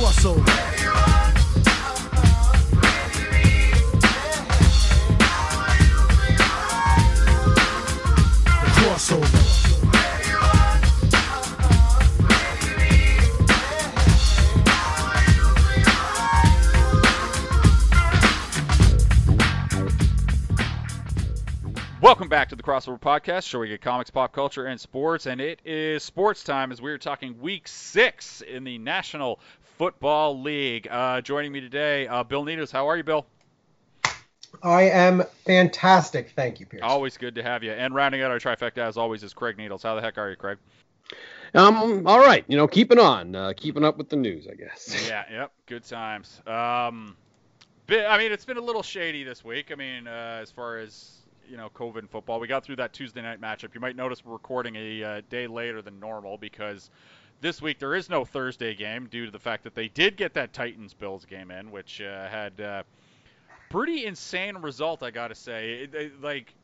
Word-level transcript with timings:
crossover. 0.00 0.70
Welcome 22.02 22.28
back 22.28 22.48
to 22.48 22.56
the 22.56 22.62
Crossover 22.62 22.98
Podcast, 23.00 23.46
show 23.46 23.58
where 23.58 23.66
we 23.66 23.68
get 23.68 23.82
comics, 23.82 24.10
pop 24.10 24.32
culture, 24.32 24.66
and 24.66 24.80
sports. 24.80 25.26
And 25.26 25.40
it 25.40 25.60
is 25.64 26.02
sports 26.02 26.42
time 26.42 26.72
as 26.72 26.82
we 26.82 26.90
are 26.90 26.98
talking 26.98 27.38
Week 27.40 27.68
Six 27.68 28.40
in 28.40 28.64
the 28.64 28.78
National 28.78 29.38
Football 29.80 30.42
League. 30.42 30.88
Uh, 30.90 31.22
joining 31.22 31.52
me 31.52 31.58
today, 31.58 32.06
uh, 32.06 32.22
Bill 32.22 32.44
Needles. 32.44 32.70
How 32.70 32.86
are 32.86 32.98
you, 32.98 33.02
Bill? 33.02 33.24
I 34.62 34.82
am 34.82 35.22
fantastic. 35.46 36.32
Thank 36.36 36.60
you, 36.60 36.66
Pierce. 36.66 36.82
Always 36.84 37.16
good 37.16 37.34
to 37.36 37.42
have 37.42 37.62
you. 37.62 37.72
And 37.72 37.94
rounding 37.94 38.20
out 38.20 38.30
our 38.30 38.38
trifecta, 38.38 38.76
as 38.76 38.98
always, 38.98 39.22
is 39.22 39.32
Craig 39.32 39.56
Needles. 39.56 39.82
How 39.82 39.94
the 39.94 40.02
heck 40.02 40.18
are 40.18 40.28
you, 40.28 40.36
Craig? 40.36 40.58
Um, 41.54 42.06
all 42.06 42.20
right, 42.20 42.44
you 42.46 42.58
know, 42.58 42.68
keeping 42.68 42.98
on, 42.98 43.34
uh, 43.34 43.54
keeping 43.56 43.82
up 43.82 43.96
with 43.96 44.10
the 44.10 44.16
news, 44.16 44.46
I 44.46 44.54
guess. 44.54 44.94
Yeah, 45.08 45.24
yep, 45.32 45.52
good 45.64 45.84
times. 45.84 46.42
Um, 46.46 47.16
bit, 47.86 48.04
I 48.04 48.18
mean, 48.18 48.32
it's 48.32 48.44
been 48.44 48.58
a 48.58 48.62
little 48.62 48.82
shady 48.82 49.24
this 49.24 49.42
week. 49.42 49.72
I 49.72 49.76
mean, 49.76 50.06
uh, 50.06 50.40
as 50.42 50.50
far 50.50 50.76
as 50.76 51.20
you 51.48 51.56
know, 51.56 51.70
COVID 51.74 52.00
and 52.00 52.10
football, 52.10 52.38
we 52.38 52.48
got 52.48 52.64
through 52.64 52.76
that 52.76 52.92
Tuesday 52.92 53.22
night 53.22 53.40
matchup. 53.40 53.74
You 53.74 53.80
might 53.80 53.96
notice 53.96 54.26
we're 54.26 54.34
recording 54.34 54.76
a 54.76 55.02
uh, 55.02 55.20
day 55.30 55.46
later 55.46 55.80
than 55.80 55.98
normal 55.98 56.36
because 56.36 56.90
this 57.40 57.62
week 57.62 57.78
there 57.78 57.94
is 57.94 58.08
no 58.08 58.24
Thursday 58.24 58.74
game 58.74 59.06
due 59.06 59.26
to 59.26 59.30
the 59.30 59.38
fact 59.38 59.64
that 59.64 59.74
they 59.74 59.88
did 59.88 60.16
get 60.16 60.34
that 60.34 60.52
Titans 60.52 60.94
Bills 60.94 61.24
game 61.24 61.50
in, 61.50 61.70
which 61.70 62.00
uh, 62.00 62.28
had 62.28 62.60
uh, 62.60 62.82
pretty 63.70 64.06
insane 64.06 64.56
result, 64.58 65.02
I 65.02 65.10
gotta 65.10 65.34
say. 65.34 65.72
It, 65.82 65.94
it, 65.94 66.22
like 66.22 66.54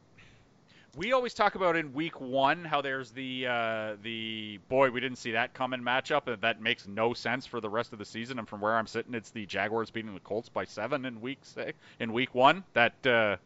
we 0.96 1.12
always 1.12 1.34
talk 1.34 1.54
about 1.54 1.76
in 1.76 1.92
week 1.92 2.20
one 2.20 2.64
how 2.64 2.80
there's 2.80 3.10
the 3.10 3.46
uh, 3.46 3.96
the 4.02 4.58
boy 4.68 4.90
we 4.90 5.00
didn't 5.00 5.18
see 5.18 5.32
that 5.32 5.54
coming 5.54 5.80
matchup 5.80 6.26
and 6.26 6.40
that 6.42 6.60
makes 6.60 6.88
no 6.88 7.12
sense 7.12 7.46
for 7.46 7.60
the 7.60 7.68
rest 7.68 7.92
of 7.92 7.98
the 7.98 8.04
season. 8.04 8.38
And 8.38 8.48
from 8.48 8.60
where 8.60 8.76
I'm 8.76 8.86
sitting, 8.86 9.14
it's 9.14 9.30
the 9.30 9.46
Jaguars 9.46 9.90
beating 9.90 10.14
the 10.14 10.20
Colts 10.20 10.48
by 10.48 10.64
seven 10.64 11.04
in 11.04 11.20
week 11.20 11.38
six, 11.42 11.78
in 12.00 12.12
week 12.12 12.34
one. 12.34 12.64
That 12.72 13.06
uh, 13.06 13.36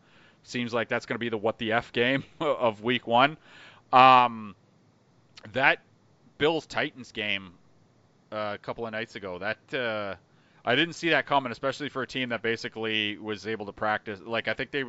seems 0.42 0.72
like 0.72 0.88
that's 0.88 1.06
going 1.06 1.16
to 1.16 1.20
be 1.20 1.28
the 1.28 1.38
what 1.38 1.58
the 1.58 1.72
f 1.72 1.92
game 1.92 2.24
of 2.40 2.82
week 2.82 3.06
one. 3.06 3.36
Um, 3.92 4.54
that 5.52 5.80
Bills 6.40 6.66
Titans 6.66 7.12
game 7.12 7.52
uh, 8.32 8.52
a 8.54 8.58
couple 8.58 8.86
of 8.86 8.92
nights 8.92 9.14
ago. 9.14 9.38
That 9.38 9.78
uh, 9.78 10.14
I 10.64 10.74
didn't 10.74 10.94
see 10.94 11.10
that 11.10 11.26
coming, 11.26 11.52
especially 11.52 11.90
for 11.90 12.02
a 12.02 12.06
team 12.06 12.30
that 12.30 12.42
basically 12.42 13.18
was 13.18 13.46
able 13.46 13.66
to 13.66 13.72
practice. 13.72 14.20
Like 14.24 14.48
I 14.48 14.54
think 14.54 14.70
they 14.70 14.84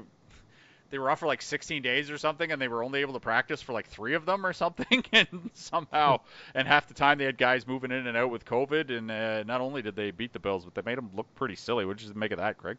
they 0.90 0.98
were 0.98 1.10
off 1.10 1.20
for 1.20 1.26
like 1.26 1.42
16 1.42 1.82
days 1.82 2.10
or 2.10 2.18
something, 2.18 2.52
and 2.52 2.62
they 2.62 2.68
were 2.68 2.84
only 2.84 3.02
able 3.02 3.14
to 3.14 3.20
practice 3.20 3.62
for 3.62 3.74
like 3.74 3.88
three 3.88 4.14
of 4.14 4.26
them 4.26 4.46
or 4.46 4.54
something. 4.54 5.04
And 5.14 5.50
somehow, 5.54 6.22
and 6.56 6.68
half 6.68 6.88
the 6.88 6.94
time 6.94 7.18
they 7.18 7.26
had 7.26 7.38
guys 7.38 7.68
moving 7.68 7.92
in 7.92 8.08
and 8.08 8.16
out 8.16 8.32
with 8.32 8.46
COVID. 8.46 8.98
And 8.98 9.12
uh, 9.12 9.44
not 9.44 9.60
only 9.60 9.82
did 9.82 9.96
they 9.96 10.12
beat 10.12 10.32
the 10.32 10.40
Bills, 10.40 10.64
but 10.64 10.74
they 10.74 10.82
made 10.90 10.98
them 10.98 11.10
look 11.16 11.34
pretty 11.36 11.56
silly. 11.56 11.86
What 11.86 11.98
did 11.98 12.08
you 12.08 12.14
make 12.14 12.32
of 12.32 12.38
that, 12.38 12.58
Craig? 12.58 12.78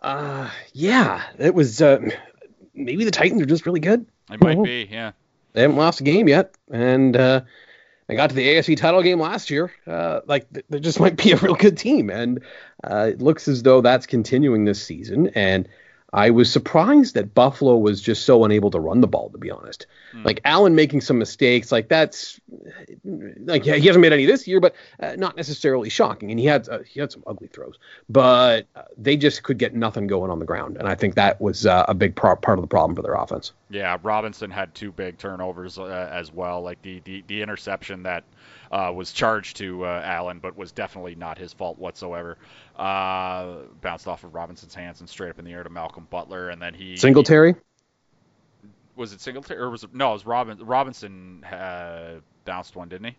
Uh, 0.00 0.48
yeah, 0.72 1.22
it 1.38 1.54
was. 1.54 1.82
Uh, 1.82 2.00
maybe 2.74 3.04
the 3.04 3.10
Titans 3.10 3.42
are 3.42 3.46
just 3.46 3.66
really 3.66 3.80
good. 3.80 4.06
It 4.30 4.40
might 4.40 4.62
be, 4.62 4.88
yeah. 4.90 5.12
They 5.52 5.62
haven't 5.62 5.76
lost 5.76 6.00
a 6.00 6.04
game 6.04 6.28
yet, 6.28 6.54
and 6.70 7.16
uh, 7.16 7.42
they 8.06 8.16
got 8.16 8.30
to 8.30 8.34
the 8.34 8.46
AFC 8.46 8.76
title 8.76 9.02
game 9.02 9.20
last 9.20 9.50
year. 9.50 9.70
Uh, 9.86 10.20
like 10.26 10.52
th- 10.52 10.66
they 10.70 10.80
just 10.80 11.00
might 11.04 11.16
be 11.16 11.32
a 11.32 11.36
real 11.36 11.54
good 11.54 11.76
team, 11.76 12.10
and 12.10 12.42
uh, 12.84 13.08
it 13.10 13.20
looks 13.20 13.48
as 13.48 13.62
though 13.62 13.80
that's 13.80 14.06
continuing 14.06 14.64
this 14.64 14.82
season. 14.82 15.28
And 15.34 15.68
I 16.14 16.30
was 16.30 16.52
surprised 16.52 17.14
that 17.14 17.34
Buffalo 17.34 17.76
was 17.76 18.00
just 18.02 18.24
so 18.26 18.44
unable 18.44 18.70
to 18.70 18.80
run 18.80 19.00
the 19.00 19.06
ball. 19.06 19.30
To 19.30 19.38
be 19.38 19.50
honest, 19.50 19.86
Hmm. 20.12 20.24
like 20.24 20.40
Allen 20.44 20.74
making 20.74 21.00
some 21.00 21.18
mistakes, 21.18 21.72
like 21.72 21.88
that's 21.88 22.38
like 23.04 23.64
yeah, 23.64 23.76
he 23.76 23.86
hasn't 23.86 24.02
made 24.02 24.12
any 24.12 24.26
this 24.26 24.46
year, 24.46 24.60
but 24.60 24.74
uh, 25.00 25.14
not 25.16 25.36
necessarily 25.36 25.88
shocking. 25.88 26.30
And 26.30 26.38
he 26.38 26.46
had 26.46 26.68
uh, 26.68 26.80
he 26.80 27.00
had 27.00 27.10
some 27.12 27.22
ugly 27.26 27.48
throws, 27.48 27.78
but 28.08 28.66
uh, 28.76 28.82
they 28.96 29.16
just 29.16 29.42
could 29.42 29.58
get 29.58 29.74
nothing 29.74 30.06
going 30.06 30.30
on 30.30 30.38
the 30.38 30.44
ground. 30.44 30.76
And 30.76 30.86
I 30.88 30.94
think 30.94 31.14
that 31.14 31.40
was 31.40 31.64
uh, 31.66 31.84
a 31.88 31.94
big 31.94 32.14
par- 32.14 32.36
part 32.36 32.58
of 32.58 32.62
the 32.62 32.68
problem 32.68 32.94
for 32.94 33.02
their 33.02 33.14
offense. 33.14 33.52
Yeah, 33.70 33.96
Robinson 34.02 34.50
had 34.50 34.74
two 34.74 34.92
big 34.92 35.16
turnovers 35.18 35.78
uh, 35.78 36.08
as 36.12 36.30
well. 36.32 36.60
Like 36.62 36.82
the, 36.82 37.00
the, 37.04 37.24
the 37.26 37.40
interception 37.40 38.02
that 38.02 38.24
uh, 38.72 38.90
was 38.94 39.12
charged 39.12 39.58
to 39.58 39.84
uh, 39.84 40.02
Allen, 40.04 40.38
but 40.40 40.56
was 40.56 40.72
definitely 40.72 41.14
not 41.14 41.38
his 41.38 41.52
fault 41.52 41.78
whatsoever. 41.78 42.38
Uh, 42.76 43.58
bounced 43.80 44.08
off 44.08 44.24
of 44.24 44.34
Robinson's 44.34 44.74
hands 44.74 45.00
and 45.00 45.08
straight 45.08 45.30
up 45.30 45.38
in 45.38 45.44
the 45.44 45.52
air 45.52 45.62
to 45.62 45.70
Malcolm 45.70 46.06
Butler, 46.10 46.48
and 46.48 46.60
then 46.60 46.74
he 46.74 46.96
Singletary. 46.96 47.54
was 48.96 49.12
it 49.12 49.20
Singletary 49.20 49.60
or 49.60 49.70
was 49.70 49.84
it 49.84 49.94
no? 49.94 50.10
It 50.10 50.12
was 50.14 50.26
Robin, 50.26 50.58
Robinson 50.64 51.44
uh, 51.44 52.20
bounced 52.44 52.74
one, 52.74 52.88
didn't 52.88 53.08
he? 53.08 53.16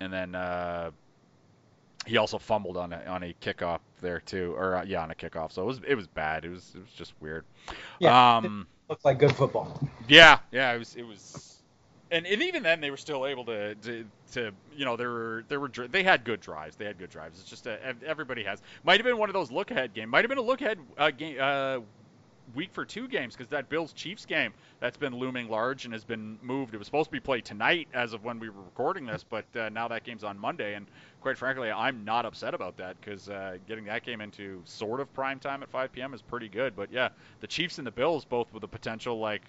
And 0.00 0.12
then 0.12 0.34
uh, 0.34 0.90
he 2.06 2.16
also 2.16 2.38
fumbled 2.38 2.76
on 2.76 2.92
a 2.92 3.02
on 3.04 3.22
a 3.22 3.34
kickoff 3.40 3.78
there 4.00 4.20
too, 4.20 4.52
or 4.56 4.76
uh, 4.76 4.84
yeah, 4.84 5.02
on 5.02 5.10
a 5.10 5.14
kickoff. 5.14 5.52
So 5.52 5.62
it 5.62 5.66
was 5.66 5.80
it 5.86 5.94
was 5.94 6.06
bad. 6.08 6.44
It 6.44 6.50
was 6.50 6.72
it 6.74 6.80
was 6.80 6.90
just 6.90 7.14
weird. 7.20 7.44
Yeah, 8.00 8.36
Um, 8.36 8.66
Looks 8.88 9.04
like 9.04 9.18
good 9.18 9.34
football. 9.34 9.80
yeah, 10.08 10.40
yeah, 10.52 10.72
it 10.74 10.78
was 10.78 10.96
it 10.96 11.06
was, 11.06 11.53
and, 12.14 12.26
and 12.26 12.42
even 12.42 12.62
then 12.62 12.80
they 12.80 12.90
were 12.90 12.96
still 12.96 13.26
able 13.26 13.44
to, 13.46 13.74
to 13.74 14.04
to 14.32 14.52
you 14.76 14.84
know 14.84 14.96
there 14.96 15.10
were 15.10 15.44
there 15.48 15.58
were 15.58 15.68
they 15.68 16.04
had 16.04 16.24
good 16.24 16.40
drives. 16.40 16.76
They 16.76 16.84
had 16.84 16.96
good 16.98 17.10
drives. 17.10 17.40
It's 17.40 17.50
just 17.50 17.66
a, 17.66 17.78
everybody 18.06 18.44
has. 18.44 18.62
Might 18.84 18.98
have 18.98 19.04
been 19.04 19.18
one 19.18 19.28
of 19.28 19.34
those 19.34 19.50
look 19.50 19.70
ahead 19.72 19.94
game. 19.94 20.08
Might 20.08 20.24
have 20.24 20.28
been 20.28 20.38
a 20.38 20.42
look 20.42 20.60
ahead 20.60 20.78
uh, 20.96 21.10
game. 21.10 21.36
Uh, 21.40 21.80
week 22.54 22.70
for 22.72 22.84
two 22.84 23.08
games 23.08 23.34
because 23.34 23.48
that 23.48 23.68
Bills 23.68 23.92
Chiefs 23.92 24.26
game 24.26 24.52
that's 24.80 24.96
been 24.96 25.16
looming 25.16 25.48
large 25.48 25.84
and 25.84 25.94
has 25.94 26.04
been 26.04 26.38
moved. 26.42 26.74
It 26.74 26.78
was 26.78 26.86
supposed 26.86 27.08
to 27.08 27.12
be 27.12 27.20
played 27.20 27.44
tonight 27.44 27.88
as 27.94 28.12
of 28.12 28.22
when 28.22 28.38
we 28.38 28.48
were 28.48 28.62
recording 28.62 29.06
this, 29.06 29.24
but 29.28 29.44
uh, 29.56 29.70
now 29.70 29.88
that 29.88 30.04
game's 30.04 30.24
on 30.24 30.38
Monday. 30.38 30.74
And 30.74 30.86
quite 31.20 31.38
frankly, 31.38 31.70
I'm 31.70 32.04
not 32.04 32.26
upset 32.26 32.54
about 32.54 32.76
that 32.76 33.00
because 33.00 33.28
uh, 33.28 33.56
getting 33.66 33.84
that 33.86 34.04
game 34.04 34.20
into 34.20 34.60
sort 34.64 35.00
of 35.00 35.12
prime 35.14 35.38
time 35.38 35.62
at 35.62 35.70
5 35.70 35.92
p.m. 35.92 36.14
is 36.14 36.22
pretty 36.22 36.48
good. 36.48 36.76
But 36.76 36.92
yeah, 36.92 37.08
the 37.40 37.46
Chiefs 37.46 37.78
and 37.78 37.86
the 37.86 37.92
Bills 37.92 38.24
both 38.24 38.52
with 38.52 38.62
a 38.62 38.68
potential 38.68 39.18
like 39.18 39.42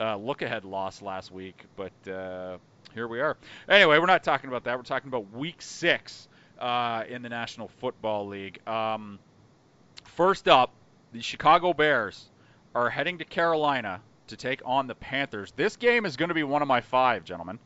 uh, 0.00 0.16
look 0.16 0.42
ahead 0.42 0.64
loss 0.64 1.02
last 1.02 1.30
week, 1.30 1.64
but 1.76 2.10
uh, 2.10 2.58
here 2.94 3.08
we 3.08 3.20
are. 3.20 3.36
Anyway, 3.68 3.98
we're 3.98 4.06
not 4.06 4.24
talking 4.24 4.48
about 4.48 4.64
that. 4.64 4.76
We're 4.76 4.82
talking 4.82 5.08
about 5.08 5.32
Week 5.32 5.60
Six 5.60 6.28
uh, 6.58 7.04
in 7.08 7.22
the 7.22 7.28
National 7.28 7.68
Football 7.68 8.28
League. 8.28 8.66
Um, 8.68 9.18
first 10.04 10.48
up, 10.48 10.72
the 11.12 11.20
Chicago 11.20 11.72
Bears 11.72 12.30
are 12.74 12.90
heading 12.90 13.18
to 13.18 13.24
Carolina 13.24 14.00
to 14.28 14.36
take 14.36 14.62
on 14.64 14.86
the 14.86 14.94
Panthers. 14.94 15.52
This 15.56 15.76
game 15.76 16.06
is 16.06 16.16
going 16.16 16.28
to 16.28 16.34
be 16.34 16.42
one 16.42 16.62
of 16.62 16.68
my 16.68 16.80
five, 16.80 17.24
gentlemen. 17.24 17.58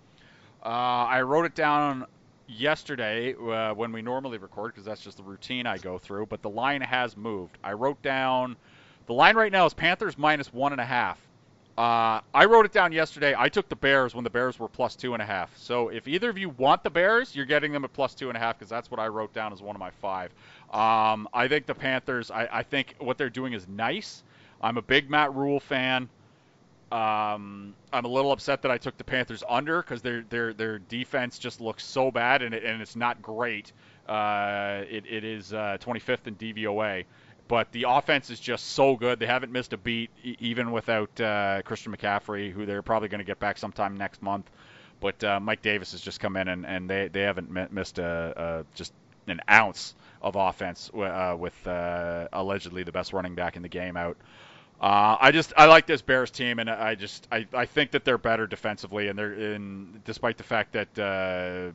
Uh, 0.64 0.68
I 0.68 1.22
wrote 1.22 1.46
it 1.46 1.54
down 1.54 2.06
yesterday 2.48 3.34
uh, 3.34 3.74
when 3.74 3.92
we 3.92 4.02
normally 4.02 4.38
record 4.38 4.72
because 4.72 4.84
that's 4.84 5.02
just 5.02 5.18
the 5.18 5.22
routine 5.22 5.66
I 5.66 5.78
go 5.78 5.98
through, 5.98 6.26
but 6.26 6.42
the 6.42 6.50
line 6.50 6.80
has 6.80 7.16
moved. 7.16 7.58
I 7.62 7.72
wrote 7.72 8.02
down 8.02 8.56
the 9.06 9.14
line 9.14 9.36
right 9.36 9.52
now 9.52 9.66
is 9.66 9.74
Panthers 9.74 10.18
minus 10.18 10.52
one 10.52 10.72
and 10.72 10.80
a 10.80 10.84
half. 10.84 11.18
Uh, 11.78 12.20
I 12.34 12.44
wrote 12.46 12.66
it 12.66 12.72
down 12.72 12.90
yesterday. 12.90 13.36
I 13.38 13.48
took 13.48 13.68
the 13.68 13.76
Bears 13.76 14.12
when 14.12 14.24
the 14.24 14.30
Bears 14.30 14.58
were 14.58 14.66
plus 14.66 14.96
two 14.96 15.12
and 15.12 15.22
a 15.22 15.24
half. 15.24 15.56
So 15.56 15.90
if 15.90 16.08
either 16.08 16.28
of 16.28 16.36
you 16.36 16.48
want 16.48 16.82
the 16.82 16.90
Bears, 16.90 17.36
you're 17.36 17.46
getting 17.46 17.70
them 17.70 17.84
at 17.84 17.92
plus 17.92 18.16
two 18.16 18.30
and 18.30 18.36
a 18.36 18.40
half 18.40 18.58
because 18.58 18.68
that's 18.68 18.90
what 18.90 18.98
I 18.98 19.06
wrote 19.06 19.32
down 19.32 19.52
as 19.52 19.62
one 19.62 19.76
of 19.76 19.80
my 19.80 19.90
five. 19.90 20.32
Um, 20.72 21.28
I 21.32 21.46
think 21.46 21.66
the 21.66 21.76
Panthers. 21.76 22.32
I, 22.32 22.48
I 22.50 22.62
think 22.64 22.96
what 22.98 23.16
they're 23.16 23.30
doing 23.30 23.52
is 23.52 23.68
nice. 23.68 24.24
I'm 24.60 24.76
a 24.76 24.82
big 24.82 25.08
Matt 25.08 25.32
Rhule 25.36 25.60
fan. 25.60 26.08
Um, 26.90 27.76
I'm 27.92 28.04
a 28.04 28.08
little 28.08 28.32
upset 28.32 28.60
that 28.62 28.72
I 28.72 28.78
took 28.78 28.98
the 28.98 29.04
Panthers 29.04 29.44
under 29.48 29.80
because 29.80 30.02
their 30.02 30.22
their 30.30 30.52
their 30.52 30.80
defense 30.80 31.38
just 31.38 31.60
looks 31.60 31.84
so 31.84 32.10
bad 32.10 32.42
and 32.42 32.56
it, 32.56 32.64
and 32.64 32.82
it's 32.82 32.96
not 32.96 33.22
great. 33.22 33.70
Uh, 34.08 34.82
it, 34.90 35.04
it 35.06 35.22
is 35.22 35.52
uh, 35.52 35.76
25th 35.80 36.26
in 36.26 36.34
DVOA, 36.34 37.04
but 37.48 37.72
the 37.72 37.86
offense 37.88 38.30
is 38.30 38.38
just 38.38 38.66
so 38.68 38.94
good. 38.96 39.18
They 39.18 39.26
haven't 39.26 39.50
missed 39.50 39.72
a 39.72 39.78
beat 39.78 40.10
even 40.22 40.70
without 40.70 41.20
uh, 41.20 41.62
Christian 41.62 41.96
McCaffrey, 41.96 42.52
who 42.52 42.66
they're 42.66 42.82
probably 42.82 43.08
going 43.08 43.20
to 43.20 43.24
get 43.24 43.40
back 43.40 43.58
sometime 43.58 43.96
next 43.96 44.22
month. 44.22 44.48
But 45.00 45.22
uh, 45.24 45.40
Mike 45.40 45.62
Davis 45.62 45.92
has 45.92 46.00
just 46.00 46.20
come 46.20 46.36
in 46.36 46.48
and, 46.48 46.66
and 46.66 46.90
they, 46.90 47.08
they 47.08 47.22
haven't 47.22 47.50
mi- 47.50 47.66
missed 47.70 47.98
a, 47.98 48.34
a 48.36 48.76
just 48.76 48.92
an 49.26 49.40
ounce 49.50 49.94
of 50.20 50.36
offense 50.36 50.90
uh, 50.94 51.36
with 51.38 51.66
uh, 51.66 52.28
allegedly 52.32 52.82
the 52.82 52.92
best 52.92 53.12
running 53.12 53.34
back 53.34 53.56
in 53.56 53.62
the 53.62 53.68
game 53.68 53.96
out. 53.96 54.16
Uh, 54.80 55.16
I 55.20 55.32
just 55.32 55.52
I 55.56 55.66
like 55.66 55.86
this 55.86 56.02
Bears 56.02 56.30
team, 56.30 56.60
and 56.60 56.70
I 56.70 56.94
just 56.94 57.26
I, 57.32 57.46
I 57.52 57.66
think 57.66 57.92
that 57.92 58.04
they're 58.04 58.18
better 58.18 58.46
defensively, 58.46 59.08
and 59.08 59.18
they're 59.18 59.32
in 59.32 60.02
despite 60.04 60.36
the 60.36 60.44
fact 60.44 60.72
that 60.72 61.74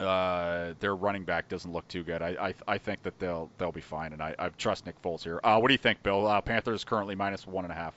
uh, 0.00 0.74
their 0.80 0.96
running 0.96 1.24
back 1.24 1.48
doesn't 1.48 1.72
look 1.72 1.86
too 1.88 2.02
good. 2.02 2.22
I, 2.22 2.30
I 2.48 2.54
I 2.74 2.78
think 2.78 3.02
that 3.04 3.18
they'll 3.18 3.50
they'll 3.58 3.72
be 3.72 3.80
fine, 3.80 4.12
and 4.12 4.22
I, 4.22 4.34
I 4.38 4.48
trust 4.50 4.86
Nick 4.86 5.00
Foles 5.02 5.22
here. 5.22 5.40
Uh, 5.44 5.58
what 5.58 5.68
do 5.68 5.74
you 5.74 5.78
think, 5.78 6.02
Bill? 6.02 6.26
Uh, 6.26 6.40
Panthers 6.40 6.84
currently 6.84 7.14
minus 7.14 7.46
one 7.46 7.64
and 7.64 7.72
a 7.72 7.76
half. 7.76 7.94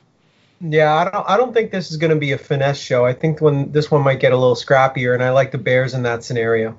Yeah, 0.61 0.93
I 0.95 1.03
don't. 1.09 1.29
I 1.29 1.37
don't 1.37 1.53
think 1.53 1.71
this 1.71 1.91
is 1.91 1.97
going 1.97 2.09
to 2.11 2.19
be 2.19 2.31
a 2.31 2.37
finesse 2.37 2.79
show. 2.79 3.05
I 3.05 3.13
think 3.13 3.41
when 3.41 3.71
this 3.71 3.91
one 3.91 4.01
might 4.03 4.19
get 4.19 4.31
a 4.31 4.37
little 4.37 4.55
scrappier, 4.55 5.13
and 5.13 5.23
I 5.23 5.29
like 5.31 5.51
the 5.51 5.57
Bears 5.59 5.93
in 5.93 6.03
that 6.03 6.23
scenario. 6.23 6.77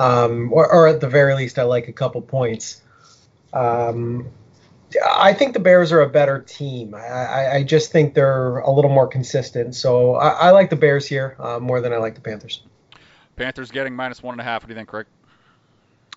um, 0.00 0.52
or, 0.52 0.72
or 0.72 0.88
at 0.88 1.00
the 1.00 1.08
very 1.08 1.34
least, 1.34 1.58
I 1.58 1.64
like 1.64 1.88
a 1.88 1.92
couple 1.92 2.22
points. 2.22 2.82
Um, 3.52 4.30
I 5.16 5.34
think 5.34 5.52
the 5.54 5.60
Bears 5.60 5.92
are 5.92 6.00
a 6.00 6.08
better 6.08 6.40
team. 6.40 6.94
I, 6.94 7.06
I, 7.06 7.54
I 7.56 7.62
just 7.64 7.92
think 7.92 8.14
they're 8.14 8.58
a 8.58 8.70
little 8.72 8.90
more 8.90 9.06
consistent. 9.06 9.74
So 9.74 10.16
I, 10.16 10.28
I 10.48 10.50
like 10.52 10.70
the 10.70 10.76
Bears 10.76 11.06
here 11.06 11.36
uh, 11.38 11.60
more 11.60 11.80
than 11.80 11.92
I 11.92 11.98
like 11.98 12.14
the 12.14 12.20
Panthers. 12.22 12.62
Panthers 13.40 13.70
getting 13.70 13.96
minus 13.96 14.22
one 14.22 14.34
and 14.34 14.40
a 14.40 14.44
half. 14.44 14.62
What 14.62 14.68
do 14.68 14.74
you 14.74 14.78
think, 14.78 14.88
Craig? 14.88 15.06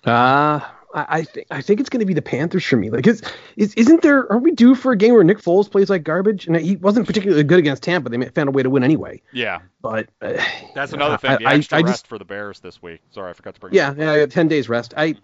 Uh, 0.04 0.60
I, 0.94 1.06
I 1.08 1.22
think 1.24 1.46
I 1.50 1.62
think 1.62 1.80
it's 1.80 1.88
going 1.88 2.00
to 2.00 2.06
be 2.06 2.12
the 2.12 2.20
Panthers 2.22 2.64
for 2.66 2.76
me. 2.76 2.90
Like, 2.90 3.06
is, 3.06 3.22
is 3.56 3.72
isn't 3.74 4.02
there? 4.02 4.30
Are 4.30 4.36
we 4.38 4.50
due 4.52 4.74
for 4.74 4.92
a 4.92 4.96
game 4.96 5.14
where 5.14 5.24
Nick 5.24 5.38
Foles 5.38 5.70
plays 5.70 5.88
like 5.88 6.04
garbage? 6.04 6.46
And 6.46 6.54
he 6.56 6.76
wasn't 6.76 7.06
particularly 7.06 7.42
good 7.42 7.58
against 7.58 7.82
Tampa. 7.82 8.10
They 8.10 8.22
found 8.28 8.50
a 8.50 8.52
way 8.52 8.62
to 8.62 8.68
win 8.68 8.84
anyway. 8.84 9.22
Yeah, 9.32 9.60
But 9.80 10.08
uh, 10.20 10.34
that's 10.74 10.92
another 10.92 11.16
thing. 11.16 11.30
I- 11.30 11.36
The 11.38 11.46
I- 11.46 11.54
extra 11.54 11.78
I 11.78 11.80
rest 11.80 11.92
just- 11.94 12.06
for 12.08 12.18
the 12.18 12.24
Bears 12.26 12.60
this 12.60 12.82
week. 12.82 13.00
Sorry, 13.10 13.30
I 13.30 13.32
forgot 13.32 13.54
to 13.54 13.60
bring. 13.60 13.72
it 13.72 13.76
yeah, 13.76 13.88
up. 13.90 13.98
yeah, 13.98 14.12
I 14.12 14.26
ten 14.26 14.46
days 14.48 14.68
rest. 14.68 14.92
I. 14.96 15.14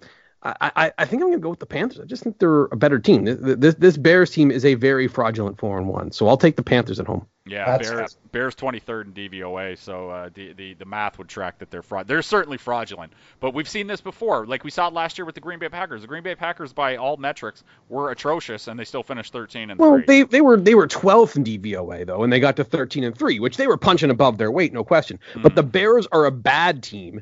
I, 0.42 0.70
I, 0.74 0.92
I 0.96 1.04
think 1.04 1.22
I'm 1.22 1.28
gonna 1.28 1.40
go 1.40 1.50
with 1.50 1.58
the 1.58 1.66
Panthers. 1.66 2.00
I 2.00 2.04
just 2.06 2.22
think 2.22 2.38
they're 2.38 2.64
a 2.64 2.76
better 2.76 2.98
team. 2.98 3.24
This, 3.24 3.36
this 3.58 3.74
this 3.74 3.96
Bears 3.98 4.30
team 4.30 4.50
is 4.50 4.64
a 4.64 4.72
very 4.74 5.06
fraudulent 5.06 5.58
four 5.58 5.76
and 5.76 5.86
one, 5.86 6.12
so 6.12 6.28
I'll 6.28 6.38
take 6.38 6.56
the 6.56 6.62
Panthers 6.62 6.98
at 6.98 7.06
home. 7.06 7.26
Yeah, 7.46 7.66
That's- 7.66 7.90
Bears 7.90 8.16
Bears 8.32 8.54
23rd 8.54 9.04
in 9.06 9.12
DVOA, 9.12 9.76
so 9.76 10.08
uh, 10.08 10.30
the, 10.32 10.54
the 10.54 10.74
the 10.74 10.84
math 10.86 11.18
would 11.18 11.28
track 11.28 11.58
that 11.58 11.70
they're 11.70 11.82
fraud. 11.82 12.06
They're 12.08 12.22
certainly 12.22 12.56
fraudulent, 12.56 13.12
but 13.40 13.52
we've 13.52 13.68
seen 13.68 13.86
this 13.86 14.00
before. 14.00 14.46
Like 14.46 14.64
we 14.64 14.70
saw 14.70 14.88
it 14.88 14.94
last 14.94 15.18
year 15.18 15.26
with 15.26 15.34
the 15.34 15.42
Green 15.42 15.58
Bay 15.58 15.68
Packers. 15.68 16.00
The 16.00 16.06
Green 16.06 16.22
Bay 16.22 16.34
Packers, 16.34 16.72
by 16.72 16.96
all 16.96 17.18
metrics, 17.18 17.62
were 17.90 18.10
atrocious, 18.10 18.66
and 18.66 18.80
they 18.80 18.84
still 18.84 19.02
finished 19.02 19.34
13 19.34 19.70
and 19.70 19.78
Well, 19.78 19.96
three. 19.96 20.04
they 20.06 20.22
they 20.22 20.40
were 20.40 20.58
they 20.58 20.74
were 20.74 20.86
12th 20.88 21.36
in 21.36 21.44
DVOA 21.44 22.06
though, 22.06 22.22
and 22.22 22.32
they 22.32 22.40
got 22.40 22.56
to 22.56 22.64
13 22.64 23.04
and 23.04 23.18
three, 23.18 23.40
which 23.40 23.58
they 23.58 23.66
were 23.66 23.76
punching 23.76 24.08
above 24.10 24.38
their 24.38 24.50
weight, 24.50 24.72
no 24.72 24.84
question. 24.84 25.18
But 25.42 25.54
the 25.54 25.62
Bears 25.62 26.06
are 26.12 26.24
a 26.24 26.32
bad 26.32 26.82
team 26.82 27.20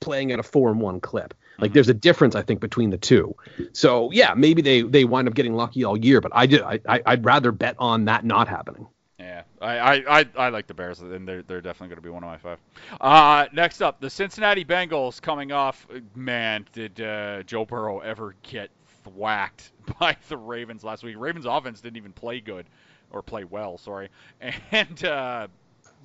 playing 0.00 0.32
at 0.32 0.40
a 0.40 0.42
four 0.42 0.70
and 0.70 0.80
one 0.80 1.00
clip. 1.00 1.34
Like 1.58 1.72
there's 1.72 1.88
a 1.88 1.94
difference, 1.94 2.34
I 2.34 2.42
think, 2.42 2.60
between 2.60 2.90
the 2.90 2.98
two. 2.98 3.34
So 3.72 4.10
yeah, 4.12 4.34
maybe 4.34 4.62
they 4.62 4.82
they 4.82 5.04
wind 5.04 5.28
up 5.28 5.34
getting 5.34 5.54
lucky 5.54 5.84
all 5.84 5.96
year, 5.96 6.20
but 6.20 6.32
I 6.34 6.46
just 6.46 6.62
I, 6.62 6.80
I 6.88 7.02
I'd 7.04 7.24
rather 7.24 7.52
bet 7.52 7.76
on 7.78 8.04
that 8.04 8.24
not 8.24 8.48
happening. 8.48 8.86
Yeah, 9.18 9.42
I, 9.60 10.04
I, 10.08 10.26
I, 10.36 10.48
like 10.50 10.68
the 10.68 10.74
Bears, 10.74 11.00
and 11.00 11.26
they're 11.26 11.42
they're 11.42 11.60
definitely 11.60 11.88
going 11.88 11.96
to 11.96 12.02
be 12.02 12.10
one 12.10 12.22
of 12.22 12.30
my 12.30 12.38
five. 12.38 12.58
Uh, 13.00 13.46
next 13.52 13.82
up, 13.82 14.00
the 14.00 14.08
Cincinnati 14.08 14.64
Bengals 14.64 15.20
coming 15.20 15.50
off. 15.50 15.88
Man, 16.14 16.64
did 16.72 17.00
uh, 17.00 17.42
Joe 17.42 17.64
Burrow 17.64 17.98
ever 17.98 18.36
get 18.42 18.70
thwacked 19.02 19.72
by 19.98 20.16
the 20.28 20.36
Ravens 20.36 20.84
last 20.84 21.02
week? 21.02 21.16
Ravens 21.18 21.46
offense 21.46 21.80
didn't 21.80 21.96
even 21.96 22.12
play 22.12 22.40
good, 22.40 22.66
or 23.10 23.20
play 23.20 23.42
well, 23.42 23.76
sorry, 23.76 24.08
and 24.70 25.04
uh, 25.04 25.48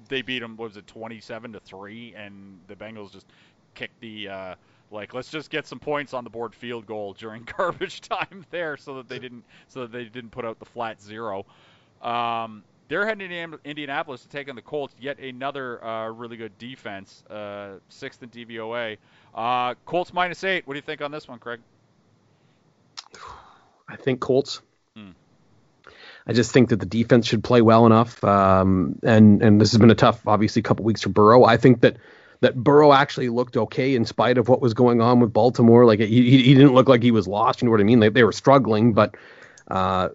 they 0.07 0.23
beat 0.23 0.39
them. 0.39 0.57
What 0.57 0.69
was 0.69 0.77
it, 0.77 0.88
27 0.88 1.53
to 1.53 1.59
three? 1.59 2.15
And 2.17 2.59
the 2.67 2.75
Bengals 2.75 3.11
just 3.11 3.27
kicked 3.75 3.99
the. 3.99 4.29
Uh, 4.29 4.56
like 4.94 5.13
let's 5.13 5.30
just 5.30 5.50
get 5.50 5.68
some 5.68 5.80
points 5.80 6.13
on 6.13 6.24
the 6.24 6.30
board 6.30 6.56
field 6.56 6.86
goal 6.86 7.13
during 7.13 7.48
garbage 7.57 8.01
time 8.01 8.45
there 8.51 8.78
so 8.78 8.95
that 8.95 9.10
they 9.10 9.19
didn't 9.19 9.44
so 9.68 9.81
that 9.81 9.92
they 9.92 10.06
didn't 10.06 10.31
put 10.31 10.45
out 10.45 10.60
the 10.60 10.66
flat 10.66 11.01
zero 11.01 11.45
um, 12.01 12.63
they're 12.90 13.07
heading 13.07 13.30
to 13.30 13.60
Indianapolis 13.63 14.22
to 14.22 14.30
take 14.30 14.50
on 14.50 14.56
the 14.56 14.62
Colts. 14.62 14.94
Yet 15.00 15.19
another 15.19 15.84
uh, 15.84 16.10
really 16.10 16.38
good 16.38 16.57
defense, 16.57 17.24
uh, 17.30 17.80
sixth 17.90 18.22
in 18.22 18.30
DVOA. 18.30 18.98
Uh, 19.34 19.74
Colts 19.86 20.13
minus 20.13 20.44
eight. 20.44 20.68
What 20.68 20.74
do 20.74 20.78
you 20.78 20.84
think 20.84 21.01
on 21.01 21.12
this 21.12 21.28
one, 21.28 21.40
Craig? 21.40 21.62
I 23.88 23.95
think 23.95 24.19
Colts. 24.19 24.62
Hmm. 24.95 25.12
I 26.28 26.34
just 26.34 26.51
think 26.51 26.69
that 26.69 26.80
the 26.80 26.86
defense 26.86 27.28
should 27.28 27.44
play 27.44 27.62
well 27.62 27.86
enough. 27.86 28.24
Um, 28.24 29.00
and 29.04 29.42
and 29.42 29.60
this 29.60 29.72
has 29.72 29.80
been 29.80 29.92
a 29.92 29.95
tough, 29.95 30.28
obviously, 30.28 30.62
couple 30.62 30.86
weeks 30.86 31.01
for 31.01 31.10
Burrow. 31.10 31.44
I 31.44 31.57
think 31.57 31.81
that 31.81 31.98
that 32.44 32.62
Burrow 32.62 32.92
actually 32.92 33.30
looked 33.30 33.56
okay 33.56 33.95
in 33.95 34.06
spite 34.06 34.38
of 34.38 34.50
what 34.50 34.62
was 34.62 34.74
going 34.74 35.01
on 35.01 35.22
with 35.22 35.31
Baltimore. 35.31 35.86
Like 35.86 36.00
he 36.00 36.44
he 36.44 36.54
didn't 36.54 36.74
look 36.74 36.90
like 36.90 37.01
he 37.01 37.12
was 37.12 37.28
lost. 37.28 37.62
You 37.62 37.66
know 37.66 37.72
what 37.72 37.80
I 37.80 37.86
mean? 37.86 38.00
They 38.00 38.10
they 38.10 38.24
were 38.24 38.34
struggling, 38.34 38.94
but 38.94 39.16
uh, 39.69 40.10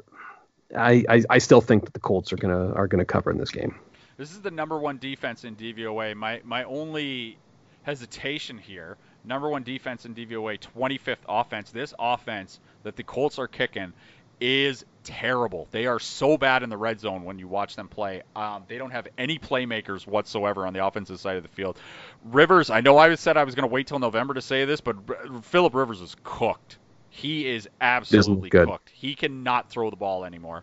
I, 0.76 1.04
I 1.08 1.22
I 1.30 1.38
still 1.38 1.62
think 1.62 1.84
that 1.84 1.94
the 1.94 2.00
Colts 2.00 2.32
are 2.32 2.36
gonna 2.36 2.72
are 2.74 2.86
gonna 2.86 3.06
cover 3.06 3.30
in 3.30 3.38
this 3.38 3.50
game. 3.50 3.74
This 4.18 4.32
is 4.32 4.42
the 4.42 4.50
number 4.50 4.78
one 4.78 4.98
defense 4.98 5.44
in 5.44 5.56
DVOA. 5.56 6.14
My 6.14 6.40
my 6.44 6.64
only 6.64 7.38
hesitation 7.82 8.58
here, 8.58 8.98
number 9.24 9.48
one 9.48 9.62
defense 9.62 10.04
in 10.04 10.14
DVOA, 10.14 10.60
25th 10.60 11.16
offense. 11.28 11.70
This 11.70 11.94
offense 11.98 12.60
that 12.82 12.96
the 12.96 13.04
Colts 13.04 13.38
are 13.38 13.48
kicking 13.48 13.92
is 14.40 14.84
terrible. 15.04 15.68
They 15.70 15.86
are 15.86 15.98
so 15.98 16.36
bad 16.36 16.62
in 16.62 16.68
the 16.68 16.76
red 16.76 17.00
zone 17.00 17.24
when 17.24 17.38
you 17.38 17.48
watch 17.48 17.76
them 17.76 17.88
play. 17.88 18.22
Um, 18.36 18.64
they 18.68 18.78
don't 18.78 18.90
have 18.90 19.08
any 19.16 19.38
playmakers 19.38 20.06
whatsoever 20.06 20.66
on 20.66 20.74
the 20.74 20.84
offensive 20.84 21.18
side 21.18 21.36
of 21.36 21.42
the 21.42 21.48
field. 21.48 21.78
Rivers, 22.24 22.70
I 22.70 22.80
know 22.82 22.98
I 22.98 23.14
said 23.14 23.36
I 23.36 23.44
was 23.44 23.54
going 23.54 23.68
to 23.68 23.72
wait 23.72 23.86
till 23.86 23.98
November 23.98 24.34
to 24.34 24.42
say 24.42 24.64
this, 24.64 24.80
but 24.80 24.96
R- 25.08 25.40
Philip 25.42 25.74
Rivers 25.74 26.00
is 26.00 26.14
cooked. 26.24 26.78
He 27.10 27.48
is 27.48 27.68
absolutely 27.80 28.50
cooked. 28.50 28.90
He 28.90 29.14
cannot 29.14 29.70
throw 29.70 29.90
the 29.90 29.96
ball 29.96 30.24
anymore. 30.24 30.62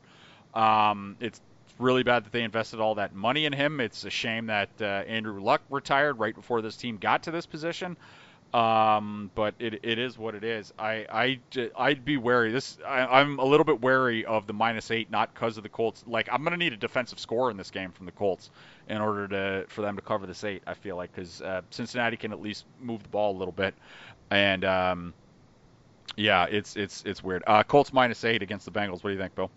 Um, 0.54 1.18
it's 1.20 1.42
really 1.80 2.04
bad 2.04 2.24
that 2.26 2.32
they 2.32 2.44
invested 2.44 2.80
all 2.80 2.96
that 2.96 3.14
money 3.14 3.46
in 3.46 3.54
him. 3.54 3.80
It's 3.80 4.06
a 4.06 4.10
shame 4.10 4.46
that 4.46 4.70
uh, 4.80 4.86
Andrew 4.86 5.42
Luck 5.42 5.62
retired 5.70 6.20
right 6.20 6.34
before 6.36 6.62
this 6.62 6.78
team 6.78 6.98
got 6.98 7.24
to 7.24 7.32
this 7.32 7.46
position. 7.46 7.98
Um, 8.54 9.32
but 9.36 9.54
it, 9.60 9.82
it 9.84 10.00
is 10.00 10.18
what 10.18 10.34
it 10.34 10.46
is. 10.46 10.74
I, 10.80 11.06
I 11.12 11.40
I'd 11.78 12.06
be 12.06 12.16
wary. 12.16 12.54
This 12.54 12.78
I, 12.88 13.20
I'm 13.20 13.38
a 13.40 13.44
little 13.44 13.66
bit 13.66 13.82
wary 13.82 14.24
of 14.24 14.48
the 14.48 14.54
minus 14.54 14.92
eight, 14.92 15.12
not 15.12 15.34
because 15.34 15.58
of 15.58 15.64
the 15.64 15.70
Colts. 15.70 16.06
Like 16.08 16.30
I'm 16.32 16.42
gonna 16.42 16.56
need 16.56 16.72
a 16.72 16.78
defensive 16.78 17.20
score 17.20 17.52
in 17.52 17.58
this 17.58 17.70
game 17.70 17.92
from 17.92 18.06
the 18.06 18.14
Colts 18.14 18.52
in 18.88 19.02
order 19.02 19.28
to 19.28 19.66
for 19.68 19.82
them 19.82 19.98
to 19.98 20.02
cover 20.02 20.26
this 20.26 20.46
eight. 20.46 20.64
I 20.66 20.74
feel 20.74 20.96
like 20.96 21.14
because 21.14 21.42
uh, 21.42 21.64
Cincinnati 21.70 22.16
can 22.16 22.32
at 22.32 22.42
least 22.42 22.64
move 22.80 23.04
the 23.04 23.10
ball 23.10 23.36
a 23.36 23.38
little 23.38 23.52
bit, 23.52 23.74
and 24.30 24.64
um, 24.64 25.14
yeah, 26.16 26.46
it's 26.46 26.78
it's 26.78 27.04
it's 27.06 27.22
weird. 27.22 27.44
Uh, 27.46 27.64
Colts 27.64 27.92
minus 27.92 28.24
eight 28.24 28.42
against 28.42 28.66
the 28.66 28.72
Bengals. 28.72 29.04
What 29.04 29.10
do 29.10 29.12
you 29.12 29.20
think, 29.20 29.36
Bill? 29.36 29.52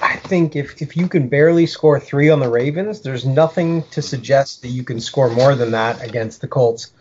I 0.00 0.16
think 0.16 0.56
if, 0.56 0.80
if 0.80 0.96
you 0.96 1.08
can 1.08 1.28
barely 1.28 1.66
score 1.66 1.98
three 1.98 2.30
on 2.30 2.40
the 2.40 2.48
Ravens, 2.48 3.00
there's 3.00 3.24
nothing 3.24 3.82
to 3.90 4.02
suggest 4.02 4.62
that 4.62 4.68
you 4.68 4.84
can 4.84 5.00
score 5.00 5.30
more 5.30 5.54
than 5.54 5.72
that 5.72 6.02
against 6.02 6.40
the 6.40 6.48
Colts. 6.48 6.92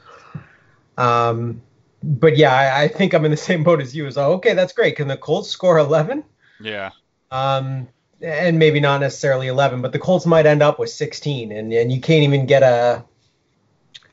Um, 0.97 1.61
but 2.03 2.37
yeah, 2.37 2.53
I, 2.53 2.83
I 2.83 2.87
think 2.87 3.13
I'm 3.13 3.25
in 3.25 3.31
the 3.31 3.37
same 3.37 3.63
boat 3.63 3.81
as 3.81 3.95
you. 3.95 4.05
Is 4.07 4.17
oh, 4.17 4.33
okay, 4.33 4.53
that's 4.53 4.73
great. 4.73 4.97
Can 4.97 5.07
the 5.07 5.17
Colts 5.17 5.49
score 5.49 5.79
11? 5.79 6.23
Yeah. 6.59 6.91
Um, 7.31 7.87
and 8.21 8.59
maybe 8.59 8.79
not 8.79 9.01
necessarily 9.01 9.47
11, 9.47 9.81
but 9.81 9.91
the 9.91 9.99
Colts 9.99 10.25
might 10.25 10.45
end 10.45 10.63
up 10.63 10.79
with 10.79 10.89
16, 10.89 11.51
and, 11.51 11.73
and 11.73 11.91
you 11.91 11.99
can't 11.99 12.23
even 12.23 12.45
get 12.45 12.63
a, 12.63 13.03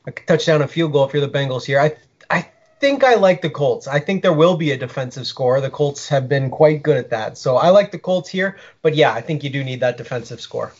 a 0.05 0.11
touchdown, 0.11 0.61
a 0.61 0.67
field 0.67 0.91
goal 0.91 1.05
if 1.05 1.13
you're 1.13 1.25
the 1.25 1.31
Bengals 1.31 1.65
here. 1.65 1.79
I 1.79 1.95
I 2.29 2.49
think 2.79 3.03
I 3.03 3.15
like 3.15 3.41
the 3.41 3.49
Colts. 3.49 3.87
I 3.87 3.99
think 3.99 4.21
there 4.23 4.33
will 4.33 4.57
be 4.57 4.71
a 4.71 4.77
defensive 4.77 5.27
score. 5.27 5.61
The 5.61 5.69
Colts 5.69 6.07
have 6.09 6.27
been 6.27 6.49
quite 6.49 6.81
good 6.81 6.97
at 6.97 7.11
that, 7.11 7.37
so 7.37 7.57
I 7.57 7.69
like 7.69 7.91
the 7.91 7.99
Colts 7.99 8.27
here. 8.27 8.57
But 8.81 8.95
yeah, 8.95 9.13
I 9.13 9.21
think 9.21 9.43
you 9.43 9.49
do 9.49 9.63
need 9.63 9.81
that 9.81 9.97
defensive 9.97 10.41
score. 10.41 10.73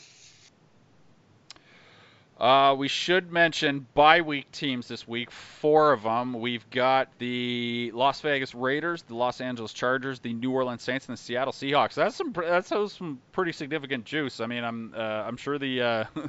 Uh, 2.41 2.73
we 2.73 2.87
should 2.87 3.31
mention 3.31 3.85
bye 3.93 4.21
week 4.21 4.51
teams 4.51 4.87
this 4.87 5.07
week. 5.07 5.29
Four 5.29 5.93
of 5.93 6.01
them. 6.01 6.33
We've 6.33 6.67
got 6.71 7.07
the 7.19 7.91
Las 7.93 8.19
Vegas 8.21 8.55
Raiders, 8.55 9.03
the 9.03 9.13
Los 9.13 9.41
Angeles 9.41 9.73
Chargers, 9.73 10.19
the 10.19 10.33
New 10.33 10.51
Orleans 10.51 10.81
Saints, 10.81 11.07
and 11.07 11.15
the 11.15 11.21
Seattle 11.21 11.53
Seahawks. 11.53 11.93
That's 11.93 12.15
some. 12.15 12.33
That's 12.33 12.69
some 12.69 13.21
pretty 13.31 13.51
significant 13.51 14.05
juice. 14.05 14.39
I 14.39 14.47
mean, 14.47 14.63
I'm. 14.63 14.91
Uh, 14.97 14.99
I'm 14.99 15.37
sure 15.37 15.59
the. 15.59 15.81
Uh, 15.83 16.03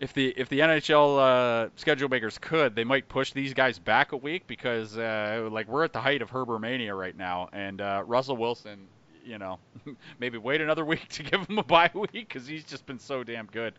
if 0.00 0.14
the 0.14 0.32
if 0.34 0.48
the 0.48 0.60
NHL 0.60 1.18
uh, 1.66 1.68
schedule 1.76 2.08
makers 2.08 2.38
could, 2.38 2.74
they 2.74 2.84
might 2.84 3.06
push 3.10 3.34
these 3.34 3.52
guys 3.52 3.78
back 3.78 4.12
a 4.12 4.16
week 4.16 4.46
because 4.46 4.96
uh, 4.96 5.46
like 5.52 5.68
we're 5.68 5.84
at 5.84 5.92
the 5.92 6.00
height 6.00 6.22
of 6.22 6.30
Herbert 6.30 6.60
mania 6.60 6.94
right 6.94 7.14
now, 7.14 7.50
and 7.52 7.82
uh, 7.82 8.02
Russell 8.06 8.38
Wilson, 8.38 8.86
you 9.22 9.36
know, 9.36 9.58
maybe 10.18 10.38
wait 10.38 10.62
another 10.62 10.84
week 10.86 11.06
to 11.10 11.22
give 11.22 11.46
him 11.46 11.58
a 11.58 11.64
bye 11.64 11.90
week 11.92 12.10
because 12.12 12.46
he's 12.46 12.64
just 12.64 12.86
been 12.86 12.98
so 12.98 13.22
damn 13.22 13.44
good. 13.44 13.74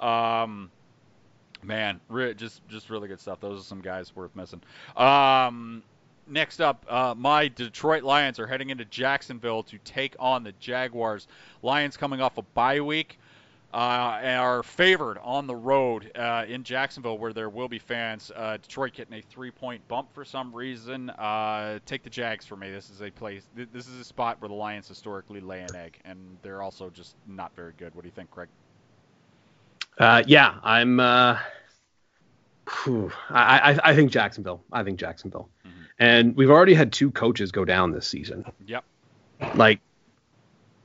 Um, 0.00 0.70
Man, 1.62 2.00
just 2.36 2.66
just 2.68 2.90
really 2.90 3.08
good 3.08 3.20
stuff. 3.20 3.40
Those 3.40 3.60
are 3.60 3.64
some 3.64 3.80
guys 3.80 4.14
worth 4.16 4.34
missing. 4.34 4.62
Um, 4.96 5.82
next 6.26 6.60
up, 6.60 6.86
uh, 6.88 7.14
my 7.16 7.48
Detroit 7.48 8.02
Lions 8.02 8.38
are 8.38 8.46
heading 8.46 8.70
into 8.70 8.84
Jacksonville 8.86 9.62
to 9.64 9.78
take 9.78 10.16
on 10.18 10.42
the 10.42 10.52
Jaguars. 10.52 11.28
Lions 11.62 11.96
coming 11.96 12.20
off 12.20 12.38
a 12.38 12.42
bye 12.42 12.80
week. 12.80 13.18
Uh, 13.72 14.18
are 14.24 14.64
favored 14.64 15.16
on 15.22 15.46
the 15.46 15.54
road 15.54 16.10
uh, 16.16 16.44
in 16.48 16.64
Jacksonville, 16.64 17.18
where 17.18 17.32
there 17.32 17.48
will 17.48 17.68
be 17.68 17.78
fans. 17.78 18.32
Uh, 18.34 18.56
Detroit 18.56 18.94
getting 18.94 19.14
a 19.14 19.22
three-point 19.22 19.86
bump 19.86 20.12
for 20.12 20.24
some 20.24 20.52
reason. 20.52 21.08
Uh, 21.10 21.78
take 21.86 22.02
the 22.02 22.10
Jags 22.10 22.44
for 22.44 22.56
me. 22.56 22.68
This 22.72 22.90
is 22.90 23.00
a 23.00 23.12
place. 23.12 23.46
Th- 23.54 23.68
this 23.72 23.86
is 23.86 24.00
a 24.00 24.04
spot 24.04 24.40
where 24.40 24.48
the 24.48 24.56
Lions 24.56 24.88
historically 24.88 25.38
lay 25.38 25.60
an 25.60 25.76
egg, 25.76 26.00
and 26.04 26.18
they're 26.42 26.62
also 26.62 26.90
just 26.90 27.14
not 27.28 27.54
very 27.54 27.72
good. 27.78 27.94
What 27.94 28.02
do 28.02 28.08
you 28.08 28.12
think, 28.12 28.32
Craig? 28.32 28.48
Uh, 30.00 30.22
yeah, 30.26 30.58
I'm. 30.64 30.98
Uh, 30.98 31.38
I, 33.30 33.72
I 33.72 33.78
I 33.90 33.94
think 33.94 34.10
Jacksonville. 34.12 34.62
I 34.72 34.82
think 34.84 34.98
Jacksonville. 34.98 35.48
Mhm. 35.66 35.70
And 35.98 36.36
we've 36.36 36.50
already 36.50 36.74
had 36.74 36.92
two 36.92 37.10
coaches 37.10 37.52
go 37.52 37.64
down 37.64 37.92
this 37.92 38.06
season. 38.06 38.44
Yep. 38.66 38.84
Like, 39.54 39.80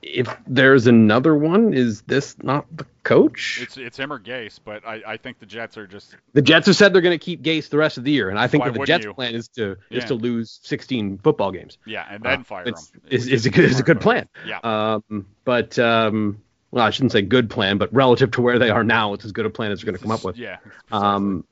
if 0.02 0.28
there's 0.46 0.86
another 0.86 1.34
one, 1.34 1.72
is 1.72 2.02
this 2.02 2.36
not 2.42 2.66
the 2.76 2.84
coach? 3.04 3.60
It's 3.62 3.76
it's 3.76 3.98
him 3.98 4.12
or 4.12 4.18
Gase, 4.18 4.58
but 4.62 4.86
I, 4.86 5.00
I 5.06 5.16
think 5.16 5.38
the 5.38 5.46
Jets 5.46 5.78
are 5.78 5.86
just 5.86 6.14
the 6.32 6.42
Jets 6.42 6.66
have 6.66 6.76
said 6.76 6.92
they're 6.92 7.00
going 7.02 7.18
to 7.18 7.24
keep 7.24 7.42
Gase 7.42 7.68
the 7.70 7.78
rest 7.78 7.96
of 7.98 8.04
the 8.04 8.10
year, 8.12 8.28
and 8.30 8.38
I 8.38 8.48
think 8.48 8.64
that 8.64 8.74
the 8.74 8.84
Jets' 8.84 9.04
you? 9.04 9.14
plan 9.14 9.34
is 9.34 9.48
to 9.50 9.76
Yeah. 9.90 9.98
is 9.98 10.04
to 10.06 10.14
lose 10.14 10.60
16 10.64 11.18
football 11.18 11.52
games. 11.52 11.78
yeah, 11.86 12.04
and 12.10 12.22
then 12.22 12.40
Uh, 12.40 12.44
fire 12.44 12.62
him. 12.64 12.74
it's, 12.74 12.92
Is, 13.08 13.28
is 13.28 13.46
a 13.46 13.50
good 13.50 13.64
is 13.64 13.80
a 13.80 13.84
good 13.84 14.00
plan. 14.00 14.28
Yeah. 14.46 14.58
Um, 14.62 15.26
but 15.44 15.78
um, 15.78 16.42
well, 16.70 16.84
I 16.84 16.90
shouldn't 16.90 17.12
say 17.12 17.22
good 17.22 17.48
plan, 17.48 17.78
but 17.78 17.92
relative 17.94 18.30
to 18.32 18.42
where 18.42 18.58
they 18.58 18.70
are 18.70 18.84
now, 18.84 19.12
it's 19.14 19.24
as 19.24 19.32
good 19.32 19.46
a 19.46 19.50
plan 19.50 19.72
as 19.72 19.80
they're 19.80 19.86
going 19.86 19.96
to 19.96 20.02
come 20.02 20.12
up 20.12 20.24
with. 20.24 20.36
Yeah. 20.36 20.58
Um, 20.90 21.44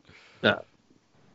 uh, 0.43 0.57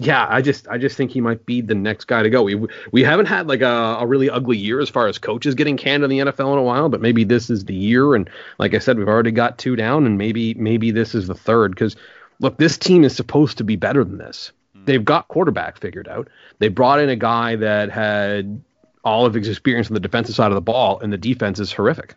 yeah, 0.01 0.25
I 0.29 0.41
just 0.41 0.67
I 0.69 0.77
just 0.77 0.95
think 0.95 1.12
he 1.12 1.19
might 1.19 1.45
be 1.45 1.59
the 1.59 1.75
next 1.75 2.05
guy 2.05 2.24
to 2.24 2.29
go. 2.29 2.43
We 2.43 2.55
we 2.91 3.03
haven't 3.03 3.25
had 3.25 3.48
like 3.48 3.62
a, 3.62 3.98
a 4.00 4.07
really 4.07 4.29
ugly 4.29 4.57
year 4.57 4.79
as 4.79 4.89
far 4.89 5.07
as 5.07 5.17
coaches 5.17 5.55
getting 5.55 5.75
canned 5.75 6.03
in 6.05 6.09
the 6.09 6.19
NFL 6.19 6.53
in 6.53 6.59
a 6.59 6.63
while, 6.63 6.88
but 6.88 7.01
maybe 7.01 7.25
this 7.25 7.50
is 7.50 7.65
the 7.65 7.75
year. 7.75 8.15
And 8.15 8.29
like 8.59 8.74
I 8.74 8.79
said, 8.79 8.98
we've 8.98 9.09
already 9.09 9.31
got 9.31 9.57
two 9.57 9.75
down, 9.75 10.05
and 10.05 10.17
maybe 10.17 10.53
maybe 10.53 10.91
this 10.91 11.13
is 11.15 11.27
the 11.27 11.36
third. 11.36 11.71
Because 11.71 11.98
look, 12.39 12.57
this 12.57 12.77
team 12.77 13.03
is 13.03 13.13
supposed 13.13 13.57
to 13.57 13.65
be 13.65 13.75
better 13.75 14.05
than 14.05 14.17
this. 14.17 14.53
They've 14.86 15.03
got 15.03 15.27
quarterback 15.27 15.77
figured 15.77 16.07
out. 16.07 16.29
They 16.59 16.69
brought 16.69 17.00
in 17.00 17.09
a 17.09 17.15
guy 17.15 17.57
that 17.57 17.91
had 17.91 18.62
all 19.03 19.25
of 19.25 19.33
his 19.33 19.48
experience 19.48 19.88
on 19.88 19.93
the 19.93 20.00
defensive 20.00 20.36
side 20.36 20.51
of 20.51 20.55
the 20.55 20.62
ball, 20.62 21.00
and 21.00 21.12
the 21.12 21.17
defense 21.17 21.59
is 21.59 21.71
horrific. 21.71 22.15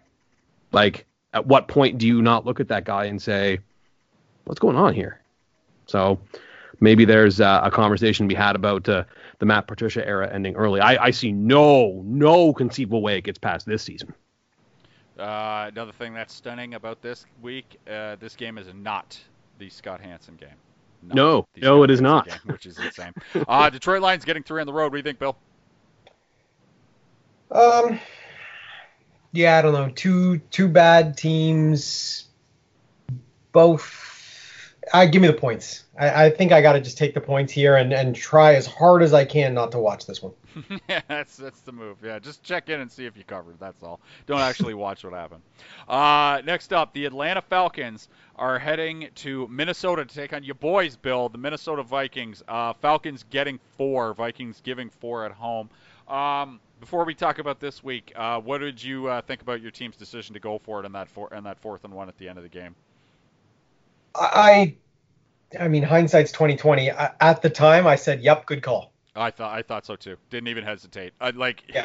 Like, 0.71 1.05
at 1.33 1.47
what 1.47 1.69
point 1.69 1.99
do 1.99 2.07
you 2.07 2.23
not 2.23 2.45
look 2.45 2.61
at 2.61 2.69
that 2.69 2.85
guy 2.85 3.05
and 3.07 3.21
say, 3.21 3.59
"What's 4.45 4.61
going 4.61 4.77
on 4.77 4.95
here?" 4.95 5.21
So 5.87 6.19
maybe 6.81 7.05
there's 7.05 7.41
uh, 7.41 7.61
a 7.65 7.71
conversation 7.71 8.27
to 8.27 8.29
be 8.29 8.35
had 8.39 8.57
about 8.57 8.89
uh, 8.89 9.05
the 9.39 9.47
Matt 9.47 9.67
Patricia 9.67 10.07
era 10.07 10.31
ending 10.33 10.55
early. 10.57 10.81
I, 10.81 11.05
I 11.05 11.11
see 11.11 11.33
no 11.33 12.03
no 12.05 12.53
conceivable 12.53 13.03
way 13.03 13.17
it 13.19 13.23
gets 13.25 13.39
past 13.39 13.67
this 13.67 13.83
season. 13.83 14.15
Uh, 15.19 15.69
another 15.73 15.93
thing 15.93 16.15
that's 16.15 16.35
stunning 16.35 16.75
about 16.75 17.03
this 17.03 17.27
week, 17.43 17.79
uh, 17.91 18.17
this 18.19 18.35
game 18.35 18.57
is 18.59 18.67
not 18.75 19.19
the 19.59 19.69
Scott 19.69 20.01
Hanson 20.01 20.37
game. 20.37 20.49
Not 21.03 21.15
No, 21.15 21.47
no, 21.57 21.85
Scott 21.85 21.85
it 21.85 21.93
is 21.93 22.01
Hanson 22.01 22.05
not. 22.05 22.27
game, 22.29 22.39
which 22.47 22.67
is 22.67 22.79
insane. 22.79 23.13
uh, 23.47 23.71
Detroit 23.71 24.01
Lions 24.03 24.25
getting 24.25 24.43
three 24.43 24.61
on 24.61 24.67
the 24.67 24.73
road. 24.73 24.85
What 24.85 24.93
do 24.93 24.97
you 24.99 25.03
think, 25.03 25.19
Bill? 25.19 25.37
Um, 27.51 28.01
yeah, 29.33 29.59
I 29.59 29.63
don't 29.63 29.73
know. 29.73 29.91
Two 29.95 30.39
two 30.51 30.69
bad 30.69 31.17
teams. 31.17 32.27
Both. 33.53 34.11
I 34.93 35.07
give 35.07 35.23
me 35.23 35.29
the 35.29 35.35
points. 35.35 35.85
I, 35.99 36.27
I 36.27 36.31
think 36.31 36.53
I 36.53 36.61
got 36.61 36.73
to 36.73 36.81
just 36.81 36.99
take 36.99 37.15
the 37.15 37.21
points 37.21 37.53
here 37.53 37.77
and, 37.77 37.93
and 37.93 38.17
try 38.17 38.55
as 38.55 38.67
hard 38.67 39.03
as 39.03 39.15
I 39.15 39.25
can 39.25 39.55
not 39.55 39.71
to 39.73 39.79
watch 39.79 40.07
this 40.07 40.23
one. 40.23 40.33
yeah, 40.89 41.01
that's 41.09 41.37
that's 41.37 41.61
the 41.61 41.73
move. 41.73 41.99
Yeah, 42.03 42.19
just 42.19 42.43
check 42.43 42.69
in 42.69 42.81
and 42.81 42.91
see 42.91 43.07
if 43.07 43.17
you 43.17 43.25
covered. 43.25 43.59
That's 43.59 43.83
all. 43.83 44.01
Don't 44.27 44.41
actually 44.41 44.75
watch 44.75 45.05
what 45.05 45.13
happened. 45.15 45.43
Uh, 45.89 46.43
next 46.45 46.73
up, 46.73 46.93
the 46.93 47.07
Atlanta 47.07 47.41
Falcons 47.41 48.09
are 48.37 48.59
heading 48.59 49.09
to 49.17 49.49
Minnesota 49.49 50.05
to 50.05 50.15
take 50.15 50.33
on 50.33 50.43
your 50.43 50.57
boys, 50.57 50.97
Bill, 50.97 51.29
the 51.29 51.39
Minnesota 51.39 51.83
Vikings. 51.83 52.43
Uh, 52.49 52.73
Falcons 52.75 53.25
getting 53.31 53.59
four, 53.77 54.13
Vikings 54.15 54.61
giving 54.63 54.91
four 54.91 55.25
at 55.25 55.33
home. 55.33 55.71
Um, 56.09 56.61
before 56.83 57.05
we 57.05 57.15
talk 57.15 57.39
about 57.39 57.61
this 57.61 57.85
week, 57.85 58.13
uh, 58.17 58.41
what 58.41 58.59
did 58.59 58.83
you 58.83 59.07
uh, 59.07 59.23
think 59.23 59.41
about 59.41 59.63
your 59.63 59.71
team's 59.71 59.95
decision 59.95 60.35
to 60.35 60.41
go 60.41 60.59
for 60.59 60.83
it 60.83 60.85
in 60.85 60.91
that 60.91 61.09
four, 61.09 61.33
in 61.33 61.45
that 61.45 61.57
fourth 61.61 61.85
and 61.85 61.95
one 61.95 62.09
at 62.09 62.19
the 62.19 62.29
end 62.29 62.39
of 62.39 62.43
the 62.43 62.51
game? 62.51 62.75
I, 64.17 64.75
I 65.61 65.69
mean, 65.69 65.85
hindsight's 65.85 66.33
twenty 66.33 66.57
twenty. 66.57 66.91
At 66.91 67.41
the 67.41 67.51
time, 67.51 67.87
I 67.87 67.95
said, 67.95 68.21
"Yep, 68.21 68.47
good 68.47 68.63
call." 68.65 68.91
I 69.15 69.31
thought 69.31 69.57
I 69.57 69.63
thought 69.63 69.87
so 69.87 69.95
too. 69.95 70.17
Didn't 70.29 70.49
even 70.49 70.65
hesitate. 70.65 71.13
I, 71.21 71.31
like, 71.31 71.63
Yeah. 71.73 71.85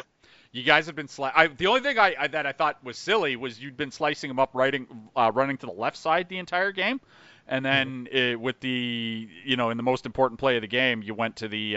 you 0.50 0.64
guys 0.64 0.86
have 0.86 0.96
been 0.96 1.06
sli- 1.06 1.32
I, 1.32 1.46
The 1.46 1.68
only 1.68 1.80
thing 1.80 1.96
I, 1.96 2.16
I 2.18 2.26
that 2.26 2.44
I 2.44 2.50
thought 2.50 2.82
was 2.82 2.98
silly 2.98 3.36
was 3.36 3.60
you'd 3.60 3.76
been 3.76 3.92
slicing 3.92 4.26
them 4.26 4.40
up, 4.40 4.50
writing, 4.52 4.88
uh, 5.14 5.30
running 5.32 5.58
to 5.58 5.66
the 5.66 5.72
left 5.72 5.96
side 5.96 6.28
the 6.28 6.38
entire 6.38 6.72
game, 6.72 7.00
and 7.46 7.64
then 7.64 8.08
uh 8.12 8.36
with 8.36 8.58
the 8.58 9.28
you 9.44 9.56
know 9.56 9.70
in 9.70 9.76
the 9.76 9.84
most 9.84 10.06
important 10.06 10.40
play 10.40 10.56
of 10.56 10.62
the 10.62 10.66
game, 10.66 11.02
you 11.04 11.14
went 11.14 11.36
to 11.36 11.46
the 11.46 11.76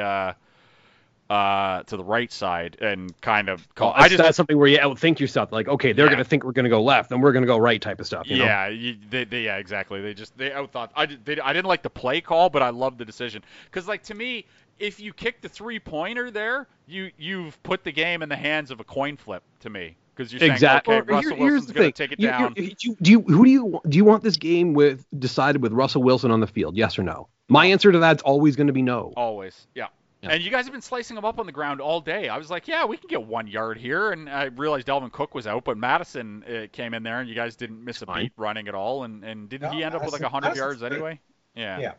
uh, 1.32 1.84
to 1.84 1.96
the 1.96 2.04
right 2.04 2.32
side 2.32 2.76
and 2.82 3.20
kind 3.22 3.48
of 3.48 3.74
call. 3.76 3.94
that's, 3.94 4.04
I 4.06 4.08
just 4.10 4.22
that's 4.22 4.36
something 4.36 4.58
where 4.58 4.68
you 4.68 4.78
outthink 4.80 5.20
yourself. 5.20 5.52
Like, 5.54 5.68
okay, 5.70 5.94
they're 5.94 6.06
Yeah. 6.06 6.12
going 6.12 6.24
to 6.24 6.30
think 6.30 6.44
we're 6.44 6.52
going 6.52 6.66
to 6.66 6.70
go 6.70 6.84
left, 6.84 7.12
and 7.12 7.24
we're 7.24 7.32
going 7.32 7.44
to 7.44 7.48
go 7.48 7.58
right, 7.58 7.82
type 7.82 8.00
of 8.02 8.06
stuff. 8.06 8.28
You 8.28 8.40
know? 8.40 8.46
Yeah, 8.46 8.68
you, 8.68 8.98
they, 9.10 9.24
they, 9.24 9.44
yeah, 9.44 9.56
exactly. 9.58 10.02
They 10.02 10.14
just 10.14 10.38
they 10.38 10.50
outthought. 10.50 10.90
I 10.96 11.06
did, 11.06 11.24
they, 11.24 11.40
I 11.40 11.54
didn't 11.54 11.68
like 11.68 11.84
the 11.84 11.90
play 11.90 12.20
call, 12.20 12.50
but 12.50 12.62
I 12.62 12.70
loved 12.70 12.98
the 12.98 13.06
decision 13.06 13.44
because, 13.66 13.88
like, 13.88 14.04
to 14.04 14.14
me, 14.14 14.46
if 14.78 15.00
you 15.00 15.14
kick 15.14 15.40
the 15.42 15.48
three 15.50 15.80
pointer 15.80 16.32
there, 16.32 16.68
you 16.86 17.12
you've 17.18 17.62
put 17.64 17.84
the 17.86 17.92
game 17.94 18.22
in 18.24 18.30
the 18.30 18.36
hands 18.36 18.70
of 18.70 18.80
a 18.82 18.84
coin 18.84 19.16
flip. 19.16 19.44
To 19.62 19.70
me, 19.70 19.96
because 20.14 20.34
you're 20.34 20.44
Exactly. 20.44 20.92
saying, 20.94 21.04
okay, 21.04 21.14
Russell 21.14 21.38
Wilson's 21.38 21.72
going 21.72 21.92
to 21.94 21.98
take 21.98 22.12
it 22.12 22.20
You- 22.20 22.28
down. 22.28 22.54
you- 22.58 22.74
you- 22.82 22.98
do 23.02 23.12
you 23.12 23.22
who 23.22 23.46
do 23.46 23.52
you 23.52 23.82
do 23.88 23.98
you 23.98 24.04
want 24.06 24.22
this 24.24 24.36
game 24.36 24.74
with 24.74 25.06
decided 25.18 25.62
with 25.62 25.72
Russell 25.72 26.04
Wilson 26.04 26.30
on 26.32 26.42
the 26.42 26.48
field? 26.48 26.76
Yes 26.76 27.00
or 27.00 27.04
no? 27.04 27.30
My 27.48 27.68
answer 27.68 27.92
to 27.92 28.00
that's 28.00 28.22
always 28.24 28.56
going 28.58 28.68
to 28.68 28.74
be 28.74 28.82
no. 28.82 29.14
Always, 29.16 29.68
yeah. 29.76 29.88
Yeah. 30.22 30.30
And 30.34 30.44
you 30.44 30.52
guys 30.52 30.66
have 30.66 30.72
been 30.72 30.82
slicing 30.82 31.16
them 31.16 31.26
up 31.26 31.40
on 31.40 31.46
the 31.48 31.52
ground 31.52 31.82
all 31.82 32.00
day. 32.00 32.30
I 32.30 32.38
was 32.38 32.52
like, 32.52 32.68
yeah, 32.68 32.86
we 32.86 32.96
can 32.96 33.08
get 33.08 33.24
one 33.24 33.48
yard 33.48 33.78
here. 33.78 34.12
And 34.12 34.30
I 34.30 34.46
realized 34.46 34.86
Dalvin 34.88 35.12
Cook 35.12 35.34
was 35.34 35.48
out, 35.48 35.64
but 35.66 35.78
Mattison 35.78 36.44
uh, 36.44 36.68
came 36.72 36.94
in 36.94 37.02
there, 37.02 37.20
and 37.22 37.28
you 37.28 37.34
guys 37.34 37.56
didn't 37.56 37.84
miss 37.84 38.04
a 38.04 38.06
Fine. 38.06 38.26
beat 38.26 38.34
running 38.38 38.68
at 38.68 38.76
all. 38.76 39.04
And, 39.04 39.24
and 39.24 39.50
didn't 39.50 39.72
No, 39.72 39.76
he 39.76 39.84
end 39.84 39.96
up 39.96 40.04
with 40.04 40.14
like 40.14 40.22
Mattison- 40.22 40.42
100 40.44 40.58
yards 40.58 40.82
Mattison's 40.82 40.94
anyway? 40.94 41.20
Yeah. 41.56 41.80
Yeah. 41.80 41.94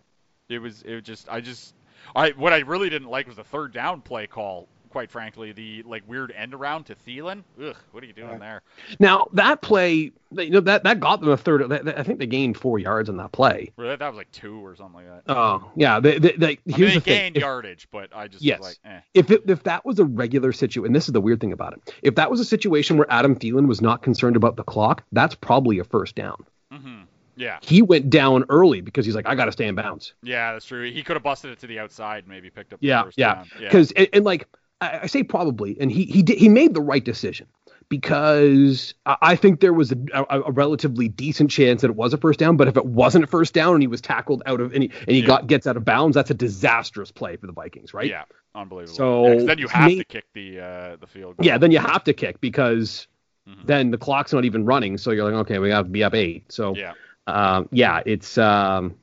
It 0.48 0.58
was 0.60 0.82
it 0.82 0.94
was 0.94 1.02
just 1.02 1.28
I 1.30 1.40
just 1.40 1.74
I 2.14 2.30
what 2.30 2.52
I 2.52 2.58
really 2.58 2.90
didn't 2.90 3.08
like 3.08 3.26
was 3.26 3.36
the 3.36 3.44
third 3.44 3.72
down 3.72 4.02
play 4.02 4.26
call. 4.26 4.68
Quite 4.92 5.10
frankly, 5.10 5.52
the 5.52 5.82
like 5.86 6.02
weird 6.06 6.30
end 6.36 6.52
around 6.52 6.84
to 6.84 6.94
Thielen. 6.94 7.44
Ugh, 7.58 7.74
what 7.92 8.04
are 8.04 8.06
you 8.06 8.12
doing 8.12 8.28
Right. 8.28 8.38
there? 8.40 8.62
Now 9.00 9.26
that 9.32 9.62
play, 9.62 10.12
you 10.36 10.50
know 10.50 10.60
that 10.60 10.84
that 10.84 11.00
got 11.00 11.20
them 11.20 11.30
a 11.30 11.36
third. 11.38 11.66
that- 11.70 11.86
that- 11.86 11.98
I 11.98 12.02
think 12.02 12.18
they 12.18 12.26
gained 12.26 12.58
four 12.58 12.78
yards 12.78 13.08
on 13.08 13.16
that 13.16 13.32
play. 13.32 13.72
Really, 13.78 13.96
that 13.96 14.06
was 14.06 14.18
like 14.18 14.30
two 14.32 14.62
or 14.62 14.76
something 14.76 14.96
like 15.06 15.24
that. 15.24 15.34
Oh 15.34 15.70
yeah, 15.76 15.98
they, 15.98 16.18
they, 16.18 16.32
they, 16.32 16.46
I 16.46 16.48
mean, 16.66 16.76
they 16.80 16.84
the 16.84 16.90
thing. 17.00 17.00
gained 17.04 17.36
If- 17.38 17.40
yardage, 17.42 17.88
but 17.90 18.14
I 18.14 18.28
just 18.28 18.44
Yes. 18.44 18.58
was 18.58 18.68
like, 18.84 18.92
eh. 18.92 19.00
if 19.14 19.30
it, 19.30 19.44
if 19.48 19.62
that 19.62 19.86
was 19.86 19.98
a 19.98 20.04
regular 20.04 20.52
situation, 20.52 20.84
and 20.84 20.94
this 20.94 21.06
is 21.08 21.12
the 21.14 21.22
weird 21.22 21.40
thing 21.40 21.52
about 21.52 21.72
it, 21.72 21.94
if 22.02 22.16
that 22.16 22.30
was 22.30 22.38
a 22.38 22.44
situation 22.44 22.98
where 22.98 23.10
Adam 23.10 23.34
Thielen 23.34 23.68
was 23.68 23.80
not 23.80 24.02
concerned 24.02 24.36
about 24.36 24.56
the 24.56 24.64
clock, 24.64 25.04
that's 25.12 25.34
probably 25.34 25.78
a 25.78 25.84
first 25.84 26.14
down. 26.16 26.44
hmm 26.70 27.00
Yeah, 27.34 27.56
He 27.62 27.80
went 27.80 28.10
down 28.10 28.44
early 28.50 28.82
because 28.82 29.06
he's 29.06 29.14
like, 29.14 29.26
I 29.26 29.34
got 29.34 29.46
to 29.46 29.52
stay 29.52 29.66
in 29.66 29.74
bounds. 29.74 30.12
yeah, 30.22 30.52
that's 30.52 30.66
true. 30.66 30.90
He 30.92 31.02
could 31.02 31.16
have 31.16 31.22
busted 31.22 31.50
it 31.50 31.58
to 31.60 31.66
the 31.66 31.78
outside, 31.78 32.24
and 32.24 32.28
maybe 32.28 32.50
picked 32.50 32.74
up. 32.74 32.80
The 32.80 32.86
Yeah, 32.88 33.04
first 33.04 33.16
yeah. 33.18 33.34
down. 33.36 33.46
yeah. 33.58 33.68
Because 33.68 33.90
and, 33.92 34.06
and 34.12 34.24
like 34.26 34.46
I, 34.82 35.00
I 35.02 35.06
say 35.06 35.22
probably, 35.22 35.76
and 35.80 35.90
he 35.90 36.04
he 36.04 36.22
did 36.22 36.38
he 36.38 36.48
made 36.48 36.74
the 36.74 36.80
right 36.80 37.04
decision 37.04 37.46
because 37.88 38.94
I, 39.06 39.16
I 39.22 39.36
think 39.36 39.60
there 39.60 39.72
was 39.72 39.92
a, 39.92 39.96
a, 40.14 40.40
a 40.46 40.50
relatively 40.52 41.08
decent 41.08 41.50
chance 41.50 41.82
that 41.82 41.90
it 41.90 41.96
was 41.96 42.12
a 42.14 42.16
first 42.18 42.38
down. 42.38 42.56
But 42.56 42.68
if 42.68 42.76
it 42.76 42.86
wasn't 42.86 43.24
a 43.24 43.26
first 43.26 43.52
down 43.54 43.74
and 43.74 43.82
he 43.82 43.86
was 43.86 44.00
tackled 44.00 44.42
out 44.46 44.60
of 44.60 44.72
and 44.72 44.82
he, 44.84 44.90
and 45.00 45.10
he 45.10 45.20
Yeah. 45.20 45.26
got 45.26 45.46
gets 45.46 45.66
out 45.66 45.76
of 45.76 45.84
bounds, 45.84 46.14
that's 46.14 46.30
a 46.30 46.34
disastrous 46.34 47.10
play 47.12 47.36
for 47.36 47.46
the 47.46 47.52
Vikings, 47.52 47.92
right? 47.94 48.08
Yeah, 48.08 48.24
unbelievable. 48.54 48.94
So, 48.96 49.26
Yeah, 49.28 49.44
then 49.44 49.58
you 49.58 49.68
have 49.68 49.86
me- 49.88 49.98
to 49.98 50.04
kick 50.04 50.24
the 50.34 50.60
uh, 50.60 50.96
the 51.00 51.06
field 51.06 51.36
goal. 51.36 51.46
Yeah, 51.46 51.58
then 51.58 51.70
you 51.70 51.78
have 51.78 52.04
to 52.04 52.12
kick 52.12 52.40
because 52.40 53.06
Mhm. 53.48 53.66
then 53.66 53.90
the 53.90 53.98
clock's 53.98 54.32
not 54.32 54.44
even 54.44 54.64
running. 54.64 54.98
So 54.98 55.10
you're 55.10 55.24
like, 55.24 55.34
okay, 55.46 55.58
we 55.58 55.70
have 55.70 55.86
to 55.86 55.90
be 55.90 56.04
up 56.04 56.14
eight. 56.14 56.50
So 56.50 56.74
Yeah. 56.76 56.92
um, 57.26 57.68
yeah, 57.72 58.02
it's 58.06 58.38
um, 58.38 58.94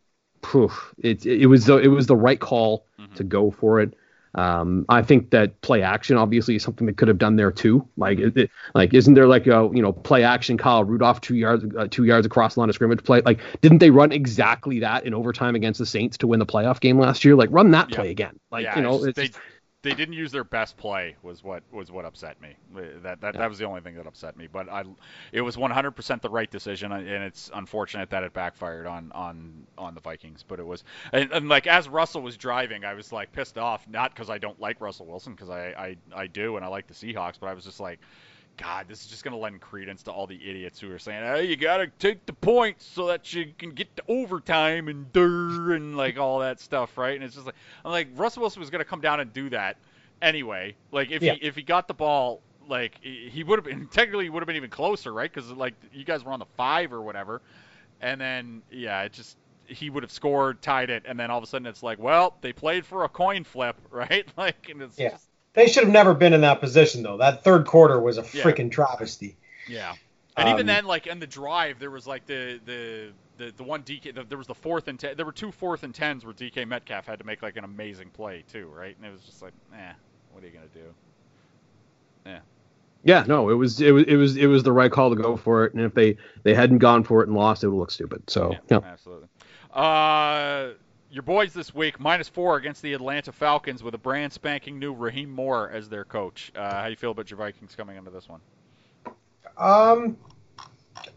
phew, 0.43 0.71
it 0.97 1.25
it 1.25 1.45
was 1.47 1.65
the 1.65 1.77
it 1.77 1.87
was 1.89 2.07
the 2.07 2.15
right 2.15 2.39
call 2.39 2.85
Mhm. 2.99 3.13
to 3.15 3.23
go 3.23 3.51
for 3.51 3.79
it. 3.81 3.93
Um, 4.35 4.85
I 4.89 5.01
think 5.01 5.31
that 5.31 5.59
play 5.61 5.81
action 5.81 6.15
obviously 6.17 6.55
is 6.55 6.63
something 6.63 6.85
they 6.85 6.93
could 6.93 7.07
have 7.07 7.17
done 7.17 7.35
there 7.35 7.51
too. 7.51 7.87
Like, 7.97 8.19
it, 8.19 8.37
it- 8.37 8.51
like 8.75 8.93
isn't 8.93 9.13
there 9.15 9.27
like 9.27 9.47
a 9.47 9.69
you 9.73 9.81
know 9.81 9.91
play 9.91 10.23
action 10.23 10.57
Kyle 10.57 10.83
Rudolph 10.83 11.21
two 11.21 11.35
yards 11.35 11.65
uh, 11.77 11.87
two 11.89 12.03
yards 12.05 12.25
across 12.25 12.53
the 12.53 12.59
line 12.59 12.69
of 12.69 12.75
scrimmage 12.75 13.03
play? 13.03 13.21
Like, 13.25 13.39
didn't 13.61 13.79
they 13.79 13.89
run 13.89 14.11
exactly 14.11 14.79
that 14.81 15.05
in 15.05 15.13
overtime 15.13 15.55
against 15.55 15.79
the 15.79 15.85
Saints 15.85 16.17
to 16.19 16.27
win 16.27 16.39
the 16.39 16.45
playoff 16.45 16.79
game 16.79 16.99
last 16.99 17.25
year? 17.25 17.35
Like, 17.35 17.49
run 17.51 17.71
that 17.71 17.89
Yeah. 17.89 17.95
play 17.95 18.11
again. 18.11 18.39
Like, 18.51 18.63
yeah, 18.65 18.75
you 18.75 18.83
know, 18.83 18.95
it's- 18.95 19.07
it's 19.07 19.15
they 19.17 19.27
just- 19.27 19.39
they 19.81 19.93
didn't 19.93 20.13
use 20.13 20.31
their 20.31 20.43
best 20.43 20.75
play 20.75 21.15
was 21.21 21.43
what 21.43 21.63
was 21.71 21.89
what 21.91 22.03
upset 22.05 22.41
me. 22.41 22.55
Uh, 22.75 22.81
That 23.03 23.21
that, 23.21 23.33
Yeah. 23.33 23.39
that 23.41 23.49
was 23.49 23.57
the 23.59 23.65
only 23.65 23.81
thing 23.81 23.95
that 23.95 24.07
upset 24.07 24.35
me. 24.35 24.47
But 24.47 24.69
I, 24.69 24.83
it 25.31 25.41
was 25.41 25.55
100% 25.55 26.21
the 26.21 26.29
right 26.29 26.49
decision, 26.51 26.91
and 26.91 27.07
it's 27.23 27.49
unfortunate 27.53 28.09
that 28.09 28.23
it 28.23 28.33
backfired 28.33 28.85
on 28.87 29.11
on 29.13 29.65
on 29.77 29.95
the 29.95 30.01
Vikings. 30.01 30.43
But 30.47 30.59
it 30.59 30.65
was, 30.65 30.83
and, 31.13 31.31
and 31.31 31.47
like 31.49 31.65
as 31.67 31.87
Russell 31.87 32.21
was 32.21 32.35
driving, 32.35 32.83
I 32.83 32.93
was 32.93 33.13
like 33.13 33.31
pissed 33.31 33.57
off, 33.57 33.87
not 33.87 34.13
because 34.13 34.29
I 34.29 34.37
don't 34.37 34.59
like 34.59 34.81
Russell 34.81 35.05
Wilson, 35.05 35.33
because 35.33 35.49
I, 35.49 35.67
I 35.77 35.97
I 36.23 36.27
do, 36.27 36.57
and 36.57 36.65
I 36.65 36.67
like 36.67 36.87
the 36.87 36.93
Seahawks, 36.93 37.39
but 37.39 37.47
I 37.47 37.53
was 37.53 37.63
just 37.65 37.79
like. 37.79 37.99
God, 38.59 38.87
this 38.89 39.03
is 39.03 39.07
just 39.07 39.23
gonna 39.23 39.37
lend 39.37 39.61
credence 39.61 40.03
to 40.03 40.11
all 40.11 40.27
the 40.27 40.35
idiots 40.35 40.79
who 40.81 40.91
are 40.91 40.99
saying, 40.99 41.23
"Hey, 41.23 41.45
you 41.45 41.55
gotta 41.55 41.87
take 41.87 42.25
the 42.25 42.33
points 42.33 42.85
so 42.85 43.07
that 43.07 43.31
you 43.33 43.53
can 43.57 43.71
get 43.71 43.95
to 43.95 44.03
overtime 44.09 44.89
and 44.89 45.11
dur 45.13 45.73
and 45.73 45.95
like 45.95 46.17
all 46.17 46.39
that 46.39 46.59
stuff, 46.59 46.97
right?" 46.97 47.15
And 47.15 47.23
it's 47.23 47.35
just 47.35 47.45
like, 47.45 47.55
I'm 47.85 47.91
like, 47.91 48.09
Russell 48.15 48.41
Wilson 48.41 48.59
was 48.59 48.69
gonna 48.69 48.83
come 48.83 49.01
down 49.01 49.21
and 49.21 49.31
do 49.31 49.49
that 49.51 49.77
anyway. 50.21 50.75
Like 50.91 51.09
if 51.09 51.23
Yeah. 51.23 51.33
he 51.33 51.37
if 51.37 51.55
he 51.55 51.61
got 51.63 51.87
the 51.87 51.93
ball, 51.93 52.41
like 52.67 52.97
he 53.01 53.29
he 53.31 53.43
would 53.43 53.59
have 53.59 53.65
been 53.65 53.87
technically 53.91 54.29
would 54.29 54.41
have 54.41 54.47
been 54.47 54.57
even 54.57 54.69
closer, 54.69 55.13
right? 55.13 55.31
Because 55.33 55.49
like 55.51 55.75
you 55.93 56.03
guys 56.03 56.25
were 56.25 56.33
on 56.33 56.39
the 56.39 56.45
five 56.57 56.91
or 56.91 57.01
whatever, 57.01 57.41
and 58.01 58.19
then 58.19 58.63
yeah, 58.71 59.03
it 59.03 59.13
just 59.13 59.37
he 59.65 59.89
would 59.89 60.03
have 60.03 60.11
scored, 60.11 60.61
tied 60.61 60.89
it, 60.89 61.03
and 61.07 61.19
then 61.19 61.31
all 61.31 61.37
of 61.37 61.43
a 61.43 61.47
sudden 61.47 61.65
it's 61.67 61.83
like, 61.83 61.99
well, 61.99 62.35
they 62.41 62.51
played 62.51 62.85
for 62.85 63.03
a 63.05 63.09
coin 63.09 63.43
flip, 63.45 63.77
right? 63.91 64.27
Like, 64.37 64.67
and 64.69 64.81
it's 64.81 64.97
Yeah. 64.97 65.09
just, 65.11 65.28
They 65.53 65.67
should 65.67 65.83
have 65.83 65.91
never 65.93 66.13
been 66.13 66.33
in 66.33 66.41
that 66.41 66.59
position 66.59 67.03
though. 67.03 67.17
That 67.17 67.43
third 67.43 67.65
quarter 67.65 67.99
was 67.99 68.17
a 68.17 68.21
Yeah. 68.21 68.43
freaking 68.43 68.71
travesty. 68.71 69.37
yeah. 69.67 69.95
And 70.37 70.47
even 70.47 70.61
Um, 70.61 70.67
then, 70.67 70.85
like 70.85 71.05
in 71.07 71.19
the 71.19 71.27
drive, 71.27 71.79
there 71.79 71.91
was 71.91 72.07
like 72.07 72.25
the 72.25 72.59
the 72.63 73.11
the, 73.37 73.51
the 73.57 73.63
one 73.63 73.83
DK. 73.83 74.13
The, 74.13 74.23
there 74.23 74.37
was 74.37 74.47
the 74.47 74.55
fourth 74.55 74.87
and 74.87 74.97
ten. 74.97 75.17
There 75.17 75.25
were 75.25 75.33
two 75.33 75.51
fourth 75.51 75.83
and 75.83 75.93
tens 75.93 76.23
where 76.23 76.33
DK 76.33 76.65
Metcalf 76.65 77.05
had 77.07 77.19
to 77.19 77.25
make 77.25 77.41
like 77.41 77.57
an 77.57 77.65
amazing 77.65 78.09
play 78.11 78.43
too, 78.47 78.67
right? 78.67 78.95
And 78.95 79.05
it 79.05 79.11
was 79.11 79.23
just 79.23 79.41
like, 79.41 79.53
eh, 79.75 79.91
what 80.31 80.43
are 80.43 80.47
you 80.47 80.53
gonna 80.53 80.67
do? 80.67 80.93
Yeah, 82.25 82.39
Yeah, 83.03 83.23
no, 83.27 83.49
it 83.49 83.55
was 83.55 83.81
it 83.81 83.91
was 83.91 84.03
it 84.07 84.15
was 84.15 84.37
it 84.37 84.45
was 84.47 84.63
the 84.63 84.71
right 84.71 84.91
call 84.91 85.09
to 85.09 85.15
go 85.15 85.35
for 85.35 85.65
it, 85.65 85.73
and 85.73 85.83
if 85.83 85.93
they 85.93 86.17
they 86.43 86.53
hadn't 86.53 86.77
gone 86.77 87.03
for 87.03 87.21
it 87.21 87.27
and 87.27 87.35
lost, 87.35 87.63
it 87.63 87.69
would 87.69 87.77
look 87.77 87.91
stupid. 87.91 88.29
So 88.29 88.55
yeah, 88.69 88.79
absolutely. 88.83 89.27
Uh, 89.73 90.69
your 91.11 91.23
boys 91.23 91.53
this 91.53 91.73
week 91.73 91.99
minus 91.99 92.29
four 92.29 92.57
against 92.57 92.81
the 92.81 92.93
Atlanta 92.93 93.31
Falcons 93.31 93.81
with 93.81 93.95
a 93.95 93.97
brand 93.97 94.31
spanking 94.31 94.79
new 94.79 94.93
Raheem 94.93 95.29
Morris 95.29 95.73
as 95.75 95.89
their 95.89 96.05
coach. 96.05 96.51
Uh, 96.55 96.71
how 96.71 96.85
do 96.85 96.91
you 96.91 96.95
feel 96.95 97.11
about 97.11 97.29
your 97.31 97.37
Vikings 97.37 97.75
coming 97.75 97.97
into 97.97 98.11
this 98.11 98.27
one? 98.29 98.41
Um, 99.57 100.17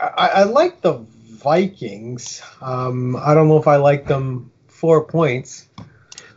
I, 0.00 0.28
I 0.28 0.42
like 0.44 0.80
the 0.80 1.04
Vikings. 1.24 2.42
Um, 2.60 3.16
I 3.16 3.34
don't 3.34 3.48
know 3.48 3.58
if 3.58 3.68
I 3.68 3.76
like 3.76 4.06
them 4.06 4.50
four 4.66 5.04
points. 5.04 5.68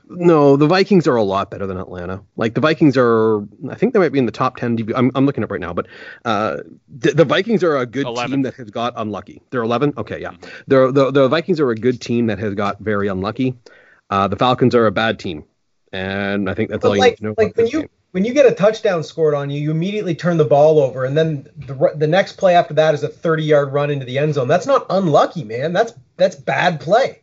No, 0.07 0.55
the 0.57 0.67
Vikings 0.67 1.07
are 1.07 1.15
a 1.15 1.23
lot 1.23 1.49
better 1.51 1.65
than 1.67 1.77
Atlanta. 1.77 2.21
Like 2.35 2.53
the 2.53 2.61
Vikings 2.61 2.95
are, 2.97 3.41
I 3.69 3.75
think 3.75 3.93
they 3.93 3.99
might 3.99 4.11
be 4.11 4.19
in 4.19 4.25
the 4.25 4.31
top 4.31 4.57
ten. 4.57 4.77
DB, 4.77 4.93
I'm 4.95 5.11
I'm 5.15 5.25
looking 5.25 5.43
up 5.43 5.51
right 5.51 5.59
now, 5.61 5.73
but 5.73 5.87
uh, 6.25 6.57
the, 6.89 7.11
the 7.11 7.25
Vikings 7.25 7.63
are 7.63 7.77
a 7.77 7.85
good 7.85 8.07
11. 8.07 8.31
team 8.31 8.41
that 8.43 8.53
has 8.55 8.69
got 8.69 8.93
unlucky. 8.97 9.41
They're 9.49 9.63
11. 9.63 9.93
Okay, 9.97 10.21
yeah, 10.21 10.31
they're 10.67 10.91
the 10.91 11.11
the 11.11 11.27
Vikings 11.27 11.59
are 11.59 11.71
a 11.71 11.75
good 11.75 12.01
team 12.01 12.27
that 12.27 12.39
has 12.39 12.53
got 12.55 12.79
very 12.79 13.07
unlucky. 13.07 13.55
Uh, 14.09 14.27
the 14.27 14.35
Falcons 14.37 14.75
are 14.75 14.85
a 14.87 14.91
bad 14.91 15.19
team, 15.19 15.45
and 15.91 16.49
I 16.49 16.53
think 16.53 16.69
that's 16.69 16.85
all 16.85 16.91
But 16.91 16.99
you 16.99 17.01
like, 17.01 17.11
need 17.11 17.17
to 17.17 17.23
know. 17.23 17.35
like 17.37 17.51
about 17.51 17.55
when 17.55 17.65
this 17.65 17.73
you 17.73 17.79
game. 17.79 17.89
when 18.11 18.25
you 18.25 18.33
get 18.33 18.45
a 18.45 18.51
touchdown 18.53 19.03
scored 19.03 19.33
on 19.33 19.49
you, 19.49 19.59
you 19.61 19.71
immediately 19.71 20.15
turn 20.15 20.37
the 20.37 20.45
ball 20.45 20.79
over, 20.79 21.05
and 21.05 21.17
then 21.17 21.47
the 21.57 21.93
the 21.95 22.07
next 22.07 22.33
play 22.33 22.55
after 22.55 22.73
that 22.75 22.93
is 22.93 23.03
a 23.03 23.09
30 23.09 23.43
yard 23.43 23.73
run 23.73 23.89
into 23.91 24.05
the 24.05 24.17
end 24.17 24.33
zone. 24.35 24.47
That's 24.47 24.67
not 24.67 24.85
unlucky, 24.89 25.43
man. 25.43 25.73
That's 25.73 25.93
that's 26.17 26.35
bad 26.35 26.79
play. 26.79 27.21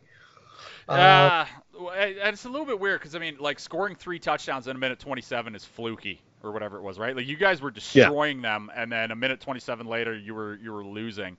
Uh, 0.87 0.91
Uh, 0.91 0.97
well, 0.97 1.33
and 1.37 1.62
it's 1.93 2.45
a 2.45 2.49
little 2.49 2.65
bit 2.65 2.79
weird 2.79 2.99
because 2.99 3.15
I 3.15 3.19
mean, 3.19 3.37
like 3.39 3.59
scoring 3.59 3.95
three 3.95 4.19
touchdowns 4.19 4.67
in 4.67 4.75
a 4.75 4.79
minute 4.79 4.99
27 4.99 5.55
is 5.55 5.63
fluky 5.65 6.21
or 6.43 6.51
whatever 6.51 6.77
it 6.77 6.81
was, 6.83 6.99
right? 6.99 7.15
Like 7.15 7.27
you 7.27 7.37
guys 7.37 7.61
were 7.61 7.71
destroying 7.71 8.41
them, 8.41 8.71
and 8.75 8.91
then 8.91 9.11
a 9.11 9.15
minute 9.15 9.39
27 9.41 9.87
later, 9.87 10.15
you 10.17 10.33
were 10.33 10.55
you 10.55 10.71
were 10.73 10.85
losing 10.85 11.37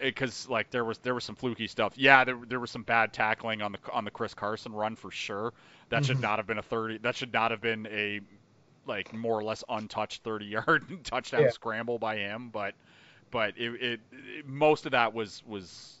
because 0.00 0.48
like 0.48 0.70
there 0.70 0.84
was 0.84 0.98
there 0.98 1.14
was 1.14 1.24
some 1.24 1.34
fluky 1.36 1.66
stuff. 1.66 1.92
Yeah, 1.96 2.24
there 2.24 2.38
there 2.48 2.60
was 2.60 2.70
some 2.70 2.82
bad 2.82 3.12
tackling 3.12 3.62
on 3.62 3.72
the 3.72 3.78
on 3.92 4.04
the 4.04 4.10
Chris 4.10 4.34
Carson 4.34 4.72
run 4.72 4.96
for 4.96 5.10
sure. 5.10 5.52
That 5.90 6.04
should 6.04 6.18
Mhm. 6.18 6.22
not 6.22 6.38
have 6.38 6.46
been 6.46 6.58
a 6.58 6.62
30. 6.62 6.98
That 6.98 7.16
should 7.16 7.32
not 7.32 7.50
have 7.50 7.60
been 7.60 7.86
a 7.90 8.20
like 8.86 9.12
more 9.12 9.38
or 9.38 9.42
less 9.44 9.62
untouched 9.68 10.22
30 10.22 10.44
yard 10.46 11.04
touchdown 11.04 11.42
Yeah. 11.42 11.50
scramble 11.50 11.98
by 11.98 12.16
him, 12.16 12.48
but 12.50 12.74
but 13.30 13.56
it, 13.58 13.70
it, 13.82 14.00
it 14.12 14.46
most 14.48 14.86
of 14.86 14.92
that 14.92 15.12
was 15.14 15.42
was 15.46 15.99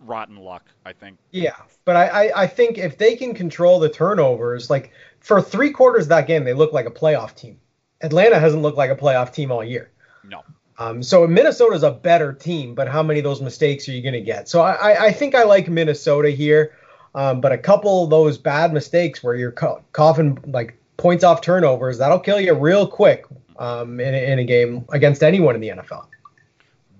rotten 0.00 0.36
luck, 0.36 0.64
I 0.84 0.92
think. 0.92 1.18
Yeah, 1.30 1.56
but 1.84 1.96
I, 1.96 2.06
I, 2.06 2.42
I 2.42 2.46
think 2.46 2.78
if 2.78 2.98
they 2.98 3.16
can 3.16 3.34
control 3.34 3.78
the 3.78 3.88
turnovers, 3.88 4.70
like 4.70 4.92
for 5.20 5.40
three 5.40 5.70
quarters 5.70 6.04
of 6.04 6.08
that 6.10 6.26
game, 6.26 6.44
they 6.44 6.54
look 6.54 6.72
like 6.72 6.86
a 6.86 6.90
playoff 6.90 7.34
team. 7.34 7.60
Atlanta 8.00 8.38
hasn't 8.38 8.62
looked 8.62 8.78
like 8.78 8.90
a 8.90 8.96
playoff 8.96 9.32
team 9.32 9.52
all 9.52 9.62
year. 9.62 9.90
No. 10.24 10.42
Um, 10.78 11.02
so 11.02 11.26
Minnesota's 11.26 11.82
a 11.82 11.90
better 11.90 12.32
team, 12.32 12.74
but 12.74 12.88
how 12.88 13.02
many 13.02 13.20
of 13.20 13.24
those 13.24 13.42
mistakes 13.42 13.86
are 13.88 13.92
you 13.92 14.00
going 14.00 14.14
to 14.14 14.22
get? 14.22 14.48
So 14.48 14.62
I, 14.62 15.06
I, 15.06 15.12
think 15.12 15.34
I 15.34 15.42
like 15.42 15.68
Minnesota 15.68 16.30
here, 16.30 16.74
um, 17.14 17.42
but 17.42 17.52
a 17.52 17.58
couple 17.58 18.04
of 18.04 18.10
those 18.10 18.38
bad 18.38 18.72
mistakes 18.72 19.22
where 19.22 19.34
you're 19.34 19.52
co- 19.52 19.82
coughing 19.92 20.38
like 20.46 20.78
points 20.96 21.22
off 21.22 21.42
turnovers, 21.42 21.98
that'll 21.98 22.18
kill 22.18 22.40
you 22.40 22.54
real 22.54 22.86
quick 22.86 23.26
um, 23.58 24.00
in, 24.00 24.14
in 24.14 24.38
a 24.38 24.44
game 24.44 24.86
against 24.88 25.22
anyone 25.22 25.54
in 25.54 25.60
the 25.60 25.68
NFL. 25.68 26.06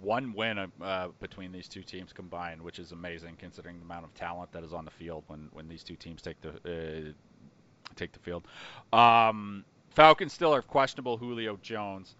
One 0.00 0.32
win 0.32 0.58
uh, 0.82 1.08
between 1.20 1.52
these 1.52 1.68
two 1.68 1.82
teams 1.82 2.12
combined, 2.12 2.62
which 2.62 2.78
is 2.78 2.92
amazing 2.92 3.36
considering 3.38 3.78
the 3.78 3.84
amount 3.84 4.04
of 4.04 4.14
talent 4.14 4.52
that 4.52 4.64
is 4.64 4.72
on 4.72 4.84
the 4.84 4.90
field 4.90 5.24
when, 5.26 5.48
when 5.52 5.68
these 5.68 5.82
two 5.82 5.96
teams 5.96 6.22
take 6.22 6.40
the 6.40 6.50
uh, 6.50 7.12
take 7.96 8.12
the 8.12 8.18
field. 8.18 8.46
Um, 8.92 9.64
Falcons 9.90 10.32
still 10.32 10.54
are 10.54 10.62
questionable. 10.62 11.16
Julio 11.16 11.58
Jones 11.62 12.14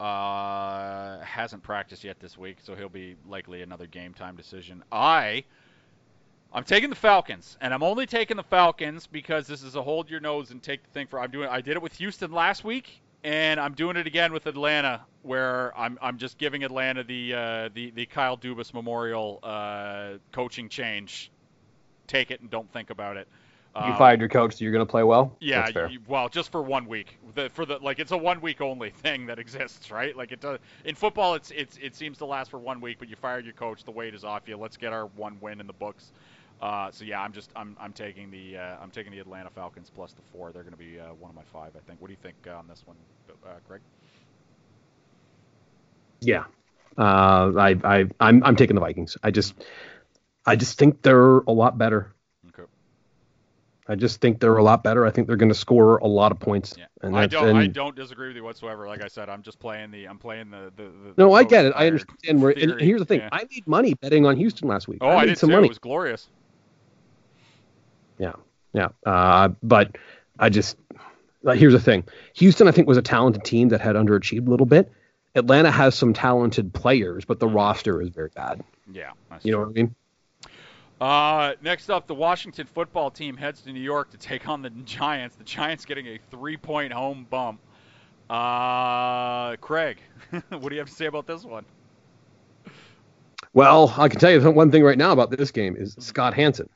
uh, 0.00 1.20
hasn't 1.20 1.62
practiced 1.62 2.04
yet 2.04 2.20
this 2.20 2.36
week, 2.36 2.58
so 2.62 2.74
he'll 2.74 2.88
be 2.88 3.16
likely 3.26 3.62
another 3.62 3.86
game 3.86 4.14
time 4.14 4.36
decision. 4.36 4.82
I 4.92 5.44
I'm 6.52 6.64
taking 6.64 6.88
the 6.88 6.96
Falcons, 6.96 7.58
and 7.60 7.74
I'm 7.74 7.82
only 7.82 8.06
taking 8.06 8.36
the 8.36 8.42
Falcons 8.42 9.06
because 9.06 9.46
this 9.46 9.62
is 9.62 9.76
a 9.76 9.82
hold 9.82 10.08
your 10.08 10.20
nose 10.20 10.50
and 10.50 10.62
take 10.62 10.82
the 10.82 10.90
thing 10.90 11.06
for. 11.06 11.20
I'm 11.20 11.30
doing. 11.30 11.48
I 11.48 11.60
did 11.60 11.76
it 11.76 11.82
with 11.82 11.94
Houston 11.96 12.32
last 12.32 12.64
week, 12.64 13.02
and 13.22 13.60
I'm 13.60 13.74
doing 13.74 13.96
it 13.96 14.06
again 14.06 14.32
with 14.32 14.46
Atlanta, 14.46 15.02
where 15.28 15.76
I'm 15.78 15.98
I'm 16.02 16.18
just 16.18 16.38
giving 16.38 16.64
Atlanta 16.64 17.04
the 17.04 17.34
uh, 17.34 17.68
the 17.74 17.90
the 17.90 18.06
Kyle 18.06 18.36
Dubas 18.36 18.74
Memorial 18.74 19.38
uh, 19.42 20.14
coaching 20.32 20.68
change. 20.68 21.30
Take 22.08 22.30
it 22.30 22.40
and 22.40 22.50
don't 22.50 22.70
think 22.72 22.90
about 22.90 23.16
it. 23.18 23.28
You 23.76 23.82
Um, 23.82 23.98
fired 23.98 24.18
your 24.18 24.30
coach, 24.30 24.54
so 24.56 24.64
you're 24.64 24.72
going 24.72 24.84
to 24.84 24.90
play 24.90 25.04
well. 25.04 25.36
yeah, 25.40 25.68
you- 25.88 26.00
well, 26.08 26.28
just 26.30 26.50
for 26.50 26.62
one 26.62 26.86
week. 26.88 27.16
The, 27.34 27.50
for 27.50 27.64
the 27.66 27.78
like, 27.78 27.98
it's 28.00 28.10
a 28.10 28.16
one 28.16 28.40
week 28.40 28.60
only 28.62 28.90
thing 28.90 29.26
that 29.26 29.38
exists, 29.38 29.90
right? 29.90 30.16
Like 30.16 30.32
it 30.32 30.40
does 30.40 30.58
in 30.84 30.94
football. 30.94 31.34
It's 31.34 31.50
it's 31.52 31.76
it 31.76 31.94
seems 31.94 32.18
to 32.18 32.24
last 32.24 32.50
for 32.50 32.58
one 32.58 32.80
week, 32.80 32.96
but 32.98 33.08
you 33.08 33.14
fired 33.16 33.44
your 33.44 33.54
coach, 33.54 33.84
the 33.84 33.92
weight 33.92 34.14
is 34.14 34.24
off 34.24 34.48
you. 34.48 34.56
Let's 34.56 34.76
get 34.78 34.92
our 34.92 35.06
one 35.06 35.36
win 35.40 35.60
in 35.60 35.66
the 35.66 35.72
books. 35.74 36.10
Uh, 36.60 36.90
so 36.90 37.04
yeah, 37.04 37.20
I'm 37.20 37.32
just 37.32 37.50
I'm 37.54 37.76
I'm 37.78 37.92
taking 37.92 38.30
the 38.32 38.56
uh, 38.56 38.82
I'm 38.82 38.90
taking 38.90 39.12
the 39.12 39.20
Atlanta 39.20 39.50
Falcons 39.50 39.90
plus 39.94 40.12
the 40.12 40.22
four. 40.32 40.50
They're 40.50 40.64
going 40.64 40.72
to 40.72 40.78
be 40.78 40.98
uh, 40.98 41.12
one 41.20 41.28
of 41.28 41.36
my 41.36 41.44
five, 41.52 41.72
I 41.76 41.80
think. 41.86 42.00
What 42.00 42.08
do 42.08 42.14
you 42.14 42.22
think 42.22 42.36
uh, 42.48 42.56
on 42.58 42.66
this 42.66 42.82
one, 42.86 42.96
uh, 43.46 43.50
Greg? 43.68 43.80
Yeah, 46.20 46.44
uh, 46.98 47.52
I, 47.56 47.76
I, 47.84 48.06
I'm, 48.18 48.42
I'm 48.42 48.56
taking 48.56 48.74
the 48.74 48.80
Vikings. 48.80 49.16
I 49.22 49.30
just, 49.30 49.54
I 50.44 50.56
just 50.56 50.78
think 50.78 51.02
they're 51.02 51.38
a 51.38 51.52
lot 51.52 51.78
better. 51.78 52.12
Okay. 52.48 52.68
I 53.86 53.94
just 53.94 54.20
think 54.20 54.40
they're 54.40 54.56
a 54.56 54.62
lot 54.62 54.82
better. 54.82 55.06
I 55.06 55.10
think 55.10 55.28
they're 55.28 55.36
going 55.36 55.48
to 55.48 55.54
score 55.54 55.98
a 55.98 56.06
lot 56.06 56.32
of 56.32 56.40
points. 56.40 56.74
Yeah. 56.76 56.86
And 57.02 57.16
I 57.16 57.26
don't 57.26 57.56
I 57.56 57.68
don't 57.68 57.94
disagree 57.94 58.28
with 58.28 58.36
you 58.36 58.42
whatsoever. 58.42 58.88
Like 58.88 59.02
I 59.02 59.08
said, 59.08 59.28
I'm 59.28 59.42
just 59.42 59.60
playing 59.60 59.92
the 59.92 60.06
I'm 60.06 60.18
playing 60.18 60.50
the 60.50 60.72
the. 60.76 60.82
the 60.82 61.14
No, 61.16 61.32
I 61.32 61.44
get 61.44 61.66
it. 61.66 61.72
I 61.76 61.86
understand. 61.86 62.42
Where, 62.42 62.50
and 62.50 62.80
here's 62.80 63.00
the 63.00 63.06
thing: 63.06 63.20
Yeah. 63.20 63.28
I 63.30 63.44
made 63.50 63.66
money 63.68 63.94
betting 63.94 64.26
on 64.26 64.36
Houston 64.36 64.66
last 64.66 64.88
week. 64.88 64.98
Oh, 65.00 65.08
I 65.08 65.18
I, 65.18 65.26
did 65.26 65.38
some 65.38 65.50
too. 65.50 65.56
money. 65.56 65.66
It 65.66 65.70
was 65.70 65.78
glorious. 65.78 66.28
Yeah, 68.18 68.32
yeah. 68.72 68.88
uh, 69.06 69.50
but 69.62 69.96
I 70.40 70.48
just 70.48 70.76
here's 71.54 71.72
the 71.72 71.80
thing: 71.80 72.02
Houston, 72.34 72.66
I 72.66 72.72
think, 72.72 72.88
was 72.88 72.98
a 72.98 73.02
talented 73.02 73.44
team 73.44 73.68
that 73.68 73.80
had 73.80 73.94
underachieved 73.94 74.48
a 74.48 74.50
little 74.50 74.66
bit. 74.66 74.90
Atlanta 75.38 75.70
has 75.70 75.94
some 75.94 76.12
talented 76.12 76.72
players, 76.74 77.24
but 77.24 77.40
the 77.40 77.46
Mm-hmm. 77.46 77.56
roster 77.56 78.02
is 78.02 78.10
very 78.10 78.30
bad. 78.34 78.62
Yeah. 78.92 79.12
You 79.42 79.52
know 79.52 79.58
true. 79.58 79.66
what 79.66 79.70
I 79.70 79.82
mean? 79.82 79.94
Uh, 81.00 81.54
next 81.62 81.90
up, 81.90 82.06
the 82.08 82.14
Washington 82.14 82.66
football 82.66 83.10
team 83.10 83.36
heads 83.36 83.62
to 83.62 83.72
New 83.72 83.80
York 83.80 84.10
to 84.10 84.18
take 84.18 84.48
on 84.48 84.62
the 84.62 84.70
Giants. 84.70 85.36
The 85.36 85.44
Giants 85.44 85.84
getting 85.84 86.06
a 86.06 86.18
three-point 86.30 86.92
home 86.92 87.26
bump. 87.30 87.60
Uh, 88.28 89.56
Craig, 89.56 89.98
what 90.48 90.68
do 90.68 90.74
you 90.74 90.80
have 90.80 90.88
to 90.88 90.94
say 90.94 91.06
about 91.06 91.26
this 91.26 91.44
one? 91.44 91.64
Well, 93.54 93.94
I 93.96 94.08
can 94.08 94.20
tell 94.20 94.30
you 94.30 94.50
one 94.50 94.70
thing 94.70 94.82
right 94.82 94.98
now 94.98 95.12
about 95.12 95.30
this 95.30 95.50
game 95.50 95.76
is 95.76 95.96
Scott 95.98 96.34
Hanson. 96.34 96.68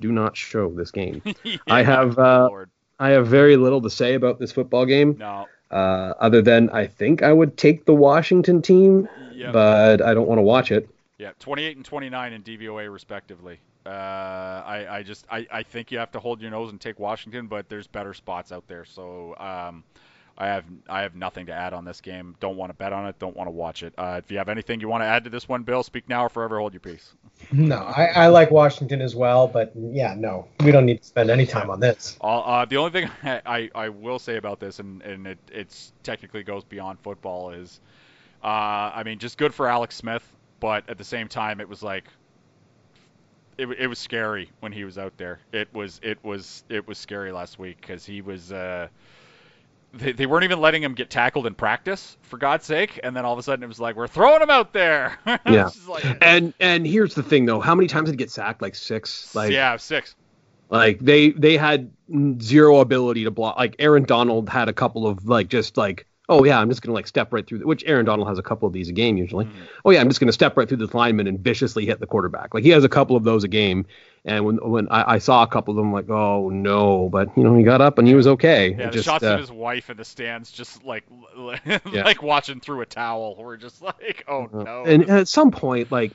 Do 0.00 0.12
not 0.12 0.36
show 0.36 0.70
this 0.72 0.90
game. 0.90 1.22
I 1.68 1.82
have, 1.82 2.18
uh, 2.18 2.50
I 2.98 3.10
have 3.10 3.26
very 3.28 3.56
little 3.56 3.80
to 3.82 3.90
say 3.90 4.14
about 4.14 4.38
this 4.38 4.52
football 4.52 4.84
game, 4.84 5.16
No. 5.18 5.46
Uh, 5.72 6.14
other 6.20 6.42
than 6.42 6.70
I 6.70 6.86
think 6.86 7.22
I 7.22 7.32
would 7.32 7.56
take 7.56 7.84
the 7.86 7.94
Washington 7.94 8.62
team, 8.62 9.08
Yeah. 9.32 9.52
but 9.52 10.02
I 10.02 10.14
don't 10.14 10.28
want 10.28 10.38
to 10.38 10.42
watch 10.42 10.70
it. 10.70 10.88
Yeah. 11.18 11.32
28 11.38 11.76
and 11.76 11.84
29 11.84 12.32
in 12.32 12.42
DVOA 12.42 12.92
respectively. 12.92 13.58
Uh, 13.84 13.88
I, 13.88 14.86
I 14.98 15.02
just 15.02 15.26
I, 15.30 15.46
I 15.50 15.62
think 15.64 15.90
you 15.90 15.98
have 15.98 16.12
to 16.12 16.20
hold 16.20 16.40
your 16.40 16.50
nose 16.52 16.70
and 16.70 16.80
take 16.80 17.00
Washington, 17.00 17.46
but 17.48 17.68
there's 17.68 17.86
better 17.88 18.14
spots 18.14 18.52
out 18.52 18.66
there. 18.68 18.84
So 18.84 19.34
um, 19.38 19.82
I 20.36 20.46
have 20.46 20.64
I 20.88 21.02
have 21.02 21.14
nothing 21.14 21.46
to 21.46 21.52
add 21.52 21.72
on 21.74 21.84
this 21.84 22.00
game. 22.00 22.34
Don't 22.40 22.56
want 22.56 22.70
to 22.70 22.74
bet 22.74 22.92
on 22.92 23.06
it. 23.06 23.18
Don't 23.18 23.36
want 23.36 23.48
to 23.48 23.52
watch 23.52 23.82
it. 23.82 23.92
Uh, 23.98 24.20
if 24.22 24.30
you 24.30 24.38
have 24.38 24.48
anything 24.48 24.80
you 24.80 24.88
want 24.88 25.02
to 25.02 25.06
add 25.06 25.24
to 25.24 25.30
this 25.30 25.48
one, 25.48 25.62
Bill, 25.62 25.82
speak 25.82 26.08
now 26.08 26.24
or 26.24 26.28
forever 26.28 26.58
hold 26.58 26.72
your 26.72 26.80
peace. 26.80 27.12
No, 27.50 27.76
I, 27.76 28.06
I 28.06 28.26
like 28.28 28.50
Washington 28.50 29.02
as 29.02 29.14
well, 29.14 29.46
but 29.46 29.72
yeah, 29.76 30.14
no, 30.16 30.48
we 30.64 30.72
don't 30.72 30.86
need 30.86 31.02
to 31.02 31.06
spend 31.06 31.30
any 31.30 31.46
time 31.46 31.70
on 31.70 31.80
this. 31.80 32.16
Uh, 32.22 32.38
uh, 32.40 32.64
the 32.64 32.76
only 32.76 32.90
thing 32.90 33.10
I, 33.22 33.42
I, 33.44 33.70
I 33.74 33.88
will 33.90 34.18
say 34.18 34.36
about 34.36 34.58
this, 34.58 34.78
and, 34.78 35.02
and 35.02 35.26
it 35.26 35.38
it's 35.50 35.92
technically 36.02 36.42
goes 36.42 36.64
beyond 36.64 36.98
football, 37.00 37.50
is 37.50 37.80
uh, 38.42 38.46
I 38.94 39.02
mean 39.04 39.18
just 39.18 39.36
good 39.36 39.52
for 39.52 39.68
Alex 39.68 39.96
Smith, 39.96 40.26
but 40.60 40.88
at 40.88 40.96
the 40.96 41.04
same 41.04 41.28
time 41.28 41.60
it 41.60 41.68
was 41.68 41.82
like 41.82 42.04
it, 43.58 43.66
it 43.66 43.86
was 43.86 43.98
scary 43.98 44.50
when 44.60 44.72
he 44.72 44.84
was 44.84 44.96
out 44.96 45.16
there. 45.18 45.40
It 45.52 45.68
was 45.74 46.00
it 46.02 46.24
was 46.24 46.64
it 46.70 46.88
was 46.88 46.96
scary 46.96 47.32
last 47.32 47.58
week 47.58 47.80
because 47.82 48.06
he 48.06 48.22
was. 48.22 48.50
Uh, 48.50 48.88
they, 49.94 50.12
they 50.12 50.26
weren't 50.26 50.44
even 50.44 50.60
letting 50.60 50.82
him 50.82 50.94
get 50.94 51.10
tackled 51.10 51.46
in 51.46 51.54
practice, 51.54 52.16
for 52.22 52.38
God's 52.38 52.64
sake. 52.64 52.98
And 53.02 53.14
then 53.14 53.24
all 53.24 53.32
of 53.32 53.38
a 53.38 53.42
sudden 53.42 53.62
it 53.62 53.66
was 53.66 53.80
like, 53.80 53.96
we're 53.96 54.06
throwing 54.08 54.42
him 54.42 54.50
out 54.50 54.72
there. 54.72 55.18
Yeah. 55.46 55.70
Like, 55.88 56.04
And 56.20 56.54
and 56.60 56.86
here's 56.86 57.14
the 57.14 57.22
thing 57.22 57.46
though, 57.46 57.60
how 57.60 57.74
many 57.74 57.88
times 57.88 58.06
did 58.06 58.12
he 58.12 58.16
get 58.16 58.30
sacked? 58.30 58.62
Like 58.62 58.74
six. 58.74 59.34
Like 59.34 59.52
yeah, 59.52 59.76
six. 59.76 60.14
Like 60.70 61.00
they 61.00 61.30
they 61.30 61.56
had 61.56 61.90
zero 62.40 62.80
ability 62.80 63.24
to 63.24 63.30
block. 63.30 63.56
Like 63.56 63.76
Aaron 63.78 64.04
Donald 64.04 64.48
had 64.48 64.68
a 64.68 64.72
couple 64.72 65.06
of 65.06 65.26
like 65.26 65.48
just 65.48 65.76
like 65.76 66.06
oh 66.32 66.44
yeah, 66.44 66.58
I'm 66.58 66.68
just 66.68 66.82
gonna 66.82 66.94
like 66.94 67.06
step 67.06 67.32
right 67.32 67.46
through, 67.46 67.58
the, 67.58 67.66
which 67.66 67.84
Aaron 67.86 68.06
Donald 68.06 68.26
has 68.28 68.38
a 68.38 68.42
couple 68.42 68.66
of 68.66 68.72
these 68.72 68.88
a 68.88 68.92
game 68.92 69.16
usually. 69.16 69.46
Oh 69.84 69.90
yeah, 69.90 70.00
I'm 70.00 70.08
just 70.08 70.18
gonna 70.20 70.32
step 70.32 70.56
right 70.56 70.68
through 70.68 70.78
the 70.78 70.96
lineman 70.96 71.26
and 71.26 71.38
viciously 71.38 71.84
hit 71.86 72.00
the 72.00 72.06
quarterback. 72.06 72.54
Like 72.54 72.64
he 72.64 72.70
has 72.70 72.84
a 72.84 72.88
couple 72.88 73.16
of 73.16 73.24
those 73.24 73.44
a 73.44 73.48
game, 73.48 73.84
and 74.24 74.44
when 74.44 74.56
when 74.56 74.88
I, 74.88 75.14
I 75.14 75.18
saw 75.18 75.42
a 75.42 75.46
couple 75.46 75.72
of 75.72 75.76
them, 75.76 75.88
I'm 75.88 75.92
like 75.92 76.08
oh 76.08 76.48
no, 76.48 77.08
but 77.10 77.28
you 77.36 77.44
know 77.44 77.54
he 77.56 77.62
got 77.62 77.80
up 77.80 77.98
and 77.98 78.08
he 78.08 78.14
was 78.14 78.26
okay. 78.26 78.70
Yeah, 78.70 78.86
the 78.86 78.92
just, 78.92 79.04
shots 79.04 79.24
uh, 79.24 79.34
of 79.34 79.40
his 79.40 79.52
wife 79.52 79.90
in 79.90 79.96
the 79.98 80.04
stands, 80.04 80.50
just 80.50 80.84
like 80.84 81.04
like 81.84 82.22
watching 82.22 82.60
through 82.60 82.80
a 82.80 82.86
towel. 82.86 83.36
We're 83.38 83.56
just 83.56 83.82
like, 83.82 84.24
oh 84.28 84.48
no. 84.52 84.82
Uh, 84.82 84.84
And 84.84 85.10
at 85.10 85.28
some 85.28 85.50
point, 85.50 85.92
like, 85.92 86.12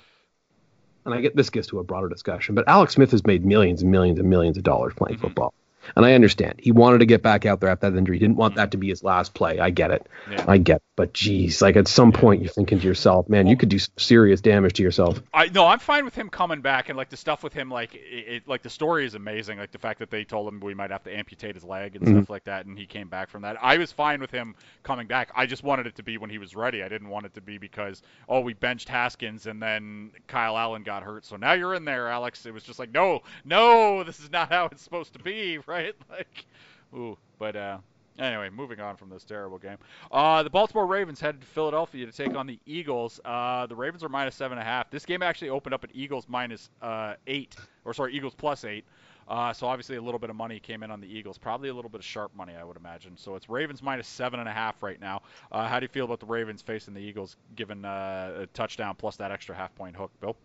and 1.05 1.13
I 1.13 1.21
get 1.21 1.35
this 1.35 1.49
gets 1.49 1.67
to 1.67 1.79
a 1.79 1.83
broader 1.83 2.09
discussion, 2.09 2.55
but 2.55 2.67
Alex 2.67 2.95
Smith 2.95 3.11
has 3.11 3.25
made 3.25 3.45
millions 3.45 3.81
and 3.81 3.91
millions 3.91 4.19
and 4.19 4.29
millions 4.29 4.57
of 4.57 4.63
dollars 4.63 4.93
playing 4.95 5.17
Mhm. 5.17 5.21
football. 5.21 5.53
And 5.95 6.05
I 6.05 6.13
understand 6.13 6.59
he 6.59 6.71
wanted 6.71 6.99
to 6.99 7.05
get 7.05 7.21
back 7.23 7.45
out 7.45 7.59
there 7.59 7.69
after 7.69 7.89
that 7.89 7.97
injury. 7.97 8.17
He 8.17 8.19
didn't 8.19 8.37
want 8.37 8.55
that 8.55 8.71
to 8.71 8.77
be 8.77 8.87
his 8.89 9.03
last 9.03 9.33
play. 9.33 9.59
I 9.59 9.69
get 9.69 9.91
it. 9.91 10.07
Yeah. 10.29 10.45
I 10.47 10.57
get. 10.57 10.77
It. 10.77 10.83
But 10.95 11.13
geez, 11.13 11.61
like 11.61 11.75
at 11.75 11.87
some 11.87 12.11
point 12.11 12.41
you're 12.41 12.51
thinking 12.51 12.79
to 12.79 12.85
yourself, 12.87 13.29
man, 13.29 13.45
you 13.45 13.55
could 13.55 13.69
do 13.69 13.77
serious 13.97 14.41
damage 14.41 14.73
to 14.73 14.83
yourself. 14.83 15.21
I 15.31 15.47
no, 15.49 15.67
I'm 15.67 15.77
fine 15.77 16.05
with 16.05 16.15
him 16.15 16.27
coming 16.29 16.61
back 16.61 16.89
and 16.89 16.97
like 16.97 17.09
the 17.09 17.17
stuff 17.17 17.43
with 17.43 17.53
him, 17.53 17.69
like 17.69 17.93
it, 17.93 17.99
it, 17.99 18.47
like 18.47 18.63
the 18.63 18.69
story 18.71 19.05
is 19.05 19.13
amazing. 19.13 19.59
Like 19.59 19.71
the 19.71 19.77
fact 19.77 19.99
that 19.99 20.09
they 20.09 20.23
told 20.23 20.47
him 20.51 20.59
we 20.59 20.73
might 20.73 20.89
have 20.89 21.03
to 21.03 21.15
amputate 21.15 21.53
his 21.53 21.63
leg 21.63 21.95
and 21.95 22.03
Mhm. 22.03 22.15
stuff 22.17 22.29
like 22.31 22.45
that, 22.45 22.65
and 22.65 22.77
he 22.79 22.87
came 22.87 23.09
back 23.09 23.29
from 23.29 23.43
that. 23.43 23.57
I 23.61 23.77
was 23.77 23.91
fine 23.91 24.19
with 24.19 24.31
him 24.31 24.55
coming 24.81 25.05
back. 25.05 25.29
I 25.35 25.45
just 25.45 25.63
wanted 25.63 25.85
it 25.85 25.95
to 25.97 26.03
be 26.03 26.17
when 26.17 26.31
he 26.31 26.39
was 26.39 26.55
ready. 26.55 26.81
I 26.81 26.89
didn't 26.89 27.09
want 27.09 27.27
it 27.27 27.35
to 27.35 27.41
be 27.41 27.59
because 27.59 28.01
oh 28.27 28.39
we 28.39 28.53
benched 28.55 28.89
Haskins 28.89 29.45
and 29.45 29.61
then 29.61 30.09
Kyle 30.25 30.57
Allen 30.57 30.81
got 30.81 31.03
hurt, 31.03 31.25
so 31.25 31.35
now 31.35 31.53
you're 31.53 31.75
in 31.75 31.85
there, 31.85 32.07
Alex. 32.07 32.47
It 32.47 32.55
was 32.55 32.63
just 32.63 32.79
like 32.79 32.91
no, 32.91 33.21
no, 33.45 34.03
this 34.03 34.19
is 34.19 34.31
not 34.31 34.49
how 34.49 34.65
it's 34.71 34.81
supposed 34.81 35.13
to 35.13 35.19
be, 35.19 35.59
right? 35.67 35.76
Like, 36.09 36.45
ooh, 36.93 37.17
but 37.39 37.55
uh. 37.55 37.77
Anyway, 38.19 38.49
moving 38.49 38.79
on 38.79 38.97
from 38.97 39.09
this 39.09 39.23
terrible 39.23 39.59
game. 39.59 39.77
Uh, 40.11 40.41
the 40.41 40.49
Baltimore 40.49 40.87
Ravens 40.87 41.19
headed 41.19 41.41
to 41.41 41.45
Philadelphia 41.45 42.03
to 42.03 42.11
take 42.11 42.35
on 42.35 42.47
the 42.47 42.57
Eagles. 42.65 43.19
Uh, 43.23 43.67
the 43.67 43.75
Ravens 43.75 44.03
are 44.03 44.09
minus 44.09 44.33
seven 44.33 44.57
and 44.57 44.67
a 44.67 44.69
half. 44.69 44.89
This 44.89 45.05
game 45.05 45.21
actually 45.21 45.49
opened 45.49 45.75
up 45.75 45.83
at 45.83 45.91
Eagles 45.93 46.25
minus 46.27 46.71
uh, 46.81 47.13
eight, 47.27 47.55
or 47.85 47.93
sorry, 47.93 48.15
Eagles 48.15 48.33
plus 48.33 48.65
eight. 48.65 48.85
Uh, 49.27 49.51
so 49.53 49.67
obviously 49.67 49.97
a 49.97 50.01
little 50.01 50.19
bit 50.19 50.29
of 50.29 50.35
money 50.35 50.59
came 50.59 50.83
in 50.83 50.89
on 50.89 51.01
the 51.01 51.07
Eagles, 51.07 51.37
probably 51.37 51.69
a 51.69 51.73
little 51.73 51.91
bit 51.91 51.99
of 51.99 52.05
sharp 52.05 52.33
money, 52.35 52.55
I 52.55 52.63
would 52.63 52.77
imagine. 52.77 53.17
So 53.17 53.35
it's 53.35 53.49
Ravens 53.49 53.83
minus 53.83 54.07
seven 54.07 54.39
and 54.39 54.47
a 54.47 54.53
half 54.53 54.81
right 54.81 54.99
now. 54.99 55.21
Uh, 55.51 55.67
how 55.67 55.79
do 55.79 55.83
you 55.83 55.89
feel 55.89 56.05
about 56.05 56.19
the 56.19 56.25
Ravens 56.25 56.61
facing 56.61 56.93
the 56.93 57.01
Eagles, 57.01 57.35
given 57.55 57.83
uh, 57.83 58.33
a 58.39 58.47
touchdown 58.47 58.95
plus 58.97 59.17
that 59.17 59.31
extra 59.31 59.53
half 59.53 59.75
point 59.75 59.95
hook, 59.95 60.11
Bill? 60.21 60.35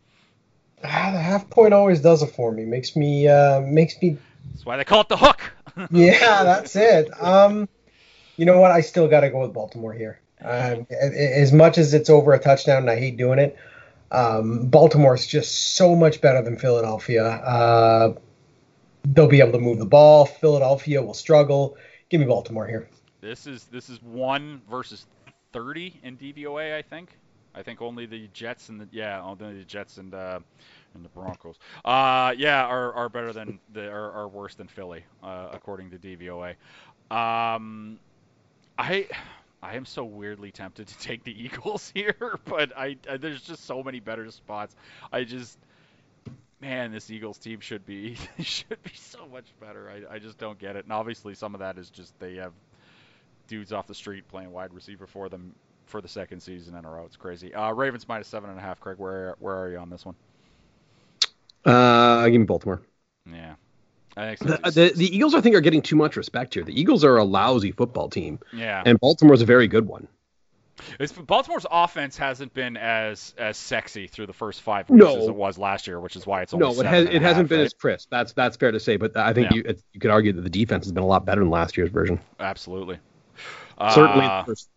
Ah, 0.84 1.10
the 1.12 1.20
half 1.20 1.48
point 1.48 1.74
always 1.74 2.00
does 2.00 2.22
it 2.22 2.28
for 2.34 2.52
me. 2.52 2.64
Makes 2.64 2.96
me 2.96 3.28
uh, 3.28 3.60
makes 3.60 4.00
me 4.02 4.18
That's 4.50 4.66
why 4.66 4.76
they 4.76 4.84
call 4.84 5.02
it 5.02 5.08
the 5.08 5.16
hook. 5.16 5.40
yeah, 5.90 6.44
that's 6.44 6.74
it. 6.76 7.08
Um, 7.22 7.68
you 8.36 8.46
know 8.46 8.60
what? 8.60 8.70
I 8.70 8.80
still 8.80 9.08
got 9.08 9.20
to 9.20 9.30
go 9.30 9.40
with 9.40 9.52
Baltimore 9.52 9.92
here. 9.92 10.20
Um, 10.44 10.86
as 10.90 11.52
much 11.52 11.78
as 11.78 11.94
it's 11.94 12.10
over 12.10 12.32
a 12.32 12.38
touchdown, 12.38 12.78
and 12.78 12.90
I 12.90 12.98
hate 12.98 13.16
doing 13.16 13.38
it, 13.38 13.56
um, 14.10 14.66
Baltimore's 14.66 15.26
just 15.26 15.76
so 15.76 15.94
much 15.94 16.20
better 16.20 16.42
than 16.42 16.58
Philadelphia. 16.58 17.24
Uh, 17.24 18.14
they'll 19.04 19.28
be 19.28 19.40
able 19.40 19.52
to 19.52 19.58
move 19.58 19.78
the 19.78 19.86
ball. 19.86 20.26
Philadelphia 20.26 21.02
will 21.02 21.14
struggle. 21.14 21.76
Give 22.08 22.20
me 22.20 22.26
Baltimore 22.26 22.66
here. 22.66 22.88
This 23.20 23.46
is 23.46 23.64
this 23.64 23.88
is 23.88 24.02
one 24.02 24.60
versus 24.68 25.06
thirty 25.52 26.00
in 26.02 26.16
DVOA, 26.16 26.76
I 26.76 26.82
think. 26.82 27.16
I 27.54 27.62
think 27.62 27.82
only 27.82 28.06
the 28.06 28.28
Jets 28.32 28.68
and 28.68 28.80
the 28.80 28.88
yeah, 28.90 29.22
only 29.22 29.58
the 29.58 29.64
Jets 29.64 29.98
and 29.98 30.14
uh, 30.14 30.40
and 30.94 31.04
the 31.04 31.08
Broncos. 31.10 31.56
Uh, 31.84 32.34
yeah, 32.36 32.64
are, 32.64 32.92
are 32.94 33.08
better 33.08 33.32
than 33.32 33.58
the 33.72 33.88
are, 33.88 34.12
are 34.12 34.28
worse 34.28 34.54
than 34.54 34.68
Philly, 34.68 35.04
uh, 35.22 35.48
according 35.52 35.90
to 35.90 35.98
DVOA. 35.98 36.50
Um, 37.14 37.98
I 38.78 39.06
I 39.62 39.76
am 39.76 39.84
so 39.84 40.04
weirdly 40.04 40.50
tempted 40.50 40.88
to 40.88 40.98
take 40.98 41.24
the 41.24 41.42
Eagles 41.44 41.90
here, 41.94 42.38
but 42.44 42.76
I, 42.76 42.96
I 43.08 43.16
there's 43.16 43.42
just 43.42 43.64
so 43.66 43.82
many 43.82 44.00
better 44.00 44.30
spots. 44.30 44.74
I 45.12 45.24
just 45.24 45.58
man, 46.60 46.92
this 46.92 47.10
Eagles 47.10 47.38
team 47.38 47.60
should 47.60 47.84
be 47.84 48.16
should 48.40 48.82
be 48.82 48.94
so 48.94 49.26
much 49.26 49.46
better. 49.60 49.90
I, 49.90 50.14
I 50.14 50.18
just 50.18 50.38
don't 50.38 50.58
get 50.58 50.76
it. 50.76 50.84
And 50.84 50.92
obviously 50.92 51.34
some 51.34 51.54
of 51.54 51.60
that 51.60 51.76
is 51.76 51.90
just 51.90 52.18
they 52.18 52.36
have 52.36 52.52
dudes 53.48 53.72
off 53.72 53.86
the 53.86 53.94
street 53.94 54.26
playing 54.28 54.52
wide 54.52 54.72
receiver 54.72 55.06
for 55.06 55.28
them 55.28 55.54
for 55.86 56.00
the 56.00 56.08
second 56.08 56.40
season 56.40 56.74
in 56.76 56.84
a 56.84 56.90
row. 56.90 57.04
It's 57.04 57.16
crazy. 57.16 57.54
Uh, 57.54 57.72
Ravens 57.72 58.06
minus 58.08 58.28
seven 58.28 58.50
and 58.50 58.58
a 58.58 58.62
half. 58.62 58.80
Craig, 58.80 58.98
where 58.98 59.36
where 59.40 59.56
are 59.56 59.70
you 59.70 59.78
on 59.78 59.90
this 59.90 60.04
one? 60.04 60.14
Uh, 61.64 61.70
I 62.24 62.30
give 62.30 62.40
me 62.40 62.46
Baltimore. 62.46 62.82
Yeah, 63.30 63.54
I 64.16 64.34
think 64.34 64.38
so. 64.38 64.56
The, 64.56 64.70
the, 64.70 64.92
the 64.96 65.14
Eagles, 65.16 65.34
I 65.34 65.40
think, 65.40 65.54
are 65.54 65.60
getting 65.60 65.82
too 65.82 65.94
much 65.96 66.16
respect 66.16 66.54
here. 66.54 66.64
The 66.64 66.78
Eagles 66.78 67.04
are 67.04 67.16
a 67.16 67.24
lousy 67.24 67.70
football 67.70 68.08
team, 68.08 68.40
yeah, 68.52 68.82
and 68.84 68.98
Baltimore's 68.98 69.42
a 69.42 69.46
very 69.46 69.68
good 69.68 69.86
one. 69.86 70.08
it's, 70.98 71.12
Baltimore's 71.12 71.66
offense 71.70 72.16
hasn't 72.16 72.52
been 72.52 72.76
as 72.76 73.32
as 73.38 73.56
sexy 73.56 74.08
through 74.08 74.26
the 74.26 74.32
first 74.32 74.62
five 74.62 74.90
weeks 74.90 75.04
No. 75.04 75.16
as 75.18 75.28
it 75.28 75.34
was 75.36 75.56
last 75.56 75.86
year, 75.86 76.00
which 76.00 76.16
is 76.16 76.26
why 76.26 76.42
it's 76.42 76.52
only 76.52 76.66
No, 76.66 76.80
it 76.80 76.86
has 76.86 77.04
it 77.06 77.22
hasn't 77.22 77.44
half, 77.44 77.48
been 77.50 77.58
right? 77.60 77.66
as 77.66 77.74
crisp. 77.74 78.08
That's 78.10 78.32
that's 78.32 78.56
fair 78.56 78.72
to 78.72 78.80
say, 78.80 78.96
but 78.96 79.16
I 79.16 79.32
think 79.32 79.52
Yeah. 79.52 79.56
you 79.68 79.76
you 79.92 80.00
could 80.00 80.10
argue 80.10 80.32
that 80.32 80.40
the 80.42 80.50
defense 80.50 80.84
has 80.86 80.92
been 80.92 81.04
a 81.04 81.06
lot 81.06 81.24
better 81.24 81.40
than 81.42 81.50
last 81.50 81.76
year's 81.76 81.90
version. 81.90 82.18
absolutely. 82.40 82.98
Certainly, 83.94 84.26
Uh, 84.26 84.40
the 84.42 84.46
first, 84.46 84.68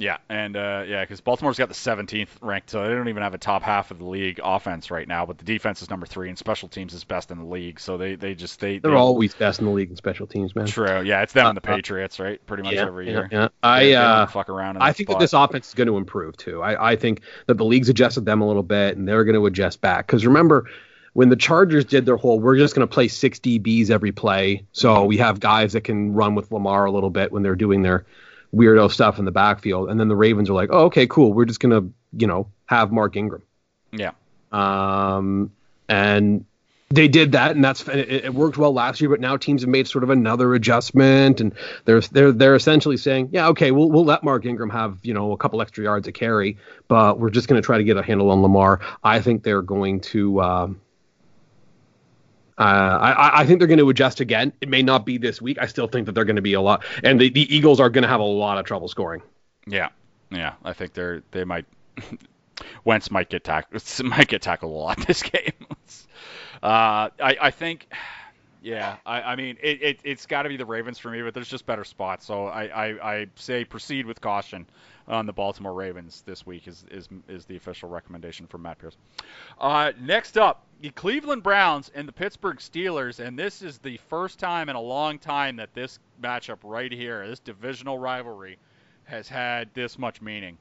Yeah, 0.00 0.16
and 0.30 0.56
uh, 0.56 0.84
yeah, 0.86 1.02
because 1.02 1.20
Baltimore's 1.20 1.58
got 1.58 1.68
the 1.68 1.74
17th 1.74 2.28
ranked, 2.40 2.70
so 2.70 2.82
they 2.82 2.94
don't 2.94 3.08
even 3.08 3.22
have 3.22 3.34
a 3.34 3.38
top 3.38 3.62
half 3.62 3.90
of 3.90 3.98
the 3.98 4.06
league 4.06 4.40
offense 4.42 4.90
right 4.90 5.06
now. 5.06 5.26
But 5.26 5.36
the 5.36 5.44
defense 5.44 5.82
is 5.82 5.90
number 5.90 6.06
three, 6.06 6.30
and 6.30 6.38
special 6.38 6.68
teams 6.68 6.94
is 6.94 7.04
best 7.04 7.30
in 7.30 7.38
the 7.38 7.44
league. 7.44 7.78
So 7.78 7.98
they, 7.98 8.14
they 8.14 8.34
just 8.34 8.60
they 8.60 8.78
they're 8.78 8.92
they, 8.92 8.96
always 8.96 9.34
best 9.34 9.60
in 9.60 9.66
the 9.66 9.72
league 9.72 9.90
in 9.90 9.96
special 9.96 10.26
teams, 10.26 10.56
man. 10.56 10.64
true. 10.66 11.02
Yeah, 11.02 11.20
it's 11.20 11.34
them 11.34 11.48
and 11.48 11.56
the 11.56 11.68
Uh, 11.68 11.72
uh, 11.72 11.76
Patriots, 11.76 12.18
right? 12.18 12.44
Pretty 12.46 12.62
much 12.62 12.72
yeah, 12.72 12.86
every 12.86 13.06
yeah, 13.06 13.12
year. 13.12 13.28
yeah. 13.30 13.48
I 13.62 13.92
uh, 13.92 14.26
fuck 14.26 14.48
around. 14.48 14.78
I 14.78 14.94
think 14.94 15.10
that 15.10 15.18
this 15.18 15.34
offense 15.34 15.68
is 15.68 15.74
going 15.74 15.88
to 15.88 15.98
improve 15.98 16.34
too. 16.38 16.62
I, 16.62 16.92
I 16.92 16.96
think 16.96 17.20
that 17.46 17.58
the 17.58 17.64
league's 17.66 17.90
adjusted 17.90 18.24
them 18.24 18.40
a 18.40 18.46
little 18.46 18.62
bit, 18.62 18.96
and 18.96 19.06
they're 19.06 19.24
going 19.24 19.36
to 19.36 19.44
adjust 19.44 19.82
back. 19.82 20.06
Because 20.06 20.24
remember, 20.24 20.64
when 21.12 21.28
the 21.28 21.36
Chargers 21.36 21.84
did 21.84 22.06
their 22.06 22.16
whole, 22.16 22.40
we're 22.40 22.56
just 22.56 22.74
going 22.74 22.88
to 22.88 22.92
play 22.92 23.08
six 23.08 23.38
DBs 23.38 23.90
every 23.90 24.12
play, 24.12 24.64
so 24.72 25.04
we 25.04 25.18
have 25.18 25.40
guys 25.40 25.74
that 25.74 25.82
can 25.82 26.14
run 26.14 26.34
with 26.34 26.50
Lamar 26.50 26.86
a 26.86 26.90
little 26.90 27.10
bit 27.10 27.32
when 27.32 27.42
they're 27.42 27.54
doing 27.54 27.82
their 27.82 28.06
weirdo 28.54 28.90
stuff 28.90 29.18
in 29.18 29.24
the 29.24 29.30
backfield, 29.30 29.90
and 29.90 29.98
then 29.98 30.08
the 30.08 30.16
Ravens 30.16 30.50
are 30.50 30.54
like, 30.54 30.70
oh, 30.72 30.86
okay, 30.86 31.06
cool, 31.06 31.32
we're 31.32 31.44
just 31.44 31.60
going 31.60 31.72
to, 31.72 31.92
you 32.18 32.26
know, 32.26 32.48
have 32.66 32.92
Mark 32.92 33.16
Ingram. 33.16 33.42
Yeah. 33.92 34.12
Um, 34.52 35.52
and 35.88 36.44
they 36.92 37.06
did 37.06 37.32
that, 37.32 37.52
and 37.52 37.64
that's 37.64 37.86
it, 37.88 38.10
it 38.24 38.34
worked 38.34 38.58
well 38.58 38.72
last 38.72 39.00
year. 39.00 39.10
But 39.10 39.20
now 39.20 39.36
teams 39.36 39.62
have 39.62 39.68
made 39.68 39.86
sort 39.86 40.02
of 40.02 40.10
another 40.10 40.54
adjustment, 40.54 41.40
and 41.40 41.54
they're 41.84 42.00
they're 42.00 42.32
they're 42.32 42.56
essentially 42.56 42.96
saying, 42.96 43.30
yeah, 43.32 43.48
okay, 43.48 43.70
we'll 43.70 43.90
we'll 43.90 44.04
let 44.04 44.24
Mark 44.24 44.44
Ingram 44.44 44.70
have 44.70 44.98
you 45.02 45.14
know 45.14 45.32
a 45.32 45.36
couple 45.36 45.62
extra 45.62 45.84
yards 45.84 46.08
of 46.08 46.14
carry, 46.14 46.56
but 46.88 47.20
we're 47.20 47.30
just 47.30 47.46
going 47.48 47.60
to 47.60 47.64
try 47.64 47.78
to 47.78 47.84
get 47.84 47.96
a 47.96 48.02
handle 48.02 48.30
on 48.30 48.42
Lamar. 48.42 48.80
I 49.04 49.20
think 49.20 49.42
they're 49.42 49.62
going 49.62 50.00
to. 50.00 50.40
Um, 50.40 50.80
uh, 52.60 52.98
I, 53.00 53.40
I 53.40 53.46
think 53.46 53.58
they're 53.58 53.66
going 53.66 53.78
to 53.78 53.88
adjust 53.88 54.20
again. 54.20 54.52
It 54.60 54.68
may 54.68 54.82
not 54.82 55.06
be 55.06 55.16
this 55.16 55.40
week. 55.40 55.56
I 55.58 55.66
still 55.66 55.88
think 55.88 56.04
that 56.06 56.12
they're 56.12 56.26
going 56.26 56.36
to 56.36 56.42
be 56.42 56.52
a 56.52 56.60
lot, 56.60 56.84
and 57.02 57.18
the, 57.18 57.30
the 57.30 57.54
Eagles 57.54 57.80
are 57.80 57.88
going 57.88 58.02
to 58.02 58.08
have 58.08 58.20
a 58.20 58.24
lot 58.24 58.58
of 58.58 58.66
trouble 58.66 58.86
scoring. 58.86 59.22
Yeah, 59.66 59.88
yeah. 60.30 60.52
I 60.62 60.74
think 60.74 60.92
they're 60.92 61.22
they 61.30 61.44
might 61.44 61.64
Wentz 62.84 63.10
might 63.10 63.30
get 63.30 63.44
tackled 63.44 63.82
might 64.04 64.28
get 64.28 64.42
tackled 64.42 64.72
a 64.72 64.74
lot 64.74 65.06
this 65.06 65.22
game. 65.24 65.52
uh, 66.62 67.08
I 67.18 67.36
I 67.40 67.50
think. 67.50 67.88
Yeah, 68.62 68.96
I, 69.06 69.22
I 69.22 69.36
mean 69.36 69.56
it, 69.62 69.82
it 69.82 70.00
it's 70.04 70.26
got 70.26 70.42
to 70.42 70.50
be 70.50 70.58
the 70.58 70.66
Ravens 70.66 70.98
for 70.98 71.10
me, 71.10 71.22
but 71.22 71.32
there's 71.32 71.48
just 71.48 71.64
better 71.64 71.82
spots. 71.82 72.26
So 72.26 72.44
I, 72.44 72.64
I, 72.64 73.12
I 73.12 73.26
say 73.36 73.64
proceed 73.64 74.04
with 74.04 74.20
caution 74.20 74.66
on 75.10 75.26
the 75.26 75.32
Baltimore 75.32 75.74
Ravens 75.74 76.22
this 76.24 76.46
week 76.46 76.68
is 76.68 76.84
is, 76.90 77.08
is 77.28 77.44
the 77.44 77.56
official 77.56 77.88
recommendation 77.88 78.46
from 78.46 78.62
Matt 78.62 78.78
Pierce. 78.78 78.96
Uh, 79.60 79.92
next 80.00 80.38
up, 80.38 80.64
the 80.80 80.90
Cleveland 80.90 81.42
Browns 81.42 81.90
and 81.94 82.06
the 82.06 82.12
Pittsburgh 82.12 82.58
Steelers, 82.58 83.18
and 83.18 83.38
this 83.38 83.60
is 83.60 83.78
the 83.78 83.98
first 84.08 84.38
time 84.38 84.68
in 84.68 84.76
a 84.76 84.80
long 84.80 85.18
time 85.18 85.56
that 85.56 85.74
this 85.74 85.98
matchup 86.22 86.58
right 86.62 86.92
here, 86.92 87.26
this 87.26 87.40
divisional 87.40 87.98
rivalry, 87.98 88.56
has 89.04 89.28
had 89.28 89.68
this 89.74 89.98
much 89.98 90.22
meaning. 90.22 90.56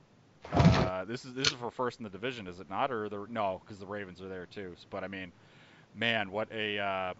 Uh, 0.51 1.05
this 1.05 1.25
is 1.25 1.33
this 1.33 1.47
is 1.47 1.53
for 1.53 1.69
first 1.69 1.99
in 1.99 2.03
the 2.03 2.09
division, 2.09 2.47
is 2.47 2.59
it 2.59 2.69
not? 2.69 2.91
Or 2.91 3.07
the 3.07 3.25
no, 3.29 3.61
because 3.63 3.77
the 3.77 3.85
Ravens 3.85 4.21
are 4.21 4.27
there 4.27 4.47
too. 4.47 4.75
But 4.89 5.03
I 5.03 5.07
mean, 5.07 5.31
man, 5.95 6.31
what 6.31 6.51
a 6.51 6.79
uh, 6.79 7.13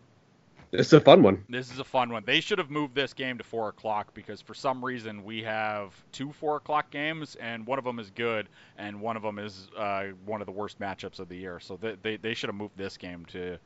It's 0.72 0.94
a 0.94 1.02
fun 1.02 1.24
one. 1.24 1.44
this 1.50 1.72
is 1.72 1.80
a 1.80 1.84
fun 1.84 2.12
one. 2.12 2.24
They 2.26 2.42
should 2.42 2.60
have 2.60 2.70
moved 2.70 2.94
this 2.96 3.14
game 3.14 3.38
to 3.40 3.44
four 3.44 3.70
o'clock 3.70 4.14
because 4.14 4.42
for 4.42 4.54
some 4.54 4.84
reason 4.84 5.24
we 5.24 5.44
have 5.44 5.94
two 6.12 6.32
four 6.32 6.58
o'clock 6.58 6.92
games 6.92 7.36
and 7.36 7.66
one 7.66 7.80
of 7.80 7.86
them 7.86 8.00
is 8.00 8.12
good 8.12 8.48
and 8.78 9.02
one 9.02 9.18
of 9.18 9.24
them 9.24 9.40
is 9.40 9.68
uh, 9.78 10.06
one 10.26 10.42
of 10.42 10.46
the 10.46 10.52
worst 10.52 10.80
matchups 10.80 11.20
of 11.20 11.30
the 11.30 11.36
year. 11.36 11.60
So 11.60 11.78
they, 11.78 11.96
they, 12.02 12.18
they 12.18 12.34
should 12.34 12.50
have 12.50 12.56
moved 12.56 12.78
this 12.78 12.98
game 12.98 13.26
to 13.28 13.58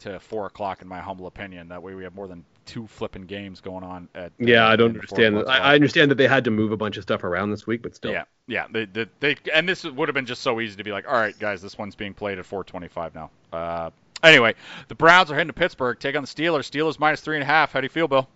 to 0.00 0.20
four 0.20 0.46
o'clock 0.46 0.82
in 0.82 0.88
my 0.88 1.00
humble 1.00 1.26
opinion. 1.26 1.68
That 1.68 1.82
way 1.82 1.94
we 1.94 2.04
have 2.04 2.14
more 2.14 2.28
than 2.28 2.44
two 2.66 2.86
flipping 2.86 3.22
games 3.22 3.60
going 3.60 3.84
on 3.84 4.08
at. 4.14 4.32
Yeah, 4.38 4.66
I 4.66 4.76
don't 4.76 4.94
understand. 4.94 5.38
I, 5.46 5.58
I 5.58 5.74
understand 5.74 6.10
that 6.10 6.16
they 6.16 6.28
had 6.28 6.44
to 6.44 6.50
move 6.50 6.72
a 6.72 6.76
bunch 6.76 6.96
of 6.96 7.02
stuff 7.02 7.24
around 7.24 7.50
this 7.50 7.66
week, 7.66 7.82
but 7.82 7.94
still. 7.94 8.12
Yeah, 8.12 8.24
yeah. 8.46 8.66
They, 8.70 8.84
they, 8.84 9.06
they, 9.20 9.36
and 9.54 9.68
this 9.68 9.84
would 9.84 10.08
have 10.08 10.14
been 10.14 10.26
just 10.26 10.42
so 10.42 10.60
easy 10.60 10.76
to 10.76 10.84
be 10.84 10.92
like, 10.92 11.06
all 11.08 11.14
right, 11.14 11.38
guys, 11.38 11.62
this 11.62 11.78
one's 11.78 11.94
being 11.94 12.14
played 12.14 12.38
at 12.38 12.44
4:25 12.44 13.14
now. 13.14 13.30
Uh, 13.52 13.90
anyway, 14.22 14.54
the 14.88 14.94
Browns 14.94 15.30
are 15.30 15.34
heading 15.34 15.48
to 15.48 15.54
Pittsburgh, 15.54 15.98
take 15.98 16.16
on 16.16 16.22
the 16.22 16.28
Steelers. 16.28 16.70
Steelers 16.70 16.98
minus 16.98 17.20
three 17.20 17.36
and 17.36 17.42
a 17.42 17.46
half. 17.46 17.72
How 17.72 17.80
do 17.80 17.84
you 17.84 17.90
feel, 17.90 18.08
Bill? 18.08 18.28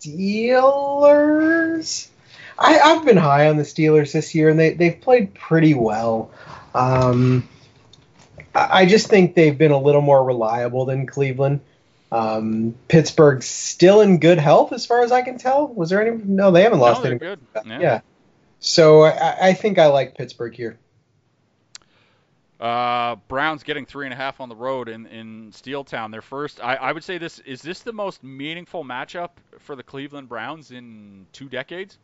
Steelers. 0.00 2.08
I, 2.58 2.78
I've 2.78 3.04
been 3.04 3.16
high 3.16 3.48
on 3.48 3.56
the 3.56 3.62
Steelers 3.62 4.12
this 4.12 4.34
year, 4.34 4.50
and 4.50 4.58
they 4.58 4.74
they've 4.74 5.00
played 5.00 5.34
pretty 5.34 5.74
well. 5.74 6.30
Um, 6.74 7.48
I 8.54 8.82
I 8.82 8.86
just 8.86 9.08
think 9.08 9.34
they've 9.34 9.56
been 9.56 9.72
a 9.72 9.80
little 9.80 10.02
more 10.02 10.22
reliable 10.22 10.84
than 10.84 11.06
Cleveland. 11.06 11.60
Um, 12.12 12.74
Pittsburgh's 12.88 13.46
still 13.46 14.00
in 14.00 14.18
good 14.18 14.38
health, 14.38 14.72
as 14.72 14.84
far 14.84 15.02
as 15.02 15.12
I 15.12 15.22
can 15.22 15.38
tell. 15.38 15.68
Was 15.68 15.90
there 15.90 16.06
any? 16.06 16.20
No, 16.22 16.50
they 16.50 16.62
haven't 16.62 16.80
lost 16.80 17.04
no, 17.04 17.10
any. 17.10 17.18
good. 17.18 17.40
Yeah. 17.64 17.80
Yeah. 17.80 18.00
So 18.58 19.02
I, 19.02 19.48
I 19.48 19.52
think 19.54 19.78
I 19.78 19.86
like 19.86 20.16
Pittsburgh 20.16 20.54
here. 20.54 20.78
Uh, 22.60 23.16
Browns 23.28 23.62
getting 23.62 23.86
three 23.86 24.04
and 24.06 24.12
a 24.12 24.16
half 24.16 24.40
on 24.40 24.48
the 24.50 24.54
road 24.54 24.88
in 24.88 25.06
in 25.06 25.50
Steeltown. 25.50 26.10
Their 26.10 26.20
first. 26.22 26.62
I, 26.62 26.76
I 26.76 26.92
would 26.92 27.02
say 27.02 27.16
this 27.16 27.38
is 27.40 27.62
this 27.62 27.80
the 27.80 27.92
most 27.92 28.22
meaningful 28.22 28.84
matchup 28.84 29.30
for 29.58 29.74
the 29.74 29.82
Cleveland 29.82 30.28
Browns 30.28 30.70
in 30.70 31.26
two 31.32 31.48
decades. 31.48 31.98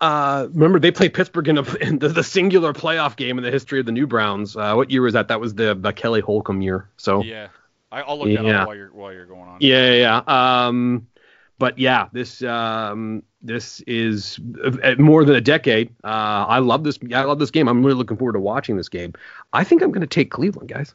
Uh, 0.00 0.48
remember 0.52 0.78
they 0.80 0.90
played 0.90 1.14
Pittsburgh 1.14 1.48
in, 1.48 1.58
a, 1.58 1.74
in 1.80 1.98
the, 1.98 2.08
the 2.08 2.22
singular 2.24 2.72
playoff 2.72 3.16
game 3.16 3.38
in 3.38 3.44
the 3.44 3.50
history 3.50 3.80
of 3.80 3.86
the 3.86 3.92
New 3.92 4.06
Browns. 4.06 4.56
Uh, 4.56 4.74
what 4.74 4.90
year 4.90 5.02
was 5.02 5.12
that? 5.14 5.28
That 5.28 5.40
was 5.40 5.54
the, 5.54 5.74
the 5.74 5.92
Kelly 5.92 6.20
Holcomb 6.20 6.60
year. 6.60 6.88
So 6.96 7.22
Yeah. 7.22 7.48
I, 7.92 8.02
I'll 8.02 8.18
look 8.18 8.26
that 8.34 8.44
Yeah. 8.44 8.62
up 8.62 8.66
while 8.68 8.76
you're 8.76 8.92
while 8.92 9.12
you're 9.12 9.26
going 9.26 9.48
on. 9.48 9.58
Yeah, 9.60 9.92
yeah, 9.92 10.22
yeah. 10.26 10.66
Um, 10.66 11.06
but 11.58 11.78
yeah, 11.78 12.08
this 12.12 12.42
um, 12.42 13.22
this 13.44 13.80
is 13.86 14.40
uh, 14.64 14.94
more 14.98 15.24
than 15.24 15.36
a 15.36 15.40
decade. 15.40 15.90
Uh, 16.02 16.46
I 16.48 16.58
love 16.58 16.82
this. 16.82 16.98
I 17.14 17.22
love 17.22 17.38
this 17.38 17.50
game. 17.50 17.68
I'm 17.68 17.84
really 17.84 17.98
looking 17.98 18.16
forward 18.16 18.32
to 18.32 18.40
watching 18.40 18.76
this 18.76 18.88
game. 18.88 19.12
I 19.52 19.62
think 19.62 19.82
I'm 19.82 19.92
going 19.92 20.00
to 20.00 20.06
take 20.06 20.30
Cleveland, 20.30 20.68
guys. 20.68 20.94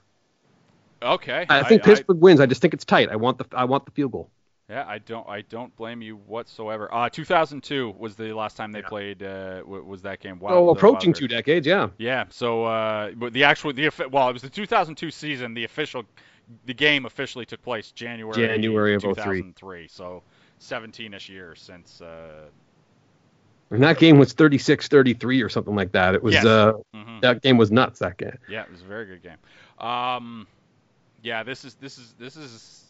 Okay. 1.02 1.46
I 1.50 1.64
think 1.64 1.84
Pittsburgh 1.84 2.20
wins. 2.20 2.40
I 2.42 2.46
just 2.46 2.62
think 2.62 2.74
it's 2.74 2.84
tight. 2.84 3.10
I 3.10 3.16
want 3.16 3.38
the 3.38 3.46
I 3.54 3.64
want 3.64 3.86
the 3.86 3.92
field 3.92 4.12
goal. 4.12 4.30
Yeah, 4.70 4.86
I 4.88 5.00
don't. 5.00 5.28
I 5.28 5.42
don't 5.42 5.76
blame 5.78 6.02
you 6.02 6.18
whatsoever. 6.18 6.94
Uh, 6.94 7.10
2002 7.10 7.96
was 7.98 8.16
the 8.16 8.34
last 8.34 8.56
time 8.56 8.72
they 8.72 8.84
played. 8.84 9.24
Uh, 9.24 9.62
w- 9.62 9.84
was 9.84 10.04
that 10.04 10.20
game? 10.20 10.38
Wild, 10.38 10.56
Oh, 10.56 10.70
approaching 10.70 11.12
two 11.12 11.28
decades. 11.28 11.66
Yeah. 11.66 11.90
Yeah. 11.98 12.26
So, 12.30 12.66
uh, 12.66 13.12
but 13.16 13.34
the 13.34 13.46
actual 13.46 13.74
the 13.74 13.90
well, 14.12 14.30
it 14.30 14.34
was 14.34 14.44
the 14.44 14.50
2002 14.50 15.10
season. 15.10 15.56
The 15.56 15.64
official, 15.64 16.04
the 16.66 16.76
game 16.76 17.06
officially 17.08 17.46
took 17.46 17.64
place 17.64 17.92
January 17.92 18.36
January 18.36 18.94
of 18.94 19.02
03. 19.02 19.14
2003. 19.16 19.88
So, 19.88 20.22
17ish 20.60 21.30
years 21.30 21.62
since. 21.62 22.02
Uh, 22.02 22.45
And 23.72 23.84
that 23.84 24.00
game 24.00 24.17
was 24.17 24.34
36-33 24.34 25.43
or 25.43 25.50
something 25.50 25.76
like 25.76 25.91
that. 25.91 26.15
It 26.15 26.24
was 26.24 26.34
Yes. 26.34 26.45
uh, 26.45 26.74
mhm. 26.95 27.22
that 27.22 27.41
game 27.41 27.58
was 27.58 27.72
nuts. 27.72 28.00
That 28.00 28.17
game. 28.17 28.38
Yeah, 28.50 28.63
it 28.63 28.72
was 28.72 28.82
a 28.82 28.86
very 28.86 29.06
good 29.06 29.22
game. 29.22 29.38
Um, 29.86 30.48
yeah, 31.22 31.43
this 31.43 31.63
is 31.65 31.76
this 31.76 31.98
is 31.98 32.13
this 32.17 32.36
is 32.36 32.86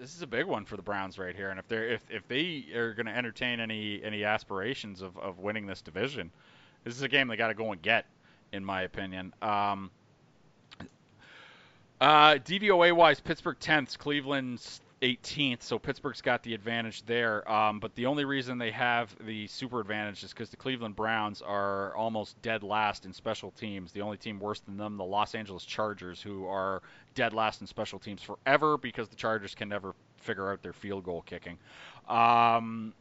this 0.00 0.14
is 0.14 0.22
a 0.22 0.26
big 0.26 0.46
one 0.46 0.64
for 0.64 0.76
the 0.76 0.82
Browns 0.82 1.18
right 1.18 1.34
here. 1.34 1.50
And 1.50 1.58
if 1.58 1.66
they're 1.66 1.88
if 1.88 2.02
if 2.10 2.28
they 2.28 2.64
are 2.76 2.94
going 2.94 3.06
to 3.06 3.16
entertain 3.16 3.58
any 3.60 4.00
any 4.04 4.22
aspirations 4.24 5.02
of 5.02 5.16
of 5.18 5.40
winning 5.40 5.66
this 5.66 5.82
division, 5.82 6.30
this 6.84 6.94
is 6.94 7.02
a 7.02 7.08
game 7.08 7.26
they 7.26 7.36
got 7.36 7.48
to 7.48 7.54
go 7.54 7.72
and 7.72 7.82
get, 7.82 8.06
in 8.52 8.64
my 8.64 8.82
opinion. 8.82 9.34
Um, 9.42 9.90
uh, 12.00 12.34
DVOA 12.44 12.92
wise, 12.94 13.20
Pittsburgh 13.20 13.58
10th, 13.58 13.98
Cleveland's 13.98 14.80
18th, 15.02 15.62
so 15.62 15.78
Pittsburgh's 15.78 16.20
got 16.20 16.42
the 16.42 16.52
advantage 16.52 17.04
there. 17.06 17.50
Um, 17.50 17.80
but 17.80 17.94
the 17.94 18.06
only 18.06 18.24
reason 18.24 18.58
they 18.58 18.70
have 18.70 19.14
the 19.24 19.46
super 19.46 19.80
advantage 19.80 20.22
is 20.22 20.32
because 20.32 20.50
the 20.50 20.56
Cleveland 20.56 20.94
Browns 20.94 21.40
are 21.40 21.94
almost 21.96 22.40
dead 22.42 22.62
last 22.62 23.06
in 23.06 23.12
special 23.12 23.50
teams. 23.52 23.92
The 23.92 24.02
only 24.02 24.18
team 24.18 24.38
worse 24.38 24.60
than 24.60 24.76
them, 24.76 24.96
the 24.96 25.04
Los 25.04 25.34
Angeles 25.34 25.64
Chargers, 25.64 26.20
who 26.20 26.46
are 26.46 26.82
dead 27.14 27.32
last 27.32 27.62
in 27.62 27.66
special 27.66 27.98
teams 27.98 28.22
forever 28.22 28.76
because 28.76 29.08
the 29.08 29.16
Chargers 29.16 29.54
can 29.54 29.68
never 29.68 29.94
figure 30.18 30.52
out 30.52 30.62
their 30.62 30.74
field 30.74 31.04
goal 31.04 31.22
kicking. 31.22 31.58
Um, 32.06 32.92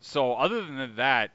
so 0.00 0.32
other 0.34 0.64
than 0.64 0.96
that, 0.96 1.32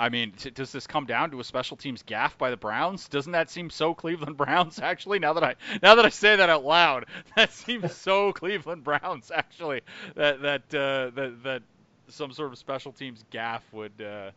I 0.00 0.08
mean, 0.08 0.32
t- 0.32 0.48
does 0.48 0.72
this 0.72 0.86
come 0.86 1.04
down 1.04 1.30
to 1.32 1.40
a 1.40 1.44
special 1.44 1.76
teams 1.76 2.02
gaff 2.02 2.38
by 2.38 2.48
the 2.48 2.56
Browns? 2.56 3.06
Doesn't 3.06 3.32
that 3.32 3.50
seem 3.50 3.68
so 3.68 3.92
Cleveland 3.92 4.36
Browns 4.38 4.78
actually? 4.78 5.18
Now 5.18 5.34
that 5.34 5.44
I 5.44 5.56
now 5.82 5.94
that 5.94 6.06
I 6.06 6.08
say 6.08 6.36
that 6.36 6.48
out 6.48 6.64
loud, 6.64 7.04
that 7.36 7.52
seems 7.52 7.94
so 7.96 8.32
Cleveland 8.32 8.82
Browns 8.82 9.30
actually. 9.30 9.82
That 10.14 10.40
that 10.40 10.62
uh, 10.74 11.10
that 11.14 11.42
that 11.44 11.62
some 12.08 12.32
sort 12.32 12.50
of 12.50 12.58
special 12.58 12.92
teams 12.92 13.22
gaff 13.30 13.62
would 13.74 14.00
uh, 14.00 14.30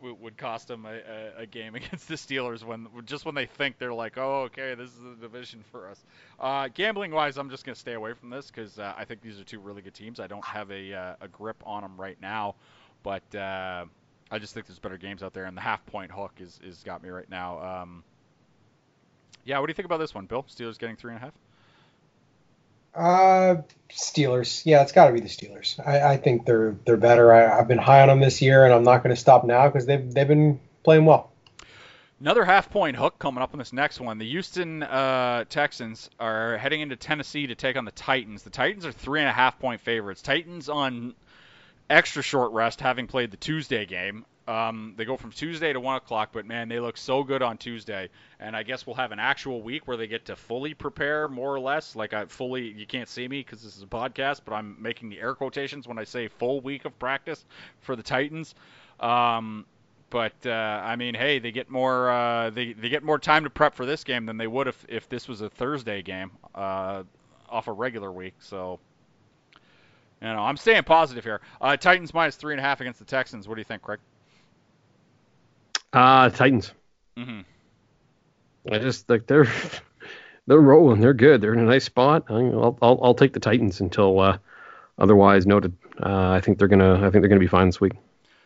would, 0.00 0.18
would 0.18 0.38
cost 0.38 0.68
them 0.68 0.86
a, 0.86 0.94
a, 0.94 1.42
a 1.42 1.46
game 1.46 1.74
against 1.74 2.08
the 2.08 2.14
Steelers 2.14 2.64
when 2.64 2.88
just 3.04 3.26
when 3.26 3.34
they 3.34 3.46
think 3.46 3.76
they're 3.76 3.92
like, 3.92 4.16
oh, 4.16 4.44
okay, 4.44 4.74
this 4.74 4.88
is 4.88 4.98
the 4.98 5.16
division 5.20 5.62
for 5.70 5.90
us. 5.90 6.02
Uh, 6.40 6.68
gambling 6.72 7.10
wise, 7.10 7.36
I'm 7.36 7.50
just 7.50 7.66
gonna 7.66 7.76
stay 7.76 7.92
away 7.92 8.14
from 8.14 8.30
this 8.30 8.50
because 8.50 8.78
uh, 8.78 8.94
I 8.96 9.04
think 9.04 9.20
these 9.20 9.38
are 9.38 9.44
two 9.44 9.60
really 9.60 9.82
good 9.82 9.94
teams. 9.94 10.20
I 10.20 10.26
don't 10.26 10.44
have 10.46 10.70
a 10.70 10.94
uh, 10.94 11.14
a 11.20 11.28
grip 11.28 11.62
on 11.66 11.82
them 11.82 12.00
right 12.00 12.16
now, 12.18 12.54
but. 13.02 13.22
I 14.30 14.38
just 14.38 14.54
think 14.54 14.66
there's 14.66 14.78
better 14.78 14.96
games 14.96 15.22
out 15.22 15.32
there, 15.32 15.44
and 15.44 15.56
the 15.56 15.60
half 15.60 15.84
point 15.86 16.10
hook 16.10 16.32
is, 16.40 16.58
is 16.62 16.82
got 16.82 17.02
me 17.02 17.08
right 17.10 17.28
now. 17.30 17.82
Um, 17.82 18.04
yeah, 19.44 19.58
what 19.58 19.66
do 19.66 19.70
you 19.70 19.74
think 19.74 19.86
about 19.86 19.98
this 19.98 20.14
one, 20.14 20.26
Bill? 20.26 20.44
Steelers 20.44 20.78
getting 20.78 20.96
three 20.96 21.12
and 21.14 21.22
a 21.22 21.24
half. 21.24 21.32
Uh, 22.94 23.62
Steelers. 23.90 24.64
Yeah, 24.64 24.82
it's 24.82 24.92
got 24.92 25.08
to 25.08 25.12
be 25.12 25.20
the 25.20 25.28
Steelers. 25.28 25.78
I, 25.86 26.14
I 26.14 26.16
think 26.16 26.46
they're 26.46 26.76
they're 26.86 26.96
better. 26.96 27.32
I, 27.32 27.58
I've 27.58 27.68
been 27.68 27.78
high 27.78 28.02
on 28.02 28.08
them 28.08 28.20
this 28.20 28.40
year, 28.40 28.64
and 28.64 28.72
I'm 28.72 28.84
not 28.84 29.02
going 29.02 29.14
to 29.14 29.20
stop 29.20 29.44
now 29.44 29.68
because 29.68 29.86
they've 29.86 30.12
they've 30.12 30.26
been 30.26 30.58
playing 30.82 31.04
well. 31.04 31.30
Another 32.18 32.46
half 32.46 32.70
point 32.70 32.96
hook 32.96 33.18
coming 33.18 33.42
up 33.42 33.52
on 33.52 33.58
this 33.58 33.74
next 33.74 34.00
one. 34.00 34.16
The 34.16 34.28
Houston 34.28 34.82
uh, 34.82 35.44
Texans 35.50 36.08
are 36.18 36.56
heading 36.56 36.80
into 36.80 36.96
Tennessee 36.96 37.46
to 37.48 37.54
take 37.54 37.76
on 37.76 37.84
the 37.84 37.90
Titans. 37.90 38.42
The 38.42 38.50
Titans 38.50 38.86
are 38.86 38.92
three 38.92 39.20
and 39.20 39.28
a 39.28 39.32
half 39.32 39.58
point 39.58 39.82
favorites. 39.82 40.22
Titans 40.22 40.70
on 40.70 41.14
extra 41.88 42.22
short 42.22 42.52
rest, 42.52 42.80
having 42.80 43.06
played 43.06 43.30
the 43.30 43.36
Tuesday 43.36 43.86
game. 43.86 44.24
Um, 44.48 44.94
they 44.96 45.04
go 45.04 45.16
from 45.16 45.32
Tuesday 45.32 45.72
to 45.72 45.80
one 45.80 45.96
o'clock, 45.96 46.30
but 46.32 46.46
man, 46.46 46.68
they 46.68 46.78
look 46.78 46.96
so 46.96 47.24
good 47.24 47.42
on 47.42 47.58
Tuesday. 47.58 48.08
And 48.38 48.56
I 48.56 48.62
guess 48.62 48.86
we'll 48.86 48.94
have 48.96 49.10
an 49.10 49.18
actual 49.18 49.60
week 49.60 49.88
where 49.88 49.96
they 49.96 50.06
get 50.06 50.26
to 50.26 50.36
fully 50.36 50.72
prepare, 50.72 51.26
more 51.26 51.52
or 51.52 51.58
less. 51.58 51.96
Like 51.96 52.12
I 52.12 52.26
fully, 52.26 52.68
you 52.68 52.86
can't 52.86 53.08
see 53.08 53.26
me 53.26 53.40
because 53.40 53.62
this 53.62 53.76
is 53.76 53.82
a 53.82 53.86
podcast, 53.86 54.42
but 54.44 54.54
I'm 54.54 54.76
making 54.80 55.08
the 55.08 55.20
air 55.20 55.34
quotations 55.34 55.88
when 55.88 55.98
I 55.98 56.04
say 56.04 56.28
full 56.28 56.60
week 56.60 56.84
of 56.84 56.96
practice 56.98 57.44
for 57.80 57.96
the 57.96 58.04
Titans. 58.04 58.54
Um, 59.00 59.66
but 60.10 60.34
uh, 60.46 60.50
I 60.50 60.94
mean, 60.94 61.14
hey, 61.14 61.40
they 61.40 61.50
get 61.50 61.68
more 61.68 62.08
uh, 62.08 62.50
they 62.50 62.72
they 62.72 62.88
get 62.88 63.02
more 63.02 63.18
time 63.18 63.42
to 63.44 63.50
prep 63.50 63.74
for 63.74 63.84
this 63.84 64.04
game 64.04 64.26
than 64.26 64.36
they 64.36 64.46
would 64.46 64.68
if 64.68 64.86
if 64.88 65.08
this 65.08 65.26
was 65.26 65.40
a 65.40 65.50
Thursday 65.50 66.02
game 66.02 66.30
uh, 66.54 67.02
off 67.48 67.68
a 67.68 67.72
regular 67.72 68.12
week. 68.12 68.34
So. 68.38 68.78
You 70.22 70.28
know, 70.28 70.40
I'm 70.40 70.56
staying 70.56 70.84
positive 70.84 71.24
here. 71.24 71.40
Uh, 71.60 71.76
Titans 71.76 72.14
minus 72.14 72.36
three 72.36 72.54
and 72.54 72.60
a 72.60 72.62
half 72.62 72.80
against 72.80 72.98
the 72.98 73.04
Texans. 73.04 73.46
What 73.46 73.54
do 73.54 73.60
you 73.60 73.64
think, 73.64 73.82
Craig? 73.82 74.00
Uh 75.92 76.30
Titans. 76.30 76.72
Mm-hmm. 77.16 77.40
I 78.72 78.78
just 78.78 79.08
like 79.08 79.26
they're 79.26 79.48
they're 80.46 80.60
rolling. 80.60 81.00
They're 81.00 81.14
good. 81.14 81.40
They're 81.40 81.52
in 81.52 81.60
a 81.60 81.64
nice 81.64 81.84
spot. 81.84 82.24
I'll 82.28 82.76
I'll, 82.82 82.98
I'll 83.02 83.14
take 83.14 83.32
the 83.32 83.40
Titans 83.40 83.80
until 83.80 84.18
uh, 84.20 84.38
otherwise 84.98 85.46
noted. 85.46 85.76
Uh, 86.02 86.30
I 86.30 86.40
think 86.40 86.58
they're 86.58 86.68
gonna 86.68 86.94
I 86.94 87.10
think 87.10 87.22
they're 87.22 87.28
gonna 87.28 87.40
be 87.40 87.46
fine 87.46 87.66
this 87.66 87.80
week. 87.80 87.92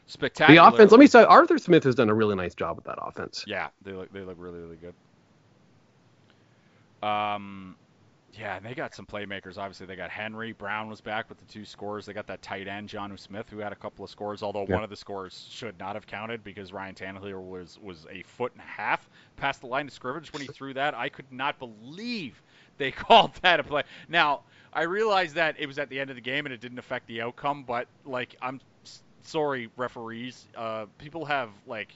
Spectacular. 0.07 0.61
The 0.61 0.67
offense. 0.67 0.91
Let 0.91 0.99
me 0.99 1.07
say, 1.07 1.23
Arthur 1.23 1.57
Smith 1.59 1.85
has 1.85 1.95
done 1.95 2.11
a 2.11 2.15
really 2.15 2.35
nice 2.35 2.55
job 2.55 2.77
with 2.77 2.85
that 2.87 2.99
offense. 3.01 3.45
Yeah, 3.47 3.69
they 3.83 3.93
look 3.93 4.13
they 4.13 4.21
look 4.21 4.37
really 4.39 4.59
really 4.59 4.77
good. 4.77 4.95
Um, 7.09 7.77
yeah, 8.39 8.57
and 8.57 8.65
they 8.65 8.75
got 8.75 8.95
some 8.95 9.07
playmakers. 9.07 9.59
Obviously, 9.59 9.87
they 9.87 9.97
got 9.97 10.11
Henry 10.11 10.53
Brown 10.53 10.89
was 10.89 11.01
back 11.01 11.29
with 11.29 11.39
the 11.39 11.45
two 11.47 11.65
scores. 11.65 12.07
They 12.07 12.13
got 12.13 12.27
that 12.29 12.43
tight 12.43 12.69
end 12.69 12.89
Jonnu 12.89 13.19
Smith 13.19 13.49
who 13.51 13.59
had 13.59 13.73
a 13.73 13.77
couple 13.77 14.05
of 14.05 14.11
scores. 14.11 14.43
Although 14.43 14.67
Yeah. 14.69 14.75
one 14.77 14.85
of 14.85 14.91
the 14.91 14.97
scores 14.97 15.47
should 15.51 15.79
not 15.79 15.95
have 15.97 16.07
counted 16.07 16.45
because 16.45 16.73
Ryan 16.73 16.95
Tannehill 16.95 17.49
was 17.49 17.79
was 17.83 18.07
a 18.11 18.23
foot 18.23 18.53
and 18.53 18.61
a 18.61 18.65
half 18.67 19.09
past 19.37 19.61
the 19.63 19.67
line 19.67 19.87
of 19.89 19.93
scrimmage 19.93 20.33
when 20.33 20.43
he 20.43 20.49
threw 20.53 20.75
that. 20.75 20.95
I 20.95 21.09
could 21.09 21.31
not 21.33 21.59
believe 21.59 22.41
they 22.79 22.91
called 22.93 23.33
that 23.43 23.59
a 23.61 23.65
play. 23.65 23.83
Now 24.09 24.43
I 24.73 24.83
realized 24.83 25.35
that 25.35 25.57
it 25.59 25.67
was 25.67 25.79
at 25.79 25.89
the 25.91 25.99
end 25.99 26.11
of 26.11 26.17
the 26.17 26.23
game 26.23 26.47
and 26.47 26.53
it 26.53 26.61
didn't 26.61 26.79
affect 26.79 27.07
the 27.09 27.23
outcome, 27.23 27.65
but 27.65 27.89
like 28.05 28.37
I'm 28.41 28.61
sorry, 29.23 29.69
referees. 29.77 30.47
Uh, 30.57 30.87
people 30.99 31.25
have 31.25 31.51
like 31.67 31.95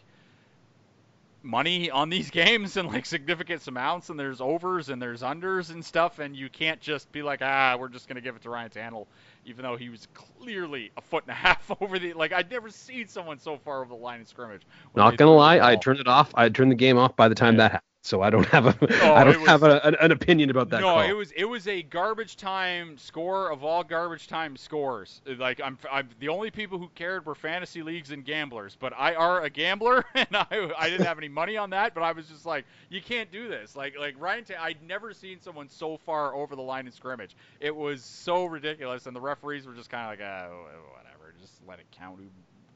money 1.45 1.91
on 1.91 2.09
these 2.09 2.31
games 2.43 2.77
and 2.77 2.89
like 2.89 3.05
significant 3.07 3.67
amounts 3.69 4.09
and 4.09 4.19
there's 4.19 4.41
overs 4.41 4.89
and 4.89 5.01
there's 5.01 5.23
unders 5.23 5.71
and 5.71 5.85
stuff 5.85 6.19
and 6.19 6.35
you 6.35 6.49
can't 6.49 6.81
just 6.81 7.13
be 7.13 7.23
like 7.23 7.41
ah 7.43 7.77
we're 7.79 7.89
just 7.89 8.09
gonna 8.09 8.21
give 8.21 8.35
it 8.35 8.43
to 8.43 8.51
Ryan 8.51 8.71
Tannehill 8.71 9.07
even 9.45 9.63
though 9.63 9.77
he 9.77 9.91
was 9.91 10.09
clearly 10.15 10.91
a 10.97 11.01
foot 11.03 11.25
and 11.25 11.33
a 11.33 11.35
half 11.47 11.71
over 11.81 11.99
the 11.99 12.15
like 12.15 12.33
I'd 12.33 12.51
never 12.51 12.71
seen 12.71 13.07
someone 13.09 13.39
so 13.39 13.59
far 13.59 13.81
over 13.83 13.91
the 13.91 13.95
line 13.95 14.21
of 14.23 14.29
scrimmage. 14.29 14.63
Not 14.97 15.17
gonna 15.17 15.35
lie, 15.35 15.61
I 15.61 15.77
turned 15.77 16.01
it 16.01 16.09
off. 16.09 16.33
I 16.35 16.49
turned 16.49 16.71
the 16.71 16.77
game 16.77 16.97
off 16.97 17.15
by 17.15 17.29
the 17.29 17.35
time 17.35 17.55
Yeah. 17.55 17.59
that 17.59 17.73
happened. 17.73 17.83
So 18.05 18.21
I 18.21 18.29
don't 18.29 18.47
have 18.49 18.67
a 18.67 18.77
Oh, 19.03 19.15
I 19.15 19.25
don't 19.25 19.41
was- 19.41 19.49
have 19.49 19.63
a, 19.63 19.81
an, 19.87 19.97
an 19.99 20.13
opinion 20.13 20.51
about 20.51 20.69
that 20.71 20.83
no, 20.83 20.89
call. 20.89 21.01
it 21.01 21.13
was 21.13 21.33
it 21.33 21.45
was 21.47 21.67
a 21.67 21.83
garbage 21.83 22.37
time 22.37 22.99
score 22.99 23.51
of 23.51 23.65
all 23.65 23.83
garbage 23.83 24.27
time 24.29 24.57
scores. 24.59 25.23
Like 25.39 25.59
I'm, 25.65 25.79
I'm 25.91 26.11
the 26.21 26.29
only 26.29 26.51
people 26.51 26.79
who 26.79 26.91
cared 26.95 27.25
were 27.25 27.35
fantasy 27.35 27.83
leagues 27.83 28.11
and 28.11 28.23
gamblers. 28.23 28.77
But 28.79 28.93
I 28.97 29.15
are 29.15 29.41
a 29.43 29.49
gambler, 29.49 30.05
and 30.15 30.29
I 30.33 30.71
I 30.79 30.91
didn't 30.91 31.07
have 31.07 31.17
any 31.19 31.29
money 31.29 31.57
on 31.57 31.71
that. 31.71 31.95
But 31.95 32.03
I 32.03 32.13
was 32.13 32.27
just 32.29 32.45
like, 32.45 32.67
you 32.91 33.01
can't 33.01 33.33
do 33.33 33.49
this. 33.49 33.75
Like 33.75 33.99
like 33.99 34.15
Ryan, 34.21 34.45
Ta- 34.45 34.55
I'd 34.63 34.83
never 34.87 35.15
seen 35.15 35.41
someone 35.41 35.71
so 35.71 35.97
far 35.97 36.35
over 36.35 36.55
the 36.55 36.63
line 36.63 36.85
in 36.87 36.93
scrimmage. 36.93 37.35
It 37.59 37.75
was 37.75 38.05
so 38.05 38.45
ridiculous, 38.45 39.07
and 39.07 39.17
the 39.17 39.21
referees 39.21 39.67
were 39.67 39.73
just 39.75 39.89
kind 39.89 40.05
of 40.05 40.11
like, 40.21 40.29
ah, 40.31 40.49
whatever, 40.95 41.33
just 41.41 41.55
let 41.67 41.79
it 41.79 41.87
count. 41.91 42.19
Who 42.19 42.27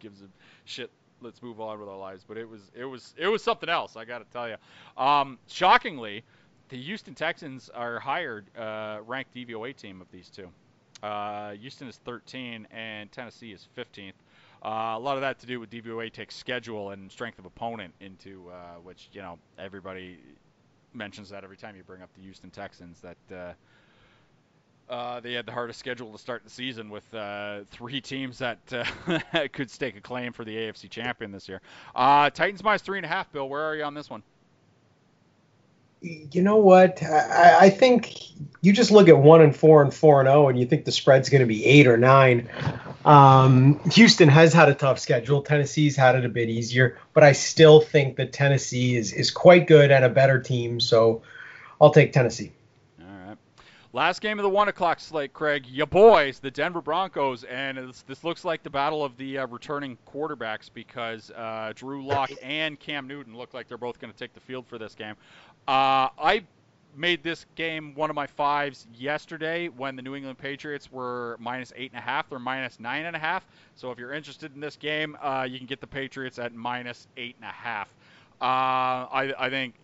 gives 0.01 0.23
a 0.23 0.27
shit? 0.65 0.91
Let's 1.21 1.43
move 1.43 1.61
on 1.61 1.81
with 1.81 1.89
our 1.89 1.99
lives. 1.99 2.25
But 2.27 2.39
it 2.39 2.49
was 2.49 2.71
it 2.75 2.85
was 2.85 3.15
it 3.17 3.27
was 3.29 3.43
something 3.43 3.69
else. 3.69 3.97
I 3.97 4.05
got 4.05 4.19
to 4.19 4.25
tell 4.33 4.49
you. 4.49 4.57
Um, 4.97 5.39
shockingly, 5.47 6.25
the 6.69 6.77
Houston 6.77 7.15
Texans 7.15 7.71
are 7.75 7.99
hired 7.99 8.47
uh, 8.57 8.99
ranked 9.07 9.35
DVOA 9.35 9.75
team 9.75 10.01
of 10.01 10.11
these 10.11 10.29
two. 10.31 10.49
Uh, 11.03 11.53
Houston 11.53 11.89
is 11.89 11.97
13 12.05 12.67
and 12.71 13.11
Tennessee 13.13 13.53
is 13.53 13.69
15th. 13.77 14.13
Uh, 14.65 14.97
a 14.97 14.99
lot 14.99 15.17
of 15.17 15.21
that 15.21 15.39
to 15.39 15.47
do 15.47 15.61
with 15.61 15.71
DVOA 15.71 16.13
takes 16.13 16.35
schedule 16.35 16.91
and 16.91 17.11
strength 17.11 17.39
of 17.39 17.45
opponent 17.45 17.95
into 18.01 18.51
uh, 18.51 18.79
which 18.83 19.09
you 19.13 19.23
know 19.23 19.39
everybody 19.59 20.19
mentions 20.95 21.31
that 21.31 21.45
every 21.45 21.57
time 21.57 21.77
you 21.77 21.85
bring 21.85 22.03
up 22.03 22.11
the 22.17 22.23
Houston 22.23 22.51
Texans 22.51 23.01
that 23.01 23.57
uh, 24.89 25.21
they 25.21 25.35
had 25.35 25.47
the 25.47 25.53
hardest 25.53 25.79
schedule 25.79 26.13
to 26.13 26.19
start 26.19 26.45
the 26.45 26.51
season 26.51 26.89
with 26.91 27.13
uh, 27.15 27.61
three 27.71 28.01
teams 28.01 28.39
that 28.39 28.59
uh, 28.73 29.49
could 29.53 29.71
stake 29.71 29.97
a 29.97 30.01
claim 30.01 30.33
for 30.33 30.45
the 30.45 30.57
AFC 30.57 30.89
champion 30.89 31.31
this 31.31 31.49
year. 31.49 31.61
Uh, 31.95 32.31
Titans 32.31 32.63
minus 32.63 32.83
three 32.83 32.99
and 32.99 33.05
a 33.05 33.09
half. 33.09 33.31
Bill, 33.33 33.49
where 33.49 33.63
are 33.63 33.77
you 33.77 33.85
on 33.85 33.95
this 33.95 34.09
one? 34.09 34.23
You 36.01 36.43
know 36.43 36.57
what? 36.57 37.03
I, 37.03 37.59
I 37.63 37.71
think 37.71 38.15
you 38.63 38.73
just 38.73 38.93
look 38.93 39.09
at 39.09 39.19
one 39.19 39.43
and 39.43 39.55
four 39.55 39.83
and 39.83 39.93
four 39.93 40.21
and 40.21 40.29
zero, 40.29 40.49
and 40.49 40.59
you 40.59 40.65
think 40.65 40.85
the 40.85 40.93
spread's 40.93 41.29
going 41.29 41.41
to 41.41 41.47
be 41.47 41.65
eight 41.67 41.89
or 41.89 41.97
nine. 41.97 42.49
Um, 43.05 43.81
Houston 43.91 44.29
has 44.29 44.53
had 44.53 44.69
a 44.69 44.75
tough 44.75 45.01
schedule. 45.01 45.43
Tennessee's 45.43 45.97
had 45.97 46.15
it 46.15 46.25
a 46.25 46.29
bit 46.29 46.49
easier, 46.49 46.99
but 47.15 47.25
I 47.25 47.33
still 47.33 47.81
think 47.81 48.17
that 48.17 48.33
Tennessee 48.33 48.97
is 48.97 49.13
is 49.13 49.31
quite 49.33 49.67
good 49.67 49.91
and 49.91 50.05
a 50.05 50.09
better 50.09 50.41
team. 50.41 50.79
So 50.79 51.23
I'll 51.81 51.91
take 51.91 52.13
Tennessee. 52.13 52.53
Last 53.99 54.21
game 54.21 54.39
of 54.39 54.45
the 54.45 54.49
one 54.49 54.69
o'clock 54.69 55.01
slate, 55.01 55.33
Craig. 55.33 55.67
Ya 55.67 55.85
boys, 55.85 56.39
the 56.39 56.53
Denver 56.53 56.81
Broncos, 56.81 57.43
and 57.43 57.77
this, 57.77 58.03
this 58.03 58.23
looks 58.23 58.45
like 58.45 58.63
the 58.63 58.71
battle 58.71 59.05
of 59.05 59.17
the 59.17 59.39
uh, 59.39 59.49
returning 59.49 59.99
quarterbacks 60.07 60.71
because 60.73 61.33
uh, 61.33 61.73
Drew 61.75 62.07
Lock 62.07 62.31
and 62.41 62.79
Cam 62.79 63.09
Newton 63.09 63.37
look 63.37 63.55
like 63.55 63.67
they're 63.67 63.77
both 63.77 63.99
going 63.99 64.13
to 64.13 64.17
take 64.17 64.35
the 64.35 64.41
field 64.41 64.69
for 64.69 64.79
this 64.79 64.95
game. 64.95 65.17
Uh, 65.67 66.15
I 66.17 66.45
made 66.95 67.25
this 67.25 67.45
game 67.57 67.93
one 67.97 68.09
of 68.09 68.15
my 68.15 68.29
fives 68.29 68.87
yesterday 68.95 69.67
when 69.67 69.97
the 69.97 70.03
New 70.03 70.15
England 70.15 70.39
Patriots 70.39 70.93
were 70.93 71.37
minus 71.41 71.73
eight 71.75 71.91
and 71.91 71.99
a 71.99 72.03
half. 72.03 72.31
They're 72.31 72.39
minus 72.39 72.79
nine 72.79 73.07
and 73.07 73.17
a 73.17 73.19
half. 73.19 73.49
So 73.75 73.91
if 73.91 73.99
you're 73.99 74.13
interested 74.13 74.55
in 74.55 74.61
this 74.61 74.77
game, 74.77 75.19
uh, 75.21 75.45
you 75.51 75.59
can 75.59 75.67
get 75.67 75.81
the 75.81 75.89
Patriots 75.89 76.39
at 76.39 76.55
minus 76.55 77.09
eight 77.17 77.35
and 77.41 77.51
a 77.51 77.53
half. 77.53 77.93
Uh, 78.41 79.11
I, 79.11 79.35
I 79.37 79.51
think 79.51 79.75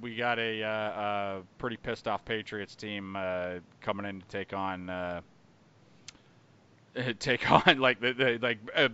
we 0.00 0.14
got 0.14 0.38
a, 0.38 0.62
uh, 0.62 0.68
uh 0.68 1.40
pretty 1.56 1.78
pissed 1.78 2.06
off 2.06 2.22
Patriots 2.24 2.74
team 2.74 3.16
uh, 3.16 3.54
coming 3.80 4.04
in 4.04 4.20
to 4.20 4.26
take 4.26 4.52
on 4.52 4.90
uh, 4.90 5.20
take 7.18 7.50
on 7.50 7.78
like 7.78 8.00
the, 8.00 8.12
the 8.12 8.38
like 8.42 8.58
uh, 8.74 8.88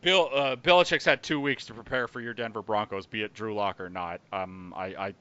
Bill 0.00 0.28
uh, 0.34 0.56
Belichick's 0.56 1.04
had 1.04 1.22
two 1.22 1.40
weeks 1.40 1.66
to 1.66 1.74
prepare 1.74 2.08
for 2.08 2.20
your 2.20 2.34
Denver 2.34 2.62
Broncos, 2.62 3.06
be 3.06 3.22
it 3.22 3.32
Drew 3.32 3.54
Lock 3.54 3.80
or 3.80 3.88
not. 3.88 4.20
Um, 4.32 4.74
I, 4.76 4.86
I 4.86 5.14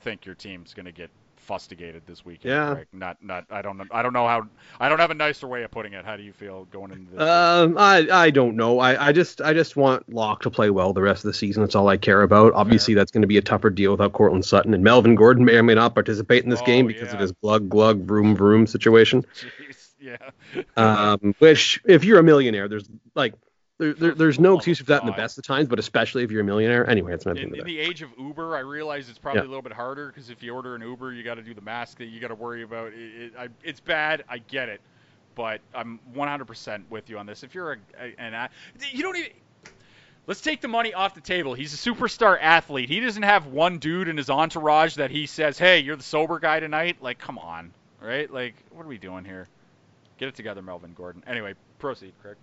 think 0.00 0.26
your 0.26 0.34
team's 0.34 0.74
going 0.74 0.86
to 0.86 0.92
get 0.92 1.10
fustigated 1.48 2.02
this 2.06 2.24
weekend. 2.24 2.52
Yeah. 2.52 2.84
Not 2.92 3.16
not 3.22 3.46
I 3.50 3.62
don't 3.62 3.78
know 3.78 3.86
I 3.90 4.02
don't 4.02 4.12
know 4.12 4.28
how 4.28 4.46
I 4.78 4.88
don't 4.90 4.98
have 4.98 5.10
a 5.10 5.14
nicer 5.14 5.48
way 5.48 5.62
of 5.62 5.70
putting 5.70 5.94
it. 5.94 6.04
How 6.04 6.16
do 6.16 6.22
you 6.22 6.32
feel 6.32 6.66
going 6.66 6.92
into 6.92 7.10
this? 7.12 7.20
Um, 7.20 7.76
I 7.78 8.06
I 8.12 8.30
don't 8.30 8.54
know. 8.54 8.78
I, 8.78 9.08
I 9.08 9.12
just 9.12 9.40
I 9.40 9.54
just 9.54 9.74
want 9.76 10.12
Lock 10.12 10.42
to 10.42 10.50
play 10.50 10.68
well 10.68 10.92
the 10.92 11.00
rest 11.02 11.24
of 11.24 11.28
the 11.28 11.34
season. 11.34 11.62
That's 11.62 11.74
all 11.74 11.88
I 11.88 11.96
care 11.96 12.22
about. 12.22 12.52
Obviously, 12.52 12.92
that's 12.94 13.10
going 13.10 13.22
to 13.22 13.26
be 13.28 13.38
a 13.38 13.42
tougher 13.42 13.70
deal 13.70 13.90
without 13.92 14.12
Courtland 14.12 14.44
Sutton 14.44 14.74
and 14.74 14.84
Melvin 14.84 15.14
Gordon 15.14 15.44
may 15.46 15.56
or 15.56 15.62
may 15.62 15.74
not 15.74 15.94
participate 15.94 16.44
in 16.44 16.50
this 16.50 16.60
Oh, 16.62 16.66
game 16.66 16.86
because 16.86 17.12
of 17.12 17.18
his 17.18 17.32
glug 17.32 17.68
glug 17.68 18.02
vroom 18.02 18.36
vroom 18.36 18.66
situation. 18.66 19.24
Jeez, 19.34 19.94
yeah. 19.98 20.64
Um, 20.76 21.34
which 21.38 21.80
if 21.86 22.04
you're 22.04 22.18
a 22.18 22.22
millionaire, 22.22 22.68
there's 22.68 22.88
like 23.14 23.34
there, 23.78 23.94
there 23.94 24.14
there's 24.14 24.38
no 24.40 24.52
Oh, 24.52 24.56
excuse 24.56 24.78
for 24.78 24.84
that 24.86 25.02
in 25.02 25.06
the 25.06 25.12
best 25.12 25.38
of 25.38 25.44
times, 25.44 25.68
but 25.68 25.78
especially 25.78 26.24
if 26.24 26.30
you're 26.30 26.40
a 26.40 26.44
millionaire. 26.44 26.88
Anyway, 26.88 27.14
it's 27.14 27.24
not 27.26 27.36
the 27.36 27.42
in, 27.42 27.54
in 27.54 27.64
the 27.64 27.78
age 27.78 28.02
of 28.02 28.10
Uber, 28.18 28.56
I 28.56 28.60
realize 28.60 29.08
it's 29.08 29.18
probably 29.18 29.42
Yeah. 29.42 29.46
a 29.46 29.50
little 29.50 29.62
bit 29.62 29.72
harder 29.72 30.08
because 30.08 30.30
if 30.30 30.42
you 30.42 30.54
order 30.54 30.74
an 30.74 30.82
Uber, 30.82 31.12
you 31.12 31.22
got 31.22 31.34
to 31.36 31.42
do 31.42 31.54
the 31.54 31.60
mask 31.60 31.98
that 31.98 32.06
you 32.06 32.20
got 32.20 32.28
to 32.28 32.34
worry 32.34 32.62
about. 32.62 32.88
It, 32.92 32.94
it, 32.98 33.32
I, 33.38 33.48
it's 33.62 33.80
bad. 33.80 34.24
I 34.28 34.38
get 34.38 34.68
it, 34.68 34.80
but 35.36 35.60
I'm 35.74 36.00
100% 36.14 36.82
with 36.90 37.08
you 37.08 37.18
on 37.18 37.26
this. 37.26 37.42
If 37.44 37.54
you're 37.54 37.72
a, 37.74 37.76
a 38.00 38.14
an 38.20 38.34
a- 38.34 38.50
you 38.92 39.02
don't 39.02 39.16
even. 39.16 39.30
Let's 40.26 40.42
take 40.42 40.60
the 40.60 40.68
money 40.68 40.92
off 40.92 41.14
the 41.14 41.22
table. 41.22 41.54
He's 41.54 41.72
a 41.72 41.90
superstar 41.90 42.36
athlete. 42.38 42.90
He 42.90 43.00
doesn't 43.00 43.22
have 43.22 43.46
one 43.46 43.78
dude 43.78 44.08
in 44.08 44.16
his 44.18 44.28
entourage 44.28 44.96
that 44.96 45.10
he 45.10 45.24
says, 45.24 45.56
"Hey, 45.58 45.78
you're 45.78 45.96
the 45.96 46.02
sober 46.02 46.38
guy 46.38 46.60
tonight." 46.60 46.98
Like, 47.00 47.18
come 47.18 47.38
on, 47.38 47.72
right? 48.02 48.30
Like, 48.30 48.54
what 48.70 48.84
are 48.84 48.88
we 48.88 48.98
doing 48.98 49.24
here? 49.24 49.48
Get 50.18 50.28
it 50.28 50.34
together, 50.34 50.60
Melvin 50.60 50.92
Gordon. 50.94 51.22
Anyway, 51.26 51.54
proceed, 51.78 52.12
Craig. 52.20 52.36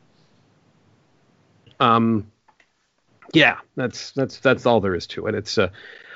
Um, 1.80 2.32
yeah, 3.34 3.58
that's 3.76 4.12
that's 4.12 4.40
that's 4.40 4.66
all 4.66 4.82
there 4.82 4.96
is 4.96 5.08
to 5.08 5.28
it. 5.28 5.36
It's 5.36 5.58
uh, 5.58 5.70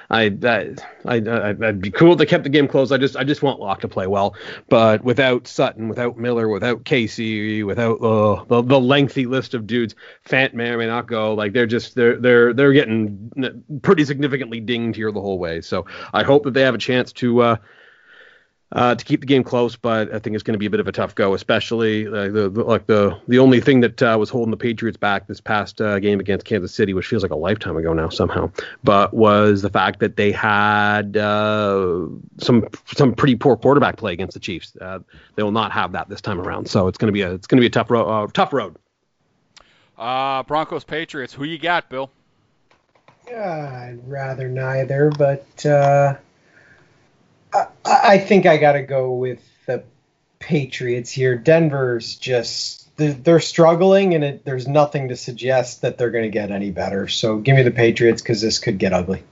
I 0.09 0.23
I 0.43 0.75
I 1.05 1.15
I'd 1.49 1.81
be 1.81 1.91
cool 1.91 2.13
if 2.13 2.17
they 2.17 2.25
kept 2.25 2.43
the 2.43 2.49
game 2.49 2.67
close. 2.67 2.91
I 2.91 2.97
just 2.97 3.15
I 3.15 3.23
just 3.23 3.43
want 3.43 3.59
Lock 3.59 3.81
to 3.81 3.87
play 3.87 4.07
well, 4.07 4.35
but 4.69 5.03
without 5.03 5.47
Sutton, 5.47 5.87
without 5.87 6.17
Miller, 6.17 6.47
without 6.47 6.85
Casey, 6.85 7.63
without 7.63 8.01
uh, 8.01 8.43
the 8.45 8.61
the 8.61 8.79
lengthy 8.79 9.25
list 9.25 9.53
of 9.53 9.67
dudes, 9.67 9.95
Fant 10.25 10.53
may 10.53 10.69
or 10.69 10.77
may 10.77 10.87
not 10.87 11.07
go. 11.07 11.33
Like 11.33 11.53
they're 11.53 11.67
just 11.67 11.95
they're 11.95 12.17
they're 12.17 12.53
they're 12.53 12.73
getting 12.73 13.59
pretty 13.83 14.05
significantly 14.05 14.59
dinged 14.59 14.95
here 14.95 15.11
the 15.11 15.21
whole 15.21 15.39
way. 15.39 15.61
So 15.61 15.85
I 16.13 16.23
hope 16.23 16.43
that 16.43 16.53
they 16.53 16.61
have 16.61 16.75
a 16.75 16.79
chance 16.79 17.13
to. 17.13 17.41
Uh, 17.41 17.55
uh, 18.71 18.93
to 18.93 19.03
keep 19.03 19.21
the 19.21 19.25
game 19.25 19.43
close, 19.43 19.75
but 19.75 20.13
I 20.13 20.19
think 20.19 20.35
it's 20.35 20.43
going 20.43 20.53
to 20.53 20.59
be 20.59 20.67
a 20.67 20.69
bit 20.69 20.79
of 20.79 20.87
a 20.87 20.91
tough 20.91 21.15
go, 21.15 21.33
especially 21.33 22.07
uh, 22.07 22.29
the, 22.29 22.49
the 22.49 22.63
like 22.63 22.85
the 22.85 23.19
the 23.27 23.39
only 23.39 23.61
thing 23.61 23.79
that 23.81 24.01
uh, 24.01 24.15
was 24.19 24.29
holding 24.29 24.51
the 24.51 24.57
Patriots 24.57 24.97
back 24.97 25.27
this 25.27 25.41
past 25.41 25.81
uh, 25.81 25.97
game 25.99 26.19
against 26.19 26.45
Kansas 26.45 26.73
City, 26.73 26.93
which 26.93 27.07
feels 27.07 27.23
like 27.23 27.31
a 27.31 27.35
lifetime 27.35 27.77
ago 27.77 27.93
now 27.93 28.09
somehow, 28.09 28.51
but 28.83 29.13
was 29.13 29.63
the 29.63 29.69
fact 29.69 29.99
that 30.01 30.17
they 30.17 30.31
had 30.31 31.17
uh, 31.17 32.05
some 32.39 32.67
some 32.85 33.13
pretty 33.13 33.35
poor 33.35 33.57
quarterback 33.57 33.97
play 33.97 34.13
against 34.13 34.35
the 34.35 34.39
Chiefs. 34.39 34.75
Uh, 34.79 34.99
they 35.35 35.41
will 35.41 35.51
not 35.51 35.71
have 35.71 35.93
that 35.93 36.07
this 36.07 36.21
time 36.21 36.39
around, 36.39 36.69
so 36.69 36.87
it's 36.87 36.97
going 36.97 37.07
to 37.07 37.13
be 37.13 37.23
a 37.23 37.33
it's 37.33 37.47
going 37.47 37.57
to 37.57 37.61
be 37.61 37.67
a 37.67 37.71
tough 37.71 37.89
road. 37.89 38.07
Uh, 38.07 38.27
tough 38.31 38.53
road. 38.53 38.75
Uh, 39.97 40.43
Broncos 40.43 40.83
Patriots. 40.83 41.33
Who 41.33 41.43
you 41.43 41.57
got, 41.57 41.89
Bill? 41.89 42.11
I'd 43.27 43.99
rather 44.05 44.47
neither, 44.47 45.11
but 45.11 45.65
uh, 45.65 46.15
I, 47.53 47.67
I 47.85 48.17
think 48.17 48.45
I 48.45 48.57
got 48.57 48.73
to 48.73 48.83
go 48.83 49.13
with 49.13 49.39
the 49.65 49.83
Patriots 50.39 51.11
here. 51.11 51.35
Denver's 51.35 52.15
just 52.15 52.95
they're, 52.97 53.13
they're 53.13 53.39
struggling, 53.39 54.13
and 54.13 54.23
it, 54.23 54.45
there's 54.45 54.67
nothing 54.67 55.09
to 55.09 55.15
suggest 55.15 55.81
that 55.81 55.97
they're 55.97 56.11
going 56.11 56.25
to 56.25 56.29
get 56.29 56.51
any 56.51 56.71
better. 56.71 57.07
So 57.07 57.37
give 57.37 57.55
me 57.55 57.63
the 57.63 57.71
Patriots 57.71 58.21
because 58.21 58.41
this 58.41 58.59
could 58.59 58.77
get 58.77 58.93
ugly. 58.93 59.23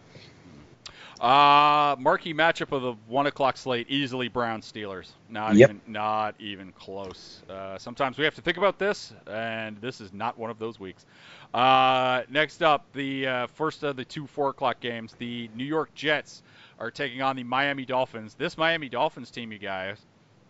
Uh, 1.19 1.95
marquee 1.97 2.33
matchup 2.33 2.71
of 2.71 2.83
the 2.83 2.93
one 3.07 3.25
o'clock 3.25 3.57
slate, 3.57 3.89
easily 3.89 4.27
Brown 4.27 4.61
Steelers. 4.61 5.09
Not 5.29 5.55
Yep. 5.55 5.69
even, 5.69 5.81
not 5.87 6.35
even 6.37 6.71
close. 6.73 7.41
Uh, 7.49 7.77
sometimes 7.79 8.19
we 8.19 8.23
have 8.23 8.35
to 8.35 8.41
think 8.41 8.57
about 8.57 8.77
this, 8.77 9.13
and 9.25 9.77
this 9.81 9.99
is 9.99 10.13
not 10.13 10.37
one 10.37 10.51
of 10.51 10.59
those 10.59 10.79
weeks. 10.79 11.05
Uh, 11.53 12.21
next 12.29 12.61
up, 12.61 12.85
the 12.93 13.25
uh, 13.25 13.47
first 13.47 13.81
of 13.83 13.95
the 13.95 14.05
two 14.05 14.27
four 14.27 14.49
o'clock 14.49 14.79
games, 14.79 15.15
the 15.17 15.49
New 15.55 15.63
York 15.63 15.93
Jets 15.95 16.43
are 16.79 16.91
taking 16.91 17.21
on 17.21 17.35
the 17.35 17.43
Miami 17.43 17.85
Dolphins. 17.85 18.35
This 18.35 18.57
Miami 18.57 18.89
Dolphins 18.89 19.31
team, 19.31 19.51
you 19.51 19.57
guys, 19.57 19.97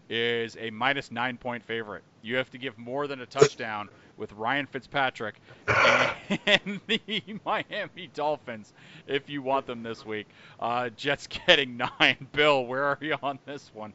is 0.09 0.57
a 0.59 0.69
minus 0.69 1.11
nine 1.11 1.37
point 1.37 1.63
favorite. 1.63 2.03
You 2.21 2.35
have 2.37 2.49
to 2.51 2.57
give 2.57 2.77
more 2.77 3.07
than 3.07 3.21
a 3.21 3.25
touchdown 3.25 3.89
with 4.17 4.31
Ryan 4.33 4.65
Fitzpatrick 4.65 5.35
and 5.67 6.79
the 6.87 7.21
Miami 7.45 8.09
Dolphins 8.13 8.73
if 9.07 9.29
you 9.29 9.41
want 9.41 9.67
them 9.67 9.83
this 9.83 10.05
week. 10.05 10.27
Uh, 10.59 10.89
Jets 10.89 11.27
getting 11.27 11.77
nine. 11.77 12.27
Bill, 12.33 12.65
where 12.65 12.83
are 12.83 12.97
you 13.01 13.15
on 13.21 13.39
this 13.45 13.71
one? 13.73 13.93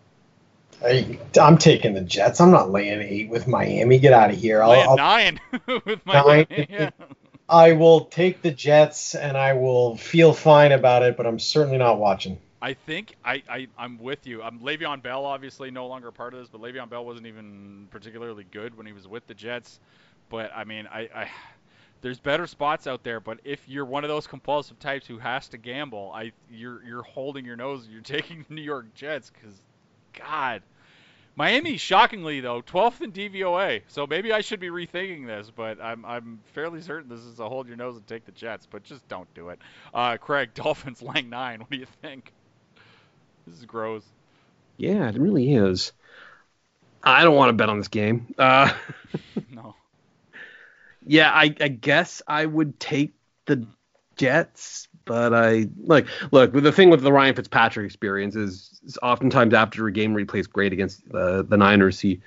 I, 0.85 1.19
I'm 1.41 1.59
taking 1.59 1.93
the 1.95 2.01
Jets. 2.01 2.41
I'm 2.41 2.51
not 2.51 2.71
laying 2.71 3.01
eight 3.03 3.29
with 3.29 3.47
Miami. 3.47 3.99
Get 3.99 4.13
out 4.13 4.31
of 4.31 4.37
here. 4.37 4.63
I'll, 4.63 4.71
Laying 4.71 4.89
I'll, 4.89 4.97
nine 4.97 5.41
with 5.85 6.07
Nine. 6.07 6.47
Miami. 6.49 6.67
Yeah. 6.71 6.91
I 7.53 7.73
will 7.73 8.07
take 8.07 8.43
the 8.43 8.51
Jets, 8.51 9.15
and 9.15 9.37
I 9.37 9.53
will 9.53 9.97
feel 9.97 10.33
fine 10.33 10.73
about 10.73 11.03
it. 11.03 11.17
But 11.17 11.27
I'm 11.27 11.39
certainly 11.39 11.79
not 11.79 11.99
watching. 11.99 12.39
I 12.63 12.75
think 12.75 13.17
I, 13.25 13.43
I 13.49 13.69
I'm 13.77 13.99
with 13.99 14.27
you. 14.27 14.43
I'm 14.43 14.61
Le'Veon 14.61 15.03
Bell, 15.03 15.25
obviously 15.27 15.71
no 15.71 15.87
longer 15.87 16.11
part 16.13 16.35
of 16.35 16.41
this, 16.41 16.49
but 16.49 16.61
Le'Veon 16.61 16.89
Bell 16.89 17.05
wasn't 17.05 17.27
even 17.27 17.89
particularly 17.91 18.47
good 18.51 18.77
when 18.77 18.87
he 18.87 18.93
was 18.93 19.07
with 19.09 19.27
the 19.27 19.35
Jets. 19.35 19.81
But 20.31 20.53
I 20.55 20.65
mean, 20.65 20.87
I, 20.87 21.01
I 21.15 21.31
There's 22.01 22.19
better 22.21 22.47
spots 22.47 22.87
out 22.87 23.05
there, 23.05 23.21
but 23.21 23.41
if 23.45 23.69
you're 23.69 23.85
one 23.85 24.05
of 24.05 24.09
those 24.09 24.27
compulsive 24.27 24.79
types 24.79 25.07
who 25.07 25.19
has 25.19 25.49
to 25.49 25.59
gamble, 25.59 26.13
I 26.15 26.33
you're 26.51 26.83
you're 26.85 27.03
holding 27.03 27.45
your 27.45 27.57
nose. 27.57 27.89
You're 27.91 28.01
taking 28.03 28.45
the 28.49 28.55
New 28.55 28.63
York 28.63 28.95
Jets 28.95 29.31
because, 29.31 29.61
God, 30.13 30.63
Miami 31.35 31.77
shockingly 31.77 32.41
though 32.41 32.63
12th 32.63 33.01
in 33.01 33.13
DVOA. 33.13 33.83
So 33.89 34.07
maybe 34.07 34.33
I 34.33 34.41
should 34.41 34.61
be 34.61 34.69
rethinking 34.69 35.27
this, 35.27 35.51
but 35.55 35.81
I'm 35.81 36.05
I'm 36.05 36.41
fairly 36.55 36.83
certain 36.83 37.09
this 37.09 37.21
is 37.21 37.41
a 37.41 37.49
hold 37.49 37.67
your 37.69 37.77
nose 37.77 37.97
and 37.97 38.07
take 38.07 38.25
the 38.27 38.33
Jets, 38.33 38.67
but 38.71 38.83
just 38.85 39.07
don't 39.09 39.33
do 39.35 39.49
it. 39.49 39.59
Uh, 39.95 40.17
Craig, 40.17 40.51
Dolphins 40.55 41.03
laying 41.03 41.31
nine. 41.31 41.61
What 41.61 41.71
do 41.71 41.79
you 41.79 41.87
think? 42.03 42.33
This 43.47 43.59
is 43.59 43.65
gross. 43.65 44.05
Yeah, 44.77 45.09
it 45.09 45.17
really 45.17 45.55
is. 45.55 45.93
I 47.03 47.25
don't 47.25 47.35
want 47.35 47.49
to 47.49 47.55
bet 47.55 47.69
on 47.69 47.79
this 47.79 47.89
game. 47.89 48.33
Uh, 48.39 48.73
No. 49.51 49.75
yeah, 51.07 51.31
I, 51.31 51.55
I 51.61 51.69
guess 51.69 52.23
I 52.27 52.47
would 52.47 52.79
take 52.81 53.13
the 53.47 53.67
Jets, 54.17 54.89
but 55.05 55.35
I 55.35 55.69
like 55.85 56.07
look. 56.31 56.53
The 56.53 56.73
thing 56.73 56.91
with 56.91 57.03
the 57.03 57.13
Ryan 57.13 57.35
Fitzpatrick 57.35 57.87
experience 57.87 58.37
is, 58.37 58.81
is 58.85 58.99
oftentimes 59.03 59.55
after 59.55 59.87
a 59.87 59.93
game 59.93 60.13
where 60.13 60.21
he 60.21 60.25
plays 60.25 60.47
great 60.47 60.73
against 60.73 61.09
the 61.11 61.45
the 61.49 61.57
Niners, 61.57 62.01
he 62.01 62.21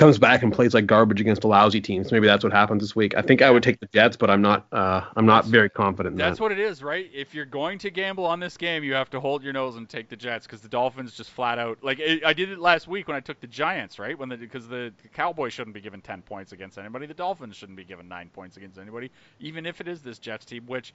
comes 0.00 0.18
back 0.18 0.42
and 0.42 0.50
plays 0.50 0.72
like 0.72 0.86
garbage 0.86 1.20
against 1.20 1.44
a 1.44 1.46
lousy 1.46 1.78
team. 1.78 2.02
So 2.02 2.16
maybe 2.16 2.26
that's 2.26 2.42
what 2.42 2.54
happens 2.54 2.82
this 2.82 2.96
week. 2.96 3.14
I 3.18 3.20
think 3.20 3.42
I 3.42 3.50
would 3.50 3.62
take 3.62 3.80
the 3.80 3.86
Jets, 3.92 4.16
but 4.16 4.30
I'm 4.30 4.40
not. 4.40 4.66
Uh, 4.72 5.02
I'm 5.14 5.26
not 5.26 5.44
very 5.44 5.68
confident 5.68 6.16
That's 6.16 6.38
that. 6.38 6.42
what 6.42 6.52
it 6.52 6.58
is, 6.58 6.82
right? 6.82 7.10
If 7.12 7.34
you're 7.34 7.44
going 7.44 7.78
to 7.80 7.90
gamble 7.90 8.24
on 8.24 8.40
this 8.40 8.56
game, 8.56 8.82
you 8.82 8.94
have 8.94 9.10
to 9.10 9.20
hold 9.20 9.44
your 9.44 9.52
nose 9.52 9.76
and 9.76 9.86
take 9.86 10.08
the 10.08 10.16
Jets 10.16 10.46
because 10.46 10.62
the 10.62 10.70
Dolphins 10.70 11.12
just 11.12 11.30
flat 11.30 11.58
out 11.58 11.84
like 11.84 12.00
it, 12.00 12.24
I 12.24 12.32
did 12.32 12.48
it 12.48 12.58
last 12.58 12.88
week 12.88 13.08
when 13.08 13.16
I 13.16 13.20
took 13.20 13.40
the 13.40 13.46
Giants, 13.46 13.98
right? 13.98 14.18
When 14.18 14.30
the 14.30 14.38
because 14.38 14.66
the, 14.66 14.90
the 15.02 15.08
Cowboys 15.08 15.52
shouldn't 15.52 15.74
be 15.74 15.82
given 15.82 16.00
10 16.00 16.22
points 16.22 16.52
against 16.52 16.78
anybody, 16.78 17.04
the 17.04 17.12
Dolphins 17.12 17.56
shouldn't 17.56 17.76
be 17.76 17.84
given 17.84 18.08
9 18.08 18.30
points 18.32 18.56
against 18.56 18.78
anybody, 18.78 19.10
even 19.38 19.66
if 19.66 19.82
it 19.82 19.86
is 19.86 20.00
this 20.00 20.18
Jets 20.18 20.46
team, 20.46 20.64
which 20.66 20.94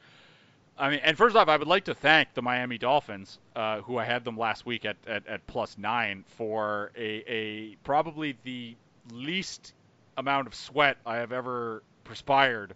I 0.78 0.89
mean, 0.89 0.99
and 1.03 1.17
first 1.17 1.36
off, 1.36 1.47
I 1.47 1.55
would 1.55 1.67
like 1.67 1.86
to 1.86 1.93
thank 1.93 2.34
the 2.34 2.41
Miami 2.41 2.78
Dolphins, 2.78 3.39
uh, 3.55 3.82
who 3.82 3.97
I 3.97 4.03
had 4.03 4.26
them 4.26 4.38
last 4.38 4.65
week 4.65 4.84
at, 4.84 4.97
at, 5.07 5.26
at 5.26 5.47
plus 5.47 5.78
nine 5.78 6.26
for 6.28 6.91
a, 6.97 7.23
a 7.32 7.76
probably 7.84 8.38
the 8.43 8.76
least 9.11 9.73
amount 10.17 10.47
of 10.47 10.55
sweat 10.55 10.97
I 11.05 11.17
have 11.17 11.32
ever 11.32 11.82
perspired 12.03 12.73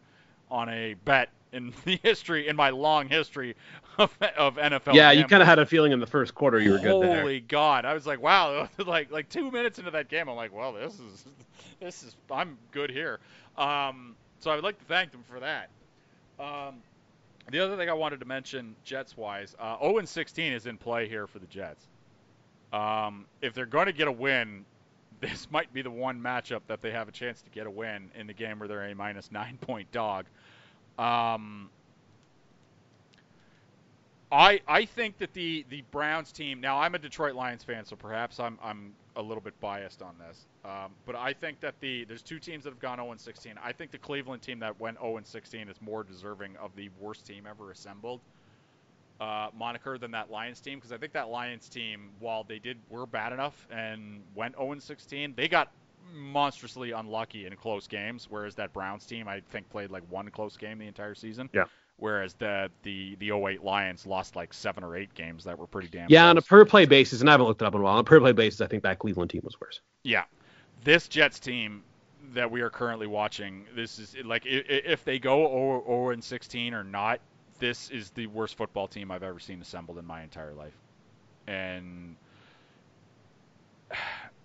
on 0.50 0.70
a 0.70 0.93
bet 0.93 1.30
in 1.52 1.74
the 1.86 2.00
history, 2.02 2.47
in 2.47 2.56
my 2.56 2.70
long 2.70 3.10
history 3.10 3.56
of, 3.97 4.16
of 4.38 4.56
NFL. 4.56 4.93
yeah, 4.93 5.12
you 5.12 5.26
kind 5.26 5.41
of 5.41 5.47
had 5.47 5.60
a 5.60 5.66
feeling 5.66 5.91
in 5.91 6.00
the 6.00 6.08
first 6.08 6.34
quarter 6.34 6.60
you 6.60 6.72
were 6.72 6.80
good 6.80 7.04
there. 7.04 7.22
Holy 7.22 7.41
God! 7.41 7.84
I 7.84 7.93
was 7.93 8.08
like, 8.08 8.22
wow, 8.22 8.70
like 8.78 9.12
like 9.12 9.28
two 9.28 9.52
minutes 9.52 9.78
into 9.78 9.91
that 9.91 10.08
game, 10.08 10.30
I'm 10.30 10.36
like, 10.36 10.54
well, 10.54 10.72
this 10.72 10.93
is 10.93 11.26
this 11.82 12.04
is 12.04 12.16
I'm 12.32 12.58
good 12.72 12.89
here. 12.89 13.20
Um, 13.58 14.16
so 14.39 14.52
I 14.52 14.56
would 14.56 14.64
like 14.64 14.80
to 14.80 14.86
thank 14.86 15.12
them 15.12 15.24
for 15.30 15.41
that. 15.41 15.70
Um, 16.39 16.76
the 17.50 17.60
other 17.60 17.78
thing 17.78 17.89
I 17.89 17.93
wanted 17.93 18.20
to 18.20 18.26
mention, 18.26 18.76
Jets 18.84 19.18
wise, 19.18 19.56
uh, 19.60 19.78
0 19.80 20.00
and 20.00 20.10
16 20.10 20.54
is 20.54 20.66
in 20.66 20.78
play 20.78 21.08
here 21.08 21.28
for 21.28 21.39
the 21.39 21.47
Jets. 21.47 21.86
Um, 22.72 23.26
if 23.41 23.54
they're 23.54 23.66
going 23.66 23.88
to 23.88 23.93
get 23.93 24.08
a 24.08 24.12
win, 24.12 24.66
this 25.22 25.50
might 25.52 25.72
be 25.74 25.82
the 25.82 25.91
one 25.91 26.20
matchup 26.20 26.62
that 26.68 26.82
they 26.82 26.91
have 26.91 27.08
a 27.08 27.12
chance 27.12 27.41
to 27.41 27.50
get 27.50 27.68
a 27.68 27.72
win 27.72 28.12
in 28.16 28.28
the 28.28 28.34
game 28.34 28.60
where 28.60 28.68
they're 28.68 28.89
a 28.89 28.95
minus 28.95 29.32
nine 29.32 29.58
point 29.62 29.91
dog. 29.91 30.26
Um, 30.97 31.70
I 34.32 34.62
I 34.68 34.86
think 34.86 35.18
that 35.18 35.34
the 35.34 35.66
the 35.70 35.84
Browns 35.91 36.32
team. 36.32 36.62
Now 36.62 36.80
I'm 36.80 36.93
a 36.95 37.00
Detroit 37.00 37.36
Lions 37.36 37.64
fan, 37.64 37.86
so 37.86 37.95
perhaps 37.95 38.39
I'm 38.39 38.60
I'm 38.62 38.93
a 39.20 39.22
little 39.22 39.41
bit 39.41 39.59
biased 39.59 40.01
on 40.01 40.15
this. 40.17 40.45
Um, 40.65 40.91
but 41.05 41.15
I 41.15 41.34
think 41.34 41.59
that 41.59 41.80
the 41.80 42.05
there's 42.05 42.24
two 42.24 42.39
teams 42.39 42.63
that 42.63 42.72
have 42.72 42.80
gone 42.80 42.97
0 42.97 43.13
16. 43.17 43.55
I 43.63 43.72
think 43.72 43.91
the 43.91 43.97
Cleveland 43.97 44.41
team 44.41 44.59
that 44.59 44.80
went 44.80 44.97
0 44.99 45.20
16 45.24 45.70
is 45.70 45.82
more 45.82 46.03
deserving 46.03 46.55
of 46.57 46.76
the 46.76 46.89
worst 46.99 47.26
team 47.28 47.45
ever 47.47 47.72
assembled 47.72 48.22
uh, 49.20 49.49
moniker 49.57 49.97
than 49.97 50.11
that 50.11 50.32
Lions 50.32 50.61
team 50.61 50.80
because 50.80 50.91
I 50.91 50.97
think 50.97 51.13
that 51.13 51.30
Lions 51.30 51.67
team, 51.67 52.09
while 52.20 52.43
they 52.43 52.59
did 52.59 52.78
were 52.89 53.05
bad 53.05 53.34
enough 53.34 53.67
and 53.70 54.22
went 54.34 54.55
0 54.55 54.80
16, 54.80 55.34
they 55.36 55.47
got 55.47 55.72
monstrously 56.14 56.91
unlucky 56.91 57.45
in 57.45 57.55
close 57.55 57.88
games. 57.88 58.28
Whereas 58.30 58.55
that 58.55 58.74
Browns 58.74 59.05
team, 59.05 59.28
I 59.28 59.41
think, 59.49 59.70
played 59.70 59.91
like 59.91 60.03
one 60.10 60.30
close 60.30 60.57
game 60.57 60.78
the 60.80 60.88
entire 60.88 61.16
season. 61.16 61.49
Yeah. 61.53 61.66
Whereas 61.97 62.34
the 62.36 62.72
the 62.84 63.16
the 63.20 63.32
08 63.32 63.64
Lions 63.64 64.05
lost 64.05 64.36
like 64.36 64.53
seven 64.53 64.84
or 64.84 64.95
eight 64.95 65.14
games 65.14 65.43
that 65.43 65.60
were 65.60 65.68
pretty 65.68 65.89
damn. 65.89 66.07
Yeah, 66.10 66.28
on 66.30 66.38
a 66.38 66.41
per 66.41 66.64
play 66.66 66.86
basis, 66.86 67.20
and 67.20 67.30
I 67.30 67.34
haven't 67.34 67.47
looked 67.47 67.62
it 67.62 67.66
up 67.66 67.76
in 67.76 67.82
a 67.82 67.84
while. 67.84 67.93
On 67.95 67.99
a 67.99 68.03
per 68.03 68.20
play 68.20 68.32
basis, 68.32 68.62
I 68.62 68.68
think 68.68 68.84
that 68.84 68.99
Cleveland 68.99 69.32
team 69.32 69.41
was 69.43 69.60
worse. 69.60 69.82
Yeah, 70.03 70.24
this 70.84 71.10
Jets 71.10 71.39
team 71.39 71.84
that 72.34 72.49
we 72.49 72.62
are 72.62 72.70
currently 72.70 73.07
watching, 73.07 73.66
this 73.76 73.99
is 73.99 74.16
like 74.24 74.45
i- 74.45 74.49
i- 74.70 74.82
if 74.86 75.03
they 75.03 75.20
go 75.20 75.45
0 75.47 75.84
0 75.86 76.10
and 76.12 76.24
16 76.24 76.74
or 76.74 76.84
not, 76.86 77.20
this 77.57 77.89
is 77.89 78.12
the 78.12 78.28
worst 78.28 78.55
football 78.55 78.88
team 78.88 79.12
I've 79.12 79.24
ever 79.24 79.39
seen 79.39 79.62
assembled 79.62 79.97
in 79.97 80.05
my 80.05 80.22
entire 80.24 80.53
life. 80.53 80.78
And 81.47 82.16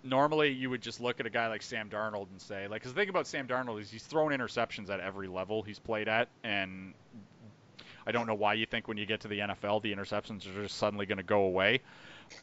normally 0.05 0.49
you 0.51 0.69
would 0.69 0.81
just 0.81 1.01
look 1.01 1.19
at 1.19 1.25
a 1.25 1.29
guy 1.29 1.47
like 1.47 1.61
Sam 1.61 1.89
Darnold 1.89 2.29
and 2.31 2.39
say, 2.39 2.67
like, 2.67 2.81
because 2.81 2.93
the 2.93 2.99
thing 3.01 3.09
about 3.09 3.27
Sam 3.27 3.47
Darnold 3.47 3.81
is 3.81 3.89
he's 3.89 4.03
thrown 4.03 4.31
interceptions 4.31 4.89
at 4.89 4.99
every 4.99 5.27
level 5.27 5.61
he's 5.61 5.79
played 5.79 6.07
at, 6.07 6.29
and 6.43 6.93
I 8.07 8.11
don't 8.11 8.27
know 8.27 8.35
why 8.35 8.53
you 8.53 8.65
think 8.65 8.87
when 8.87 8.97
you 8.97 9.05
get 9.05 9.21
to 9.21 9.27
the 9.27 9.39
NFL 9.39 9.81
the 9.81 9.93
interceptions 9.93 10.45
are 10.47 10.61
just 10.61 10.77
suddenly 10.77 11.05
going 11.05 11.17
to 11.17 11.23
go 11.23 11.41
away. 11.41 11.81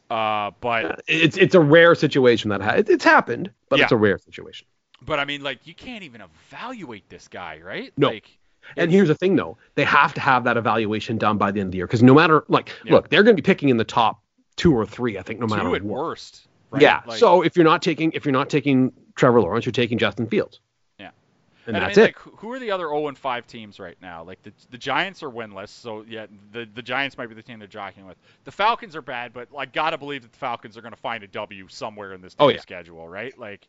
Uh, 0.09 0.51
but 0.61 1.01
It's 1.07 1.37
it's 1.37 1.55
a 1.55 1.59
rare 1.59 1.95
situation 1.95 2.49
that 2.49 2.61
ha- 2.61 2.75
it's 2.87 3.03
happened, 3.03 3.51
but 3.69 3.79
it's 3.79 3.91
a 3.91 3.97
rare 3.97 4.17
situation. 4.17 4.67
But 5.01 5.19
I 5.19 5.25
mean, 5.25 5.41
like, 5.41 5.67
you 5.67 5.73
can't 5.73 6.03
even 6.03 6.21
evaluate 6.21 7.09
this 7.09 7.27
guy, 7.27 7.59
right? 7.63 7.91
No. 7.97 8.07
Like, 8.09 8.37
And 8.77 8.89
here's 8.89 9.09
the 9.09 9.15
thing, 9.15 9.35
though, 9.35 9.57
they 9.75 9.83
have 9.83 10.13
to 10.13 10.21
have 10.21 10.45
that 10.45 10.55
evaluation 10.55 11.17
done 11.17 11.37
by 11.37 11.51
the 11.51 11.59
end 11.59 11.67
of 11.67 11.71
the 11.71 11.77
year 11.77 11.87
because 11.87 12.01
no 12.03 12.13
matter 12.13 12.45
like, 12.47 12.71
Yeah. 12.85 12.93
look, 12.93 13.09
they're 13.09 13.23
going 13.23 13.35
to 13.35 13.41
be 13.41 13.45
picking 13.45 13.67
in 13.69 13.75
the 13.77 13.83
top 13.83 14.21
two 14.55 14.73
or 14.73 14.85
three, 14.85 15.17
I 15.17 15.21
think, 15.21 15.39
no 15.41 15.47
matter 15.47 15.63
two 15.63 15.75
at 15.75 15.83
what. 15.83 16.01
worst. 16.05 16.47
Right? 16.73 16.81
Yeah. 16.81 17.01
Like, 17.05 17.19
so 17.19 17.41
if 17.43 17.55
you're 17.55 17.63
not 17.65 17.81
taking 17.81 18.11
if 18.13 18.25
you're 18.25 18.31
not 18.33 18.49
taking 18.49 18.91
Trevor 19.15 19.41
Lawrence, 19.41 19.65
you're 19.65 19.71
taking 19.71 19.97
Justin 19.97 20.27
Fields. 20.27 20.59
Yeah. 20.99 21.11
And, 21.67 21.77
and 21.77 21.85
that's 21.85 21.97
I 21.97 22.01
mean, 22.01 22.09
it. 22.09 22.15
like, 22.25 22.39
who 22.39 22.51
are 22.51 22.59
the 22.59 22.71
other 22.71 22.85
0 22.87 23.07
and 23.07 23.17
5 23.17 23.47
teams 23.47 23.79
right 23.79 23.95
now? 24.01 24.23
Like 24.23 24.41
the 24.41 24.51
the 24.71 24.77
Giants 24.77 25.21
are 25.23 25.29
winless, 25.29 25.69
so 25.69 26.03
yeah, 26.09 26.25
the 26.51 26.67
the 26.73 26.81
Giants 26.81 27.17
might 27.17 27.27
be 27.27 27.35
the 27.35 27.43
team 27.43 27.59
they're 27.59 27.67
jockeying 27.67 28.07
with. 28.07 28.17
The 28.43 28.51
Falcons 28.51 28.95
are 28.95 29.01
bad, 29.01 29.33
but 29.33 29.51
like, 29.51 29.71
gotta 29.71 29.97
believe 29.97 30.23
that 30.23 30.31
the 30.31 30.37
Falcons 30.39 30.75
are 30.77 30.81
going 30.81 30.93
to 30.93 30.99
find 30.99 31.23
a 31.23 31.27
W 31.27 31.67
somewhere 31.69 32.13
in 32.13 32.21
this 32.21 32.35
Oh, 32.39 32.49
yeah. 32.49 32.59
schedule, 32.59 33.07
right? 33.07 33.37
Like, 33.37 33.67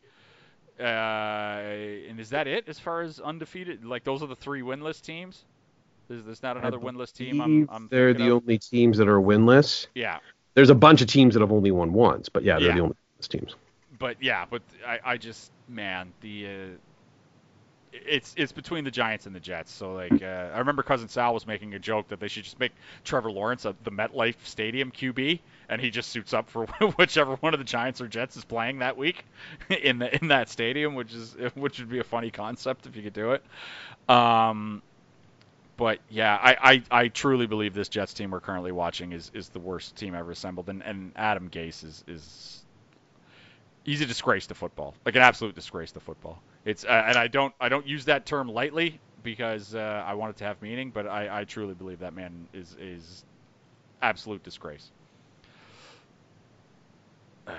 uh, 0.79 0.83
and 0.83 2.19
is 2.19 2.29
that 2.31 2.47
it 2.47 2.67
as 2.67 2.79
far 2.79 3.01
as 3.01 3.19
undefeated? 3.19 3.85
Like, 3.85 4.03
those 4.03 4.21
are 4.21 4.27
the 4.27 4.35
three 4.35 4.61
winless 4.61 5.01
teams. 5.01 5.45
There's, 6.07 6.23
there's 6.23 6.43
not 6.43 6.57
another 6.57 6.77
winless 6.77 7.13
team. 7.13 7.41
I'm, 7.41 7.67
I'm 7.71 7.87
they're 7.89 8.13
the 8.13 8.27
of? 8.27 8.41
only 8.43 8.57
teams 8.59 8.97
that 8.97 9.07
are 9.07 9.19
winless. 9.19 9.87
Yeah. 9.95 10.19
There's 10.55 10.69
a 10.69 10.75
bunch 10.75 11.01
of 11.01 11.07
teams 11.07 11.33
that 11.35 11.41
have 11.41 11.51
only 11.51 11.71
won 11.71 11.93
once, 11.93 12.29
but 12.29 12.43
yeah, 12.43 12.59
they're 12.59 12.69
Yeah. 12.69 12.73
the 12.73 12.81
only 12.81 12.95
teams. 13.29 13.55
but 13.99 14.21
yeah, 14.21 14.45
but 14.49 14.61
I, 14.85 14.99
I 15.03 15.17
just 15.17 15.51
man 15.67 16.13
the 16.21 16.47
uh, 16.47 16.77
it's 17.93 18.33
it's 18.37 18.51
between 18.51 18.83
the 18.83 18.91
Giants 18.91 19.25
and 19.25 19.33
the 19.33 19.39
Jets. 19.39 19.71
So 19.71 19.93
like 19.93 20.21
uh, 20.21 20.49
I 20.53 20.59
remember 20.59 20.83
cousin 20.83 21.07
Sal 21.07 21.33
was 21.33 21.47
making 21.47 21.73
a 21.75 21.79
joke 21.79 22.09
that 22.09 22.19
they 22.19 22.27
should 22.27 22.43
just 22.43 22.59
make 22.59 22.73
Trevor 23.05 23.31
Lawrence 23.31 23.63
a, 23.65 23.73
the 23.83 23.91
MetLife 23.91 24.35
Stadium 24.43 24.91
QB, 24.91 25.39
and 25.69 25.79
he 25.79 25.89
just 25.89 26.09
suits 26.09 26.33
up 26.33 26.49
for 26.49 26.65
whichever 26.97 27.35
one 27.37 27.53
of 27.53 27.59
the 27.59 27.63
Giants 27.63 28.01
or 28.01 28.07
Jets 28.07 28.35
is 28.35 28.43
playing 28.43 28.79
that 28.79 28.97
week 28.97 29.23
in 29.69 29.99
the 29.99 30.13
in 30.19 30.27
that 30.27 30.49
stadium, 30.49 30.95
which 30.95 31.13
is 31.13 31.35
which 31.55 31.79
would 31.79 31.89
be 31.89 31.99
a 31.99 32.03
funny 32.03 32.31
concept 32.31 32.85
if 32.85 32.95
you 32.97 33.03
could 33.03 33.13
do 33.13 33.31
it. 33.31 33.43
Um, 34.09 34.81
but 35.77 35.99
yeah, 36.09 36.35
I, 36.41 36.57
I, 36.91 37.03
I 37.03 37.07
truly 37.09 37.47
believe 37.47 37.73
this 37.73 37.89
Jets 37.89 38.13
team 38.13 38.31
we're 38.31 38.39
currently 38.39 38.71
watching 38.71 39.11
is, 39.11 39.31
is 39.33 39.49
the 39.49 39.59
worst 39.59 39.95
team 39.95 40.15
ever 40.15 40.31
assembled, 40.31 40.69
and, 40.69 40.81
and 40.83 41.11
Adam 41.15 41.49
Gase 41.49 41.83
is, 41.83 42.03
is 42.07 42.63
he's 43.83 44.01
a 44.01 44.05
disgrace 44.05 44.47
to 44.47 44.55
football, 44.55 44.95
like 45.05 45.15
an 45.15 45.21
absolute 45.21 45.55
disgrace 45.55 45.91
to 45.93 45.99
football. 45.99 46.41
It's 46.65 46.83
uh, 46.83 47.03
and 47.07 47.17
I 47.17 47.27
don't 47.27 47.53
I 47.59 47.69
don't 47.69 47.87
use 47.87 48.05
that 48.05 48.25
term 48.25 48.47
lightly 48.47 48.99
because 49.23 49.75
uh, 49.75 50.03
I 50.05 50.13
want 50.15 50.31
it 50.31 50.37
to 50.37 50.43
have 50.45 50.61
meaning, 50.61 50.91
but 50.91 51.07
I, 51.07 51.41
I 51.41 51.43
truly 51.43 51.73
believe 51.73 51.99
that 51.99 52.13
man 52.13 52.47
is 52.53 52.75
is 52.79 53.23
absolute 54.01 54.43
disgrace. 54.43 54.91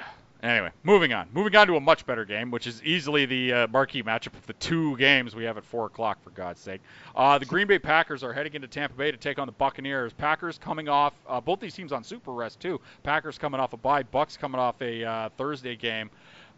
Anyway, 0.42 0.70
moving 0.82 1.12
on. 1.12 1.28
Moving 1.32 1.56
on 1.56 1.66
to 1.66 1.76
a 1.76 1.80
much 1.80 2.04
better 2.04 2.24
game, 2.24 2.50
which 2.50 2.66
is 2.66 2.82
easily 2.84 3.24
the 3.26 3.52
uh, 3.52 3.66
marquee 3.68 4.02
matchup 4.02 4.34
of 4.34 4.46
the 4.46 4.52
two 4.54 4.96
games 4.98 5.34
we 5.34 5.44
have 5.44 5.56
at 5.56 5.64
four 5.64 5.86
o'clock. 5.86 6.22
For 6.22 6.30
God's 6.30 6.60
sake, 6.60 6.82
uh, 7.14 7.38
the 7.38 7.46
Green 7.46 7.66
Bay 7.66 7.78
Packers 7.78 8.22
are 8.22 8.32
heading 8.32 8.54
into 8.54 8.68
Tampa 8.68 8.94
Bay 8.96 9.10
to 9.10 9.16
take 9.16 9.38
on 9.38 9.46
the 9.46 9.52
Buccaneers. 9.52 10.12
Packers 10.12 10.58
coming 10.58 10.88
off 10.88 11.14
uh, 11.28 11.40
both 11.40 11.58
these 11.60 11.74
teams 11.74 11.90
on 11.90 12.04
super 12.04 12.32
rest 12.32 12.60
too. 12.60 12.80
Packers 13.02 13.38
coming 13.38 13.60
off 13.60 13.72
a 13.72 13.76
bye. 13.78 14.02
Bucks 14.02 14.36
coming 14.36 14.60
off 14.60 14.80
a 14.82 15.04
uh, 15.04 15.28
Thursday 15.38 15.74
game, 15.74 16.10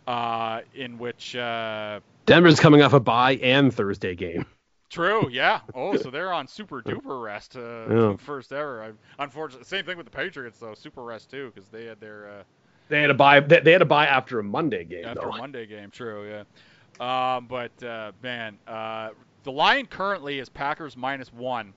uh, 0.06 0.62
in 0.74 0.98
which 0.98 1.36
uh, 1.36 2.00
Denver's 2.26 2.58
coming 2.58 2.82
off 2.82 2.92
a 2.94 3.00
bye 3.00 3.36
and 3.36 3.72
Thursday 3.72 4.14
game. 4.16 4.44
True, 4.90 5.28
yeah. 5.30 5.60
Oh, 5.74 5.96
so 5.96 6.10
they're 6.10 6.32
on 6.32 6.48
super 6.48 6.80
duper 6.82 7.22
rest, 7.22 7.56
uh, 7.56 7.84
Yeah. 7.90 8.16
first 8.16 8.52
ever. 8.52 8.82
I, 8.82 9.22
unfortunately, 9.22 9.66
same 9.66 9.84
thing 9.84 9.98
with 9.98 10.06
the 10.06 10.10
Patriots 10.16 10.58
though, 10.58 10.74
super 10.74 11.02
rest 11.04 11.30
too, 11.30 11.52
because 11.54 11.68
they 11.68 11.84
had 11.84 12.00
their 12.00 12.28
uh, 12.28 12.42
They 12.88 13.00
had 13.00 13.10
a 13.10 13.14
bye. 13.14 13.40
They, 13.40 13.60
they 13.60 13.72
had 13.72 13.82
a 13.82 13.86
bye 13.86 14.06
after 14.06 14.38
a 14.38 14.44
Monday 14.44 14.84
game 14.84 15.04
after 15.04 15.22
though. 15.22 15.30
a 15.30 15.38
Monday 15.38 15.66
game. 15.66 15.90
True, 15.90 16.28
yeah. 16.28 17.36
Um, 17.36 17.46
but 17.46 17.82
uh, 17.82 18.12
man, 18.22 18.58
uh, 18.66 19.10
the 19.44 19.52
line 19.52 19.86
currently 19.86 20.38
is 20.38 20.48
Packers 20.48 20.96
minus 20.96 21.32
one. 21.32 21.72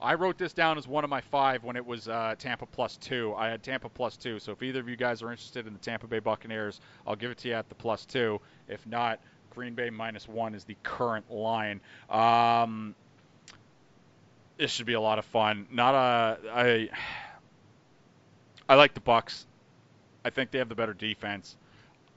I 0.00 0.14
wrote 0.14 0.36
this 0.36 0.52
down 0.52 0.76
as 0.76 0.86
one 0.86 1.04
of 1.04 1.10
my 1.10 1.22
five 1.22 1.64
when 1.64 1.76
it 1.76 1.84
was 1.84 2.06
uh, 2.08 2.34
Tampa 2.38 2.66
plus 2.66 2.96
two. 2.98 3.34
I 3.36 3.48
had 3.48 3.62
Tampa 3.62 3.88
plus 3.88 4.16
two. 4.16 4.38
So 4.38 4.52
if 4.52 4.62
either 4.62 4.80
of 4.80 4.88
you 4.88 4.96
guys 4.96 5.22
are 5.22 5.30
interested 5.30 5.66
in 5.66 5.72
the 5.72 5.78
Tampa 5.78 6.06
Bay 6.06 6.18
Buccaneers, 6.18 6.80
I'll 7.06 7.16
give 7.16 7.30
it 7.30 7.38
to 7.38 7.48
you 7.48 7.54
at 7.54 7.68
the 7.68 7.74
plus 7.74 8.04
two. 8.04 8.40
If 8.68 8.86
not, 8.86 9.20
Green 9.50 9.74
Bay 9.74 9.88
minus 9.88 10.28
one 10.28 10.54
is 10.54 10.64
the 10.64 10.76
current 10.82 11.30
line. 11.30 11.80
Um, 12.10 12.94
this 14.58 14.70
should 14.70 14.86
be 14.86 14.92
a 14.92 15.00
lot 15.00 15.18
of 15.18 15.24
fun. 15.24 15.66
Not 15.70 15.94
a 15.94 16.38
I. 16.52 16.88
I 18.68 18.74
like 18.74 18.94
the 18.94 19.00
Bucks. 19.00 19.46
I 20.26 20.30
think 20.30 20.50
they 20.50 20.58
have 20.58 20.68
the 20.68 20.74
better 20.74 20.92
defense. 20.92 21.56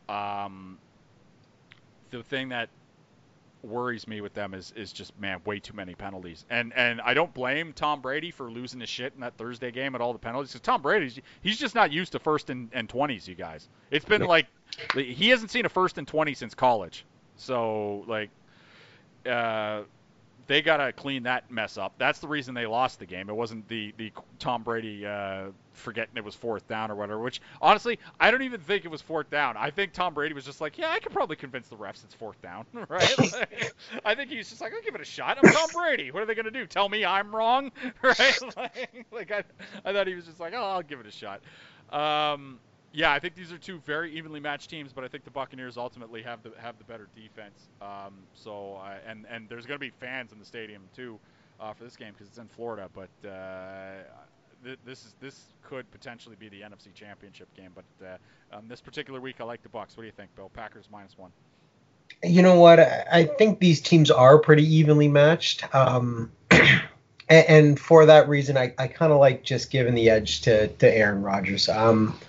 Um, 0.10 0.80
the 2.10 2.24
thing 2.24 2.50
that 2.50 2.70
worries 3.62 4.08
me 4.08 4.22
with 4.22 4.34
them 4.34 4.54
is 4.54 4.74
is 4.76 4.92
just 4.92 5.18
man 5.20 5.40
way 5.46 5.60
too 5.60 5.76
many 5.76 5.94
penalties. 5.94 6.44
And 6.50 6.74
and 6.76 7.02
I 7.02 7.14
don't 7.14 7.32
blame 7.36 7.72
Tom 7.72 8.02
Brady 8.02 8.32
for 8.32 8.50
losing 8.50 8.80
his 8.80 8.90
shit 8.90 9.14
in 9.14 9.22
that 9.22 9.38
Thursday 9.38 9.70
game 9.70 9.94
at 9.94 10.02
all 10.02 10.12
the 10.12 10.18
penalties 10.18 10.54
because 10.54 10.62
Tom 10.62 10.82
Brady 10.82 11.22
he's 11.42 11.60
just 11.60 11.76
not 11.76 11.92
used 11.92 12.14
to 12.14 12.20
first 12.20 12.50
and, 12.50 12.70
and 12.74 12.90
20s 12.90 13.28
you 13.28 13.36
guys. 13.36 13.70
It's 13.92 14.06
been 14.06 14.24
like 14.24 14.48
he 14.96 15.30
hasn't 15.30 15.52
seen 15.52 15.68
a 15.68 15.70
first 15.70 16.00
and 16.00 16.08
20 16.08 16.34
since 16.34 16.56
college. 16.56 17.06
So 17.36 18.06
like 18.08 18.32
uh 19.28 19.84
they 20.50 20.64
got 20.64 20.78
to 20.78 20.92
clean 20.92 21.22
that 21.24 21.52
mess 21.52 21.78
up. 21.78 21.94
That's 22.00 22.18
the 22.18 22.28
reason 22.28 22.56
they 22.56 22.66
lost 22.66 22.98
the 22.98 23.06
game. 23.06 23.30
It 23.30 23.36
wasn't 23.36 23.68
the 23.68 23.94
the 23.98 24.12
Tom 24.40 24.64
Brady 24.64 25.06
uh, 25.06 25.50
forgetting 25.74 26.18
it 26.18 26.26
was 26.26 26.34
fourth 26.34 26.68
down 26.68 26.90
or 26.90 26.96
whatever. 26.96 27.20
Which 27.20 27.40
honestly, 27.62 28.00
I 28.20 28.32
don't 28.32 28.42
even 28.42 28.60
think 28.60 28.84
it 28.84 28.88
was 28.88 29.00
fourth 29.00 29.30
down. 29.30 29.58
I 29.58 29.70
think 29.70 29.94
Tom 29.94 30.16
Brady 30.16 30.34
was 30.34 30.46
just 30.46 30.60
like, 30.60 30.80
yeah, 30.80 30.90
I 30.90 31.00
could 31.00 31.14
probably 31.14 31.36
convince 31.36 31.68
the 31.68 31.76
refs 31.76 32.04
it's 32.04 32.16
fourth 32.16 32.42
down, 32.42 32.66
right? 32.90 33.16
Like, 33.20 33.74
I 34.06 34.16
think 34.16 34.32
he's 34.32 34.50
just 34.50 34.60
like, 34.60 34.74
I'll 34.74 34.82
give 34.82 34.96
it 34.96 35.02
a 35.02 35.06
shot. 35.06 35.38
I'm 35.40 35.54
Tom 35.54 35.70
Brady. 35.72 36.10
What 36.10 36.24
are 36.24 36.26
they 36.26 36.34
gonna 36.34 36.50
do? 36.50 36.66
Tell 36.66 36.90
me 36.90 37.06
I'm 37.06 37.34
wrong, 37.34 37.72
right? 38.02 38.40
like, 38.58 39.06
like 39.12 39.32
I, 39.32 39.44
I 39.86 39.94
thought 39.94 40.08
he 40.08 40.16
was 40.16 40.26
just 40.26 40.40
like, 40.40 40.54
oh, 40.56 40.64
I'll 40.64 40.82
give 40.82 41.00
it 41.00 41.06
a 41.06 41.12
shot. 41.12 41.42
Um, 41.92 42.60
yeah, 42.92 43.12
I 43.12 43.20
think 43.20 43.36
these 43.36 43.52
are 43.52 43.58
two 43.58 43.80
very 43.80 44.12
evenly 44.16 44.40
matched 44.40 44.70
teams, 44.70 44.92
but 44.94 45.04
I 45.04 45.08
think 45.08 45.24
the 45.24 45.32
Buccaneers 45.32 45.78
ultimately 45.78 46.24
have 46.24 46.42
the 46.42 46.52
have 46.60 46.78
the 46.78 46.84
better 46.86 47.08
defense. 47.16 47.68
Um, 47.82 48.14
so 48.34 48.82
uh, 48.84 48.96
and 49.08 49.26
and 49.30 49.48
there's 49.48 49.66
going 49.66 49.80
to 49.80 49.86
be 49.86 49.92
fans 50.00 50.32
in 50.32 50.40
the 50.40 50.46
stadium 50.46 50.82
too 50.96 51.20
uh, 51.60 51.74
for 51.74 51.84
this 51.84 51.96
game 51.96 52.14
because 52.14 52.28
it's 52.28 52.40
in 52.40 52.48
Florida. 52.48 52.90
But 52.94 53.28
uh, 53.28 54.04
th- 54.64 54.80
this 54.86 55.06
is 55.06 55.16
this 55.20 55.40
could 55.64 55.90
potentially 55.92 56.36
be 56.40 56.50
the 56.50 56.62
NFC 56.62 56.94
Championship 56.94 57.54
game. 57.56 57.72
But 57.76 57.86
uh, 58.06 58.58
um, 58.58 58.68
this 58.68 58.82
particular 58.82 59.22
week, 59.22 59.36
I 59.40 59.44
like 59.44 59.62
the 59.62 59.70
Bucks. 59.70 59.96
What 59.96 60.02
do 60.02 60.08
you 60.08 60.14
think, 60.14 60.36
Bill? 60.36 60.50
Packers 60.50 60.88
minus 60.92 61.18
one. 61.18 61.32
You 62.24 62.42
know 62.42 62.60
what? 62.60 62.80
I 62.80 63.26
think 63.26 63.60
these 63.60 63.82
teams 63.82 64.10
are 64.10 64.40
pretty 64.40 64.64
evenly 64.64 65.08
matched. 65.08 65.64
Um, 65.76 66.32
and, 67.30 67.80
for 67.80 68.08
that 68.08 68.28
reason, 68.28 68.58
I, 68.58 68.74
I 68.78 68.88
kind 68.88 69.14
of 69.14 69.20
like 69.20 69.44
just 69.44 69.70
giving 69.70 69.94
the 69.94 70.10
edge 70.10 70.42
to, 70.42 70.68
to 70.68 70.92
Aaron 70.92 71.22
Rodgers. 71.22 71.70
Um, 71.70 72.20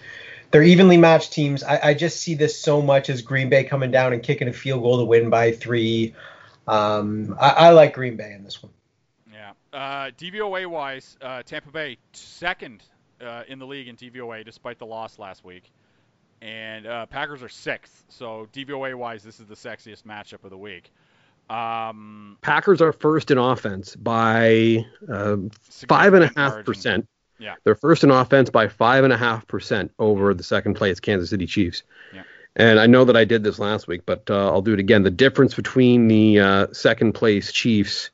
they're 0.50 0.62
evenly 0.62 0.96
matched 0.96 1.32
teams. 1.32 1.62
I, 1.62 1.80
I, 1.82 1.94
just 1.94 2.20
see 2.20 2.34
this 2.34 2.60
so 2.60 2.82
much 2.82 3.08
as 3.08 3.22
Green 3.22 3.48
Bay 3.48 3.64
coming 3.64 3.90
down 3.90 4.12
and 4.12 4.22
kicking 4.22 4.48
a 4.48 4.52
field 4.52 4.82
goal 4.82 4.98
to 4.98 5.04
win 5.04 5.30
by 5.30 5.52
three. 5.52 6.14
Um, 6.66 7.36
I, 7.40 7.50
I, 7.50 7.70
like 7.70 7.94
Green 7.94 8.16
Bay 8.16 8.32
in 8.32 8.44
this 8.44 8.62
one. 8.62 8.72
Yeah. 9.32 9.52
Uh, 9.72 10.10
DVOA 10.18 10.66
wise, 10.66 11.16
uh, 11.22 11.42
Tampa 11.42 11.70
Bay 11.70 11.98
second 12.12 12.82
uh, 13.20 13.44
in 13.48 13.58
the 13.58 13.66
league 13.66 13.88
in 13.88 13.96
DVOA 13.96 14.44
despite 14.44 14.78
the 14.78 14.86
loss 14.86 15.18
last 15.18 15.44
week, 15.44 15.70
and 16.42 16.86
uh, 16.86 17.06
Packers 17.06 17.42
are 17.42 17.48
sixth. 17.48 18.04
So 18.08 18.48
DVOA 18.52 18.94
wise, 18.94 19.22
this 19.22 19.40
is 19.40 19.46
the 19.46 19.54
sexiest 19.54 20.02
matchup 20.02 20.44
of 20.44 20.50
the 20.50 20.58
week. 20.58 20.92
Um, 21.48 22.38
Packers 22.42 22.80
are 22.80 22.92
first 22.92 23.30
in 23.30 23.38
offense 23.38 23.96
by 23.96 24.84
uh, 25.12 25.36
five 25.88 26.14
and 26.14 26.24
a 26.24 26.32
half 26.36 26.64
percent. 26.64 27.08
Yeah. 27.40 27.54
They're 27.64 27.74
first 27.74 28.04
in 28.04 28.10
offense 28.10 28.50
by 28.50 28.68
five 28.68 29.02
and 29.02 29.12
a 29.12 29.16
half 29.16 29.46
percent 29.46 29.92
over 29.98 30.34
the 30.34 30.42
second 30.42 30.74
place 30.74 31.00
Kansas 31.00 31.30
City 31.30 31.46
Chiefs. 31.46 31.82
Yeah. 32.14 32.22
And 32.54 32.78
I 32.78 32.86
know 32.86 33.04
that 33.04 33.16
I 33.16 33.24
did 33.24 33.42
this 33.42 33.58
last 33.58 33.86
week, 33.86 34.02
but 34.04 34.28
uh, 34.28 34.50
I'll 34.50 34.62
do 34.62 34.74
it 34.74 34.80
again. 34.80 35.02
The 35.02 35.10
difference 35.10 35.54
between 35.54 36.08
the 36.08 36.40
uh, 36.40 36.66
second 36.72 37.14
place 37.14 37.50
Chiefs 37.52 38.10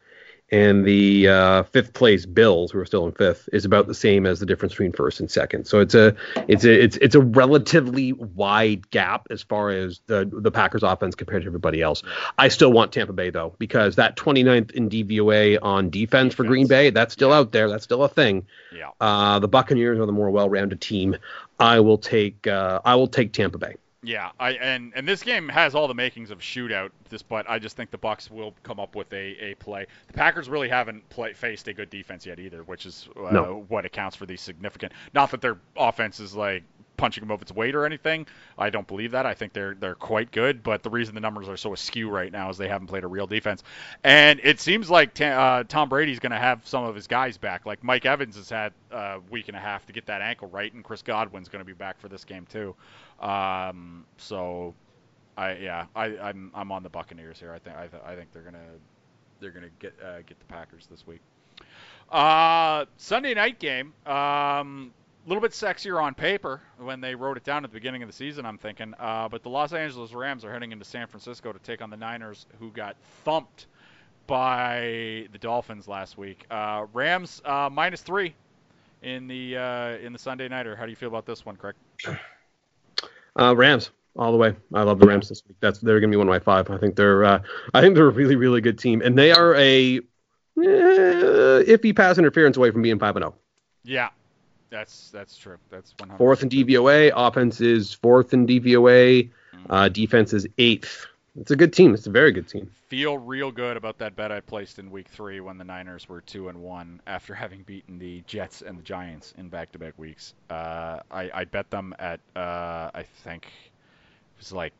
and 0.51 0.85
the 0.85 1.29
uh, 1.29 1.63
fifth 1.65 1.93
place 1.93 2.25
Bills, 2.25 2.71
who 2.71 2.79
are 2.79 2.85
still 2.85 3.05
in 3.07 3.13
fifth, 3.13 3.49
is 3.53 3.65
about 3.65 3.89
the 3.89 3.95
same 3.95 4.27
as 4.27 4.39
the 4.39 4.47
difference 4.47 4.75
between 4.75 4.93
first 4.93 5.19
and 5.19 5.31
second. 5.31 5.67
So 5.67 5.81
it's 5.81 5.95
a 5.95 6.15
it's 6.47 6.65
a 6.65 6.85
it's 6.85 6.97
it's 6.99 7.15
a 7.15 7.21
relatively 7.21 8.13
wide 8.13 8.89
gap 8.91 9.27
as 9.31 9.43
far 9.43 9.71
as 9.71 10.01
the 10.07 10.31
the 10.33 10.51
Packers 10.51 10.83
offense 10.83 11.15
compared 11.15 11.43
to 11.43 11.49
everybody 11.49 11.83
else. 11.83 12.03
I 12.39 12.49
still 12.49 12.73
want 12.73 12.93
Tampa 12.93 13.13
Bay 13.13 13.31
though 13.31 13.55
because 13.59 13.97
that 13.97 14.17
29th 14.17 14.71
in 14.73 14.89
DVOA 14.89 15.59
on 15.63 15.91
defense, 15.91 16.35
for 16.35 16.45
Green 16.45 16.69
Bay, 16.69 16.91
that's 16.91 17.13
still 17.13 17.33
out 17.33 17.51
there. 17.53 17.69
That's 17.69 17.85
still 17.85 18.05
a 18.05 18.09
thing. 18.09 18.47
Yeah. 18.73 18.91
Uh, 19.01 19.41
the 19.41 19.49
Buccaneers 19.49 19.99
are 19.99 20.07
the 20.07 20.13
more 20.13 20.31
well-rounded 20.31 20.81
team. 20.81 21.17
I 21.59 21.81
will 21.81 21.99
take 21.99 22.47
uh, 22.47 22.81
I 22.85 22.95
will 22.95 23.09
take 23.09 23.33
Tampa 23.33 23.59
Bay. 23.59 23.77
Yeah, 24.07 24.31
I 24.39 24.53
and 24.53 24.93
and 24.95 25.07
this 25.07 25.25
game 25.25 25.49
has 25.49 25.75
all 25.75 25.89
the 25.89 25.95
makings 25.95 26.31
of 26.31 26.39
shootout. 26.39 26.91
This, 27.09 27.23
but 27.23 27.51
I 27.51 27.59
just 27.59 27.77
think 27.77 27.91
the 27.91 27.99
Bucks 27.99 28.31
will 28.31 28.55
come 28.63 28.79
up 28.79 28.95
with 28.95 29.13
a, 29.13 29.37
a 29.43 29.55
play. 29.57 29.89
The 30.07 30.13
Packers 30.13 30.49
really 30.49 30.69
haven't 30.69 31.09
play, 31.09 31.33
faced 31.33 31.67
a 31.67 31.73
good 31.73 31.91
defense 31.91 32.25
yet 32.25 32.39
either, 32.39 32.63
which 32.63 32.87
is 32.87 33.09
uh, 33.17 33.31
no. 33.33 33.65
what 33.67 33.85
accounts 33.85 34.15
for 34.15 34.25
the 34.25 34.37
significant. 34.37 34.93
Not 35.13 35.33
that 35.33 35.41
their 35.41 35.59
offense 35.77 36.21
is 36.21 36.37
like 36.37 36.63
punching 36.97 37.23
above 37.23 37.43
its 37.43 37.53
weight 37.53 37.75
or 37.75 37.85
anything. 37.85 38.27
I 38.59 38.71
don't 38.71 38.87
believe 38.87 39.13
that. 39.13 39.27
I 39.27 39.35
think 39.35 39.53
they're 39.53 39.75
they're 39.75 39.95
quite 39.95 40.31
good, 40.31 40.63
but 40.63 40.83
the 40.83 40.91
reason 40.91 41.15
the 41.15 41.21
numbers 41.21 41.49
are 41.49 41.57
so 41.57 41.73
askew 41.73 42.09
right 42.09 42.31
now 42.31 42.51
is 42.51 42.59
they 42.59 42.69
haven't 42.69 42.89
played 42.89 43.05
a 43.05 43.09
real 43.09 43.27
defense. 43.27 43.63
And 44.05 44.41
it 44.43 44.61
seems 44.61 44.91
like 44.91 45.21
uh, 45.21 45.65
Tom 45.65 45.89
Brady's 45.89 46.19
going 46.19 46.33
to 46.33 46.39
have 46.39 46.67
some 46.67 46.85
of 46.85 46.95
his 46.95 47.07
guys 47.07 47.37
back. 47.37 47.67
Like 47.67 47.83
Mike 47.85 48.07
Evans 48.07 48.37
has 48.37 48.49
had 48.51 48.73
a 48.91 49.21
week 49.31 49.49
and 49.49 49.57
a 49.57 49.61
half 49.61 49.87
to 49.87 49.93
get 49.93 50.07
that 50.07 50.23
ankle 50.23 50.49
right, 50.49 50.73
and 50.73 50.85
Chris 50.85 51.03
Godwin's 51.03 51.49
going 51.49 51.61
to 51.61 51.67
be 51.67 51.73
back 51.73 52.01
for 52.01 52.09
this 52.09 52.25
game 52.25 52.47
too. 52.47 52.75
Um, 53.21 54.07
so, 54.19 54.75
I 55.37 55.57
yeah, 55.57 55.87
I, 55.95 56.07
I'm 56.19 56.51
I'm 56.55 56.73
on 56.73 56.83
the 56.83 56.91
Buccaneers 56.91 57.39
here. 57.39 57.53
I 57.53 57.59
think 57.59 57.77
I, 57.77 57.87
th- 57.87 58.03
I 58.05 58.15
think 58.15 58.33
they're 58.33 58.43
gonna 58.43 58.59
they're 59.41 59.51
gonna 59.51 59.71
get 59.79 59.95
uh, 60.05 60.19
get 60.19 60.39
the 60.39 60.45
Packers 60.47 60.87
this 60.91 61.07
week. 61.07 61.21
Uh, 62.11 62.85
Sunday 62.97 63.35
night 63.35 63.59
game. 63.59 63.93
Um, 64.07 64.93
little 65.29 65.41
bit 65.41 65.53
sexier 65.53 66.03
on 66.03 66.15
paper 66.15 66.61
when 66.79 67.01
they 67.01 67.15
wrote 67.15 67.37
it 67.37 67.45
down 67.45 67.65
at 67.65 67.71
the 67.71 67.75
beginning 67.75 68.03
of 68.03 68.09
the 68.09 68.13
season, 68.13 68.47
I'm 68.47 68.59
thinking. 68.59 68.95
Uh, 68.99 69.29
but 69.29 69.43
the 69.43 69.49
Los 69.49 69.73
Angeles 69.73 70.13
Rams 70.13 70.45
are 70.45 70.53
heading 70.53 70.73
into 70.73 70.85
San 70.85 71.07
Francisco 71.07 71.53
to 71.53 71.59
take 71.59 71.83
on 71.83 71.91
the 71.91 71.97
Niners, 71.97 72.47
who 72.59 72.71
got 72.71 72.97
thumped 73.25 73.67
by 74.27 75.27
the 75.33 75.39
Dolphins 75.39 75.89
last 75.89 76.19
week. 76.19 76.47
Uh, 76.51 76.87
Rams 76.93 77.43
uh, 77.45 77.69
minus 77.73 78.03
three 78.03 78.35
in 79.03 79.27
the 79.29 79.57
uh, 79.57 79.89
in 79.99 80.13
the 80.13 80.19
Sunday 80.19 80.49
nighter. 80.49 80.77
How 80.77 80.85
do 80.85 80.91
you 80.91 80.97
feel 80.97 81.09
about 81.09 81.27
this 81.27 81.45
one, 81.45 81.57
Craig? 81.57 81.75
Uh, 83.39 83.55
Rams 83.55 83.91
all 84.17 84.33
the 84.33 84.39
way. 84.39 84.55
I 84.75 84.83
love 84.83 84.99
the 84.99 85.07
Rams 85.07 85.29
this 85.29 85.43
week. 85.47 85.57
That's 85.61 85.79
they're 85.79 86.01
gonna 86.01 86.11
be 86.11 86.17
one 86.17 86.27
of 86.27 86.31
my 86.31 86.39
five. 86.39 86.71
I 86.71 86.79
think 86.79 86.97
they're 86.97 87.25
uh, 87.25 87.43
I 87.75 87.81
think 87.81 87.95
they're 87.95 88.09
a 88.09 88.11
really 88.11 88.37
really 88.37 88.61
good 88.61 88.79
team, 88.79 89.03
and 89.03 89.17
they 89.17 89.33
are 89.33 89.55
a 89.55 89.99
eh, 89.99 90.01
iffy 90.57 91.95
pass 91.95 92.19
interference 92.19 92.57
away 92.57 92.71
from 92.71 92.83
being 92.83 92.99
five 92.99 93.17
and 93.17 93.25
zero. 93.25 93.35
Oh. 93.37 93.41
Yeah, 93.85 94.09
that's 94.71 95.11
that's 95.11 95.37
true. 95.37 95.59
That's 95.71 95.95
100 95.99 96.19
fourth 96.19 96.43
in 96.43 96.49
DVOA. 96.49 97.13
Offense 97.15 97.61
is 97.61 97.93
fourth 97.93 98.33
in 98.33 98.47
DVOA. 98.47 99.31
Mm-hmm. 99.55 99.73
Uh, 99.73 99.89
defense 99.89 100.33
is 100.33 100.47
eighth. 100.59 101.07
It's 101.39 101.51
a 101.51 101.57
good 101.57 101.73
team. 101.73 101.93
It's 101.93 102.07
a 102.07 102.11
very 102.11 102.33
good 102.33 102.49
team. 102.49 102.71
Feel 102.89 103.19
real 103.19 103.53
good 103.53 103.77
about 103.77 103.99
that 103.99 104.17
bet 104.17 104.33
I 104.33 104.41
placed 104.41 104.79
in 104.79 104.91
Week 104.91 105.09
Three 105.09 105.41
when 105.41 105.59
the 105.59 105.65
Niners 105.65 106.09
were 106.09 106.23
two 106.23 106.49
and 106.49 106.63
one 106.63 107.01
after 107.07 107.35
having 107.43 107.63
beaten 107.63 107.99
the 107.99 108.23
Jets 108.27 108.63
and 108.63 108.79
the 108.79 108.83
Giants 108.83 109.35
in 109.37 109.49
back-to-back 109.49 109.95
weeks. 109.99 110.35
Uh, 110.49 111.01
I, 111.11 111.31
I 111.33 111.45
bet 111.45 111.71
them 111.71 111.95
at 111.99 112.21
uh, 112.35 112.91
I 112.95 113.05
think 113.25 113.47
it 113.47 114.39
was 114.39 114.53
like 114.53 114.73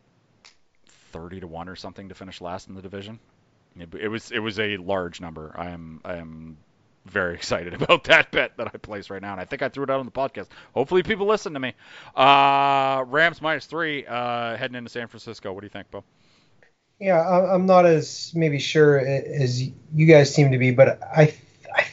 thirty 1.13 1.41
to 1.41 1.47
one 1.47 1.69
or 1.69 1.77
something 1.77 2.09
to 2.09 2.15
finish 2.15 2.41
last 2.41 2.69
in 2.69 2.75
the 2.75 2.83
division. 2.83 3.19
It, 3.79 3.95
it 3.95 4.09
was 4.09 4.31
it 4.33 4.39
was 4.39 4.59
a 4.59 4.79
large 4.79 5.21
number. 5.21 5.53
I 5.55 5.71
am 5.71 6.01
I 6.05 6.17
am 6.17 6.57
very 7.07 7.35
excited 7.35 7.75
about 7.83 8.05
that 8.05 8.31
bet 8.31 8.57
that 8.57 8.69
I 8.69 8.79
placed 8.79 9.11
right 9.11 9.23
now, 9.23 9.33
and 9.33 9.41
I 9.41 9.45
think 9.45 9.63
I 9.63 9.69
threw 9.69 9.85
it 9.85 9.91
out 9.91 10.01
on 10.01 10.07
the 10.07 10.13
podcast. 10.13 10.49
Hopefully, 10.75 11.03
people 11.03 11.27
listen 11.27 11.55
to 11.55 11.61
me. 11.61 11.75
Uh, 12.15 13.05
Rams 13.07 13.41
minus 13.41 13.67
three 13.67 14.07
uh, 14.07 14.57
heading 14.57 14.77
into 14.77 14.91
San 14.91 15.09
Francisco. 15.09 15.53
What 15.53 15.61
do 15.61 15.67
you 15.67 15.71
think, 15.71 15.91
Bo? 15.91 16.05
Yeah, 16.99 17.21
I'm 17.53 17.67
not 17.67 17.85
as 17.85 18.33
maybe 18.35 18.59
sure 18.59 18.99
as 18.99 19.63
you 19.63 20.07
guys 20.07 20.35
seem 20.35 20.53
to 20.53 20.59
be, 20.59 20.71
but 20.71 21.03
I 21.03 21.35
I 21.75 21.87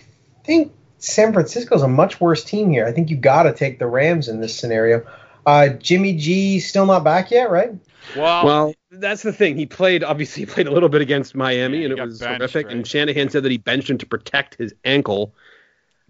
think 0.46 0.72
San 0.98 1.34
Francisco 1.34 1.76
is 1.76 1.82
a 1.82 1.88
much 1.90 2.22
worse 2.22 2.46
team 2.46 2.70
here. 2.70 2.86
I 2.86 2.94
think 2.94 3.10
you 3.10 3.18
got 3.18 3.44
to 3.44 3.54
take 3.54 3.80
the 3.80 3.88
Rams 3.88 4.30
in 4.30 4.40
this 4.40 4.56
scenario. 4.56 5.06
Uh, 5.46 5.70
Jimmy 5.70 6.16
G 6.16 6.62
still 6.62 6.86
not 6.86 7.04
back 7.04 7.32
yet, 7.32 7.52
right? 7.52 7.74
Well, 8.16 8.46
well, 8.46 8.74
that's 8.92 9.24
the 9.24 9.34
thing. 9.34 9.58
He 9.58 9.66
played 9.66 10.04
obviously 10.04 10.42
he 10.42 10.46
played 10.46 10.68
a 10.68 10.72
little 10.72 10.90
bit 10.90 11.02
against 11.02 11.36
Miami, 11.36 11.80
yeah, 11.80 11.86
and 11.86 11.98
it 11.98 12.02
was 12.02 12.20
benched, 12.20 12.38
horrific. 12.38 12.68
Right? 12.68 12.76
And 12.76 12.88
Shanahan 12.88 13.30
said 13.30 13.44
that 13.44 13.52
he 13.52 13.58
benched 13.58 13.90
him 13.90 13.98
to 14.00 14.06
protect 14.06 14.56
his 14.56 14.74
ankle. 14.84 15.34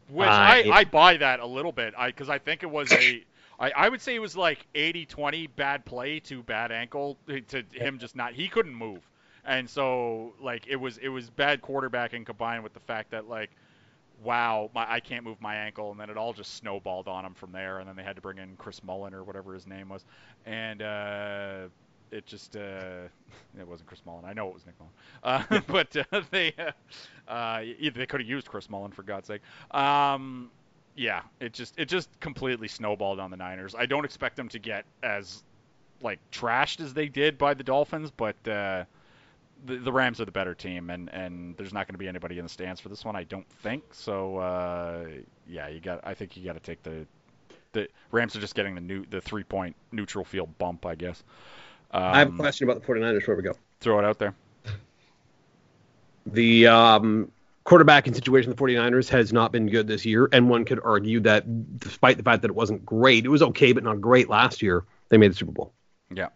Which 0.09 0.27
uh, 0.27 0.31
I, 0.31 0.69
I 0.71 0.83
buy 0.83 1.17
that 1.17 1.39
a 1.39 1.45
little 1.45 1.71
bit, 1.71 1.93
I 1.97 2.07
because 2.07 2.29
I 2.29 2.39
think 2.39 2.63
it 2.63 2.69
was 2.69 2.91
a. 2.91 3.23
I, 3.59 3.71
I 3.71 3.89
would 3.89 4.01
say 4.01 4.15
it 4.15 4.19
was 4.19 4.35
like 4.35 4.65
80-20 4.73 5.47
bad 5.55 5.85
play 5.85 6.19
to 6.21 6.41
bad 6.41 6.71
ankle 6.71 7.17
to 7.27 7.63
him 7.71 7.99
just 7.99 8.15
not 8.15 8.33
he 8.33 8.47
couldn't 8.49 8.73
move 8.73 8.99
And 9.45 9.69
so 9.69 10.33
like 10.41 10.65
it 10.67 10.75
was 10.75 10.97
it 10.97 11.09
was 11.09 11.29
bad 11.29 11.61
quarterbacking 11.61 12.25
combined 12.25 12.63
with 12.63 12.73
the 12.73 12.79
fact 12.79 13.11
that 13.11 13.29
like 13.29 13.51
wow, 14.23 14.69
my, 14.73 14.85
I 14.89 14.99
can't 14.99 15.23
move 15.23 15.39
my 15.41 15.55
ankle, 15.55 15.91
and 15.91 15.99
then 15.99 16.09
it 16.09 16.17
all 16.17 16.33
just 16.33 16.55
snowballed 16.55 17.07
on 17.07 17.25
him 17.25 17.33
from 17.33 17.51
there. 17.51 17.79
And 17.79 17.87
then 17.87 17.95
they 17.95 18.03
had 18.03 18.15
to 18.15 18.21
bring 18.21 18.37
in 18.37 18.55
Chris 18.57 18.83
Mullen 18.83 19.13
or 19.13 19.23
whatever 19.23 19.53
his 19.53 19.67
name 19.67 19.89
was, 19.89 20.05
and 20.45 20.81
uh, 20.81 21.67
it 22.13 22.25
just 22.25 22.55
uh, 22.55 23.07
it 23.59 23.67
wasn't 23.67 23.87
Chris 23.87 24.01
Mullen. 24.05 24.25
I 24.25 24.33
know 24.33 24.47
it 24.47 24.53
was 24.53 24.65
Nick 24.65 24.75
Mullen, 24.79 25.45
uh, 25.49 25.61
but 25.67 25.95
uh, 26.11 26.21
they 26.31 26.53
uh, 26.57 27.31
uh, 27.31 27.61
they 27.61 28.05
could 28.05 28.21
have 28.21 28.29
used 28.29 28.47
Chris 28.47 28.69
Mullen 28.69 28.91
for 28.91 29.03
God's 29.03 29.27
sake. 29.27 29.41
Um, 29.71 30.51
yeah, 30.95 31.21
it 31.39 31.53
just 31.53 31.77
it 31.77 31.85
just 31.85 32.09
completely 32.19 32.67
snowballed 32.67 33.19
on 33.19 33.31
the 33.31 33.37
Niners. 33.37 33.75
I 33.75 33.85
don't 33.85 34.05
expect 34.05 34.35
them 34.35 34.47
to 34.49 34.59
get 34.59 34.85
as 35.01 35.43
like 36.01 36.19
trashed 36.31 36.81
as 36.81 36.93
they 36.93 37.07
did 37.07 37.37
by 37.37 37.53
the 37.53 37.63
Dolphins, 37.63 38.11
but 38.11 38.35
uh, 38.47 38.83
the, 39.65 39.77
the 39.77 39.91
Rams 39.91 40.19
are 40.19 40.25
the 40.25 40.31
better 40.31 40.53
team, 40.53 40.89
and, 40.89 41.09
and 41.13 41.55
there's 41.57 41.73
not 41.73 41.87
going 41.87 41.93
to 41.93 41.99
be 41.99 42.07
anybody 42.07 42.37
in 42.37 42.45
the 42.45 42.49
stands 42.49 42.81
for 42.81 42.89
this 42.89 43.05
one, 43.05 43.15
I 43.15 43.23
don't 43.23 43.47
think. 43.49 43.83
So 43.93 44.37
uh, 44.37 45.05
yeah, 45.47 45.67
you 45.67 45.79
got. 45.79 46.01
I 46.03 46.13
think 46.13 46.37
you 46.37 46.43
got 46.43 46.53
to 46.53 46.59
take 46.59 46.83
the 46.83 47.07
the 47.73 47.87
Rams 48.11 48.35
are 48.35 48.39
just 48.39 48.55
getting 48.55 48.75
the 48.75 48.81
new 48.81 49.05
the 49.09 49.21
three 49.21 49.43
point 49.43 49.75
neutral 49.91 50.23
field 50.23 50.57
bump, 50.57 50.85
I 50.85 50.95
guess. 50.95 51.23
Um, 51.93 52.03
I 52.03 52.19
have 52.19 52.33
a 52.33 52.37
question 52.37 52.67
about 52.67 52.81
the 52.81 52.87
49ers 52.87 53.19
before 53.19 53.35
we 53.35 53.43
go. 53.43 53.53
Throw 53.79 53.99
it 53.99 54.05
out 54.05 54.17
there. 54.17 54.33
The 56.25 56.67
um, 56.67 57.31
quarterbacking 57.65 58.15
situation 58.15 58.51
of 58.51 58.57
the 58.57 58.63
49ers 58.63 59.09
has 59.09 59.31
not 59.31 59.51
been 59.51 59.67
good 59.67 59.87
this 59.87 60.05
year, 60.05 60.27
and 60.31 60.49
one 60.49 60.65
could 60.65 60.79
argue 60.83 61.19
that 61.21 61.79
despite 61.79 62.17
the 62.17 62.23
fact 62.23 62.41
that 62.41 62.49
it 62.49 62.55
wasn't 62.55 62.85
great, 62.85 63.25
it 63.25 63.29
was 63.29 63.41
okay 63.41 63.73
but 63.73 63.83
not 63.83 64.01
great 64.01 64.29
last 64.29 64.61
year, 64.61 64.85
they 65.09 65.17
made 65.17 65.31
the 65.31 65.35
Super 65.35 65.51
Bowl. 65.51 65.73
Yeah. 66.13 66.29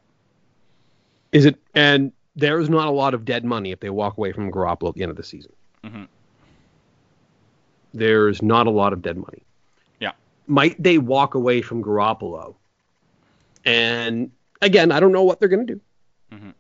Is 1.32 1.46
it 1.46 1.58
and 1.74 2.12
there's 2.36 2.70
not 2.70 2.88
a 2.88 2.92
lot 2.92 3.14
of 3.14 3.26
dead 3.26 3.44
money 3.44 3.72
if 3.72 3.80
they 3.80 3.90
walk 3.90 4.18
away 4.18 4.32
from 4.32 4.52
Garoppolo 4.52 4.90
at 4.90 4.96
the 4.96 5.02
end 5.02 5.10
of 5.10 5.18
the 5.18 5.24
season. 5.24 5.52
hmm 5.84 6.04
There's 7.94 8.42
not 8.42 8.68
a 8.68 8.70
lot 8.70 8.94
of 8.94 9.02
dead 9.02 9.18
money. 9.18 9.42
Yeah. 10.00 10.12
Might 10.46 10.82
they 10.82 11.00
walk 11.00 11.34
away 11.34 11.62
from 11.62 11.84
Garoppolo? 11.84 12.56
And 13.66 14.32
again, 14.62 14.92
I 14.92 15.00
don't 15.00 15.12
know 15.12 15.24
what 15.24 15.40
they're 15.40 15.50
going 15.50 15.68
to 15.68 15.76
do. 15.76 15.82
Mhm. 16.34 16.54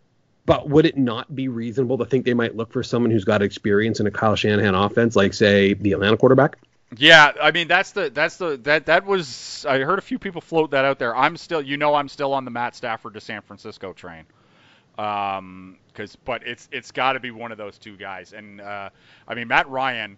But 0.45 0.70
would 0.70 0.86
it 0.86 0.98
not 0.98 1.36
be 1.36 1.50
reasonable 1.50 1.98
to 1.98 2.06
think 2.06 2.26
they 2.26 2.34
might 2.34 2.56
look 2.56 2.72
for 2.72 2.82
someone 2.82 3.12
who's 3.12 3.26
got 3.26 3.41
experience 3.41 4.00
in 4.00 4.08
a 4.08 4.12
Kyle 4.12 4.36
Shanahan 4.36 4.76
offense, 4.76 5.16
like 5.16 5.34
say 5.34 5.74
the 5.74 5.91
Atlanta 5.91 6.16
quarterback? 6.16 6.58
Yeah, 6.95 7.34
I 7.41 7.52
mean 7.52 7.68
that's 7.68 7.91
the 7.91 8.10
that's 8.10 8.38
the 8.38 8.56
that 8.64 8.86
that 8.86 9.06
was 9.06 9.66
I 9.68 9.80
heard 9.80 10.00
a 10.00 10.02
few 10.02 10.18
people 10.18 10.39
float 10.39 10.72
that 10.72 10.86
out 10.86 11.00
there. 11.00 11.14
I'm 11.14 11.36
still 11.36 11.62
you 11.62 11.76
know 11.76 11.95
I'm 11.95 12.08
still 12.08 12.34
on 12.34 12.45
the 12.45 12.52
Matt 12.52 12.76
Stafford 12.76 13.16
to 13.16 13.20
San 13.20 13.41
Francisco 13.41 13.91
train. 13.91 14.26
Um 14.98 15.78
cuz 15.93 16.16
but 16.16 16.48
it's 16.48 16.70
it's 16.72 16.91
got 16.91 17.14
to 17.14 17.20
be 17.20 17.32
one 17.32 17.52
of 17.52 17.58
those 17.58 17.78
two 17.78 17.98
guys. 17.98 18.32
And 18.32 18.62
uh 18.62 18.89
I 19.28 19.36
mean 19.36 19.50
Matt 19.50 19.68
Ryan 19.68 20.18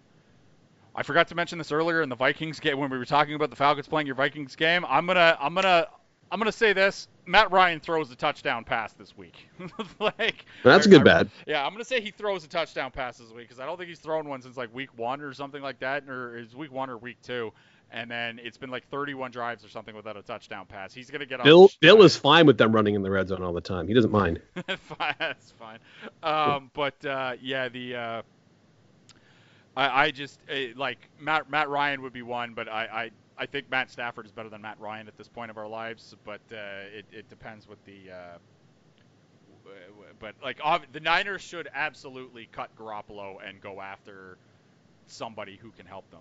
I 0.94 1.02
forgot 1.02 1.28
to 1.28 1.34
mention 1.34 1.58
this 1.58 1.72
earlier 1.72 2.02
in 2.02 2.08
the 2.08 2.16
Vikings 2.16 2.60
game 2.60 2.78
when 2.78 2.90
we 2.90 2.98
were 2.98 3.04
talking 3.04 3.34
about 3.34 3.50
the 3.50 3.56
Falcons 3.56 3.88
playing 3.88 4.06
your 4.06 4.16
Vikings 4.16 4.56
game. 4.56 4.84
I'm 4.88 5.06
going 5.06 5.16
to 5.16 5.36
I'm 5.40 5.54
going 5.54 5.64
to 5.64 5.88
I'm 6.30 6.38
going 6.38 6.50
to 6.50 6.56
say 6.56 6.72
this. 6.72 7.08
Matt 7.26 7.50
Ryan 7.52 7.80
throws 7.80 8.10
a 8.10 8.16
touchdown 8.16 8.64
pass 8.64 8.92
this 8.92 9.16
week. 9.16 9.48
like 10.00 10.44
That's 10.64 10.86
a 10.86 10.88
good 10.88 11.04
bad. 11.04 11.30
yeah, 11.46 11.64
I'm 11.64 11.72
gonna 11.72 11.84
say 11.84 12.00
he 12.00 12.10
throws 12.10 12.44
a 12.44 12.48
touchdown 12.48 12.90
pass 12.90 13.18
this 13.18 13.30
week 13.30 13.48
because 13.48 13.60
I 13.60 13.66
don't 13.66 13.76
think 13.76 13.88
he's 13.88 13.98
thrown 13.98 14.28
one 14.28 14.42
since 14.42 14.56
like 14.56 14.74
week 14.74 14.96
one 14.96 15.20
or 15.20 15.32
something 15.32 15.62
like 15.62 15.80
that, 15.80 16.08
or 16.08 16.38
it's 16.38 16.54
week 16.54 16.72
one 16.72 16.90
or 16.90 16.98
week 16.98 17.18
two, 17.22 17.52
and 17.90 18.10
then 18.10 18.40
it's 18.42 18.56
been 18.56 18.70
like 18.70 18.88
31 18.88 19.30
drives 19.30 19.64
or 19.64 19.68
something 19.68 19.94
without 19.94 20.16
a 20.16 20.22
touchdown 20.22 20.66
pass. 20.66 20.92
He's 20.92 21.10
gonna 21.10 21.26
get 21.26 21.40
on. 21.40 21.44
Bill 21.46 21.70
Bill 21.80 22.02
is 22.02 22.16
fine 22.16 22.46
with 22.46 22.58
them 22.58 22.72
running 22.72 22.94
in 22.94 23.02
the 23.02 23.10
red 23.10 23.28
zone 23.28 23.42
all 23.42 23.52
the 23.52 23.60
time. 23.60 23.88
He 23.88 23.94
doesn't 23.94 24.12
mind. 24.12 24.40
fine, 24.78 25.14
that's 25.18 25.52
fine. 25.52 25.78
Um, 26.22 26.70
but 26.74 27.04
uh, 27.04 27.34
yeah, 27.40 27.68
the 27.68 27.94
uh, 27.94 28.22
I, 29.76 30.04
I 30.04 30.10
just 30.10 30.38
uh, 30.50 30.76
like 30.76 30.98
Matt 31.18 31.50
Matt 31.50 31.68
Ryan 31.68 32.02
would 32.02 32.12
be 32.12 32.22
one, 32.22 32.54
but 32.54 32.68
I, 32.68 32.84
I 32.84 33.10
I 33.40 33.46
think 33.46 33.70
Matt 33.70 33.90
Stafford 33.90 34.26
is 34.26 34.32
better 34.32 34.50
than 34.50 34.60
Matt 34.60 34.78
Ryan 34.78 35.08
at 35.08 35.16
this 35.16 35.26
point 35.28 35.50
of 35.50 35.56
our 35.56 35.66
lives. 35.66 36.14
But 36.24 36.40
uh, 36.52 36.84
it 36.96 37.06
it 37.10 37.28
depends 37.28 37.66
what 37.68 37.78
the. 37.86 38.12
Uh, 38.12 38.38
but 40.18 40.34
like 40.42 40.60
the 40.92 41.00
Niners 41.00 41.40
should 41.42 41.68
absolutely 41.74 42.48
cut 42.52 42.70
Garoppolo 42.76 43.36
and 43.46 43.60
go 43.60 43.80
after 43.80 44.36
somebody 45.06 45.58
who 45.60 45.70
can 45.70 45.86
help 45.86 46.08
them. 46.10 46.20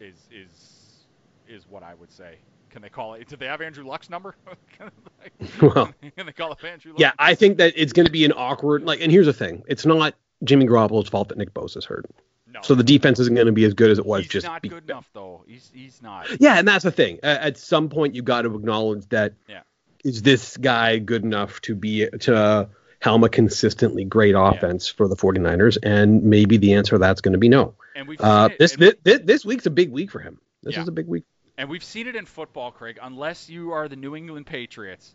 Is 0.00 0.16
is 0.32 1.06
is 1.48 1.66
what 1.68 1.82
I 1.82 1.94
would 1.94 2.10
say. 2.12 2.36
Can 2.70 2.82
they 2.82 2.88
call 2.88 3.14
it? 3.14 3.28
Do 3.28 3.36
they 3.36 3.46
have 3.46 3.60
Andrew 3.60 3.84
Luck's 3.84 4.10
number? 4.10 4.34
Can 4.78 4.90
they- 5.40 5.66
Well, 5.66 5.92
can 6.16 6.26
they 6.26 6.32
call 6.32 6.52
it 6.52 6.64
Andrew 6.64 6.92
Luck? 6.92 7.00
yeah, 7.00 7.12
I 7.18 7.34
think 7.34 7.58
that 7.58 7.74
it's 7.76 7.92
going 7.92 8.06
to 8.06 8.12
be 8.12 8.24
an 8.24 8.32
awkward 8.32 8.82
like. 8.84 9.00
And 9.00 9.12
here's 9.12 9.26
the 9.26 9.32
thing: 9.32 9.62
it's 9.68 9.84
not 9.86 10.14
Jimmy 10.44 10.66
Garoppolo's 10.66 11.08
fault 11.08 11.28
that 11.28 11.38
Nick 11.38 11.52
Bosa's 11.54 11.84
hurt. 11.84 12.06
No. 12.52 12.60
So 12.62 12.74
the 12.74 12.82
defense 12.84 13.18
isn't 13.20 13.34
going 13.34 13.46
to 13.46 13.52
be 13.52 13.64
as 13.64 13.74
good 13.74 13.90
as 13.90 13.98
it 13.98 14.06
was 14.06 14.22
he's 14.22 14.30
just. 14.32 14.46
not 14.46 14.62
good 14.62 14.84
enough 14.90 15.08
though. 15.12 15.44
He's 15.46 15.70
he's 15.74 16.02
not. 16.02 16.26
Yeah, 16.40 16.58
and 16.58 16.66
that's 16.66 16.84
the 16.84 16.90
thing. 16.90 17.20
At 17.22 17.56
some 17.58 17.88
point, 17.88 18.14
you 18.14 18.22
got 18.22 18.42
to 18.42 18.54
acknowledge 18.54 19.06
that. 19.10 19.34
Yeah. 19.48 19.60
Is 20.04 20.22
this 20.22 20.56
guy 20.56 20.98
good 20.98 21.24
enough 21.24 21.60
to 21.62 21.74
be 21.74 22.08
to 22.08 22.68
helm 23.00 23.22
a 23.24 23.28
consistently 23.28 24.04
great 24.04 24.34
offense 24.36 24.88
for 24.88 25.06
the 25.08 25.14
49ers? 25.16 25.76
And 25.82 26.22
maybe 26.24 26.56
the 26.56 26.72
answer 26.74 26.92
to 26.96 26.98
that's 26.98 27.20
going 27.20 27.32
to 27.34 27.38
be 27.38 27.50
no. 27.50 27.74
And 27.94 28.08
we've 28.08 28.20
Uh, 28.20 28.48
it, 28.50 28.58
this, 28.58 28.96
this 29.04 29.20
this 29.24 29.44
week's 29.44 29.66
a 29.66 29.70
big 29.70 29.90
week 29.90 30.10
for 30.10 30.20
him. 30.20 30.40
This 30.62 30.74
Yeah. 30.76 30.82
is 30.82 30.88
a 30.88 30.92
big 30.92 31.06
week. 31.06 31.24
and 31.58 31.68
we've 31.68 31.84
seen 31.84 32.06
it 32.06 32.16
in 32.16 32.24
football, 32.24 32.70
Craig. 32.70 32.98
Unless 33.02 33.50
you 33.50 33.72
are 33.72 33.88
the 33.88 33.96
New 33.96 34.16
England 34.16 34.46
Patriots, 34.46 35.14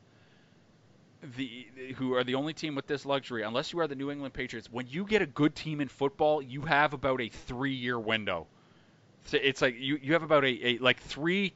the 1.37 1.67
who 1.95 2.13
are 2.13 2.23
the 2.23 2.35
only 2.35 2.53
team 2.53 2.75
with 2.75 2.87
this 2.87 3.05
luxury. 3.05 3.43
Unless 3.43 3.73
you 3.73 3.79
are 3.79 3.87
the 3.87 3.95
New 3.95 4.11
England 4.11 4.33
Patriots, 4.33 4.69
when 4.71 4.85
you 4.87 5.05
get 5.05 5.21
a 5.21 5.25
good 5.25 5.55
team 5.55 5.81
in 5.81 5.87
football, 5.87 6.41
you 6.41 6.61
have 6.61 6.93
about 6.93 7.21
a 7.21 7.29
three-year 7.29 7.99
window. 7.99 8.47
So 9.25 9.37
it's 9.41 9.61
like 9.61 9.75
you 9.77 9.97
you 10.01 10.13
have 10.13 10.23
about 10.23 10.43
a, 10.45 10.67
a 10.67 10.77
like 10.79 10.99
three 11.01 11.53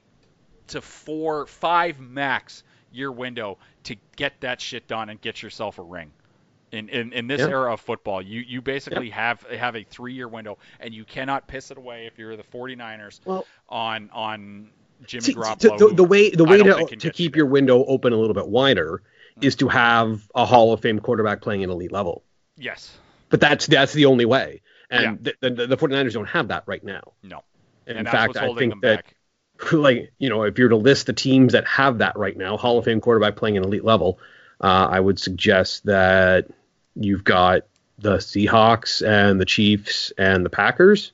to 0.68 0.82
four, 0.82 1.45
five 1.45 1.99
max 1.99 2.64
year 2.91 3.12
window 3.12 3.57
to 3.84 3.95
get 4.16 4.34
that 4.41 4.60
shit 4.60 4.88
done 4.88 5.10
and 5.10 5.22
get 5.22 5.41
yourself 5.43 5.78
a 5.78 5.84
ring. 5.84 6.12
In, 6.72 6.88
in, 6.89 7.14
in 7.14 7.26
this 7.26 7.39
Yeah. 7.41 7.47
era 7.49 7.74
of 7.74 7.82
football, 7.82 8.22
you, 8.22 8.41
you 8.41 8.62
basically 8.62 9.10
have 9.10 9.41
have 9.43 9.76
a 9.76 9.84
three 9.84 10.14
year 10.14 10.28
window 10.28 10.57
and 10.80 10.93
you 10.93 11.03
cannot 11.03 11.47
piss 11.47 11.72
it 11.72 11.78
away 11.80 12.05
if 12.05 12.18
you're 12.20 12.36
the 12.38 12.43
49ers 12.43 13.20
Well, 13.26 13.45
on 13.68 14.10
on 14.14 14.70
Jimmy 15.05 15.34
Garoppolo. 15.34 15.78
to- 15.78 15.88
the, 15.89 15.93
the 15.95 16.03
way 16.03 16.30
the 16.30 16.43
way 16.45 16.57
to, 16.62 16.86
to 16.95 17.10
keep 17.12 17.36
you 17.36 17.39
your 17.41 17.45
window 17.47 17.84
open 17.86 18.14
a 18.14 18.18
little 18.18 18.36
bit 18.36 18.47
wider 18.47 19.01
is 19.42 19.56
to 19.58 19.68
have 19.68 20.28
a 20.36 20.46
Hall 20.46 20.74
of 20.74 20.82
Fame 20.82 21.00
quarterback 21.00 21.42
playing 21.42 21.64
at 21.64 21.70
elite 21.70 21.92
level. 21.92 22.24
Yes. 22.58 22.98
But 23.30 23.40
that's 23.40 23.68
that's 23.68 23.94
the 23.94 24.06
only 24.06 24.26
way. 24.26 24.62
And 24.90 25.24
the, 25.24 25.36
the, 25.42 25.68
the 25.68 25.78
49ers 25.78 26.14
don't 26.14 26.26
have 26.26 26.48
that 26.48 26.64
right 26.66 26.84
now. 26.84 27.14
No. 27.22 27.44
And 27.86 27.98
And 27.98 28.08
in 28.08 28.12
fact, 28.12 28.38
I 28.38 28.54
think 28.56 28.82
that 28.82 29.06
back. 29.06 29.72
like 29.72 30.12
you 30.18 30.30
know, 30.30 30.44
if 30.44 30.58
you're 30.58 30.70
to 30.70 30.76
list 30.76 31.06
the 31.06 31.14
teams 31.14 31.54
that 31.54 31.66
have 31.68 32.00
that 32.00 32.18
right 32.18 32.36
now, 32.36 32.58
Hall 32.58 32.78
of 32.78 32.86
Fame 32.86 33.02
quarterback 33.02 33.36
playing 33.36 33.58
at 33.58 33.64
elite 33.64 33.84
level, 33.84 34.20
uh, 34.62 34.88
I 34.90 35.00
would 35.00 35.20
suggest 35.20 35.86
that 35.86 36.48
you've 36.96 37.24
got 37.24 37.64
the 38.00 38.18
Seahawks 38.18 39.06
and 39.06 39.40
the 39.40 39.46
Chiefs 39.46 40.12
and 40.18 40.46
the 40.46 40.50
Packers. 40.50 41.12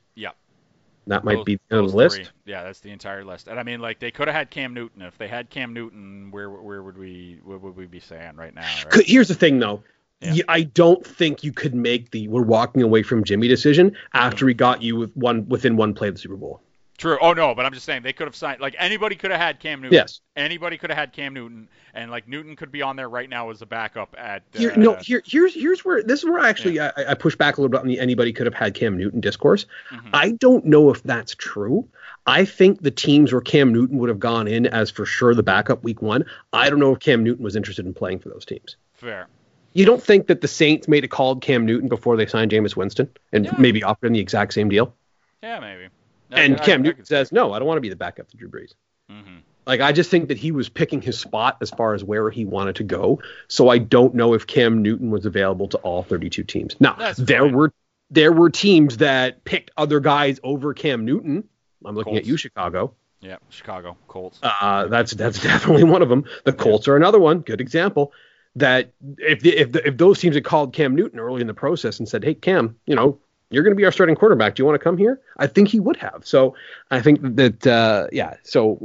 That 1.08 1.24
might 1.24 1.36
Those- 1.36 1.46
be 1.46 1.60
the 1.70 1.82
list. 1.84 2.16
three. 2.16 2.26
Yeah, 2.46 2.64
that's 2.64 2.80
the 2.80 2.90
entire 2.92 3.24
list. 3.24 3.48
And 3.48 3.60
I 3.60 3.64
mean, 3.64 3.80
like 3.80 4.00
they 4.00 4.12
could 4.12 4.28
have 4.28 4.36
had 4.36 4.50
Cam 4.50 4.74
Newton. 4.74 5.02
If 5.04 5.18
they 5.18 5.28
had 5.28 5.50
Cam 5.50 5.74
Newton, 5.74 6.30
where 6.32 6.50
where 6.50 6.82
would 6.82 6.98
we 6.98 7.40
where 7.44 7.58
would 7.58 7.76
we 7.76 7.86
be 7.86 8.00
saying 8.00 8.36
right 8.36 8.54
now? 8.56 8.68
Right? 8.92 9.06
Here's 9.06 9.28
the 9.28 9.36
thing, 9.36 9.60
though. 9.60 9.84
Yeah. 10.22 10.42
I 10.48 10.64
don't 10.64 11.06
think 11.06 11.44
you 11.44 11.52
could 11.52 11.76
make 11.76 12.10
the 12.12 12.28
we're 12.30 12.42
walking 12.42 12.82
away 12.82 13.04
from 13.04 13.24
Jimmy 13.24 13.48
decision 13.48 13.92
Mm-hmm. 13.92 14.18
after 14.18 14.48
he 14.48 14.54
got 14.56 14.82
you 14.82 14.96
with 14.96 15.16
one 15.16 15.48
within 15.48 15.76
one 15.76 15.94
play 15.94 16.08
of 16.08 16.16
the 16.16 16.20
Super 16.22 16.38
Bowl. 16.38 16.62
True. 16.98 17.18
Oh 17.20 17.34
no, 17.34 17.54
but 17.54 17.66
I'm 17.66 17.74
just 17.74 17.86
saying 17.86 18.04
they 18.04 18.14
could 18.14 18.26
have 18.28 18.36
signed. 18.38 18.62
Like 18.62 18.74
anybody 18.80 19.16
could 19.16 19.30
have 19.30 19.40
had 19.40 19.60
Cam 19.60 19.82
Newton. 19.82 19.94
Yes. 19.96 20.22
Anybody 20.38 20.78
could 20.78 20.90
have 20.90 20.98
had 20.98 21.12
Cam 21.12 21.34
Newton, 21.34 21.68
and 21.94 22.10
like 22.10 22.26
Newton 22.26 22.56
could 22.56 22.72
be 22.72 22.82
on 22.82 22.96
there 22.96 23.10
right 23.10 23.30
now 23.30 23.50
as 23.50 23.62
a 23.62 23.66
backup 23.66 24.16
at. 24.18 24.44
Uh, 24.56 24.60
Here, 24.60 24.76
no, 24.78 24.96
here, 24.96 25.22
here's 25.26 25.54
here's 25.54 25.84
where 25.84 26.02
this 26.02 26.20
is 26.20 26.26
where 26.26 26.40
I 26.40 26.48
actually 26.50 26.80
I, 26.80 26.92
I 27.10 27.14
push 27.14 27.36
back 27.36 27.58
a 27.58 27.62
little 27.62 27.70
bit 27.72 27.82
on 27.82 27.88
the 27.88 28.00
anybody 28.00 28.32
could 28.32 28.46
have 28.46 28.54
had 28.54 28.76
Cam 28.76 28.98
Newton 28.98 29.20
discourse. 29.20 29.66
Mhm. 29.92 30.10
I 30.14 30.32
don't 30.32 30.66
know 30.66 30.90
if 30.90 31.04
that's 31.04 31.36
true. 31.36 31.86
I 32.28 32.46
think 32.46 32.82
the 32.82 32.92
teams 32.92 33.34
where 33.34 33.42
Cam 33.42 33.74
Newton 33.74 33.98
would 33.98 34.10
have 34.10 34.20
gone 34.20 34.48
in 34.48 34.66
as 34.66 34.90
for 34.90 35.06
sure 35.06 35.36
the 35.36 35.44
backup 35.44 35.84
week 35.84 36.02
one. 36.02 36.24
I 36.54 36.70
don't 36.70 36.80
know 36.80 36.94
if 36.94 37.00
Cam 37.00 37.24
Newton 37.24 37.44
was 37.44 37.58
interested 37.58 37.86
in 37.86 37.94
playing 37.94 38.20
for 38.20 38.30
those 38.30 38.46
teams. 38.46 38.78
Fair. 38.94 39.28
You 39.74 39.86
don't 39.86 40.02
think 40.02 40.28
that 40.28 40.40
the 40.40 40.48
Saints 40.48 40.88
made 40.88 41.04
a 41.04 41.10
call 41.10 41.36
to 41.36 41.46
Cam 41.46 41.66
Newton 41.66 41.90
before 41.90 42.16
they 42.16 42.26
signed 42.26 42.52
Jameis 42.52 42.78
Winston 42.78 43.10
and 43.34 43.46
Yeah. 43.46 43.54
maybe 43.60 43.84
offered 43.84 44.08
him 44.08 44.14
the 44.14 44.20
exact 44.22 44.54
same 44.54 44.70
deal? 44.70 44.96
Yeah, 45.44 45.60
maybe. 45.60 45.90
And 46.32 46.60
Cam 46.62 46.82
Newton 46.82 47.06
says, 47.06 47.32
"No, 47.32 47.54
I 47.54 47.60
don't 47.60 47.68
want 47.68 47.78
to 47.78 47.82
be 47.82 47.90
the 47.90 47.96
backup 47.96 48.28
to 48.30 48.38
Drew 48.38 48.50
Brees." 48.50 48.74
Mhm. 49.12 49.42
Like 49.68 49.82
I 49.82 49.92
just 49.92 50.10
think 50.12 50.28
that 50.28 50.38
he 50.38 50.52
was 50.52 50.70
picking 50.70 51.02
his 51.02 51.20
spot 51.20 51.58
as 51.62 51.70
far 51.72 51.94
as 51.94 52.04
where 52.04 52.30
he 52.30 52.46
wanted 52.46 52.76
to 52.78 52.84
go. 52.84 53.22
So 53.48 53.70
I 53.70 53.78
don't 53.80 54.14
know 54.16 54.34
if 54.34 54.46
Cam 54.48 54.82
Newton 54.82 55.10
was 55.12 55.26
available 55.26 55.68
to 55.70 55.78
all 55.80 56.04
32 56.04 56.44
teams. 56.44 56.76
Now 56.80 56.94
That's 56.98 57.18
there 57.18 57.42
fine. 57.42 57.54
were 57.56 57.74
there 58.12 58.32
were 58.32 58.50
teams 58.52 58.98
that 58.98 59.44
picked 59.44 59.72
other 59.78 60.00
guys 60.00 60.40
over 60.44 60.74
Cam 60.74 61.06
Newton. 61.06 61.48
I'm 61.84 61.96
looking 61.96 62.18
at 62.18 62.26
you, 62.26 62.38
Chicago. 62.38 62.94
Yeah, 63.22 63.38
Chicago 63.50 63.98
Colts. 64.08 64.40
Uh, 64.44 64.86
that's 64.88 65.14
that's 65.14 65.42
definitely 65.44 65.84
one 65.84 66.02
of 66.04 66.10
them. 66.10 66.26
The 66.44 66.54
Colts 66.54 66.88
are 66.88 66.96
another 66.96 67.20
one. 67.20 67.40
Good 67.40 67.62
example. 67.62 68.12
that 68.58 68.94
if 69.18 69.42
the, 69.42 69.50
if 69.58 69.72
the, 69.72 69.88
if 69.88 69.98
those 69.98 70.20
teams 70.20 70.36
had 70.36 70.44
called 70.46 70.74
Cam 70.74 70.96
Newton 70.96 71.20
early 71.20 71.42
in 71.42 71.48
the 71.48 71.54
process 71.56 71.98
and 72.00 72.08
said, 72.08 72.24
"Hey 72.24 72.36
Cam, 72.36 72.78
you 72.86 72.96
know, 72.96 73.20
you're 73.50 73.64
going 73.64 73.72
to 73.72 73.78
be 73.78 73.86
our 73.86 73.92
starting 73.92 74.16
quarterback. 74.16 74.56
Do 74.56 74.62
you 74.62 74.66
want 74.66 74.80
to 74.80 74.84
come 74.84 74.98
here?" 74.98 75.20
I 75.38 75.48
think 75.48 75.68
he 75.68 75.80
would 75.80 75.98
have. 75.98 76.22
So 76.26 76.56
I 76.92 77.02
think 77.02 77.20
that 77.36 77.68
uh, 77.68 78.08
yeah. 78.12 78.36
So 78.44 78.78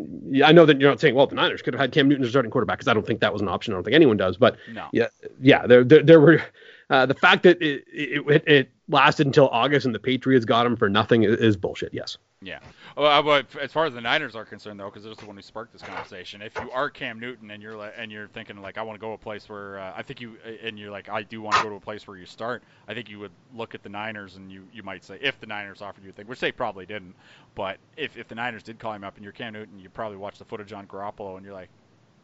I 0.45 0.53
know 0.53 0.67
that 0.67 0.81
you're 0.81 0.91
not 0.91 1.01
saying, 1.01 1.15
well, 1.15 1.27
the 1.27 1.35
Niners 1.35 1.63
could 1.63 1.75
have 1.75 1.81
had 1.81 1.93
Cam 1.93 2.09
Newton 2.09 2.25
as 2.25 2.31
starting 2.31 2.51
quarterback 2.51 2.79
because 2.79 2.89
I 2.89 2.95
don't 2.95 3.07
think 3.07 3.21
that 3.21 3.33
was 3.33 3.43
an 3.43 3.49
option. 3.49 3.73
I 3.73 3.77
don't 3.77 3.85
think 3.85 3.95
anyone 3.95 4.17
does. 4.17 4.37
But 4.37 4.57
No. 4.73 4.87
yeah, 4.93 5.09
yeah, 5.41 5.67
there 5.67 5.85
there, 5.85 6.03
there 6.03 6.21
were 6.21 6.43
uh, 6.91 7.07
the 7.07 7.15
fact 7.15 7.43
that 7.45 7.61
it, 7.63 7.85
it 7.93 8.45
it 8.47 8.71
lasted 8.89 9.27
until 9.27 9.49
August 9.49 9.87
and 9.87 9.95
the 9.95 9.99
Patriots 10.01 10.45
got 10.45 10.67
him 10.67 10.77
for 10.77 10.89
nothing 10.89 11.23
is, 11.23 11.37
is 11.39 11.57
bullshit. 11.57 11.95
Yes. 11.95 12.19
Yeah. 12.43 12.61
Well, 12.97 13.23
but 13.23 13.55
as 13.61 13.71
far 13.71 13.85
as 13.85 13.93
the 13.93 14.01
Niners 14.01 14.35
are 14.35 14.47
concerned, 14.47 14.81
though, 14.81 14.87
because 14.87 15.05
they're 15.05 15.15
the 15.15 15.27
one 15.27 15.37
who 15.37 15.43
sparked 15.43 15.75
this 15.75 15.83
conversation. 15.83 16.41
If 16.41 16.55
you 16.55 16.71
are 16.71 16.89
Cam 16.89 17.21
Newton 17.21 17.51
and 17.51 17.63
you're 17.63 17.77
like, 17.77 17.93
and 17.99 18.11
you're 18.11 18.29
thinking 18.29 18.57
like, 18.63 18.79
I 18.79 18.83
want 18.83 18.99
to 18.99 19.01
go 19.01 19.13
a 19.13 19.19
place 19.19 19.47
where 19.47 19.79
uh, 19.79 19.93
I 19.95 20.03
think 20.03 20.23
you, 20.23 20.39
and 20.63 20.79
you're 20.79 20.91
like, 20.91 21.11
I 21.11 21.23
do 21.23 21.43
want 21.43 21.57
to 21.57 21.63
go 21.63 21.69
to 21.69 21.75
a 21.75 21.81
place 21.81 22.07
where 22.07 22.17
you 22.17 22.25
start. 22.25 22.63
I 22.89 22.95
think 22.95 23.11
you 23.11 23.19
would 23.19 23.33
look 23.55 23.75
at 23.75 23.83
the 23.83 23.91
Niners 23.91 24.37
and 24.37 24.51
you, 24.51 24.67
you 24.73 24.83
might 24.83 25.05
say, 25.05 25.19
if 25.21 25.39
the 25.39 25.47
Niners 25.47 25.83
offered 25.83 26.03
you 26.03 26.11
a 26.11 26.13
thing, 26.15 26.27
which 26.27 26.41
they 26.41 26.51
probably 26.51 26.87
didn't, 26.87 27.15
but 27.55 27.77
if, 27.99 28.17
if 28.17 28.27
the 28.27 28.35
Niners 28.35 28.63
did 28.63 28.79
call 28.79 28.95
him 28.95 29.05
up 29.05 29.17
and 29.17 29.25
you're 29.25 29.35
Cam 29.35 29.53
Newton, 29.53 29.79
you 29.79 29.91
probably 29.91 30.17
watch 30.17 30.39
the 30.39 30.47
footage 30.47 30.73
on 30.73 30.87
Garoppolo 30.87 31.37
and 31.37 31.45
you're 31.45 31.55
like, 31.55 31.69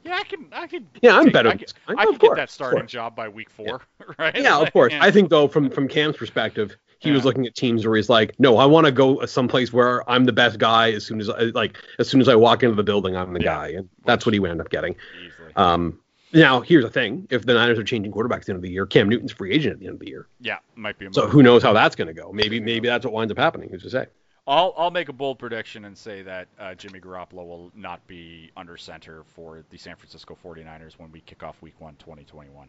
yeah, 0.02 0.16
I 0.16 0.24
can, 0.24 0.46
I 0.52 0.66
can. 0.66 0.88
Yeah, 1.02 1.16
I'm 1.18 1.24
take- 1.24 1.32
better 1.34 1.48
I 1.50 1.56
can. 1.56 1.66
I 1.88 2.04
can 2.06 2.18
course, 2.18 2.30
get 2.30 2.36
that 2.36 2.50
starting 2.50 2.86
job 2.86 3.16
by 3.16 3.28
week 3.28 3.50
four, 3.50 3.82
right? 4.18 4.34
Yeah, 4.34 4.60
of 4.60 4.72
course. 4.72 4.94
I 4.98 5.10
think 5.10 5.30
though, 5.30 5.48
from 5.48 5.68
from 5.68 5.88
Cam's 5.88 6.16
perspective, 6.16 6.76
he 6.98 7.10
was 7.10 7.24
looking 7.24 7.46
at 7.46 7.54
teams 7.54 7.86
where 7.86 7.96
he's 7.96 8.08
like, 8.08 8.38
no, 8.40 8.56
I 8.56 8.64
want 8.66 8.86
to 8.86 8.92
go 8.92 9.24
someplace 9.26 9.72
where 9.72 10.08
I'm 10.10 10.24
the 10.24 10.32
best 10.32 10.58
guy 10.58 10.92
as 10.92 11.04
soon 11.04 11.20
as 11.20 11.28
I, 11.28 11.42
like 11.54 11.78
as 11.98 12.08
soon 12.08 12.20
as 12.20 12.28
I 12.28 12.34
walk 12.34 12.62
into 12.62 12.74
the 12.74 12.82
building, 12.82 13.16
I'm 13.16 13.32
the 13.32 13.40
Yeah. 13.40 13.54
guy, 13.54 13.68
and 13.68 13.88
that's 14.04 14.24
what 14.26 14.32
he 14.32 14.38
wound 14.40 14.60
up 14.60 14.70
getting. 14.70 14.96
easily. 15.20 15.52
Um, 15.56 16.00
now 16.32 16.60
here's 16.60 16.84
the 16.84 16.90
thing: 16.90 17.26
if 17.30 17.46
the 17.46 17.54
Niners 17.54 17.78
are 17.78 17.84
changing 17.84 18.12
quarterbacks 18.12 18.40
at 18.40 18.46
the 18.46 18.52
end 18.52 18.56
of 18.56 18.62
the 18.62 18.70
year, 18.70 18.86
Cam 18.86 19.08
Newton's 19.08 19.32
free 19.32 19.52
agent 19.52 19.74
at 19.74 19.78
the 19.80 19.86
end 19.86 19.94
of 19.94 20.00
the 20.00 20.08
year. 20.08 20.26
yeah, 20.40 20.58
might 20.74 20.98
be 20.98 21.06
a 21.06 21.12
So 21.12 21.28
who 21.28 21.42
knows 21.42 21.62
how 21.62 21.72
that's 21.72 21.94
going 21.96 22.08
to 22.08 22.14
go? 22.14 22.32
Maybe 22.32 22.60
maybe 22.60 22.88
that's 22.88 23.04
what 23.04 23.14
winds 23.14 23.30
up 23.30 23.38
happening. 23.38 23.68
Who's 23.70 23.82
to 23.82 23.90
say? 23.90 24.06
I'll 24.48 24.74
I'll 24.76 24.90
make 24.92 25.08
a 25.08 25.12
bold 25.12 25.38
prediction 25.38 25.84
and 25.86 25.96
say 25.98 26.22
that 26.22 26.48
uh, 26.58 26.74
Jimmy 26.74 27.00
Garoppolo 27.00 27.46
will 27.46 27.72
not 27.74 28.06
be 28.06 28.50
under 28.56 28.76
center 28.76 29.24
for 29.34 29.64
the 29.70 29.76
San 29.76 29.96
Francisco 29.96 30.36
49ers 30.44 30.98
when 30.98 31.10
we 31.12 31.20
kick 31.20 31.42
off 31.42 31.60
Week 31.62 31.74
One, 31.80 31.96
2021. 31.96 32.68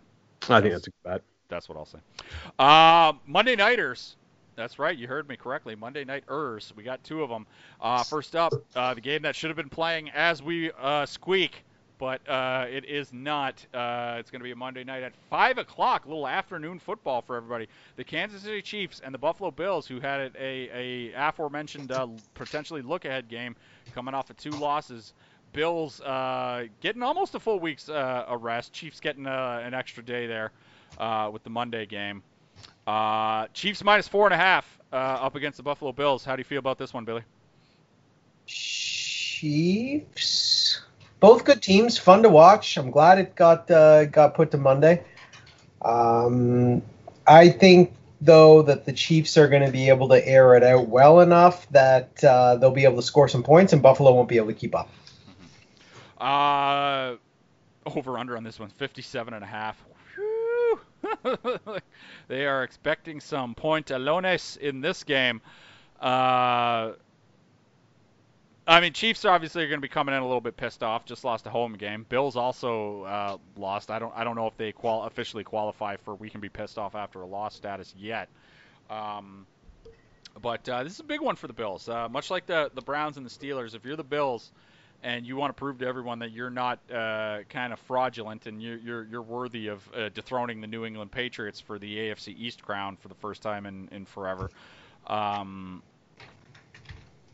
I 0.50 0.62
think 0.62 0.74
that's 0.74 0.88
a 0.88 0.90
good 0.90 1.04
bet. 1.04 1.22
That's 1.50 1.70
what 1.70 1.78
I'll 1.78 1.86
say. 1.86 2.00
Uh, 2.60 3.14
Monday 3.26 3.56
nighters. 3.56 4.16
That's 4.56 4.80
right. 4.80 4.98
You 4.98 5.08
heard 5.08 5.30
me 5.30 5.38
correctly. 5.38 5.76
Monday 5.76 6.04
night 6.04 6.24
ers. 6.30 6.74
We 6.76 6.84
got 6.84 7.04
two 7.04 7.22
of 7.22 7.30
them. 7.30 7.46
Uh, 7.80 8.04
first 8.04 8.36
up, 8.36 8.54
uh, 8.76 8.94
the 8.96 9.02
game 9.02 9.22
that 9.22 9.36
should 9.36 9.50
have 9.50 9.58
been 9.58 9.70
playing 9.70 10.10
as 10.10 10.42
we 10.42 10.72
uh, 10.82 11.06
squeak, 11.06 11.64
but 12.00 12.28
uh, 12.28 12.66
it 12.68 12.84
is 12.86 13.14
not. 13.14 13.64
Uh, 13.72 14.16
it's 14.18 14.32
going 14.32 14.40
to 14.40 14.44
be 14.44 14.52
a 14.52 14.56
Monday 14.56 14.84
night 14.84 15.04
at 15.04 15.14
five 15.30 15.60
o'clock. 15.60 16.06
A 16.06 16.08
little 16.08 16.28
afternoon 16.28 16.80
football 16.80 17.22
for 17.22 17.36
everybody. 17.36 17.68
The 17.98 18.04
Kansas 18.04 18.42
City 18.42 18.64
Chiefs 18.64 19.00
and 19.06 19.14
the 19.14 19.20
Buffalo 19.20 19.52
Bills, 19.52 19.86
who 19.86 20.00
had 20.00 20.32
a 20.36 20.70
a 20.74 21.14
aforementioned 21.16 21.94
potentially 22.34 22.82
look 22.82 23.06
ahead 23.06 23.30
game, 23.30 23.56
coming 23.94 24.16
off 24.16 24.32
of 24.32 24.38
two 24.38 24.50
losses. 24.50 25.14
Bills 25.54 26.00
getting 26.82 27.04
almost 27.04 27.36
a 27.36 27.40
full 27.40 27.60
week's 27.60 27.90
uh, 27.90 28.26
a 28.28 28.36
rest. 28.36 28.74
Chiefs 28.74 29.00
getting 29.00 29.28
an 29.28 29.76
extra 29.76 30.04
day 30.04 30.26
there 30.26 30.52
uh, 30.98 31.30
with 31.32 31.44
the 31.44 31.50
Monday 31.50 31.86
game. 31.86 32.24
Uh, 32.86 33.48
Chiefs 33.54 33.84
minus 33.84 34.08
four 34.08 34.26
and 34.26 34.34
a 34.34 34.38
half 34.38 34.80
uh, 34.92 34.96
up 34.96 35.36
against 35.36 35.58
the 35.58 35.64
Buffalo 35.64 35.92
Bills. 35.92 36.24
How 36.24 36.36
do 36.36 36.40
you 36.40 36.46
feel 36.46 36.60
about 36.60 36.78
this 36.78 36.94
one, 36.94 37.06
Billy? 37.06 37.24
Chiefs. 38.46 40.82
Both 41.20 41.46
good 41.46 41.62
teams, 41.62 41.98
fun 41.98 42.24
to 42.24 42.30
watch. 42.30 42.78
I'm 42.78 42.92
glad 42.92 43.20
it 43.20 43.36
got 43.36 43.70
uh, 43.70 44.06
got 44.06 44.36
put 44.36 44.52
to 44.52 44.58
Monday. 44.58 45.04
Um, 45.82 46.82
I 47.26 47.50
think 47.50 47.94
though 48.22 48.62
that 48.64 48.86
the 48.86 48.94
Chiefs 48.94 49.38
are 49.38 49.48
going 49.48 49.66
to 49.66 49.72
be 49.72 49.90
able 49.90 50.10
to 50.10 50.28
air 50.28 50.56
it 50.56 50.64
out 50.64 50.88
well 50.88 51.20
enough 51.20 51.68
that 51.70 52.24
uh, 52.24 52.56
they'll 52.56 52.72
be 52.72 52.84
able 52.84 52.98
to 52.98 53.02
score 53.02 53.28
some 53.28 53.44
points, 53.44 53.74
and 53.74 53.82
Buffalo 53.82 54.14
won't 54.14 54.30
be 54.30 54.38
able 54.38 54.48
to 54.48 54.54
keep 54.54 54.76
up. 54.76 54.90
Uh, 56.18 57.16
over 57.86 58.18
under 58.18 58.38
on 58.38 58.44
this 58.44 58.60
one, 58.60 58.70
57 58.70 59.34
and 59.34 59.44
a 59.44 59.48
half. 59.48 59.84
They 62.28 62.46
are 62.46 62.64
expecting 62.64 63.20
some 63.22 63.56
pointalones 63.56 64.58
in 64.58 64.82
this 64.82 65.04
game. 65.04 65.42
Uh, 66.00 66.94
I 68.68 68.82
mean, 68.82 68.92
Chiefs 68.92 69.24
obviously 69.24 69.64
are 69.64 69.68
going 69.68 69.78
to 69.80 69.82
be 69.82 69.88
coming 69.88 70.14
in 70.14 70.22
a 70.22 70.26
little 70.26 70.42
bit 70.42 70.58
pissed 70.58 70.84
off. 70.84 71.06
Just 71.06 71.24
lost 71.24 71.48
a 71.48 71.50
home 71.50 71.74
game. 71.74 72.06
Bills 72.10 72.36
also 72.36 73.04
uh, 73.04 73.38
lost. 73.56 73.90
I 73.90 74.00
don't. 74.00 74.14
I 74.16 74.26
don't 74.26 74.36
know 74.36 74.48
if 74.48 74.58
they 74.58 74.74
qual- 74.74 75.04
officially 75.04 75.46
qualify 75.46 75.96
for 75.96 76.16
we 76.16 76.30
can 76.30 76.42
be 76.42 76.50
pissed 76.50 76.78
off 76.78 76.94
after 76.94 77.22
a 77.22 77.26
loss 77.26 77.56
status 77.56 77.96
yet. 77.98 78.28
Um, 78.90 79.48
but 80.42 80.68
uh, 80.68 80.84
this 80.84 80.94
is 80.94 81.00
a 81.00 81.06
big 81.06 81.22
one 81.22 81.38
for 81.38 81.48
the 81.48 81.54
Bills. 81.54 81.88
Uh, 81.88 82.10
much 82.10 82.30
like 82.30 82.46
the 82.46 82.70
the 82.74 82.82
Browns 82.82 83.16
and 83.16 83.26
the 83.26 83.30
Steelers, 83.30 83.74
if 83.74 83.86
you're 83.86 83.96
the 83.96 84.04
Bills 84.04 84.52
and 85.04 85.26
you 85.26 85.36
want 85.36 85.50
to 85.50 85.54
prove 85.54 85.78
to 85.80 85.88
everyone 85.88 86.20
that 86.20 86.32
you're 86.32 86.50
not 86.50 86.80
uh, 86.92 87.40
kind 87.50 87.72
of 87.72 87.80
fraudulent 87.82 88.48
and 88.48 88.62
you're 88.62 88.78
you're, 88.78 89.04
you're 89.06 89.22
worthy 89.22 89.68
of 89.68 89.88
uh, 89.96 90.10
dethroning 90.10 90.62
the 90.62 90.68
New 90.68 90.86
England 90.86 91.12
Patriots 91.12 91.60
for 91.60 91.80
the 91.80 91.98
AFC 91.98 92.36
East 92.38 92.64
crown 92.64 92.98
for 92.98 93.08
the 93.08 93.16
first 93.16 93.42
time 93.42 93.66
in 93.66 93.88
in 93.92 94.06
forever. 94.06 94.50
Um, 95.08 95.82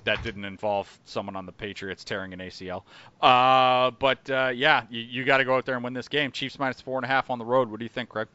that 0.04 0.24
didn't 0.24 0.46
involve 0.46 1.00
someone 1.06 1.36
on 1.36 1.46
the 1.46 1.52
Patriots 1.52 2.04
tearing 2.04 2.34
an 2.34 2.40
ACL. 2.40 2.84
Uh, 3.22 3.92
but 3.92 4.30
uh, 4.30 4.52
yeah, 4.54 4.84
you, 4.90 5.02
you 5.02 5.24
got 5.24 5.38
to 5.38 5.46
go 5.46 5.56
out 5.56 5.66
there 5.66 5.76
and 5.76 5.84
win 5.84 5.94
this 5.94 6.08
game. 6.08 6.32
Chiefs 6.32 6.60
minus 6.60 6.82
four 6.82 6.98
and 6.98 7.06
a 7.06 7.08
half 7.08 7.30
on 7.30 7.40
the 7.40 7.46
road. 7.46 7.70
What 7.70 7.80
do 7.80 7.86
you 7.86 7.90
think, 7.90 8.10
Craig? 8.10 8.28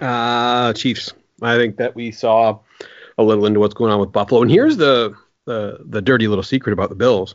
Uh, 0.00 0.72
Chiefs. 0.72 1.12
I 1.42 1.56
think 1.56 1.76
that 1.76 1.94
we 1.94 2.10
saw 2.10 2.58
a 3.18 3.22
little 3.22 3.46
into 3.46 3.60
what's 3.60 3.74
going 3.74 3.92
on 3.92 4.00
with 4.00 4.12
Buffalo. 4.12 4.42
And 4.42 4.50
here's 4.50 4.76
the 4.76 5.14
the, 5.50 5.78
the 5.84 6.00
dirty 6.02 6.28
little 6.28 6.44
secret 6.44 6.72
about 6.72 6.88
the 6.90 6.94
Bills 6.96 7.34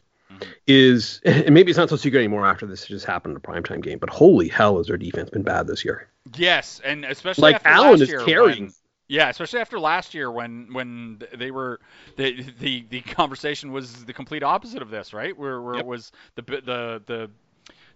is, 0.68 1.22
and 1.26 1.53
maybe 1.53 1.70
it's 1.72 1.78
not 1.78 1.89
so 1.89 1.95
secret 1.95 2.20
anymore 2.20 2.45
after 2.45 2.66
this 2.66 2.86
just 2.88 3.05
happened 3.05 3.32
in 3.34 3.38
a 3.38 3.39
primetime 3.39 3.82
game, 3.82 3.99
but 3.99 4.09
holy 4.09 4.47
hell 4.47 4.78
has 4.78 4.88
their 4.88 4.97
defense 4.97 5.30
been 5.30 5.43
bad 5.43 5.68
this 5.68 5.84
year. 5.86 6.07
Yes, 6.36 6.82
and 6.84 7.05
especially 7.05 7.43
Like 7.43 7.55
after 7.57 7.70
Allen 7.70 7.91
last 7.91 8.01
is 8.01 8.09
year 8.09 8.26
carrying. 8.26 8.63
when- 8.66 8.74
yeah, 9.07 9.30
especially 9.30 9.59
after 9.59 9.80
last 9.80 10.16
year 10.16 10.32
when 10.32 10.74
when 10.74 11.22
they 11.38 11.51
were 11.51 11.80
the 12.16 12.41
the 12.59 12.86
the 12.89 13.01
conversation 13.01 13.72
was 13.72 14.03
the 14.05 14.13
complete 14.13 14.41
opposite 14.41 14.82
of 14.82 14.89
this, 14.89 15.13
right? 15.13 15.38
Where 15.38 15.61
where 15.61 15.76
Yep. 15.76 15.84
it 15.84 15.88
was 15.88 16.11
the 16.34 16.41
the 16.41 17.01
the 17.05 17.30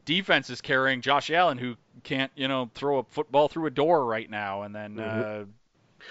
defense 0.06 0.52
is 0.52 0.62
carrying 0.62 1.02
Josh 1.02 1.32
Allen 1.32 1.58
who 1.58 1.76
can't 2.04 2.32
you 2.36 2.48
know 2.48 2.70
throw 2.76 3.00
a 3.00 3.04
football 3.06 3.48
through 3.48 3.66
a 3.66 3.72
door 3.72 4.06
right 4.06 4.30
now, 4.30 4.62
and 4.62 4.76
then 4.76 5.00
uh, 5.00 5.46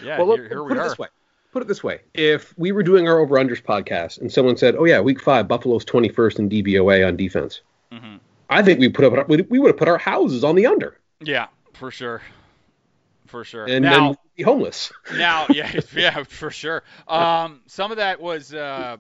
yeah, 0.03 0.19
well, 0.19 0.35
here, 0.35 0.49
here 0.49 0.65
we 0.65 0.73
are. 0.77 0.89
this 0.89 0.99
way. 0.99 1.07
Put 1.53 1.63
it 1.63 1.69
this 1.69 1.83
way. 1.83 2.01
If 2.15 2.57
we 2.59 2.73
were 2.73 2.83
doing 2.83 3.09
our 3.09 3.19
over 3.19 3.37
unders 3.37 3.63
podcast 3.63 4.21
and 4.21 4.31
someone 4.31 4.57
said, 4.57 4.77
"Oh 4.77 4.85
yeah, 4.85 5.01
week 5.01 5.21
five, 5.23 5.49
Buffalo's 5.49 5.85
21st 5.85 6.39
in 6.41 6.49
DVOA 6.51 7.07
on 7.07 7.17
defense," 7.17 7.61
hmm 7.93 8.17
I 8.51 8.63
think 8.63 8.81
we 8.81 8.89
put 8.89 9.05
up 9.05 9.29
we 9.29 9.43
we 9.43 9.59
would 9.59 9.69
have 9.69 9.77
put 9.77 9.89
our 9.89 9.99
houses 9.99 10.45
on 10.45 10.55
the 10.57 10.67
under, 10.67 10.97
Yeah, 11.21 11.49
for 11.75 11.91
sure, 11.91 12.23
for 13.27 13.45
sure. 13.45 13.67
and 13.67 13.83
now, 13.85 13.93
then 13.93 14.09
we'd 14.09 14.17
be 14.37 14.43
homeless. 14.43 14.93
Now, 15.17 15.47
yeah, 15.51 15.81
yeah, 15.95 16.23
for 16.25 16.51
sure. 16.51 16.83
Um, 17.07 17.61
some 17.67 17.91
of 17.91 17.97
that 17.99 18.21
was, 18.21 18.55
uh, 18.55 18.97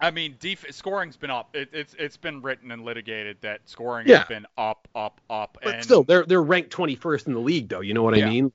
I 0.00 0.10
mean, 0.12 0.36
def- 0.40 0.64
scoring's 0.74 1.16
been 1.16 1.30
up. 1.30 1.54
It, 1.56 1.70
it's 1.72 1.94
it's 1.98 2.16
been 2.16 2.40
written 2.42 2.70
and 2.70 2.84
litigated 2.84 3.38
that 3.40 3.60
scoring 3.66 4.06
Yeah. 4.06 4.18
has 4.18 4.28
been 4.28 4.46
up, 4.56 4.86
up, 4.94 5.20
up. 5.28 5.58
But 5.62 5.74
and, 5.76 5.84
still, 5.84 6.04
they're 6.04 6.24
they're 6.24 6.42
ranked 6.42 6.70
21st 6.70 7.26
in 7.26 7.32
the 7.34 7.40
league, 7.40 7.68
though. 7.68 7.80
You 7.80 7.94
know 7.94 8.02
what 8.02 8.16
Yeah. 8.16 8.26
I 8.26 8.30
mean? 8.30 8.52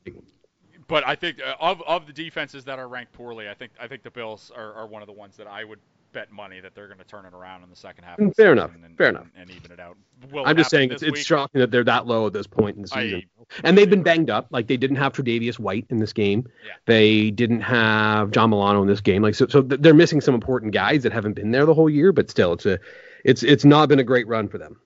But 0.87 1.05
I 1.07 1.15
think 1.15 1.39
uh, 1.41 1.55
of 1.59 1.81
of 1.83 2.05
the 2.07 2.13
defenses 2.13 2.63
that 2.65 2.79
are 2.79 2.87
ranked 2.87 3.13
poorly, 3.13 3.49
I 3.49 3.53
think 3.53 3.71
I 3.79 3.87
think 3.87 4.03
the 4.03 4.11
Bills 4.11 4.51
are, 4.55 4.73
are 4.73 4.87
one 4.87 5.01
of 5.01 5.07
the 5.07 5.13
ones 5.13 5.37
that 5.37 5.47
I 5.47 5.63
would 5.63 5.79
bet 6.11 6.31
money 6.31 6.59
that 6.59 6.75
they're 6.75 6.85
going 6.87 6.99
to 6.99 7.03
turn 7.05 7.25
it 7.25 7.33
around 7.33 7.63
in 7.63 7.71
the 7.71 7.75
second 7.75 8.03
half. 8.03 8.19
Of 8.19 8.25
the 8.25 8.31
Mm, 8.31 8.35
Fair 8.35 8.51
enough, 8.51 8.71
And, 8.75 8.95
fair 8.95 9.07
and, 9.07 9.17
enough. 9.17 9.27
And 9.35 9.49
even 9.49 9.71
it 9.71 9.79
out. 9.79 9.97
Will 10.31 10.45
I'm 10.45 10.51
it 10.51 10.59
just 10.59 10.69
saying 10.69 10.91
it's, 10.91 11.01
week? 11.01 11.17
shocking 11.17 11.59
that 11.59 11.71
they're 11.71 11.83
that 11.85 12.05
low 12.05 12.27
at 12.27 12.33
this 12.33 12.45
point 12.45 12.75
in 12.75 12.83
the 12.83 12.89
I- 12.93 13.01
season. 13.03 13.23
and 13.63 13.75
they've 13.75 13.89
been 13.89 14.03
banged 14.03 14.29
up. 14.29 14.45
Like 14.51 14.67
they 14.67 14.77
didn't 14.77 14.97
have 14.97 15.13
Tre'Davious 15.13 15.57
White 15.57 15.87
in 15.89 15.97
this 15.97 16.13
game. 16.13 16.47
Yeah. 16.63 16.73
They 16.85 17.31
didn't 17.31 17.61
have 17.61 18.29
John 18.29 18.51
Milano 18.51 18.81
in 18.83 18.87
this 18.87 19.01
game. 19.01 19.23
Like 19.23 19.33
so, 19.33 19.47
so 19.47 19.63
they're 19.63 19.95
missing 19.95 20.21
some 20.21 20.35
important 20.35 20.71
guys 20.73 21.01
that 21.01 21.11
haven't 21.13 21.33
been 21.33 21.49
there 21.49 21.65
the 21.65 21.73
whole 21.73 21.89
year. 21.89 22.11
But 22.13 22.29
still, 22.29 22.53
it's 22.53 22.67
a, 22.67 22.79
it's 23.25 23.41
it's 23.41 23.65
not 23.65 23.89
been 23.89 23.99
a 23.99 24.03
great 24.03 24.27
run 24.27 24.47
for 24.49 24.59
them. 24.59 24.79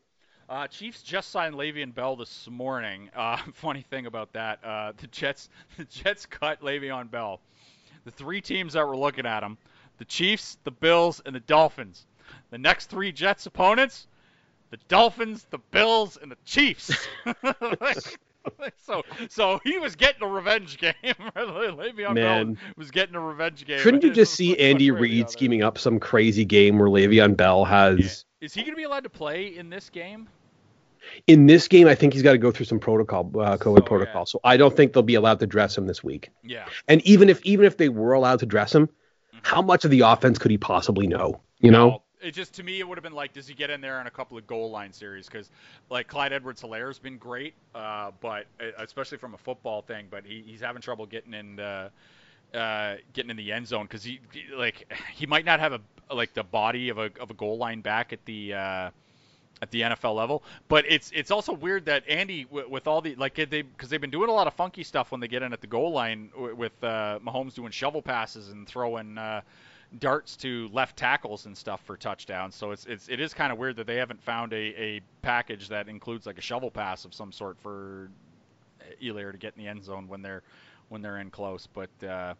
Uh, 0.49 0.65
Chiefs 0.67 1.03
just 1.03 1.29
signed 1.31 1.55
Le'Veon 1.55 1.93
Bell 1.93 2.15
this 2.15 2.47
morning. 2.49 3.09
Uh, 3.15 3.37
funny 3.53 3.81
thing 3.81 4.05
about 4.05 4.31
that, 4.33 4.63
uh, 4.63 4.93
the 4.97 5.07
Jets 5.07 5.49
the 5.77 5.83
Jets 5.85 6.25
cut 6.25 6.61
Le'Veon 6.61 7.11
Bell. 7.11 7.41
The 8.05 8.11
three 8.11 8.39
teams 8.39 8.73
that 8.73 8.87
were 8.87 8.95
looking 8.95 9.25
at 9.25 9.43
him, 9.43 9.57
the 9.97 10.05
Chiefs, 10.05 10.57
the 10.63 10.71
Bills, 10.71 11.21
and 11.25 11.35
the 11.35 11.41
Dolphins. 11.41 12.07
The 12.51 12.57
next 12.57 12.85
three 12.85 13.11
Jets 13.11 13.45
opponents, 13.45 14.07
the 14.69 14.77
Dolphins, 14.87 15.45
the 15.49 15.57
Bills, 15.71 16.17
and 16.21 16.31
the 16.31 16.37
Chiefs. 16.45 16.95
so 18.77 19.03
so 19.27 19.59
he 19.65 19.77
was 19.77 19.97
getting 19.97 20.23
a 20.23 20.27
revenge 20.27 20.77
game. 20.77 20.93
Le'Veon 21.35 22.13
Man. 22.13 22.53
Bell 22.53 22.63
was 22.77 22.91
getting 22.91 23.15
a 23.15 23.19
revenge 23.19 23.65
game. 23.65 23.81
Couldn't 23.81 24.03
you 24.03 24.13
just 24.13 24.33
see 24.33 24.57
Andy 24.57 24.91
Reid 24.91 25.29
scheming 25.29 25.63
up 25.63 25.77
some 25.77 25.99
crazy 25.99 26.45
game 26.45 26.79
where 26.79 26.87
Le'Veon 26.87 27.35
Bell 27.35 27.65
has? 27.65 28.23
Is 28.39 28.53
he 28.53 28.61
going 28.61 28.73
to 28.73 28.77
be 28.77 28.83
allowed 28.83 29.03
to 29.03 29.09
play 29.09 29.57
in 29.57 29.69
this 29.69 29.89
game? 29.89 30.29
In 31.27 31.45
this 31.45 31.67
game, 31.67 31.87
I 31.87 31.95
think 31.95 32.13
he's 32.13 32.21
got 32.23 32.33
to 32.33 32.37
go 32.37 32.51
through 32.51 32.65
some 32.67 32.79
protocol, 32.79 33.31
uh, 33.39 33.57
COVID 33.57 33.79
Oh, 33.79 33.81
protocol. 33.81 34.21
yeah. 34.21 34.25
So 34.25 34.39
I 34.43 34.57
don't 34.57 34.75
think 34.75 34.93
they'll 34.93 35.03
be 35.03 35.15
allowed 35.15 35.39
to 35.39 35.47
dress 35.47 35.77
him 35.77 35.87
this 35.87 36.03
week. 36.03 36.29
Yeah. 36.43 36.65
And 36.87 37.01
even 37.01 37.29
if 37.29 37.41
even 37.45 37.65
if 37.65 37.77
they 37.77 37.89
were 37.89 38.13
allowed 38.13 38.39
to 38.39 38.45
dress 38.45 38.73
him, 38.73 38.89
how 39.43 39.61
much 39.61 39.85
of 39.85 39.91
the 39.91 40.01
offense 40.01 40.37
could 40.37 40.51
he 40.51 40.57
possibly 40.57 41.07
know? 41.07 41.41
You 41.59 41.71
know? 41.71 42.03
It 42.19 42.31
just 42.31 42.55
to 42.55 42.63
me 42.63 42.79
it 42.79 42.87
would 42.87 42.97
have 42.97 43.03
been 43.03 43.13
like, 43.13 43.33
does 43.33 43.47
he 43.47 43.53
get 43.53 43.69
in 43.69 43.79
there 43.79 44.01
in 44.01 44.07
a 44.07 44.11
couple 44.11 44.37
of 44.37 44.47
goal 44.47 44.71
line 44.71 44.91
series? 44.91 45.27
Because 45.27 45.51
like 45.91 46.07
Clyde 46.07 46.33
Edwards-Hilaire 46.33 46.87
has 46.87 46.97
been 46.97 47.17
great, 47.17 47.53
uh, 47.75 48.09
but 48.21 48.47
uh, 48.59 48.71
especially 48.79 49.19
from 49.19 49.35
a 49.35 49.37
football 49.37 49.83
thing, 49.83 50.07
but 50.09 50.25
he, 50.25 50.43
he's 50.45 50.61
having 50.61 50.81
trouble 50.81 51.05
getting 51.05 51.33
in. 51.33 51.55
the 51.57 51.91
uh, 52.53 52.95
getting 53.11 53.29
in 53.29 53.35
the 53.35 53.51
end 53.51 53.67
zone 53.67 53.83
because 53.83 54.03
he 54.03 54.21
he- 54.31 54.55
like 54.55 54.91
he 55.13 55.25
might 55.25 55.43
not 55.43 55.59
have 55.59 55.73
a 55.73 55.81
like 56.15 56.33
the 56.33 56.43
body 56.43 56.87
of 56.87 56.97
a 56.97 57.11
of 57.19 57.29
a 57.29 57.33
goal 57.33 57.57
line 57.57 57.81
back 57.81 58.13
at 58.13 58.23
the 58.25 58.53
uh, 58.53 58.89
at 59.61 59.71
the 59.71 59.81
NFL 59.81 60.15
level. 60.15 60.43
But 60.67 60.85
it's 60.87 61.11
it's 61.11 61.31
also 61.31 61.53
weird 61.53 61.85
that 61.85 62.03
Andy 62.07 62.43
w- 62.45 62.69
with 62.69 62.87
all 62.87 63.01
the 63.01 63.15
like 63.15 63.35
they 63.35 63.61
because 63.61 63.89
they've 63.89 64.01
been 64.01 64.09
doing 64.09 64.29
a 64.29 64.33
lot 64.33 64.47
of 64.47 64.53
funky 64.53 64.83
stuff 64.83 65.11
when 65.11 65.21
they 65.21 65.27
get 65.27 65.41
in 65.43 65.53
at 65.53 65.61
the 65.61 65.67
goal 65.67 65.91
line 65.91 66.29
with 66.35 66.83
uh, 66.83 67.19
Mahomes 67.25 67.53
doing 67.53 67.71
shovel 67.71 68.01
passes 68.01 68.49
and 68.49 68.67
throwing 68.67 69.17
uh, 69.17 69.41
darts 69.99 70.35
to 70.37 70.69
left 70.71 70.97
tackles 70.97 71.45
and 71.45 71.57
stuff 71.57 71.81
for 71.85 71.97
touchdowns. 71.97 72.55
So 72.55 72.71
it's 72.71 72.85
it's 72.85 73.09
it 73.09 73.19
is 73.19 73.33
kind 73.33 73.51
of 73.51 73.57
weird 73.57 73.75
that 73.77 73.87
they 73.87 73.95
haven't 73.95 74.21
found 74.21 74.53
a, 74.53 74.81
a 74.81 75.01
package 75.21 75.69
that 75.69 75.87
includes 75.87 76.25
like 76.25 76.37
a 76.37 76.41
shovel 76.41 76.71
pass 76.71 77.05
of 77.05 77.13
some 77.13 77.31
sort 77.31 77.57
for 77.59 78.09
Hilaire 78.99 79.31
to 79.31 79.37
get 79.37 79.53
in 79.57 79.63
the 79.63 79.69
end 79.69 79.83
zone 79.83 80.07
when 80.07 80.21
they're 80.21 80.43
when 80.89 81.01
they're 81.01 81.19
in 81.19 81.29
close. 81.29 81.67
But 81.67 82.07
uh, 82.07 82.35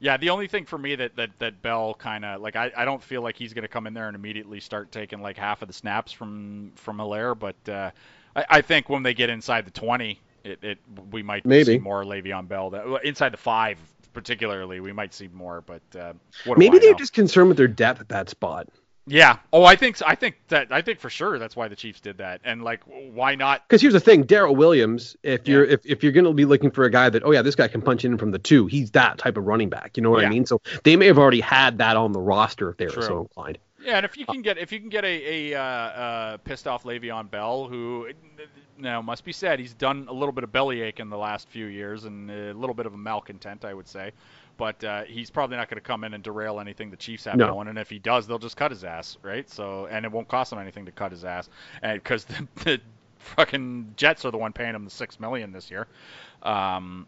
yeah, 0.00 0.16
the 0.16 0.30
only 0.30 0.48
thing 0.48 0.64
for 0.64 0.78
me 0.78 0.94
that 0.96 1.14
that, 1.16 1.30
that 1.38 1.62
Bell 1.62 1.94
kind 1.94 2.24
of 2.24 2.40
like 2.40 2.56
I, 2.56 2.72
I 2.76 2.84
don't 2.84 3.02
feel 3.02 3.22
like 3.22 3.36
he's 3.36 3.52
going 3.52 3.62
to 3.62 3.68
come 3.68 3.86
in 3.86 3.94
there 3.94 4.08
and 4.08 4.16
immediately 4.16 4.58
start 4.58 4.90
taking 4.90 5.20
like 5.20 5.36
half 5.36 5.62
of 5.62 5.68
the 5.68 5.74
snaps 5.74 6.10
from 6.10 6.72
from 6.76 6.98
Hilaire, 6.98 7.34
but 7.34 7.56
uh, 7.68 7.90
I, 8.34 8.44
I 8.48 8.60
think 8.62 8.88
when 8.88 9.02
they 9.02 9.14
get 9.14 9.30
inside 9.30 9.66
the 9.66 9.70
20, 9.70 10.18
it, 10.44 10.64
it 10.64 10.78
we 11.10 11.22
might 11.22 11.44
Maybe. 11.44 11.74
see 11.74 11.78
more 11.78 12.04
Le'Veon 12.04 12.48
Bell. 12.48 12.70
That, 12.70 13.04
inside 13.04 13.32
the 13.32 13.38
five 13.38 13.78
particularly, 14.12 14.80
we 14.80 14.92
might 14.92 15.14
see 15.14 15.28
more. 15.28 15.62
But 15.62 15.82
uh, 15.98 16.14
Maybe 16.56 16.78
they're 16.78 16.92
know? 16.92 16.98
just 16.98 17.12
concerned 17.12 17.48
with 17.48 17.56
their 17.56 17.68
depth 17.68 18.00
at 18.00 18.08
that 18.08 18.28
spot. 18.28 18.68
Yeah. 19.10 19.38
Oh, 19.52 19.64
I 19.64 19.74
think. 19.74 20.00
I 20.06 20.14
think 20.14 20.36
that 20.48 20.68
I 20.70 20.82
think 20.82 21.00
for 21.00 21.10
sure 21.10 21.38
that's 21.40 21.56
why 21.56 21.66
the 21.66 21.74
Chiefs 21.74 22.00
did 22.00 22.18
that. 22.18 22.40
And 22.44 22.62
like, 22.62 22.80
why 22.84 23.34
not? 23.34 23.66
Because 23.68 23.82
here's 23.82 23.92
the 23.92 24.00
thing, 24.00 24.22
Darrel 24.22 24.54
Williams, 24.54 25.16
if 25.24 25.46
Yeah. 25.48 25.54
you're 25.54 25.64
if, 25.64 25.84
if 25.84 26.02
you're 26.04 26.12
gonna 26.12 26.32
be 26.32 26.44
looking 26.44 26.70
for 26.70 26.84
a 26.84 26.90
guy 26.90 27.08
that, 27.10 27.24
oh 27.24 27.32
yeah, 27.32 27.42
this 27.42 27.56
guy 27.56 27.66
can 27.66 27.82
punch 27.82 28.04
in 28.04 28.18
from 28.18 28.30
the 28.30 28.38
two, 28.38 28.66
he's 28.66 28.92
that 28.92 29.18
type 29.18 29.36
of 29.36 29.46
running 29.46 29.68
back. 29.68 29.96
You 29.96 30.02
know 30.04 30.10
what 30.10 30.20
Yeah. 30.20 30.28
I 30.28 30.30
mean? 30.30 30.46
So 30.46 30.60
they 30.84 30.94
may 30.96 31.06
have 31.06 31.18
already 31.18 31.40
had 31.40 31.78
that 31.78 31.96
on 31.96 32.12
the 32.12 32.20
roster 32.20 32.70
if 32.70 32.76
they 32.76 32.86
were 32.86 32.92
True. 32.92 33.02
so 33.02 33.20
inclined. 33.22 33.58
Yeah, 33.82 33.96
and 33.96 34.04
if 34.04 34.16
you 34.16 34.26
can 34.26 34.42
get 34.42 34.58
if 34.58 34.70
you 34.70 34.78
can 34.78 34.90
get 34.90 35.04
a, 35.04 35.52
a 35.54 35.58
uh, 35.58 35.62
uh, 35.62 36.36
pissed 36.38 36.68
off 36.68 36.84
Le'Veon 36.84 37.30
Bell, 37.30 37.66
who 37.66 38.08
now 38.78 39.02
must 39.02 39.24
be 39.24 39.32
said 39.32 39.58
he's 39.58 39.74
done 39.74 40.06
a 40.08 40.12
little 40.12 40.32
bit 40.32 40.44
of 40.44 40.52
bellyache 40.52 41.00
in 41.00 41.10
the 41.10 41.18
last 41.18 41.48
few 41.48 41.66
years 41.66 42.04
and 42.04 42.30
a 42.30 42.52
little 42.54 42.74
bit 42.74 42.86
of 42.86 42.94
a 42.94 42.96
malcontent, 42.96 43.64
I 43.64 43.74
would 43.74 43.88
say. 43.88 44.12
But 44.60 44.84
uh, 44.84 45.02
he's 45.04 45.30
probably 45.30 45.56
not 45.56 45.68
going 45.70 45.78
to 45.78 45.86
come 45.86 46.04
in 46.04 46.12
and 46.14 46.22
derail 46.22 46.60
anything 46.60 46.90
the 46.90 46.96
Chiefs 46.96 47.24
have 47.24 47.36
No. 47.36 47.48
going. 47.52 47.68
And 47.68 47.78
if 47.78 47.88
he 47.88 47.98
does, 47.98 48.26
they'll 48.26 48.38
just 48.38 48.56
cut 48.58 48.70
his 48.70 48.84
ass, 48.84 49.16
right? 49.22 49.48
So 49.48 49.86
and 49.86 50.04
it 50.04 50.12
won't 50.12 50.28
cost 50.28 50.50
them 50.50 50.58
anything 50.58 50.84
to 50.84 50.92
cut 50.92 51.10
his 51.12 51.24
ass, 51.24 51.48
and 51.82 52.00
because 52.00 52.26
the, 52.26 52.46
the 52.64 52.80
fucking 53.18 53.94
Jets 53.96 54.24
are 54.26 54.30
the 54.30 54.38
one 54.38 54.52
paying 54.52 54.74
him 54.74 54.84
the 54.84 54.90
six 54.90 55.18
million 55.18 55.50
this 55.50 55.70
year. 55.70 55.86
Um, 56.42 57.06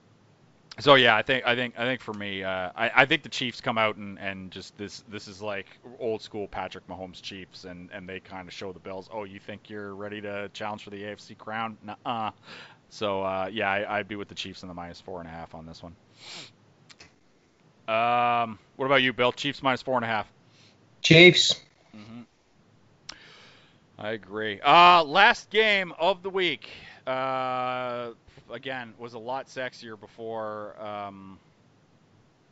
so 0.78 0.94
yeah, 0.94 1.14
I 1.14 1.20
think 1.20 1.46
I 1.46 1.54
think 1.54 1.74
I 1.78 1.84
think 1.84 2.00
for 2.00 2.14
me, 2.14 2.42
uh, 2.42 2.70
I, 2.74 2.90
I 2.94 3.04
think 3.04 3.22
the 3.22 3.28
Chiefs 3.28 3.60
come 3.60 3.76
out 3.76 3.96
and, 3.96 4.18
and 4.18 4.50
just 4.50 4.76
this 4.78 5.04
this 5.08 5.28
is 5.28 5.42
like 5.42 5.66
old 5.98 6.22
school 6.22 6.48
Patrick 6.48 6.86
Mahomes 6.88 7.20
Chiefs, 7.20 7.64
and, 7.64 7.90
and 7.92 8.08
they 8.08 8.20
kind 8.20 8.48
of 8.48 8.54
show 8.54 8.72
the 8.72 8.78
Bills. 8.80 9.10
Oh, 9.12 9.24
you 9.24 9.38
think 9.38 9.68
you're 9.68 9.94
ready 9.94 10.22
to 10.22 10.48
challenge 10.54 10.84
for 10.84 10.90
the 10.90 11.02
AFC 11.02 11.36
crown? 11.36 11.76
Nuh-uh. 11.84 12.30
So 12.88 13.22
uh, 13.22 13.50
yeah, 13.52 13.70
I, 13.70 13.98
I'd 13.98 14.08
be 14.08 14.16
with 14.16 14.28
the 14.28 14.34
Chiefs 14.34 14.62
in 14.62 14.68
the 14.68 14.74
minus 14.74 15.00
four 15.00 15.20
and 15.20 15.28
a 15.28 15.32
half 15.32 15.54
on 15.54 15.66
this 15.66 15.82
one. 15.82 15.94
Um, 17.88 18.58
what 18.76 18.86
about 18.86 19.02
you, 19.02 19.12
Bill? 19.12 19.32
Chiefs 19.32 19.62
minus 19.62 19.82
four 19.82 19.96
and 19.96 20.04
a 20.04 20.08
half. 20.08 20.26
Chiefs. 21.02 21.60
I 24.02 24.10
agree. 24.10 24.60
Uh, 24.60 25.04
last 25.04 25.48
game 25.48 25.92
of 25.96 26.24
the 26.24 26.30
week. 26.30 26.68
Uh, 27.06 28.10
again, 28.50 28.94
was 28.98 29.14
a 29.14 29.18
lot 29.18 29.46
sexier 29.46 29.98
before 29.98 30.74
um, 30.82 31.38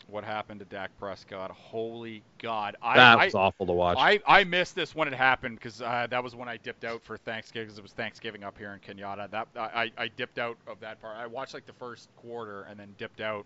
what 0.07 0.23
happened 0.23 0.61
to 0.61 0.67
Dak 0.67 0.97
Prescott. 1.01 1.51
Holy 1.51 2.23
God! 2.39 2.77
I, 2.81 2.97
that 2.97 3.19
I, 3.19 3.25
was 3.25 3.35
awful 3.35 3.67
to 3.67 3.73
watch. 3.73 3.97
I, 3.99 4.21
I 4.29 4.45
missed 4.45 4.77
this 4.77 4.95
when 4.95 5.09
it 5.09 5.15
happened 5.15 5.57
because 5.57 5.83
uh, 5.83 6.07
that 6.09 6.23
was 6.23 6.37
when 6.37 6.49
I 6.49 6.57
dipped 6.57 6.85
out 6.85 7.03
for 7.03 7.17
Thanksgiving 7.17 7.67
because 7.67 7.79
it 7.79 7.83
was 7.83 7.93
Thanksgiving 7.93 8.45
up 8.45 8.57
here 8.57 8.73
in 8.73 8.79
Canada. 8.79 9.29
That 9.33 9.49
I, 9.57 9.91
I 9.99 10.07
dipped 10.07 10.39
out 10.39 10.57
of 10.69 10.79
that 10.81 11.03
part. 11.03 11.17
I 11.17 11.27
watched 11.27 11.55
like 11.55 11.67
the 11.67 11.73
first 11.73 12.09
quarter 12.15 12.63
and 12.71 12.79
then 12.79 12.95
dipped 12.97 13.21
out 13.21 13.45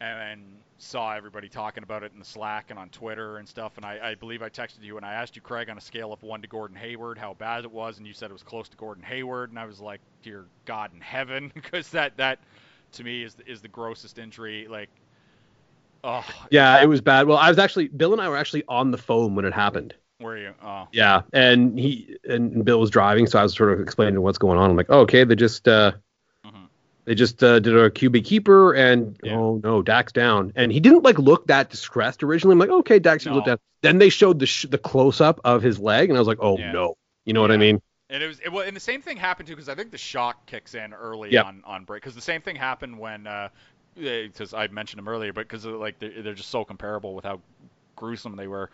and 0.00 0.42
saw 0.78 1.14
everybody 1.14 1.48
talking 1.48 1.82
about 1.82 2.04
it 2.04 2.12
in 2.12 2.18
the 2.18 2.24
Slack 2.24 2.66
and 2.70 2.78
on 2.78 2.88
Twitter 2.90 3.38
and 3.38 3.48
stuff. 3.48 3.76
And 3.76 3.84
I, 3.84 4.10
I 4.10 4.14
believe 4.14 4.42
I 4.42 4.48
texted 4.48 4.82
you 4.82 4.96
and 4.96 5.04
I 5.04 5.14
asked 5.14 5.34
you, 5.34 5.42
Craig, 5.42 5.68
on 5.68 5.76
a 5.76 5.80
scale 5.80 6.12
of 6.12 6.22
one 6.22 6.40
to 6.42 6.48
Gordon 6.48 6.76
Hayward, 6.76 7.18
how 7.18 7.34
bad 7.34 7.64
it 7.64 7.72
was, 7.72 7.98
and 7.98 8.06
you 8.06 8.12
said 8.12 8.30
it 8.30 8.32
was 8.32 8.44
close 8.44 8.68
to 8.68 8.76
Gordon 8.76 9.02
Hayward, 9.02 9.50
and 9.50 9.58
I 9.58 9.66
was 9.66 9.80
like, 9.80 10.00
dear 10.22 10.44
God 10.64 10.94
in 10.94 11.00
heaven, 11.00 11.50
because 11.54 11.88
that 11.90 12.16
that 12.16 12.38
to 12.92 13.04
me 13.04 13.24
is 13.24 13.34
the, 13.34 13.50
is 13.50 13.60
the 13.60 13.68
grossest 13.68 14.18
injury. 14.18 14.68
Like, 14.68 14.90
oh, 16.04 16.24
yeah, 16.50 16.80
it 16.80 16.86
was 16.86 17.00
bad. 17.00 17.26
Well, 17.26 17.38
I 17.38 17.48
was 17.48 17.58
actually 17.58 17.88
Bill 17.88 18.12
and 18.12 18.22
I 18.22 18.28
were 18.28 18.36
actually 18.36 18.64
on 18.68 18.92
the 18.92 18.98
phone 18.98 19.34
when 19.34 19.44
it 19.44 19.52
happened. 19.52 19.94
Were 20.20 20.36
you? 20.36 20.52
Oh, 20.62 20.88
Yeah, 20.92 21.22
and 21.32 21.78
he 21.78 22.16
and 22.28 22.64
Bill 22.64 22.80
was 22.80 22.90
driving, 22.90 23.26
so 23.26 23.38
I 23.38 23.42
was 23.42 23.54
sort 23.54 23.72
of 23.72 23.80
explaining 23.80 24.20
what's 24.20 24.38
going 24.38 24.58
on. 24.58 24.70
I'm 24.70 24.76
like, 24.76 24.90
oh, 24.90 25.00
okay, 25.00 25.24
they 25.24 25.34
just 25.34 25.66
uh. 25.66 25.92
They 27.08 27.14
just 27.14 27.42
uh, 27.42 27.58
did 27.58 27.74
a 27.74 27.90
QB 27.90 28.24
keeper, 28.24 28.74
and 28.74 29.16
Yeah. 29.22 29.36
oh 29.36 29.60
no, 29.64 29.80
Dak's 29.82 30.12
down, 30.12 30.52
and 30.54 30.70
he 30.70 30.78
didn't 30.78 31.02
like 31.04 31.18
look 31.18 31.46
that 31.46 31.70
distressed 31.70 32.22
originally. 32.22 32.52
I'm 32.52 32.58
like, 32.58 32.68
okay, 32.68 32.98
Dak's 32.98 33.24
No. 33.24 33.34
looked 33.34 33.46
down. 33.46 33.58
Then 33.80 33.98
they 33.98 34.10
showed 34.10 34.38
the 34.38 34.46
sh- 34.46 34.66
the 34.68 34.76
close 34.78 35.20
up 35.20 35.40
of 35.44 35.62
his 35.62 35.78
leg, 35.78 36.10
and 36.10 36.18
I 36.18 36.20
was 36.20 36.28
like, 36.28 36.38
oh 36.42 36.58
Yeah. 36.58 36.72
no, 36.72 36.96
you 37.24 37.32
know 37.32 37.40
what 37.40 37.50
I 37.50 37.56
mean? 37.56 37.80
And 38.10 38.22
it 38.22 38.26
was, 38.26 38.40
it, 38.40 38.52
well, 38.52 38.66
and 38.66 38.74
the 38.76 38.80
same 38.80 39.00
thing 39.02 39.16
happened 39.16 39.46
too, 39.48 39.54
because 39.54 39.68
I 39.68 39.74
think 39.74 39.90
the 39.90 39.98
shock 39.98 40.46
kicks 40.46 40.74
in 40.74 40.92
early 40.92 41.32
Yep. 41.32 41.44
on 41.46 41.62
on 41.66 41.84
break. 41.84 42.02
Because 42.02 42.14
the 42.14 42.20
same 42.20 42.42
thing 42.42 42.56
happened 42.56 42.98
when, 42.98 43.26
because 43.94 44.52
I 44.54 44.66
mentioned 44.68 44.98
them 44.98 45.08
earlier, 45.08 45.32
but 45.32 45.48
because 45.48 45.64
like 45.64 45.98
they're, 45.98 46.22
they're 46.22 46.34
just 46.34 46.50
so 46.50 46.64
comparable 46.64 47.14
with 47.14 47.24
how 47.24 47.40
gruesome 47.96 48.36
they 48.36 48.46
were. 48.48 48.70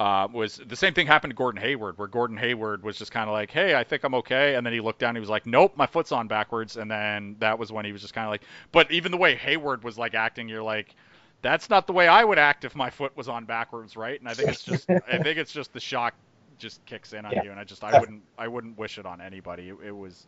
Uh, 0.00 0.26
was 0.32 0.56
the 0.56 0.74
same 0.74 0.92
thing 0.92 1.06
happened 1.06 1.30
to 1.30 1.36
Gordon 1.36 1.62
Hayward, 1.62 1.96
where 1.98 2.08
Gordon 2.08 2.36
Hayward 2.36 2.82
was 2.82 2.98
just 2.98 3.12
kind 3.12 3.28
of 3.28 3.32
like, 3.32 3.52
"Hey, 3.52 3.76
I 3.76 3.84
think 3.84 4.02
I'm 4.02 4.14
okay," 4.16 4.56
and 4.56 4.66
then 4.66 4.72
he 4.72 4.80
looked 4.80 4.98
down, 4.98 5.10
and 5.10 5.18
he 5.18 5.20
was 5.20 5.30
like, 5.30 5.46
"Nope, 5.46 5.76
my 5.76 5.86
foot's 5.86 6.10
on 6.10 6.26
backwards," 6.26 6.76
and 6.76 6.90
then 6.90 7.36
that 7.38 7.60
was 7.60 7.70
when 7.70 7.84
he 7.84 7.92
was 7.92 8.02
just 8.02 8.12
kind 8.12 8.26
of 8.26 8.30
like, 8.32 8.42
but 8.72 8.90
even 8.90 9.12
the 9.12 9.18
way 9.18 9.36
Hayward 9.36 9.84
was 9.84 9.96
like 9.96 10.14
acting, 10.14 10.48
you're 10.48 10.64
like, 10.64 10.96
that's 11.42 11.70
not 11.70 11.86
the 11.86 11.92
way 11.92 12.08
I 12.08 12.24
would 12.24 12.38
act 12.38 12.64
if 12.64 12.74
my 12.74 12.90
foot 12.90 13.16
was 13.16 13.28
on 13.28 13.44
backwards, 13.44 13.96
right? 13.96 14.18
And 14.18 14.28
I 14.28 14.34
think 14.34 14.48
it's 14.50 14.62
just, 14.64 14.88
I 15.08 15.18
think 15.18 15.38
it's 15.38 15.52
just 15.52 15.72
the 15.72 15.80
shock 15.80 16.14
just 16.58 16.84
kicks 16.86 17.12
in 17.12 17.24
on 17.24 17.32
Yeah. 17.32 17.42
you, 17.44 17.50
and 17.52 17.60
I 17.60 17.64
just, 17.64 17.84
I 17.84 17.92
wouldn't, 18.00 18.22
I 18.36 18.48
wouldn't 18.48 18.76
wish 18.76 18.98
it 18.98 19.06
on 19.06 19.20
anybody. 19.20 19.68
It, 19.68 19.76
it 19.86 19.92
was, 19.96 20.26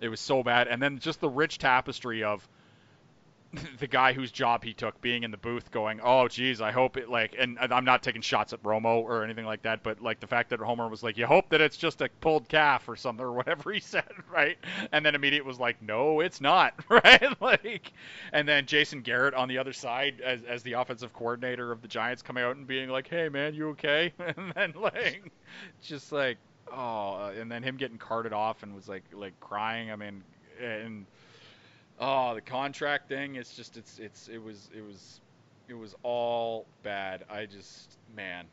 it 0.00 0.08
was 0.08 0.20
so 0.20 0.42
bad, 0.44 0.68
and 0.68 0.80
then 0.80 0.98
just 1.00 1.20
the 1.20 1.28
rich 1.28 1.58
tapestry 1.58 2.22
of 2.22 2.46
the 3.78 3.86
guy 3.86 4.12
whose 4.12 4.30
job 4.30 4.64
he 4.64 4.74
took 4.74 5.00
being 5.00 5.22
in 5.22 5.30
the 5.30 5.36
booth 5.36 5.70
going, 5.70 6.00
oh 6.02 6.28
geez, 6.28 6.60
I 6.60 6.72
hope 6.72 6.96
it 6.96 7.08
like, 7.08 7.34
and, 7.38 7.58
I'm 7.58 7.84
not 7.84 8.02
taking 8.02 8.22
shots 8.22 8.52
at 8.52 8.62
Romo 8.62 9.02
or 9.02 9.24
anything 9.24 9.44
like 9.44 9.62
that, 9.62 9.82
but 9.82 10.00
like 10.02 10.20
the 10.20 10.26
fact 10.26 10.50
that 10.50 10.60
Romo 10.60 10.90
was 10.90 11.02
like, 11.02 11.16
you 11.16 11.26
hope 11.26 11.48
that 11.50 11.60
it's 11.60 11.76
just 11.76 12.00
a 12.00 12.08
pulled 12.20 12.48
calf 12.48 12.88
or 12.88 12.96
something 12.96 13.24
or 13.24 13.32
whatever 13.32 13.72
he 13.72 13.80
said, 13.80 14.04
right? 14.32 14.58
And 14.92 15.04
then 15.04 15.14
immediate 15.14 15.44
was 15.44 15.58
like, 15.58 15.80
no, 15.82 16.20
it's 16.20 16.40
not, 16.40 16.74
right? 16.88 17.40
like, 17.40 17.92
and 18.32 18.48
then 18.48 18.66
Jason 18.66 19.02
Garrett 19.02 19.34
on 19.34 19.48
the 19.48 19.58
other 19.58 19.72
side 19.72 20.20
as, 20.20 20.42
as 20.44 20.62
the 20.62 20.74
offensive 20.74 21.12
coordinator 21.12 21.72
of 21.72 21.82
the 21.82 21.88
Giants 21.88 22.22
coming 22.22 22.44
out 22.44 22.56
and 22.56 22.66
being 22.66 22.88
like, 22.88 23.08
hey 23.08 23.28
man, 23.28 23.54
you 23.54 23.68
okay? 23.70 24.12
And 24.18 24.52
then 24.54 24.74
like, 24.76 25.30
just 25.82 26.12
like, 26.12 26.38
oh, 26.72 27.32
and 27.38 27.50
then 27.50 27.62
him 27.62 27.76
getting 27.76 27.98
carted 27.98 28.32
off 28.32 28.62
and 28.62 28.74
was 28.74 28.88
like 28.88 29.04
like 29.12 29.38
crying. 29.40 29.90
I 29.90 29.96
mean, 29.96 30.22
and 30.62 31.06
oh, 32.00 32.34
the 32.34 32.40
contract 32.40 33.08
thing. 33.08 33.36
It's 33.36 33.54
just 33.56 33.76
it's 33.76 33.98
it's 33.98 34.28
it 34.28 34.42
was 34.42 34.68
it 34.76 34.84
was 34.84 35.20
it 35.68 35.74
was 35.74 35.94
all 36.02 36.66
bad. 36.82 37.24
I 37.30 37.46
just 37.46 37.96
man, 38.14 38.44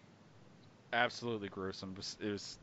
absolutely 0.93 1.49
gruesome. 1.49 1.95
It 2.21 2.31
was, 2.31 2.57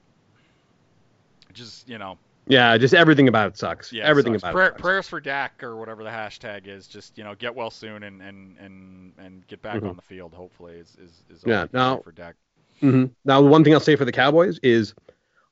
just 1.53 1.89
you 1.89 1.99
know 1.99 2.17
Yeah, 2.47 2.77
just 2.79 2.95
everything 2.95 3.29
about 3.29 3.49
it 3.49 3.57
sucks. 3.59 3.93
yeah 3.93 4.05
everything 4.05 4.35
sucks. 4.35 4.43
about 4.43 4.53
Prayer, 4.55 4.67
it. 4.69 4.71
Sucks. 4.73 4.81
prayers 4.83 5.09
for 5.09 5.21
Dak 5.21 5.63
or 5.63 5.77
whatever 5.77 6.05
the 6.05 6.11
hashtag 6.11 6.67
is. 6.67 6.87
Just 6.87 7.17
you 7.19 7.25
know 7.25 7.35
get 7.35 7.55
well 7.55 7.71
soon 7.71 8.03
and 8.05 8.23
and 8.23 8.57
and 8.59 9.13
and 9.19 9.47
get 9.49 9.61
back 9.63 9.81
Mhm. 9.81 9.91
on 9.91 9.97
the 9.97 10.03
field. 10.03 10.33
Hopefully 10.35 10.75
is 10.75 10.97
is 11.03 11.23
is 11.39 11.43
Yeah, 11.47 11.67
now- 11.73 11.99
for 11.99 12.13
Dak. 12.13 12.37
hmm 12.81 13.07
Now, 13.25 13.43
the 13.43 13.49
one 13.49 13.63
thing 13.65 13.75
I'll 13.75 13.81
say 13.81 13.97
for 13.97 14.05
the 14.07 14.13
Cowboys 14.13 14.59
is, 14.63 14.95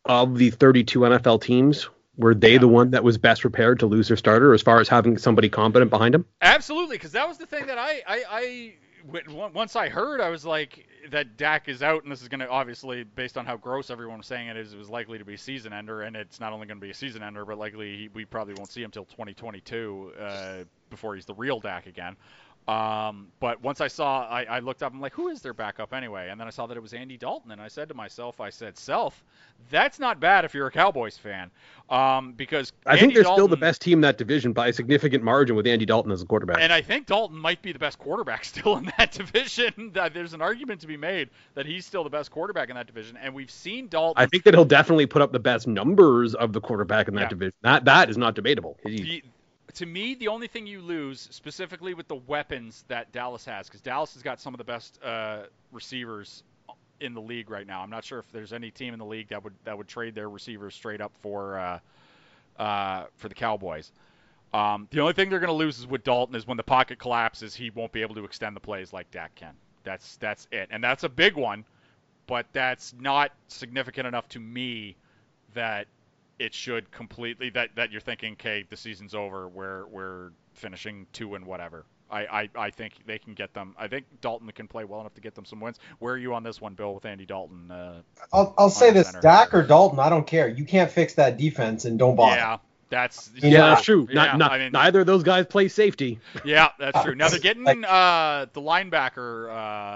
of 0.06 0.38
the 0.38 0.48
32 0.50 1.00
NFL 1.00 1.38
teams, 1.42 1.90
were 2.18 2.34
they 2.34 2.54
Yeah. 2.54 2.58
the 2.58 2.68
one 2.68 2.90
that 2.90 3.02
was 3.04 3.16
best 3.16 3.40
prepared 3.40 3.78
to 3.80 3.86
lose 3.86 4.08
their 4.08 4.16
starter 4.16 4.52
as 4.52 4.60
far 4.60 4.80
as 4.80 4.88
having 4.88 5.16
somebody 5.16 5.48
competent 5.48 5.90
behind 5.90 6.14
him? 6.14 6.26
Absolutely, 6.42 6.96
because 6.96 7.12
that 7.12 7.26
was 7.26 7.38
the 7.38 7.46
thing 7.46 7.66
that 7.66 7.78
I, 7.78 8.02
I, 8.06 8.24
I 8.30 8.74
once 9.32 9.76
I 9.76 9.88
heard, 9.88 10.20
I 10.20 10.28
was 10.28 10.44
like, 10.44 10.86
that 11.10 11.36
Dak 11.38 11.68
is 11.68 11.82
out, 11.82 12.02
and 12.02 12.12
this 12.12 12.20
is 12.20 12.28
going 12.28 12.40
to 12.40 12.48
obviously, 12.48 13.04
based 13.04 13.38
on 13.38 13.46
how 13.46 13.56
gross 13.56 13.88
everyone 13.88 14.18
was 14.18 14.26
saying 14.26 14.48
it 14.48 14.56
is, 14.56 14.74
it 14.74 14.76
was 14.76 14.90
likely 14.90 15.16
to 15.18 15.24
be 15.24 15.34
a 15.34 15.38
season 15.38 15.72
ender, 15.72 16.02
and 16.02 16.16
it's 16.16 16.40
not 16.40 16.52
only 16.52 16.66
going 16.66 16.76
to 16.78 16.84
be 16.84 16.90
a 16.90 16.94
season 16.94 17.22
ender, 17.22 17.44
but 17.46 17.56
likely 17.56 17.96
he, 17.96 18.08
we 18.12 18.24
probably 18.24 18.54
won't 18.54 18.70
see 18.70 18.82
him 18.82 18.90
till 18.90 19.04
2022 19.06 20.12
uh, 20.20 20.54
before 20.90 21.14
he's 21.14 21.24
the 21.24 21.34
real 21.34 21.60
Dak 21.60 21.86
again. 21.86 22.16
Um, 22.68 23.28
but 23.40 23.62
once 23.62 23.80
I 23.80 23.88
saw, 23.88 24.28
I, 24.28 24.44
I 24.44 24.58
looked 24.58 24.82
up, 24.82 24.92
I'm 24.92 25.00
like, 25.00 25.14
who 25.14 25.28
is 25.28 25.40
their 25.40 25.54
backup 25.54 25.94
anyway? 25.94 26.28
And 26.28 26.38
then 26.38 26.46
I 26.46 26.50
saw 26.50 26.66
that 26.66 26.76
it 26.76 26.80
was 26.80 26.92
Andy 26.92 27.16
Dalton, 27.16 27.50
and 27.50 27.62
I 27.62 27.68
said 27.68 27.88
to 27.88 27.94
myself, 27.94 28.42
I 28.42 28.50
said, 28.50 28.76
self, 28.76 29.24
that's 29.70 29.98
not 29.98 30.20
bad 30.20 30.44
if 30.44 30.52
you're 30.52 30.66
a 30.66 30.70
Cowboys 30.70 31.16
fan, 31.16 31.50
um, 31.88 32.32
because 32.32 32.74
I 32.84 32.98
think 32.98 33.14
they're 33.14 33.24
still 33.24 33.48
the 33.48 33.56
best 33.56 33.80
team 33.80 33.98
in 33.98 34.00
that 34.02 34.18
division 34.18 34.52
by 34.52 34.68
a 34.68 34.72
significant 34.74 35.24
margin 35.24 35.56
with 35.56 35.66
Andy 35.66 35.86
Dalton 35.86 36.12
as 36.12 36.20
a 36.20 36.26
quarterback. 36.26 36.58
And 36.60 36.70
I 36.70 36.82
think 36.82 37.06
Dalton 37.06 37.38
might 37.38 37.62
be 37.62 37.72
the 37.72 37.78
best 37.78 37.98
quarterback 37.98 38.44
still 38.44 38.76
in 38.76 38.92
that 38.98 39.12
division. 39.12 39.90
That 39.94 40.12
There's 40.12 40.34
an 40.34 40.42
argument 40.42 40.82
to 40.82 40.86
be 40.86 40.98
made 40.98 41.30
that 41.54 41.64
he's 41.64 41.86
still 41.86 42.04
the 42.04 42.10
best 42.10 42.30
quarterback 42.30 42.68
in 42.68 42.76
that 42.76 42.86
division, 42.86 43.16
and 43.16 43.34
we've 43.34 43.50
seen 43.50 43.88
Dalton. 43.88 44.22
I 44.22 44.26
think 44.26 44.44
that 44.44 44.52
he'll 44.52 44.66
definitely 44.66 45.06
put 45.06 45.22
up 45.22 45.32
the 45.32 45.40
best 45.40 45.66
numbers 45.66 46.34
of 46.34 46.52
the 46.52 46.60
quarterback 46.60 47.08
in 47.08 47.14
that 47.14 47.22
Yeah. 47.22 47.28
division. 47.28 47.54
That 47.62 47.86
that 47.86 48.10
is 48.10 48.18
not 48.18 48.34
debatable. 48.34 48.76
He- 48.84 49.00
the, 49.00 49.22
to 49.78 49.86
me, 49.86 50.16
the 50.16 50.26
only 50.26 50.48
thing 50.48 50.66
you 50.66 50.80
lose, 50.80 51.28
specifically 51.30 51.94
with 51.94 52.08
the 52.08 52.16
weapons 52.16 52.84
that 52.88 53.12
Dallas 53.12 53.44
has, 53.44 53.68
because 53.68 53.80
Dallas 53.80 54.12
has 54.14 54.24
got 54.24 54.40
some 54.40 54.52
of 54.52 54.58
the 54.58 54.64
best 54.64 54.98
uh, 55.04 55.44
receivers 55.70 56.42
in 57.00 57.14
the 57.14 57.20
league 57.20 57.48
right 57.48 57.64
now. 57.64 57.80
I'm 57.80 57.90
not 57.90 58.04
sure 58.04 58.18
if 58.18 58.28
there's 58.32 58.52
any 58.52 58.72
team 58.72 58.92
in 58.92 58.98
the 58.98 59.06
league 59.06 59.28
that 59.28 59.44
would 59.44 59.54
that 59.62 59.78
would 59.78 59.86
trade 59.86 60.16
their 60.16 60.28
receivers 60.28 60.74
straight 60.74 61.00
up 61.00 61.12
for 61.20 61.60
uh, 61.60 61.78
uh, 62.60 63.04
for 63.18 63.28
the 63.28 63.36
Cowboys. 63.36 63.92
Um, 64.52 64.88
the 64.90 64.98
only 64.98 65.12
thing 65.12 65.30
they're 65.30 65.38
going 65.38 65.46
to 65.46 65.52
lose 65.52 65.78
is 65.78 65.86
with 65.86 66.02
Dalton 66.02 66.34
is 66.34 66.44
when 66.44 66.56
the 66.56 66.64
pocket 66.64 66.98
collapses, 66.98 67.54
he 67.54 67.70
won't 67.70 67.92
be 67.92 68.02
able 68.02 68.16
to 68.16 68.24
extend 68.24 68.56
the 68.56 68.60
plays 68.60 68.92
like 68.92 69.08
Dak 69.12 69.32
can. 69.36 69.54
That's 69.84 70.16
that's 70.16 70.48
it, 70.50 70.70
and 70.72 70.82
that's 70.82 71.04
a 71.04 71.08
big 71.08 71.36
one, 71.36 71.64
but 72.26 72.46
that's 72.52 72.94
not 72.98 73.30
significant 73.46 74.08
enough 74.08 74.28
to 74.30 74.40
me 74.40 74.96
that 75.54 75.86
it 76.39 76.55
should 76.55 76.91
completely 76.91 77.51
that 77.51 77.70
that 77.76 77.91
you're 77.93 78.01
thinking, 78.01 78.32
okay, 78.34 78.64
the 78.68 78.76
season's 78.76 79.14
over. 79.14 79.49
We're 79.49 79.86
we're 79.86 80.30
finishing 80.55 81.07
two 81.12 81.34
and 81.34 81.45
whatever. 81.47 81.84
I, 82.11 82.20
I, 82.20 82.49
I 82.57 82.70
think 82.70 82.95
they 83.05 83.18
can 83.18 83.34
get 83.34 83.53
them. 83.53 83.74
I 83.78 83.86
think 83.86 84.07
Dalton 84.22 84.51
can 84.53 84.66
play 84.66 84.84
well 84.84 85.01
enough 85.01 85.12
to 85.14 85.20
get 85.20 85.34
them 85.34 85.45
some 85.45 85.61
wins. 85.61 85.78
Where 85.99 86.14
are 86.14 86.18
you 86.18 86.32
on 86.32 86.43
this 86.43 86.59
one, 86.59 86.72
Bill, 86.72 86.95
with 86.95 87.05
Andy 87.05 87.26
Dalton? 87.26 87.70
Uh, 87.70 88.01
I'll, 88.32 88.55
I'll 88.57 88.70
say 88.70 88.91
this: 88.93 89.09
center. 89.09 89.20
Dak 89.20 89.53
or 89.53 89.62
Dalton, 89.62 89.99
I 89.99 90.09
don't 90.09 90.26
care. 90.26 90.49
You 90.49 90.64
can't 90.64 90.91
fix 90.91 91.14
that 91.14 91.36
defense, 91.36 91.84
and 91.84 91.99
don't 91.99 92.16
bother. 92.16 92.36
yeah, 92.36 92.57
that's 92.89 93.30
Yeah, 93.36 93.49
yeah, 93.51 93.59
that's 93.68 93.82
true. 93.82 94.09
Yeah, 94.09 94.14
not, 94.24 94.39
not, 94.39 94.53
I 94.53 94.59
mean, 94.59 94.72
neither 94.72 95.01
of 95.01 95.07
those 95.07 95.22
guys 95.22 95.45
play 95.47 95.68
safety. 95.68 96.18
yeah, 96.47 96.70
that's 96.78 97.03
true. 97.03 97.14
Now 97.14 97.28
they're 97.28 97.41
getting 97.41 97.64
Like- 97.64 97.84
uh, 97.86 98.47
the 98.55 98.62
linebacker. 98.62 99.51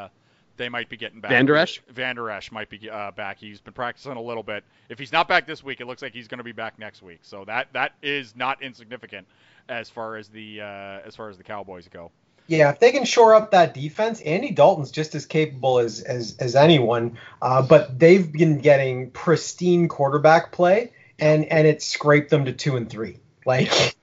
Uh, 0.05 0.09
they 0.57 0.68
might 0.68 0.88
be 0.88 0.96
getting 0.96 1.20
back. 1.20 1.30
Vander 1.30 1.57
Esch? 1.57 1.80
Vander 1.90 2.30
Esch 2.30 2.53
might 2.53 2.70
be 2.70 2.88
uh, 2.90 3.11
back. 3.12 3.38
He's 3.38 3.61
been 3.61 3.74
practicing 3.74 4.12
a 4.12 4.22
little 4.22 4.42
bit. 4.42 4.64
If 4.88 4.98
he's 4.98 5.12
not 5.12 5.28
back 5.28 5.46
this 5.46 5.62
week, 5.62 5.80
it 5.80 5.86
looks 5.86 6.03
like 6.03 6.12
he's 6.12 6.28
going 6.28 6.38
to 6.38 6.44
be 6.44 6.53
back 6.53 6.78
next 6.78 7.03
week. 7.03 7.20
So 7.22 7.44
that 7.46 7.68
that 7.72 7.92
is 8.03 8.34
not 8.36 8.62
insignificant 8.62 9.26
as 9.68 9.88
far 9.88 10.16
as 10.16 10.28
the 10.28 10.61
uh, 10.61 11.07
as 11.07 11.16
far 11.16 11.28
as 11.28 11.38
the 11.38 11.44
Cowboys 11.44 11.88
go. 11.88 12.11
Yeah, 12.48 12.70
if 12.70 12.80
they 12.80 12.90
can 12.90 13.05
shore 13.05 13.34
up 13.34 13.53
that 13.53 13.72
defense, 13.72 14.20
Andy 14.20 14.50
Dalton's 14.50 14.90
just 14.90 15.14
as 15.14 15.26
capable 15.26 15.78
as 15.78 16.00
as, 16.00 16.36
as 16.38 16.57
anyone. 16.57 17.18
Uh, 17.40 17.62
but 17.62 17.98
they've 17.98 18.30
been 18.30 18.59
getting 18.59 19.11
pristine 19.11 19.88
quarterback 19.88 20.53
play, 20.53 20.92
and 21.18 21.44
and 21.46 21.66
it 21.66 21.82
scraped 21.82 22.30
them 22.30 22.44
to 22.46 22.53
two 22.53 22.76
and 22.76 22.90
three. 22.90 23.18
Like, 23.44 23.70
That's 23.70 23.96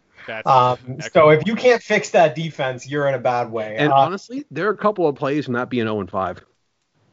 um, 0.45 0.77
so 1.13 1.29
if 1.29 1.45
you 1.45 1.55
can't 1.55 1.81
fix 1.81 2.11
that 2.11 2.35
defense, 2.35 2.87
you're 2.89 3.07
in 3.07 3.15
a 3.15 3.19
bad 3.19 3.51
way. 3.51 3.75
And 3.77 3.91
Uh, 3.91 3.95
honestly, 3.95 4.45
there 4.51 4.67
are 4.67 4.71
a 4.71 4.77
couple 4.77 5.07
of 5.07 5.15
plays 5.15 5.45
from 5.45 5.55
that 5.55 5.69
being 5.69 5.85
0 5.85 5.99
and 6.01 6.09
5. 6.09 6.45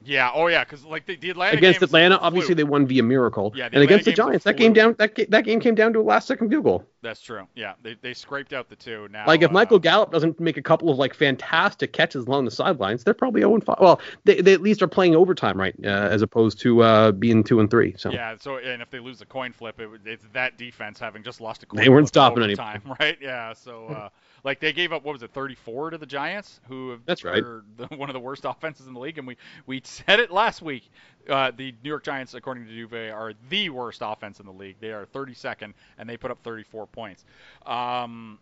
Yeah, 0.07 0.31
oh 0.33 0.47
yeah, 0.47 0.65
because 0.65 0.85
like 0.85 1.07
the, 1.07 1.17
the 1.17 1.31
Atlanta 1.31 1.57
Against 1.57 1.83
Atlanta, 1.83 2.19
obviously 2.19 2.55
they 2.55 2.65
won 2.65 2.87
via 2.87 3.03
miracle. 3.03 3.53
Yeah, 3.57 3.69
and 3.73 3.83
against 3.83 4.05
the 4.05 4.13
Giants, 4.13 4.45
that 4.45 4.57
game 4.57 4.73
down 4.73 4.95
that, 4.99 5.15
that 5.31 5.45
game 5.45 5.61
came 5.61 5.75
down 5.75 5.93
to 5.95 6.01
a 6.01 6.03
last 6.03 6.29
second 6.29 6.51
field 6.51 6.65
goal. 6.65 6.85
That's 7.03 7.21
true. 7.21 7.47
Yeah, 7.55 7.75
they, 7.83 7.95
they 7.95 8.15
scraped 8.15 8.53
out 8.53 8.69
the 8.69 8.75
two. 8.75 9.09
Now, 9.13 9.27
Like 9.27 9.43
if 9.43 9.51
uh, 9.51 9.53
Michael 9.53 9.79
Gallup 9.79 10.11
doesn't 10.11 10.41
make 10.41 10.57
a 10.57 10.63
couple 10.63 10.91
of 10.91 10.99
like 10.99 11.15
fantastic 11.15 11.93
catches 11.93 12.27
along 12.27 12.47
the 12.47 12.51
sidelines, 12.51 13.05
they're 13.05 13.15
probably 13.15 13.43
0 13.43 13.55
and 13.55 13.65
5. 13.65 13.77
Well, 13.81 14.01
they, 14.25 14.41
they 14.41 14.53
at 14.53 14.61
least 14.61 14.83
are 14.83 14.89
playing 14.89 15.15
overtime 15.15 15.59
right 15.59 15.75
uh, 15.85 15.89
as 15.89 16.23
opposed 16.23 16.61
to 16.63 16.83
uh, 16.83 17.13
being 17.13 17.45
2 17.45 17.61
and 17.61 17.71
3. 17.71 17.95
So 17.97 18.11
Yeah, 18.11 18.37
so 18.41 18.57
and 18.59 18.83
if 18.83 18.91
they 18.91 18.99
lose 18.99 19.21
the 19.21 19.27
coin 19.27 19.53
flip, 19.53 19.79
it, 19.79 19.89
it's 20.05 20.25
that 20.33 20.59
defense 20.59 20.99
having 20.99 21.23
just 21.23 21.41
lost 21.41 21.63
a 21.63 21.67
coin 21.67 21.81
They 21.81 21.89
weren't 21.89 22.07
flip 22.07 22.15
stopping 22.15 22.43
overtime, 22.43 22.83
right? 23.01 23.17
Yeah, 23.21 23.53
so 23.53 23.87
uh, 23.87 24.09
like 24.45 24.61
they 24.61 24.73
gave 24.73 24.93
up 24.93 25.05
what 25.05 25.13
was 25.13 25.23
it, 25.23 25.33
34 25.33 25.91
to 25.91 25.99
the 25.99 26.07
Giants, 26.07 26.61
who 26.69 26.91
have, 26.91 27.01
That's 27.07 27.25
right. 27.25 27.43
the, 27.77 27.87
one 27.97 28.09
of 28.09 28.15
the 28.15 28.21
worst 28.21 28.45
offenses 28.45 28.87
in 28.87 28.95
the 28.95 29.01
league, 29.01 29.19
and 29.19 29.27
we 29.27 29.37
we 29.67 29.81
said 29.85 30.21
it 30.21 30.31
last 30.31 30.63
week. 30.63 30.91
Uh, 31.29 31.51
the 31.57 31.75
New 31.83 31.89
York 31.89 32.05
Giants, 32.05 32.35
according 32.35 32.67
to 32.67 32.71
DVOA, 32.71 33.13
are 33.13 33.33
the 33.49 33.69
worst 33.71 34.01
offense 34.05 34.39
in 34.39 34.47
the 34.47 34.53
league. 34.53 34.77
They 34.81 34.93
are 34.93 35.07
32nd, 35.07 35.73
and 35.99 36.09
they 36.09 36.17
put 36.17 36.31
up 36.31 36.39
34 36.45 36.87
points. 36.87 37.25
Um, 37.65 38.39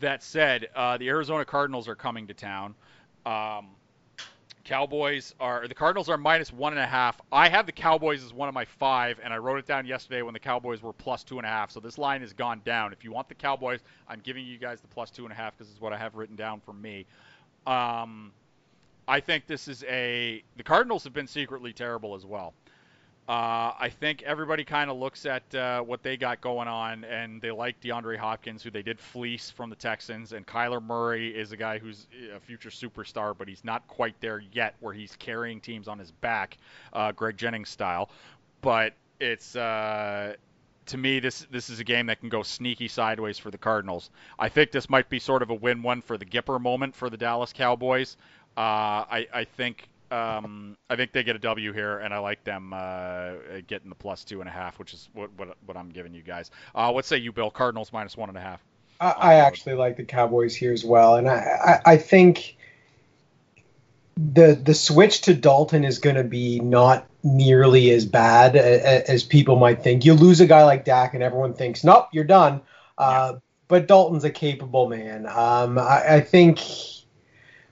that 0.00 0.22
said, 0.22 0.68
uh, 0.74 0.96
the 0.96 1.08
Arizona 1.08 1.44
Cardinals 1.44 1.88
are 1.88 1.94
coming 1.94 2.26
to 2.26 2.34
town. 2.34 2.74
Um, 3.26 3.68
Cowboys 4.64 5.34
are 5.38 5.68
the 5.68 5.74
Cardinals 5.74 6.08
are 6.08 6.16
minus 6.16 6.52
one 6.52 6.72
and 6.72 6.80
a 6.80 6.86
half. 6.86 7.20
I 7.30 7.50
have 7.50 7.66
the 7.66 7.72
Cowboys 7.72 8.24
as 8.24 8.32
one 8.32 8.48
of 8.48 8.54
my 8.54 8.64
five, 8.64 9.20
and 9.22 9.32
I 9.32 9.36
wrote 9.36 9.58
it 9.58 9.66
down 9.66 9.86
yesterday 9.86 10.22
when 10.22 10.32
the 10.32 10.40
Cowboys 10.40 10.82
were 10.82 10.94
plus 10.94 11.22
two 11.22 11.36
and 11.36 11.46
a 11.46 11.48
half. 11.48 11.70
So 11.70 11.80
this 11.80 11.98
line 11.98 12.22
has 12.22 12.32
gone 12.32 12.62
down. 12.64 12.92
If 12.92 13.04
you 13.04 13.12
want 13.12 13.28
the 13.28 13.34
Cowboys, 13.34 13.80
I'm 14.08 14.20
giving 14.20 14.46
you 14.46 14.56
guys 14.56 14.80
the 14.80 14.88
plus 14.88 15.10
two 15.10 15.24
and 15.24 15.32
a 15.32 15.34
half 15.34 15.56
because 15.56 15.70
it's 15.70 15.80
what 15.80 15.92
I 15.92 15.98
have 15.98 16.14
written 16.14 16.34
down 16.34 16.60
for 16.60 16.72
me. 16.72 17.04
Um, 17.66 18.32
I 19.06 19.20
think 19.20 19.46
this 19.46 19.68
is 19.68 19.84
a. 19.84 20.42
The 20.56 20.62
Cardinals 20.62 21.04
have 21.04 21.12
been 21.12 21.26
secretly 21.26 21.74
terrible 21.74 22.14
as 22.14 22.24
well. 22.24 22.54
Uh, 23.26 23.72
I 23.78 23.90
think 24.00 24.22
everybody 24.22 24.64
kind 24.64 24.90
of 24.90 24.98
looks 24.98 25.24
at 25.24 25.54
uh, 25.54 25.80
what 25.80 26.02
they 26.02 26.18
got 26.18 26.42
going 26.42 26.68
on, 26.68 27.04
and 27.04 27.40
they 27.40 27.50
like 27.50 27.80
DeAndre 27.80 28.18
Hopkins, 28.18 28.62
who 28.62 28.70
they 28.70 28.82
did 28.82 29.00
fleece 29.00 29.50
from 29.50 29.70
the 29.70 29.76
Texans, 29.76 30.34
and 30.34 30.46
Kyler 30.46 30.82
Murray 30.82 31.34
is 31.34 31.50
a 31.50 31.56
guy 31.56 31.78
who's 31.78 32.06
a 32.36 32.38
future 32.38 32.68
superstar, 32.68 33.34
but 33.36 33.48
he's 33.48 33.64
not 33.64 33.88
quite 33.88 34.14
there 34.20 34.42
yet, 34.52 34.74
where 34.80 34.92
he's 34.92 35.16
carrying 35.16 35.58
teams 35.58 35.88
on 35.88 35.98
his 35.98 36.10
back, 36.10 36.58
uh, 36.92 37.12
Greg 37.12 37.38
Jennings 37.38 37.70
style. 37.70 38.10
But 38.60 38.92
it's 39.20 39.56
uh, 39.56 40.34
to 40.86 40.96
me 40.98 41.18
this 41.18 41.46
this 41.50 41.70
is 41.70 41.80
a 41.80 41.84
game 41.84 42.06
that 42.06 42.20
can 42.20 42.28
go 42.28 42.42
sneaky 42.42 42.88
sideways 42.88 43.38
for 43.38 43.50
the 43.50 43.58
Cardinals. 43.58 44.10
I 44.38 44.50
think 44.50 44.70
this 44.70 44.90
might 44.90 45.08
be 45.08 45.18
sort 45.18 45.40
of 45.42 45.48
a 45.48 45.54
win-one 45.54 46.02
for 46.02 46.18
the 46.18 46.26
Gipper 46.26 46.60
moment 46.60 46.94
for 46.94 47.08
the 47.08 47.16
Dallas 47.16 47.54
Cowboys. 47.54 48.18
Uh, 48.56 49.08
I, 49.08 49.26
I 49.32 49.44
think 49.44 49.88
um, 50.14 50.76
I 50.88 50.96
think 50.96 51.12
they 51.12 51.24
get 51.24 51.34
a 51.34 51.40
W 51.40 51.72
here, 51.72 51.98
and 51.98 52.14
I 52.14 52.18
like 52.18 52.44
them 52.44 52.72
uh, 52.72 53.32
getting 53.66 53.88
the 53.88 53.96
plus 53.96 54.24
two 54.24 54.40
and 54.40 54.48
a 54.48 54.52
half, 54.52 54.78
which 54.78 54.94
is 54.94 55.08
what 55.12 55.30
what, 55.36 55.56
what 55.66 55.76
I'm 55.76 55.90
giving 55.90 56.14
you 56.14 56.22
guys. 56.22 56.50
Uh, 56.74 56.92
what 56.92 57.04
say 57.04 57.18
you, 57.18 57.32
Bill? 57.32 57.50
Cardinals 57.50 57.92
minus 57.92 58.16
one 58.16 58.28
and 58.28 58.38
a 58.38 58.40
half. 58.40 58.62
I, 59.00 59.10
I 59.10 59.34
actually 59.34 59.74
like 59.74 59.96
the 59.96 60.04
Cowboys 60.04 60.54
here 60.54 60.72
as 60.72 60.84
well, 60.84 61.16
and 61.16 61.28
I, 61.28 61.34
I, 61.34 61.92
I 61.92 61.96
think 61.96 62.56
the 64.16 64.54
the 64.54 64.74
switch 64.74 65.22
to 65.22 65.34
Dalton 65.34 65.84
is 65.84 65.98
going 65.98 66.16
to 66.16 66.24
be 66.24 66.60
not 66.60 67.06
nearly 67.24 67.90
as 67.90 68.06
bad 68.06 68.54
as, 68.54 69.02
as 69.08 69.22
people 69.24 69.56
might 69.56 69.82
think. 69.82 70.04
You 70.04 70.14
lose 70.14 70.40
a 70.40 70.46
guy 70.46 70.62
like 70.62 70.84
Dak, 70.84 71.14
and 71.14 71.22
everyone 71.24 71.54
thinks, 71.54 71.82
"Nope, 71.82 72.08
you're 72.12 72.24
done." 72.24 72.60
Uh, 72.96 73.34
but 73.66 73.88
Dalton's 73.88 74.24
a 74.24 74.30
capable 74.30 74.88
man. 74.88 75.26
Um, 75.26 75.78
I, 75.78 76.16
I 76.16 76.20
think 76.20 76.60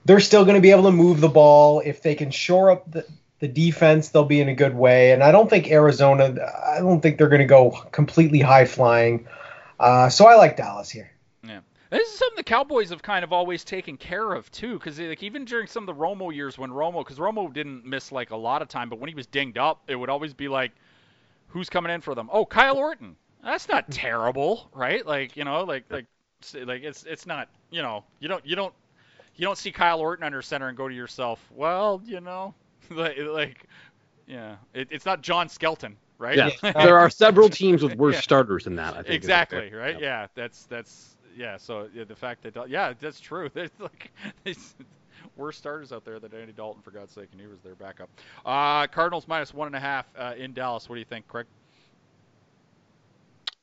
they're 0.05 0.19
still 0.19 0.43
going 0.43 0.55
to 0.55 0.61
be 0.61 0.71
able 0.71 0.83
to 0.83 0.91
move 0.91 1.21
the 1.21 1.29
ball 1.29 1.81
if 1.81 2.01
they 2.01 2.15
can 2.15 2.31
shore 2.31 2.71
up 2.71 2.89
the. 2.91 3.05
The 3.39 3.47
defense, 3.49 4.07
they'll 4.07 4.23
be 4.23 4.39
in 4.39 4.47
a 4.47 4.55
good 4.55 4.73
way, 4.73 5.11
and 5.11 5.21
I 5.21 5.33
don't 5.33 5.49
think 5.49 5.69
Arizona. 5.69 6.33
I 6.65 6.79
don't 6.79 7.01
think 7.01 7.17
they're 7.17 7.27
going 7.27 7.41
to 7.41 7.45
go 7.45 7.71
completely 7.91 8.39
high 8.39 8.63
flying. 8.63 9.27
Uh, 9.77 10.07
so 10.07 10.25
I 10.27 10.35
like 10.35 10.55
Dallas 10.55 10.89
here. 10.89 11.11
Yeah. 11.45 11.59
This 11.89 12.07
is 12.07 12.17
something 12.17 12.37
the 12.37 12.43
Cowboys 12.43 12.89
have 12.89 13.03
kind 13.03 13.23
of 13.23 13.33
always 13.33 13.65
taken 13.65 13.97
care 13.97 14.33
of 14.33 14.49
too, 14.51 14.75
because 14.79 14.97
like 14.97 15.21
even 15.21 15.43
during 15.43 15.67
some 15.67 15.87
of 15.87 15.93
the 15.93 16.01
Romo 16.01 16.33
years 16.33 16.57
when 16.57 16.71
Romo, 16.71 17.03
because 17.03 17.19
Romo 17.19 17.53
didn't 17.53 17.85
miss 17.85 18.13
like 18.13 18.31
a 18.31 18.35
lot 18.35 18.61
of 18.61 18.69
time, 18.69 18.89
but 18.89 18.97
when 18.97 19.09
he 19.09 19.15
was 19.15 19.27
dinged 19.27 19.57
up, 19.57 19.83
it 19.87 19.95
would 19.95 20.09
always 20.09 20.33
be 20.33 20.47
like, 20.47 20.71
who's 21.47 21.69
coming 21.69 21.91
in 21.91 22.01
for 22.01 22.15
them? 22.15 22.29
Oh, 22.31 22.45
Kyle 22.45 22.77
Orton. 22.77 23.15
That's 23.43 23.67
not 23.67 23.91
terrible, 23.91 24.69
right? 24.73 25.05
Like 25.05 25.35
you 25.35 25.43
know, 25.43 25.65
like 25.65 25.83
like 25.89 26.05
like 26.63 26.83
it's 26.83 27.03
it's 27.03 27.25
not 27.25 27.49
you 27.69 27.81
know 27.81 28.05
you 28.19 28.27
don't 28.27 28.45
you 28.45 28.55
don't 28.55 28.73
you 29.35 29.45
don't 29.45 29.57
see 29.57 29.71
Kyle 29.71 29.99
Orton 29.99 30.25
under 30.25 30.41
center 30.41 30.67
and 30.67 30.77
go 30.77 30.87
to 30.87 30.93
yourself, 30.95 31.39
well, 31.51 32.01
you 32.05 32.21
know, 32.21 32.53
like, 32.89 33.17
like 33.17 33.65
yeah, 34.27 34.57
it, 34.73 34.87
it's 34.91 35.05
not 35.05 35.21
John 35.21 35.49
Skelton, 35.49 35.97
right? 36.17 36.37
yeah, 36.37 36.49
Yeah. 36.63 36.73
there 36.73 36.97
are 36.97 37.09
several 37.09 37.49
teams 37.49 37.83
with 37.83 37.95
worse 37.95 38.15
Yeah. 38.15 38.21
starters 38.21 38.65
than 38.65 38.75
that. 38.75 38.95
I 38.95 39.03
think 39.03 39.23
exactly 39.23 39.73
right 39.73 39.95
Yep. 39.95 40.01
yeah 40.01 40.27
that's 40.35 40.65
that's 40.65 41.17
yeah 41.35 41.57
so 41.57 41.89
yeah, 41.93 42.03
the 42.03 42.15
fact 42.15 42.43
that 42.43 42.69
yeah 42.69 42.93
that's 42.99 43.19
true 43.19 43.49
there's 43.53 43.71
like 43.79 44.11
there's 44.43 44.75
worse 45.35 45.57
starters 45.57 45.91
out 45.91 46.05
there 46.05 46.19
than 46.19 46.33
Andy 46.33 46.53
Dalton 46.53 46.81
for 46.81 46.91
God's 46.91 47.13
sake 47.13 47.29
and 47.31 47.41
he 47.41 47.47
was 47.47 47.61
their 47.61 47.75
backup 47.75 48.09
uh 48.45 48.87
Cardinals 48.87 49.27
minus 49.27 49.53
one 49.53 49.67
and 49.67 49.75
a 49.75 49.79
half 49.79 50.07
uh, 50.17 50.33
in 50.37 50.53
Dallas 50.53 50.89
what 50.89 50.95
do 50.95 50.99
you 50.99 51.05
think 51.05 51.27
Craig 51.27 51.47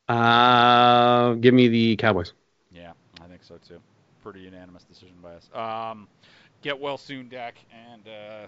Uh, 0.08 1.34
give 1.34 1.54
me 1.54 1.68
the 1.68 1.96
Cowboys. 1.96 2.32
yeah 2.70 2.92
I 3.20 3.26
think 3.26 3.42
so 3.44 3.58
too 3.58 3.80
pretty 4.22 4.40
unanimous 4.40 4.84
decision 4.84 5.14
by 5.22 5.34
us 5.34 5.48
um 5.54 6.06
get 6.62 6.78
well 6.78 6.98
soon 6.98 7.28
Dak 7.28 7.56
and 7.92 8.06
uh 8.08 8.46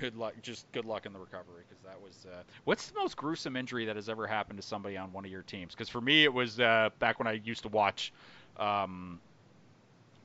good 0.00 0.16
luck. 0.16 0.34
Just 0.42 0.70
good 0.72 0.84
luck 0.84 1.06
in 1.06 1.12
the 1.12 1.18
recovery 1.18 1.62
because 1.68 1.82
that 1.84 2.00
was. 2.00 2.26
Uh, 2.26 2.42
what's 2.64 2.88
the 2.88 2.98
most 2.98 3.16
gruesome 3.16 3.56
injury 3.56 3.84
that 3.86 3.96
has 3.96 4.08
ever 4.08 4.26
happened 4.26 4.60
to 4.60 4.66
somebody 4.66 4.96
on 4.96 5.12
one 5.12 5.24
of 5.24 5.30
your 5.30 5.42
teams? 5.42 5.74
Because 5.74 5.88
for 5.88 6.00
me, 6.00 6.24
it 6.24 6.32
was 6.32 6.60
uh, 6.60 6.90
back 6.98 7.18
when 7.18 7.26
I 7.26 7.32
used 7.32 7.62
to 7.62 7.68
watch 7.68 8.12
um, 8.56 9.20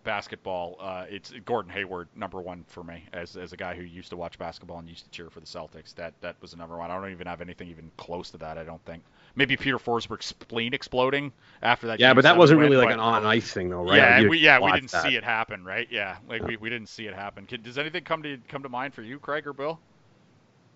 basketball. 0.04 0.78
Uh, 0.80 1.06
it's 1.10 1.34
Gordon 1.46 1.72
Hayward, 1.72 2.08
number 2.16 2.42
one 2.42 2.66
for 2.68 2.84
me, 2.84 3.04
as, 3.14 3.36
as 3.36 3.54
a 3.54 3.58
guy 3.58 3.76
who 3.76 3.84
used 3.84 4.10
to 4.10 4.18
watch 4.18 4.38
basketball 4.38 4.80
and 4.80 4.88
used 4.88 5.06
to 5.06 5.12
cheer 5.12 5.30
for 5.30 5.40
the 5.40 5.46
Celtics. 5.46 5.94
That 5.96 6.14
that 6.22 6.36
was 6.42 6.52
the 6.52 6.58
number 6.58 6.78
one. 6.78 6.92
I 6.92 7.00
don't 7.00 7.12
even 7.12 7.28
have 7.28 7.42
anything 7.42 7.70
even 7.70 7.92
close 7.98 8.32
to 8.32 8.38
that. 8.40 8.58
I 8.58 8.64
don't 8.64 8.84
think. 8.86 9.04
Maybe 9.36 9.56
Peter 9.56 9.78
Forsberg's 9.80 10.26
spleen 10.26 10.74
exploding 10.74 11.32
after 11.62 11.88
that. 11.88 12.00
Yeah, 12.00 12.10
game 12.10 12.16
but 12.16 12.24
that 12.24 12.38
wasn't 12.38 12.60
win, 12.60 12.70
really 12.70 12.78
like 12.86 12.90
but- 12.90 12.94
an 12.96 13.00
on 13.00 13.26
ice 13.26 13.52
thing, 13.52 13.70
though, 13.70 13.84
right? 13.84 13.96
Yeah, 13.98 14.20
Like, 14.20 14.30
we, 14.30 14.38
yeah, 14.40 14.60
we 14.60 14.72
didn't 14.74 14.92
that. 14.92 15.04
see 15.04 15.16
it 15.16 15.24
happen, 15.24 15.64
right? 15.64 15.88
Yeah, 15.90 16.18
like 16.28 16.44
we, 16.44 16.58
we 16.58 16.70
didn't 16.70 16.90
see 16.90 17.08
it 17.08 17.14
happen. 17.14 17.46
Kid, 17.46 17.64
Does 17.64 17.78
anything 17.78 18.04
come 18.04 18.24
to 18.24 18.38
come 18.50 18.64
to 18.64 18.70
mind 18.70 18.94
for 18.94 19.02
you, 19.04 19.20
Craig 19.20 19.48
or 19.48 19.54
Bill? 19.54 19.80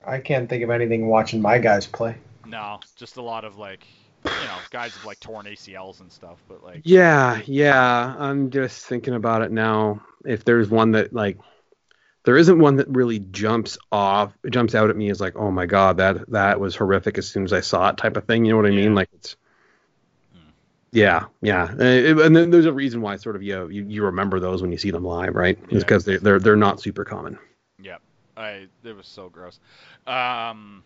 I 0.06 0.20
can't 0.20 0.48
think 0.50 0.64
of 0.64 0.70
anything 0.70 1.08
watching 1.08 1.42
my 1.42 1.58
guys 1.58 1.86
play. 1.88 2.16
No, 2.46 2.80
just 2.96 3.18
a 3.18 3.22
lot 3.22 3.44
of 3.44 3.58
like, 3.58 3.86
you 4.24 4.30
know, 4.32 4.58
guys 4.70 4.94
with 4.96 5.06
like 5.06 5.20
torn 5.20 5.48
ACLs 5.48 6.00
and 6.00 6.12
stuff. 6.12 6.38
But 6.48 6.64
like, 6.64 6.82
Yeah, 6.84 7.42
yeah. 7.46 8.16
I'm 8.18 8.52
just 8.52 8.86
thinking 8.86 9.16
about 9.16 9.42
it 9.42 9.52
now. 9.52 10.02
If 10.24 10.46
there's 10.46 10.70
one 10.70 10.92
that 10.92 11.12
like, 11.12 11.38
there 12.26 12.38
isn't 12.38 12.60
one 12.60 12.78
that 12.78 12.88
really 12.90 13.20
jumps 13.20 13.78
off, 13.92 14.34
jumps 14.50 14.76
out 14.76 14.90
at 14.90 14.98
me 14.98 15.10
as 15.10 15.22
like, 15.22 15.36
oh 15.36 15.52
my 15.52 15.66
god, 15.66 15.98
that 15.98 16.30
that 16.32 16.60
was 16.60 16.76
horrific 16.76 17.18
as 17.18 17.28
soon 17.28 17.44
as 17.46 17.54
I 17.54 17.62
saw 17.62 17.90
it, 17.90 17.98
type 17.98 18.18
of 18.18 18.26
thing. 18.26 18.46
You 18.46 18.52
know 18.52 18.58
what 18.58 18.66
I 18.66 18.70
Yeah. 18.70 18.76
mean? 18.76 18.96
Like 18.96 19.10
it's. 19.14 19.36
Hmm. 20.34 20.50
Yeah, 20.92 21.26
yeah, 21.42 21.70
and 21.72 22.36
then 22.36 22.50
there's 22.50 22.66
a 22.66 22.74
reason 22.74 23.02
why 23.02 23.16
sort 23.18 23.36
of 23.36 23.44
you 23.44 23.68
you, 23.70 23.86
you 23.88 24.04
remember 24.04 24.40
those 24.40 24.62
when 24.62 24.72
you 24.72 24.78
see 24.78 24.92
them 24.92 25.06
live, 25.06 25.36
right? 25.36 25.58
Yeah. 25.70 25.76
It's 25.76 25.84
because 25.84 26.06
they're, 26.06 26.20
they're 26.20 26.40
they're 26.40 26.56
not 26.56 26.82
super 26.82 27.06
common. 27.06 27.38
Yep. 27.82 28.02
I 28.38 28.68
it 28.84 28.96
was 28.96 29.08
so 29.08 29.30
gross. 29.30 29.60
Um 30.08 30.84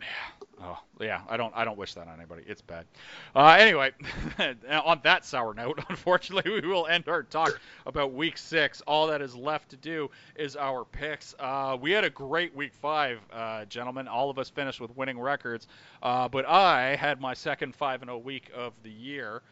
yeah. 0.00 0.46
Oh, 0.62 0.78
yeah, 1.00 1.22
I 1.28 1.38
don't 1.38 1.52
I 1.56 1.64
don't 1.64 1.78
wish 1.78 1.94
that 1.94 2.06
on 2.06 2.16
anybody. 2.18 2.42
It's 2.46 2.60
bad. 2.60 2.86
Uh 3.34 3.56
anyway, 3.58 3.92
on 4.70 5.00
that 5.04 5.24
sour 5.24 5.54
note, 5.54 5.80
unfortunately, 5.88 6.50
we 6.52 6.68
will 6.68 6.86
end 6.86 7.08
our 7.08 7.22
talk 7.22 7.58
about 7.86 8.12
week 8.12 8.36
6. 8.36 8.82
All 8.82 9.06
that 9.08 9.22
is 9.22 9.34
left 9.34 9.70
to 9.70 9.76
do 9.78 10.10
is 10.36 10.56
our 10.56 10.84
picks. 10.84 11.34
Uh 11.38 11.78
we 11.80 11.92
had 11.92 12.04
a 12.04 12.10
great 12.10 12.54
week 12.54 12.74
5, 12.74 13.20
uh 13.32 13.64
gentlemen. 13.66 14.06
All 14.08 14.30
of 14.30 14.38
us 14.38 14.50
finished 14.50 14.80
with 14.80 14.94
winning 14.96 15.18
records. 15.18 15.66
Uh 16.02 16.28
but 16.28 16.46
I 16.46 16.94
had 16.96 17.20
my 17.20 17.34
second 17.34 17.74
5 17.74 18.02
and 18.02 18.10
a 18.10 18.18
week 18.18 18.50
of 18.54 18.74
the 18.82 18.90
year. 18.90 19.42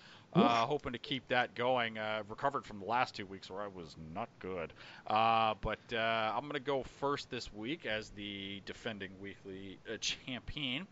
Uh, 0.43 0.66
hoping 0.66 0.93
to 0.93 0.99
keep 0.99 1.26
that 1.28 1.55
going. 1.55 1.99
Uh, 1.99 2.22
recovered 2.28 2.64
from 2.64 2.80
the 2.80 2.86
last 2.86 3.14
two 3.14 3.26
weeks 3.26 3.51
where 3.51 3.62
I 3.62 3.68
was 3.68 3.97
not 4.14 4.28
good. 4.39 4.72
Uh, 5.07 5.55
but 5.61 5.78
uh, 5.93 6.32
I'm 6.34 6.43
going 6.43 6.53
to 6.53 6.61
go 6.61 6.82
first 7.01 7.30
this 7.30 7.53
week 7.53 7.86
as 7.86 8.11
the 8.11 8.62
defending 8.66 9.11
weekly 9.20 9.78
uh, 9.93 9.97
champion. 9.99 10.86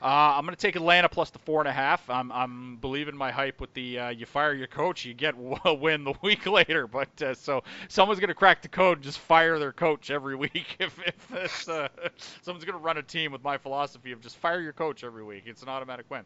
Uh, 0.00 0.34
I'm 0.36 0.44
going 0.44 0.54
to 0.54 0.60
take 0.60 0.76
Atlanta 0.76 1.08
plus 1.08 1.30
the 1.30 1.38
four 1.38 1.60
and 1.60 1.68
a 1.68 1.72
half. 1.72 2.08
I'm, 2.10 2.32
I'm 2.32 2.76
believing 2.76 3.16
my 3.16 3.30
hype 3.30 3.60
with 3.60 3.72
the 3.74 3.98
uh, 3.98 4.08
you 4.10 4.26
fire 4.26 4.52
your 4.52 4.66
coach, 4.66 5.04
you 5.04 5.14
get 5.14 5.34
a 5.64 5.74
win 5.74 6.04
the 6.04 6.14
week 6.22 6.46
later. 6.46 6.86
But 6.86 7.22
uh, 7.22 7.34
so 7.34 7.62
someone's 7.88 8.20
going 8.20 8.28
to 8.28 8.34
crack 8.34 8.62
the 8.62 8.68
code 8.68 8.98
and 8.98 9.04
just 9.04 9.18
fire 9.18 9.58
their 9.58 9.72
coach 9.72 10.10
every 10.10 10.36
week. 10.42 10.76
If, 10.78 10.98
if 11.06 11.28
this, 11.28 11.68
uh, 11.68 11.88
someone's 12.42 12.64
going 12.64 12.78
to 12.78 12.84
run 12.84 12.98
a 12.98 13.02
team 13.02 13.32
with 13.32 13.42
my 13.42 13.58
philosophy 13.58 14.12
of 14.12 14.20
just 14.20 14.36
fire 14.36 14.60
your 14.60 14.72
coach 14.72 15.04
every 15.04 15.24
week, 15.24 15.44
it's 15.46 15.62
an 15.62 15.68
automatic 15.68 16.06
win. 16.10 16.22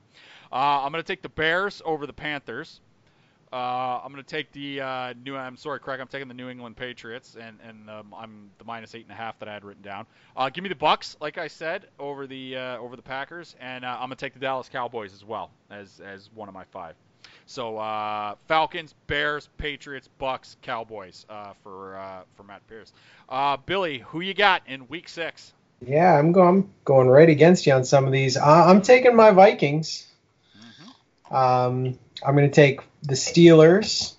Uh, 0.52 0.82
I'm 0.84 0.92
going 0.92 1.02
to 1.02 1.06
take 1.06 1.22
the 1.22 1.28
Bears 1.28 1.82
over 1.84 2.06
the 2.06 2.12
Panthers. 2.12 2.65
Uh, 3.52 4.00
I'm 4.04 4.12
going 4.12 4.22
to 4.22 4.28
take 4.28 4.50
the 4.52 4.80
uh, 4.80 5.14
new. 5.24 5.36
I'm 5.36 5.56
sorry, 5.56 5.78
Craig. 5.78 6.00
I'm 6.00 6.08
taking 6.08 6.26
the 6.28 6.34
New 6.34 6.48
England 6.48 6.76
Patriots, 6.76 7.36
and 7.40 7.58
and 7.66 7.88
um, 7.88 8.14
I'm 8.16 8.50
the 8.58 8.64
minus 8.64 8.94
eight 8.94 9.04
and 9.04 9.12
a 9.12 9.14
half 9.14 9.38
that 9.38 9.48
I 9.48 9.54
had 9.54 9.64
written 9.64 9.82
down. 9.82 10.06
Uh, 10.36 10.50
give 10.50 10.62
me 10.62 10.68
the 10.68 10.74
Bucks, 10.74 11.16
like 11.20 11.38
I 11.38 11.46
said, 11.46 11.86
over 11.98 12.26
the 12.26 12.56
uh, 12.56 12.78
over 12.78 12.96
the 12.96 13.02
Packers, 13.02 13.54
and 13.60 13.84
uh, 13.84 13.88
I'm 13.88 14.08
going 14.08 14.10
to 14.10 14.16
take 14.16 14.34
the 14.34 14.40
Dallas 14.40 14.68
Cowboys 14.68 15.14
as 15.14 15.24
well 15.24 15.50
as 15.70 16.00
as 16.04 16.28
one 16.34 16.48
of 16.48 16.54
my 16.54 16.64
five. 16.64 16.96
So 17.46 17.78
uh, 17.78 18.34
Falcons, 18.48 18.94
Bears, 19.06 19.48
Patriots, 19.58 20.08
Bucks, 20.18 20.56
Cowboys 20.62 21.24
for 21.62 22.24
for 22.34 22.42
Matt 22.42 22.62
Pierce. 22.66 22.92
Billy, 23.64 23.98
who 23.98 24.20
you 24.20 24.34
got 24.34 24.62
in 24.66 24.88
Week 24.88 25.08
Six? 25.08 25.52
Yeah, 25.86 26.18
I'm 26.18 26.32
going. 26.32 26.48
I'm 26.48 26.70
going 26.84 27.08
right 27.08 27.28
against 27.28 27.64
you 27.66 27.74
on 27.74 27.84
some 27.84 28.06
of 28.06 28.12
these. 28.12 28.36
I'm 28.36 28.82
taking 28.82 29.14
my 29.14 29.30
Vikings. 29.30 30.08
Um, 31.30 31.98
I'm 32.24 32.36
going 32.36 32.48
to 32.48 32.54
take 32.54 32.80
the 33.02 33.14
Steelers. 33.14 34.14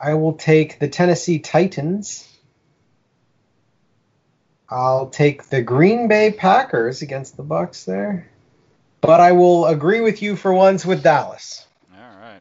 I 0.00 0.14
will 0.14 0.32
take 0.32 0.78
the 0.78 0.88
Tennessee 0.88 1.38
Titans. 1.38 2.26
I'll 4.68 5.08
take 5.10 5.44
the 5.44 5.62
Green 5.62 6.08
Bay 6.08 6.32
Packers 6.32 7.02
against 7.02 7.36
the 7.36 7.42
Bucks 7.42 7.84
there. 7.84 8.30
But 9.00 9.20
I 9.20 9.32
will 9.32 9.66
agree 9.66 10.00
with 10.00 10.22
you 10.22 10.36
for 10.36 10.52
once 10.52 10.86
with 10.86 11.02
Dallas. 11.02 11.66
All 11.92 12.00
right. 12.00 12.40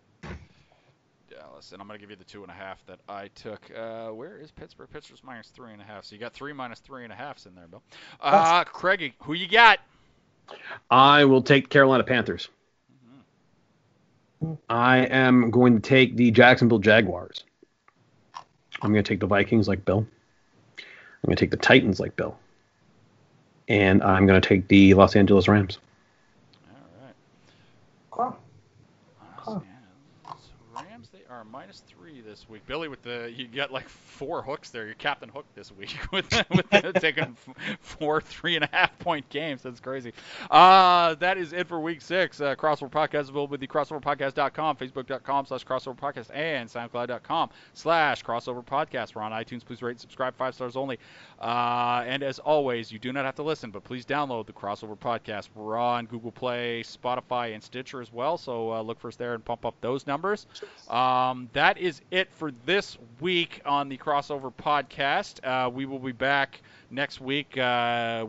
Dallas, 1.30 1.72
and 1.72 1.82
I'm 1.82 1.88
going 1.88 1.98
to 1.98 2.02
give 2.02 2.12
you 2.12 2.18
the 2.18 2.24
two 2.24 2.44
and 2.44 2.52
a 2.52 2.56
half 2.56 2.86
that 2.86 3.00
I 3.10 3.30
took. 3.30 3.70
Uh, 3.76 4.10
where 4.10 4.38
is 4.38 4.52
Pittsburgh? 4.52 4.90
Pittsburgh's 4.92 5.24
minus 5.24 5.48
three 5.48 5.74
and 5.74 5.82
a 5.82 5.86
half. 5.86 6.06
So 6.06 6.16
you 6.16 6.22
got 6.22 6.34
three 6.34 6.54
minus 6.54 6.80
three 6.80 7.04
and 7.04 7.12
a 7.12 7.16
halfs 7.16 7.46
in 7.46 7.56
there, 7.56 7.68
Bill. 7.68 7.82
Uh, 8.22 8.64
Craigie, 8.66 9.16
who 9.24 9.34
you 9.34 9.48
got? 9.48 9.80
I 10.90 11.26
will 11.26 11.42
take 11.42 11.70
Carolina 11.70 12.04
Panthers. 12.04 12.50
I 14.70 15.00
am 15.00 15.52
going 15.52 15.76
to 15.76 15.82
take 15.82 16.16
the 16.16 16.32
Jacksonville 16.32 16.80
Jaguars. 16.80 17.44
I'm 18.82 18.92
going 18.94 19.04
to 19.04 19.08
take 19.08 19.20
the 19.20 19.28
Vikings 19.28 19.68
like 19.68 19.84
Bill. 19.84 20.06
I'm 20.78 21.28
going 21.28 21.36
to 21.36 21.40
take 21.40 21.52
the 21.52 21.58
Titans 21.58 22.00
like 22.00 22.16
Bill. 22.16 22.38
And 23.68 24.02
I'm 24.02 24.26
going 24.26 24.40
to 24.42 24.48
take 24.48 24.68
the 24.68 24.94
Los 24.94 25.16
Angeles 25.16 25.48
Rams. 25.48 25.80
All 28.12 28.26
right. 28.26 28.34
Huh. 29.36 29.60
Los 30.26 30.42
Angeles 30.76 30.90
Rams, 30.90 31.10
they 31.12 31.22
are 31.40 31.46
minus 31.46 31.84
three 31.88 32.20
this 32.20 32.50
week. 32.50 32.66
Billy, 32.66 32.90
with 32.90 33.02
the 33.02 33.32
you 33.34 33.48
got 33.48 33.72
like 33.72 33.88
four 33.88 34.42
hooks 34.42 34.72
there. 34.72 34.86
You're 34.86 34.96
Captain 34.96 35.30
Hook 35.30 35.46
this 35.56 35.72
week 35.72 35.96
with 36.12 36.26
with 36.50 36.96
taking 36.96 37.38
four 37.80 38.20
three 38.20 38.58
and 38.58 38.66
a 38.66 38.70
half 38.74 39.00
point 39.00 39.30
games. 39.30 39.62
That's 39.62 39.80
crazy. 39.80 40.12
Uh, 40.52 41.16
that 41.16 41.38
is 41.38 41.54
it 41.54 41.68
for 41.68 41.80
week 41.80 42.02
six. 42.02 42.42
Uh, 42.42 42.56
Crossover 42.56 42.92
Podcast 42.92 43.30
available 43.30 43.48
with 43.48 43.62
the 43.62 43.68
crossoverpodcast.com, 43.68 44.76
facebook.com 44.76 45.46
slash 45.46 45.66
crossover 45.66 45.98
podcast, 45.98 46.30
and 46.36 46.70
soundcloud.com 46.70 47.50
slash 47.74 48.22
crossover 48.22 48.66
podcast. 48.66 49.16
We're 49.16 49.22
on 49.22 49.32
iTunes. 49.32 49.64
Please 49.64 49.82
rate 49.82 49.92
and 49.92 50.00
subscribe. 50.02 50.36
Five 50.36 50.56
stars 50.56 50.76
only. 50.76 51.00
Uh, 51.40 52.04
and 52.06 52.22
as 52.22 52.40
always, 52.40 52.92
you 52.92 53.00
do 53.00 53.14
not 53.14 53.24
have 53.24 53.36
to 53.36 53.44
listen, 53.44 53.72
but 53.72 53.86
please 53.86 54.06
download 54.06 54.46
the 54.46 54.52
Crossover 54.52 54.98
Podcast. 54.98 55.48
We're 55.56 55.78
on 55.78 56.06
Google 56.06 56.34
Play, 56.34 56.84
Spotify, 56.84 57.54
and 57.54 57.64
Stitcher 57.64 58.02
as 58.02 58.12
well. 58.12 58.38
So 58.38 58.74
uh, 58.74 58.82
look 58.82 59.00
for 59.00 59.08
us 59.08 59.16
there 59.16 59.36
and 59.36 59.46
pump 59.46 59.66
up 59.66 59.76
those 59.80 60.06
numbers. 60.06 60.48
Um, 61.30 61.50
that 61.54 61.78
is 61.78 62.02
it 62.10 62.32
for 62.32 62.52
this 62.66 62.98
week 63.20 63.62
on 63.66 63.88
the 63.90 63.98
Crossover 63.98 64.52
Podcast. 64.52 65.46
Uh, 65.46 65.70
we 65.70 65.86
will 65.86 66.00
be 66.00 66.12
back 66.12 66.62
next 66.90 67.22
week. 67.22 67.58
Uh, 67.58 68.26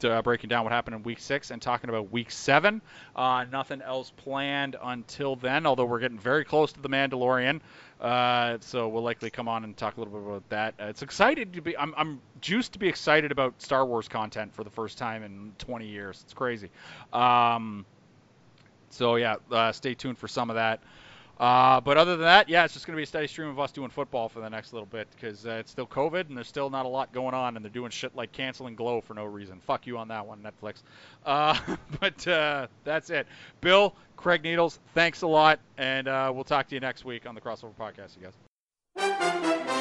to, 0.00 0.12
uh, 0.12 0.22
breaking 0.22 0.48
down 0.48 0.64
what 0.64 0.72
happened 0.72 0.94
in 0.96 1.02
week 1.04 1.20
six 1.20 1.50
and 1.50 1.62
talking 1.62 1.88
about 1.88 2.12
week 2.12 2.30
seven. 2.30 2.82
Uh, 3.14 3.46
nothing 3.50 3.80
else 3.80 4.10
planned 4.10 4.76
until 4.82 5.36
then, 5.36 5.64
although 5.66 5.86
we're 5.86 6.00
getting 6.00 6.18
very 6.18 6.44
close 6.44 6.70
to 6.72 6.80
the 6.80 6.88
Mandalorian. 6.88 7.60
Uh, 7.98 8.58
so 8.60 8.88
we'll 8.88 9.02
likely 9.02 9.30
come 9.30 9.48
on 9.48 9.64
and 9.64 9.74
talk 9.74 9.96
a 9.96 10.00
little 10.00 10.12
bit 10.12 10.26
about 10.28 10.48
that. 10.50 10.74
Uh, 10.78 10.88
it's 10.88 11.00
excited 11.02 11.54
to 11.54 11.62
be. 11.62 11.78
I'm, 11.78 11.94
I'm 11.96 12.20
juiced 12.42 12.74
to 12.74 12.78
be 12.78 12.88
excited 12.88 13.32
about 13.32 13.62
Star 13.62 13.86
Wars 13.86 14.08
content 14.08 14.52
for 14.52 14.64
the 14.64 14.70
first 14.70 14.98
time 14.98 15.22
in 15.22 15.52
20 15.58 15.86
years. 15.86 16.20
It's 16.24 16.34
crazy. 16.34 16.70
Um, 17.12 17.86
so 18.90 19.16
yeah, 19.16 19.36
uh, 19.50 19.72
stay 19.72 19.94
tuned 19.94 20.18
for 20.18 20.28
some 20.28 20.50
of 20.50 20.56
that. 20.56 20.80
Uh, 21.38 21.80
but 21.82 21.98
other 21.98 22.12
than 22.12 22.24
that, 22.24 22.48
yeah, 22.48 22.64
it's 22.64 22.72
just 22.72 22.86
going 22.86 22.94
to 22.94 22.96
be 22.96 23.02
a 23.02 23.06
steady 23.06 23.26
stream 23.26 23.48
of 23.48 23.58
us 23.58 23.70
doing 23.70 23.90
football 23.90 24.28
for 24.28 24.40
the 24.40 24.48
next 24.48 24.72
little 24.72 24.86
bit 24.86 25.06
because 25.10 25.46
uh, 25.46 25.50
it's 25.50 25.70
still 25.70 25.86
COVID 25.86 26.28
and 26.28 26.36
there's 26.36 26.48
still 26.48 26.70
not 26.70 26.86
a 26.86 26.88
lot 26.88 27.12
going 27.12 27.34
on, 27.34 27.56
and 27.56 27.64
they're 27.64 27.70
doing 27.70 27.90
shit 27.90 28.16
like 28.16 28.32
canceling 28.32 28.74
Glow 28.74 29.00
for 29.00 29.14
no 29.14 29.24
reason. 29.24 29.60
Fuck 29.60 29.86
you 29.86 29.98
on 29.98 30.08
that 30.08 30.26
one, 30.26 30.40
Netflix. 30.40 30.82
Uh, 31.26 31.58
but 32.00 32.26
uh, 32.26 32.66
that's 32.84 33.10
it. 33.10 33.26
Bill, 33.60 33.94
Craig 34.16 34.42
Needles, 34.42 34.78
thanks 34.94 35.22
a 35.22 35.26
lot, 35.26 35.60
and 35.76 36.08
uh, 36.08 36.32
we'll 36.34 36.44
talk 36.44 36.68
to 36.68 36.74
you 36.74 36.80
next 36.80 37.04
week 37.04 37.26
on 37.26 37.34
the 37.34 37.40
Crossover 37.40 37.74
Podcast, 37.78 38.16
you 38.16 38.30
guys. 38.96 39.75